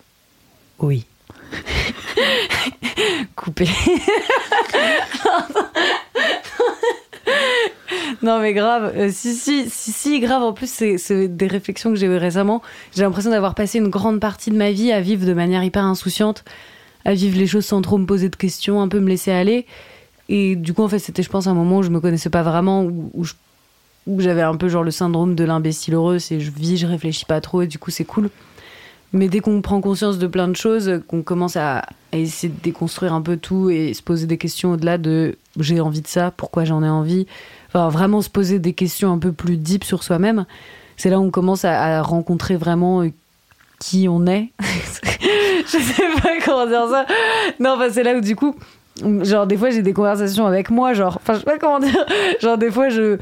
Oui. 0.79 1.05
Coupé. 3.35 3.67
non 8.21 8.39
mais 8.39 8.53
grave, 8.53 8.93
euh, 8.95 9.09
si, 9.11 9.35
si, 9.35 9.69
si, 9.69 10.19
grave. 10.19 10.43
En 10.43 10.53
plus, 10.53 10.69
c'est 10.69 11.27
des 11.27 11.47
réflexions 11.47 11.91
que 11.91 11.95
j'ai 11.97 12.07
eues 12.07 12.17
récemment. 12.17 12.61
J'ai 12.95 13.03
l'impression 13.03 13.31
d'avoir 13.31 13.55
passé 13.55 13.79
une 13.79 13.89
grande 13.89 14.19
partie 14.19 14.51
de 14.51 14.57
ma 14.57 14.71
vie 14.71 14.91
à 14.91 15.01
vivre 15.01 15.25
de 15.25 15.33
manière 15.33 15.63
hyper 15.63 15.83
insouciante, 15.83 16.43
à 17.05 17.13
vivre 17.13 17.37
les 17.37 17.47
choses 17.47 17.65
sans 17.65 17.81
trop 17.81 17.97
me 17.97 18.05
poser 18.05 18.29
de 18.29 18.35
questions, 18.35 18.81
un 18.81 18.87
peu 18.87 18.99
me 18.99 19.09
laisser 19.09 19.31
aller. 19.31 19.65
Et 20.29 20.55
du 20.55 20.73
coup, 20.73 20.83
en 20.83 20.87
fait, 20.87 20.99
c'était, 20.99 21.23
je 21.23 21.29
pense, 21.29 21.47
un 21.47 21.53
moment 21.53 21.79
où 21.79 21.83
je 21.83 21.89
me 21.89 21.99
connaissais 21.99 22.29
pas 22.29 22.43
vraiment, 22.43 22.83
où, 22.83 23.25
où 24.07 24.21
j'avais 24.21 24.41
un 24.41 24.55
peu 24.55 24.69
genre 24.69 24.83
le 24.83 24.91
syndrome 24.91 25.35
de 25.35 25.43
l'imbécile 25.43 25.93
heureux, 25.93 26.19
c'est 26.19 26.39
je 26.39 26.51
vis, 26.51 26.77
je 26.77 26.87
réfléchis 26.87 27.25
pas 27.25 27.41
trop, 27.41 27.61
et 27.61 27.67
du 27.67 27.77
coup, 27.77 27.91
c'est 27.91 28.05
cool. 28.05 28.29
Mais 29.13 29.27
dès 29.27 29.39
qu'on 29.39 29.61
prend 29.61 29.81
conscience 29.81 30.17
de 30.17 30.27
plein 30.27 30.47
de 30.47 30.55
choses, 30.55 31.01
qu'on 31.07 31.21
commence 31.21 31.57
à, 31.57 31.85
essayer 32.13 32.51
de 32.51 32.61
déconstruire 32.61 33.13
un 33.13 33.21
peu 33.21 33.37
tout 33.37 33.69
et 33.69 33.93
se 33.93 34.01
poser 34.01 34.25
des 34.25 34.37
questions 34.37 34.71
au-delà 34.71 34.97
de 34.97 35.37
j'ai 35.59 35.79
envie 35.81 36.01
de 36.01 36.07
ça, 36.07 36.31
pourquoi 36.31 36.65
j'en 36.65 36.83
ai 36.83 36.89
envie, 36.89 37.27
enfin 37.67 37.89
vraiment 37.89 38.21
se 38.21 38.29
poser 38.29 38.59
des 38.59 38.73
questions 38.73 39.11
un 39.11 39.17
peu 39.17 39.31
plus 39.31 39.57
deep 39.57 39.83
sur 39.83 40.03
soi-même, 40.03 40.45
c'est 40.97 41.09
là 41.09 41.19
où 41.19 41.23
on 41.23 41.31
commence 41.31 41.65
à, 41.65 41.99
à 41.99 42.01
rencontrer 42.01 42.55
vraiment 42.55 43.05
qui 43.79 44.07
on 44.07 44.25
est. 44.27 44.49
je 45.65 45.77
sais 45.77 46.21
pas 46.21 46.33
comment 46.45 46.67
dire 46.67 46.87
ça. 46.89 47.05
Non, 47.59 47.71
enfin, 47.71 47.89
c'est 47.91 48.03
là 48.03 48.15
où 48.15 48.21
du 48.21 48.35
coup, 48.35 48.55
genre 49.23 49.47
des 49.47 49.57
fois 49.57 49.71
j'ai 49.71 49.81
des 49.81 49.93
conversations 49.93 50.45
avec 50.45 50.69
moi, 50.69 50.93
genre, 50.93 51.17
enfin 51.17 51.33
je 51.33 51.39
sais 51.39 51.45
pas 51.45 51.57
comment 51.57 51.79
dire, 51.79 52.05
genre 52.41 52.57
des 52.57 52.71
fois 52.71 52.89
je 52.89 53.17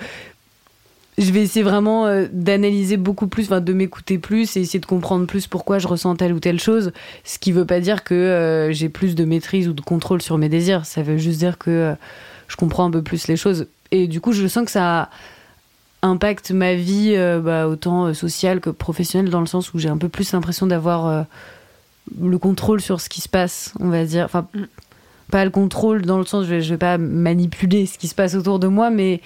je 1.20 1.32
vais 1.34 1.42
essayer 1.42 1.64
vraiment 1.64 2.08
euh, 2.08 2.28
d'analyser 2.32 2.96
beaucoup 2.96 3.28
plus, 3.28 3.44
enfin 3.44 3.60
de 3.60 3.74
m'écouter 3.74 4.18
plus 4.18 4.56
et 4.56 4.62
essayer 4.62 4.80
de 4.80 4.86
comprendre 4.86 5.26
plus 5.26 5.48
pourquoi 5.48 5.78
je 5.78 5.88
ressens 5.88 6.16
telle 6.16 6.32
ou 6.34 6.40
telle 6.40 6.60
chose. 6.60 6.94
Ce 7.26 7.38
qui 7.38 7.52
veut 7.52 7.66
pas 7.66 7.82
dire 7.82 8.06
que 8.06 8.14
euh, 8.14 8.72
j'ai 8.72 8.88
plus 8.88 9.16
de 9.16 9.26
maîtrise 9.26 9.68
ou 9.68 9.74
de 9.74 9.82
contrôle 9.82 10.22
sur 10.22 10.38
mes 10.38 10.48
désirs. 10.48 10.86
Ça 10.86 11.04
veut 11.04 11.18
juste 11.18 11.40
dire 11.40 11.58
que 11.58 11.70
euh, 11.70 11.94
je 12.48 12.56
comprends 12.56 12.86
un 12.86 12.92
peu 12.92 13.02
plus 13.02 13.28
les 13.28 13.36
choses. 13.36 13.68
Et 13.92 14.08
du 14.08 14.22
coup, 14.22 14.32
je 14.32 14.48
sens 14.48 14.64
que 14.64 14.72
ça 14.72 15.10
impacte 16.02 16.52
ma 16.52 16.76
vie, 16.76 17.18
bah, 17.44 17.68
autant 17.68 18.14
sociale 18.14 18.62
que 18.62 18.70
professionnelle, 18.70 19.30
dans 19.30 19.42
le 19.42 19.48
sens 19.48 19.74
où 19.74 19.80
j'ai 19.80 19.90
un 19.90 19.98
peu 19.98 20.08
plus 20.08 20.32
l'impression 20.32 20.66
d'avoir 20.66 21.26
le 22.22 22.38
contrôle 22.38 22.80
sur 22.80 23.02
ce 23.02 23.10
qui 23.10 23.20
se 23.20 23.28
passe, 23.28 23.74
on 23.80 23.90
va 23.90 24.06
dire. 24.06 24.24
Enfin, 24.26 24.48
mm. 24.54 24.64
pas 25.32 25.44
le 25.44 25.52
contrôle 25.52 26.04
dans 26.04 26.18
le 26.18 26.26
sens, 26.26 26.46
je 26.46 26.50
vais, 26.52 26.62
je 26.62 26.70
vais 26.70 26.78
pas 26.78 26.98
manipuler 26.98 27.88
ce 27.88 27.98
qui 27.98 28.08
se 28.08 28.16
passe 28.16 28.36
autour 28.36 28.60
de 28.60 28.68
moi, 28.68 28.92
mais 28.92 29.22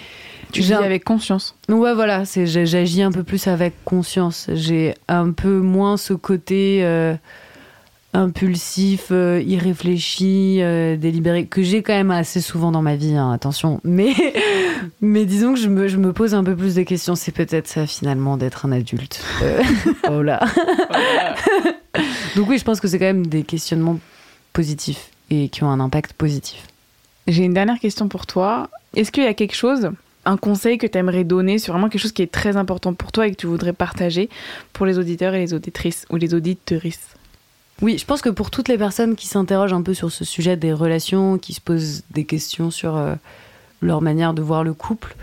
tu 0.54 0.62
vis 0.62 0.74
avec 0.74 1.04
conscience. 1.04 1.56
Ouais, 1.68 1.94
voilà, 1.94 2.26
c'est 2.26 2.46
j'agis 2.46 3.02
un 3.02 3.12
peu 3.12 3.24
plus 3.24 3.48
avec 3.48 3.74
conscience. 3.84 4.50
J'ai 4.54 4.94
un 5.08 5.32
peu 5.32 5.60
moins 5.60 5.98
ce 5.98 6.14
côté 6.14 6.80
euh, 6.84 7.16
impulsif, 8.14 9.08
euh, 9.12 9.42
irréfléchi, 9.46 10.60
euh, 10.62 10.96
délibéré 10.96 11.48
que 11.48 11.64
j'ai 11.64 11.82
quand 11.82 11.94
même 11.94 12.12
assez 12.12 12.42
souvent 12.42 12.72
dans 12.72 12.84
ma 12.84 12.96
vie. 12.96 13.16
Hein, 13.16 13.32
attention, 13.32 13.82
mais 13.84 14.14
mais 15.02 15.26
disons 15.26 15.54
que 15.54 15.60
je 15.60 15.68
me, 15.68 15.88
je 15.88 15.98
me 15.98 16.14
pose 16.14 16.36
un 16.36 16.44
peu 16.44 16.56
plus 16.56 16.76
de 16.76 16.84
questions. 16.84 17.16
C'est 17.16 17.32
peut-être 17.32 17.68
ça 17.68 17.88
finalement 17.88 18.38
d'être 18.38 18.66
un 18.66 18.72
adulte. 18.72 19.22
oh 20.10 20.22
là. 20.22 20.40
Donc 22.36 22.50
oui, 22.50 22.58
je 22.58 22.64
pense 22.64 22.80
que 22.80 22.88
c'est 22.88 23.00
quand 23.00 23.06
même 23.06 23.28
des 23.28 23.44
questionnements 23.44 24.00
positifs 24.54 25.10
et 25.30 25.50
qui 25.50 25.64
ont 25.64 25.70
un 25.70 25.80
impact 25.80 26.14
positif. 26.14 26.68
J'ai 27.28 27.44
une 27.44 27.54
dernière 27.54 27.80
question 27.80 28.08
pour 28.08 28.26
toi. 28.28 28.70
Est-ce 28.96 29.12
qu'il 29.12 29.24
y 29.24 29.28
a 29.28 29.34
quelque 29.34 29.56
chose 29.56 29.92
un 30.26 30.38
conseil 30.38 30.78
que 30.78 30.88
tu 30.88 30.98
aimerais 30.98 31.24
donner 31.24 31.58
sur 31.58 31.74
vraiment 31.74 31.90
quelque 31.90 32.02
chose 32.02 32.12
qui 32.12 32.22
est 32.22 32.32
très 32.32 32.58
important 32.58 32.94
pour 32.94 33.12
toi 33.12 33.28
et 33.28 33.32
que 33.32 33.36
tu 33.36 33.48
voudrais 33.48 33.74
partager 33.74 34.30
pour 34.72 34.86
les 34.86 34.98
auditeurs 34.98 35.34
et 35.34 35.40
les 35.40 35.54
auditrices 35.54 36.06
ou 36.10 36.16
les 36.16 36.34
auditrices? 36.34 37.16
Oui, 37.82 37.98
je 37.98 38.06
pense 38.06 38.22
que 38.22 38.30
pour 38.30 38.52
toutes 38.52 38.70
les 38.70 38.78
personnes 38.78 39.16
qui 39.16 39.28
s'interrogent 39.28 39.74
un 39.74 39.82
peu 39.82 39.94
sur 39.94 40.12
ce 40.12 40.24
sujet 40.24 40.56
des 40.56 40.72
relations, 40.72 41.38
qui 41.38 41.54
se 41.54 41.62
posent 41.62 42.04
des 42.12 42.24
questions 42.24 42.72
sur 42.72 42.96
euh, 42.96 43.16
leur 43.82 44.02
manière 44.02 44.34
de 44.34 44.42
voir 44.42 44.64
le 44.64 44.74
couple, 44.74 45.16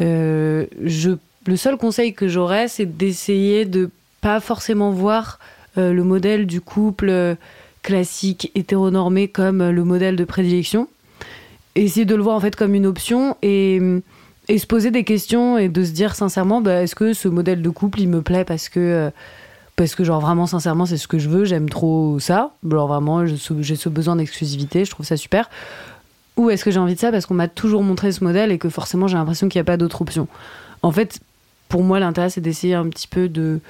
euh, 0.00 0.66
je, 0.82 1.12
le 1.46 1.56
seul 1.56 1.76
conseil 1.76 2.12
que 2.12 2.28
j'aurais, 2.28 2.68
c'est 2.68 2.84
d'essayer 2.84 3.64
de 3.64 3.90
pas 4.20 4.40
forcément 4.40 4.90
voir 4.90 5.38
euh, 5.78 5.92
le 5.92 6.04
modèle 6.04 6.46
du 6.46 6.60
couple 6.60 7.36
classique 7.82 8.50
hétéronormé 8.54 9.28
comme 9.28 9.70
le 9.70 9.84
modèle 9.84 10.16
de 10.16 10.24
prédilection. 10.24 10.88
Essayer 11.76 12.06
de 12.06 12.14
le 12.14 12.22
voir 12.22 12.36
en 12.36 12.40
fait 12.40 12.56
comme 12.56 12.74
une 12.74 12.86
option 12.86 13.36
et 13.42 13.80
et 14.48 14.58
se 14.58 14.66
poser 14.66 14.90
des 14.90 15.04
questions 15.04 15.58
et 15.58 15.68
de 15.68 15.84
se 15.84 15.92
dire 15.92 16.14
sincèrement 16.14 16.60
bah, 16.60 16.82
est-ce 16.82 16.94
que 16.94 17.12
ce 17.12 17.28
modèle 17.28 17.62
de 17.62 17.70
couple 17.70 18.00
il 18.00 18.08
me 18.08 18.22
plaît 18.22 18.44
parce 18.44 18.68
que 18.68 18.80
euh, 18.80 19.10
parce 19.76 19.94
que 19.94 20.04
genre 20.04 20.20
vraiment 20.20 20.46
sincèrement 20.46 20.86
c'est 20.86 20.98
ce 20.98 21.08
que 21.08 21.18
je 21.18 21.28
veux 21.28 21.44
j'aime 21.44 21.68
trop 21.68 22.18
ça. 22.18 22.52
Vraiment 22.62 23.26
j'ai 23.26 23.76
ce 23.76 23.88
besoin 23.88 24.16
d'exclusivité 24.16 24.84
je 24.84 24.90
trouve 24.90 25.06
ça 25.06 25.16
super. 25.16 25.50
Ou 26.36 26.50
est-ce 26.50 26.64
que 26.64 26.70
j'ai 26.70 26.80
envie 26.80 26.94
de 26.94 27.00
ça 27.00 27.12
parce 27.12 27.26
qu'on 27.26 27.34
m'a 27.34 27.48
toujours 27.48 27.82
montré 27.82 28.10
ce 28.10 28.24
modèle 28.24 28.50
et 28.50 28.58
que 28.58 28.68
forcément 28.68 29.06
j'ai 29.06 29.16
l'impression 29.16 29.48
qu'il 29.48 29.58
n'y 29.58 29.62
a 29.62 29.64
pas 29.64 29.76
d'autre 29.76 30.02
option? 30.02 30.28
En 30.82 30.92
fait 30.92 31.20
pour 31.68 31.82
moi 31.82 31.98
l'intérêt 31.98 32.30
c'est 32.30 32.40
d'essayer 32.40 32.74
un 32.74 32.88
petit 32.88 33.08
peu 33.08 33.28
de 33.28 33.60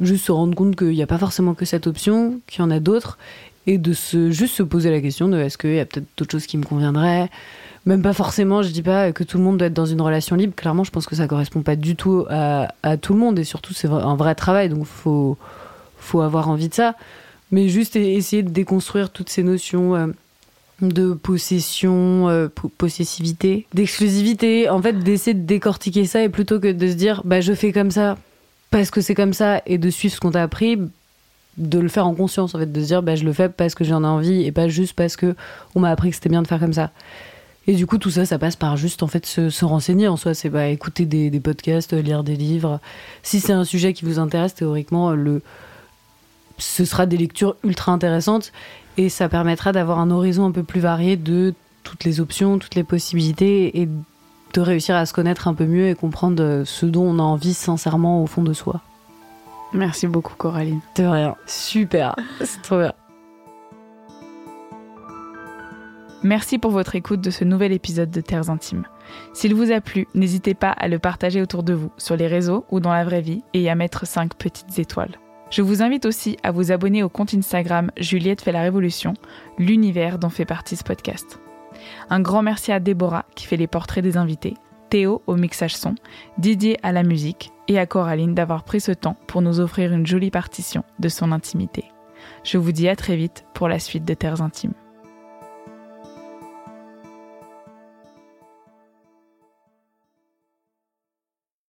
juste 0.00 0.26
se 0.26 0.32
rendre 0.32 0.54
compte 0.54 0.76
qu'il 0.76 0.90
n'y 0.90 1.02
a 1.02 1.06
pas 1.06 1.18
forcément 1.18 1.54
que 1.54 1.64
cette 1.64 1.86
option 1.86 2.40
qu'il 2.46 2.60
y 2.60 2.62
en 2.62 2.70
a 2.70 2.80
d'autres 2.80 3.18
et 3.66 3.78
de 3.78 3.92
se 3.92 4.30
juste 4.30 4.54
se 4.54 4.62
poser 4.62 4.90
la 4.90 5.00
question 5.00 5.28
de 5.28 5.38
est-ce 5.38 5.58
qu'il 5.58 5.74
y 5.74 5.80
a 5.80 5.84
peut-être 5.84 6.06
d'autres 6.16 6.32
choses 6.32 6.46
qui 6.46 6.58
me 6.58 6.64
conviendraient? 6.64 7.30
Même 7.86 8.02
pas 8.02 8.12
forcément, 8.12 8.62
je 8.62 8.68
dis 8.68 8.82
pas 8.82 9.12
que 9.12 9.24
tout 9.24 9.38
le 9.38 9.44
monde 9.44 9.58
doit 9.58 9.68
être 9.68 9.74
dans 9.74 9.86
une 9.86 10.00
relation 10.00 10.36
libre. 10.36 10.54
Clairement, 10.54 10.84
je 10.84 10.90
pense 10.90 11.06
que 11.06 11.16
ça 11.16 11.26
correspond 11.26 11.62
pas 11.62 11.76
du 11.76 11.96
tout 11.96 12.26
à, 12.28 12.68
tout 13.00 13.14
le 13.14 13.18
monde 13.18 13.38
et 13.38 13.44
surtout 13.44 13.72
c'est 13.72 13.88
un 13.88 14.16
vrai 14.16 14.34
travail, 14.34 14.68
donc 14.68 14.84
faut 14.84 15.38
faut 15.98 16.20
avoir 16.20 16.48
envie 16.48 16.68
de 16.68 16.74
ça. 16.74 16.94
Mais 17.50 17.68
juste 17.68 17.96
essayer 17.96 18.42
de 18.42 18.50
déconstruire 18.50 19.10
toutes 19.10 19.28
ces 19.28 19.42
notions 19.42 19.96
euh, 19.96 20.06
de 20.82 21.14
possession, 21.14 22.28
euh, 22.28 22.48
possessivité, 22.78 23.66
d'exclusivité. 23.74 24.68
En 24.68 24.80
fait, 24.80 24.92
d'essayer 24.92 25.34
de 25.34 25.44
décortiquer 25.44 26.04
ça 26.04 26.22
et 26.22 26.28
plutôt 26.28 26.60
que 26.60 26.70
de 26.70 26.86
se 26.88 26.94
dire 26.94 27.22
bah 27.24 27.40
je 27.40 27.52
fais 27.52 27.72
comme 27.72 27.90
ça 27.90 28.18
parce 28.70 28.90
que 28.90 29.00
c'est 29.00 29.14
comme 29.14 29.32
ça 29.32 29.62
et 29.66 29.78
de 29.78 29.90
suivre 29.90 30.14
ce 30.14 30.20
qu'on 30.20 30.30
t'a 30.30 30.42
appris, 30.42 30.78
de 31.56 31.78
le 31.78 31.88
faire 31.88 32.06
en 32.06 32.14
conscience 32.14 32.54
en 32.54 32.58
fait, 32.58 32.70
de 32.70 32.80
se 32.80 32.86
dire 32.86 33.02
bah 33.02 33.16
je 33.16 33.24
le 33.24 33.32
fais 33.32 33.48
parce 33.48 33.74
que 33.74 33.84
j'en 33.84 34.04
ai 34.04 34.06
envie 34.06 34.44
et 34.44 34.52
pas 34.52 34.68
juste 34.68 34.92
parce 34.92 35.16
que 35.16 35.34
on 35.74 35.80
m'a 35.80 35.90
appris 35.90 36.10
que 36.10 36.16
c'était 36.16 36.28
bien 36.28 36.42
de 36.42 36.46
faire 36.46 36.60
comme 36.60 36.74
ça. 36.74 36.90
Et 37.70 37.74
du 37.74 37.86
coup, 37.86 37.98
tout 37.98 38.10
ça, 38.10 38.26
ça 38.26 38.36
passe 38.36 38.56
par 38.56 38.76
juste 38.76 39.04
en 39.04 39.06
fait 39.06 39.24
se, 39.24 39.64
renseigner 39.64 40.08
en 40.08 40.16
soi. 40.16 40.34
C'est 40.34 40.50
bah, 40.50 40.66
écouter 40.66 41.06
des, 41.06 41.38
podcasts, 41.38 41.92
lire 41.92 42.24
des 42.24 42.34
livres. 42.34 42.80
Si 43.22 43.38
c'est 43.38 43.52
un 43.52 43.62
sujet 43.62 43.92
qui 43.92 44.04
vous 44.04 44.18
intéresse, 44.18 44.56
théoriquement, 44.56 45.12
le, 45.12 45.40
ce 46.58 46.84
sera 46.84 47.06
des 47.06 47.16
lectures 47.16 47.54
ultra 47.62 47.92
intéressantes 47.92 48.50
et 48.96 49.08
ça 49.08 49.28
permettra 49.28 49.70
d'avoir 49.70 50.00
un 50.00 50.10
horizon 50.10 50.46
un 50.46 50.50
peu 50.50 50.64
plus 50.64 50.80
varié 50.80 51.16
de 51.16 51.54
toutes 51.84 52.02
les 52.02 52.18
options, 52.18 52.58
toutes 52.58 52.74
les 52.74 52.82
possibilités 52.82 53.80
et 53.80 53.88
de 54.52 54.60
réussir 54.60 54.96
à 54.96 55.06
se 55.06 55.12
connaître 55.12 55.46
un 55.46 55.54
peu 55.54 55.64
mieux 55.64 55.90
et 55.90 55.94
comprendre 55.94 56.64
ce 56.66 56.86
dont 56.86 57.04
on 57.04 57.20
a 57.20 57.22
envie 57.22 57.54
sincèrement 57.54 58.20
au 58.20 58.26
fond 58.26 58.42
de 58.42 58.52
soi. 58.52 58.80
Merci 59.72 60.08
beaucoup 60.08 60.34
Coraline. 60.34 60.80
De 60.96 61.04
rien. 61.04 61.36
Super. 61.46 62.16
C'est 62.40 62.62
trop 62.62 62.80
bien. 62.80 62.92
Merci 66.22 66.58
pour 66.58 66.70
votre 66.70 66.96
écoute 66.96 67.22
de 67.22 67.30
ce 67.30 67.44
nouvel 67.44 67.72
épisode 67.72 68.10
de 68.10 68.20
Terres 68.20 68.50
Intimes. 68.50 68.84
S'il 69.32 69.54
vous 69.54 69.72
a 69.72 69.80
plu, 69.80 70.06
n'hésitez 70.14 70.52
pas 70.52 70.70
à 70.70 70.86
le 70.86 70.98
partager 70.98 71.40
autour 71.40 71.62
de 71.62 71.72
vous, 71.72 71.90
sur 71.96 72.14
les 72.14 72.26
réseaux 72.26 72.66
ou 72.70 72.78
dans 72.78 72.92
la 72.92 73.04
vraie 73.04 73.22
vie, 73.22 73.42
et 73.54 73.70
à 73.70 73.74
mettre 73.74 74.06
5 74.06 74.34
petites 74.34 74.78
étoiles. 74.78 75.18
Je 75.50 75.62
vous 75.62 75.82
invite 75.82 76.04
aussi 76.04 76.36
à 76.42 76.50
vous 76.50 76.72
abonner 76.72 77.02
au 77.02 77.08
compte 77.08 77.32
Instagram 77.32 77.90
Juliette 77.96 78.42
fait 78.42 78.52
la 78.52 78.60
révolution, 78.60 79.14
l'univers 79.58 80.18
dont 80.18 80.28
fait 80.28 80.44
partie 80.44 80.76
ce 80.76 80.84
podcast. 80.84 81.40
Un 82.10 82.20
grand 82.20 82.42
merci 82.42 82.70
à 82.70 82.80
Déborah 82.80 83.24
qui 83.34 83.46
fait 83.46 83.56
les 83.56 83.66
portraits 83.66 84.04
des 84.04 84.18
invités, 84.18 84.54
Théo 84.90 85.22
au 85.26 85.36
mixage 85.36 85.74
son, 85.74 85.94
Didier 86.36 86.76
à 86.82 86.92
la 86.92 87.02
musique 87.02 87.50
et 87.66 87.78
à 87.78 87.86
Coraline 87.86 88.34
d'avoir 88.34 88.64
pris 88.64 88.80
ce 88.80 88.92
temps 88.92 89.16
pour 89.26 89.40
nous 89.40 89.58
offrir 89.58 89.92
une 89.92 90.06
jolie 90.06 90.30
partition 90.30 90.84
de 90.98 91.08
son 91.08 91.32
intimité. 91.32 91.84
Je 92.44 92.58
vous 92.58 92.72
dis 92.72 92.88
à 92.88 92.96
très 92.96 93.16
vite 93.16 93.46
pour 93.54 93.68
la 93.68 93.78
suite 93.78 94.04
de 94.04 94.12
Terres 94.12 94.42
Intimes. 94.42 94.74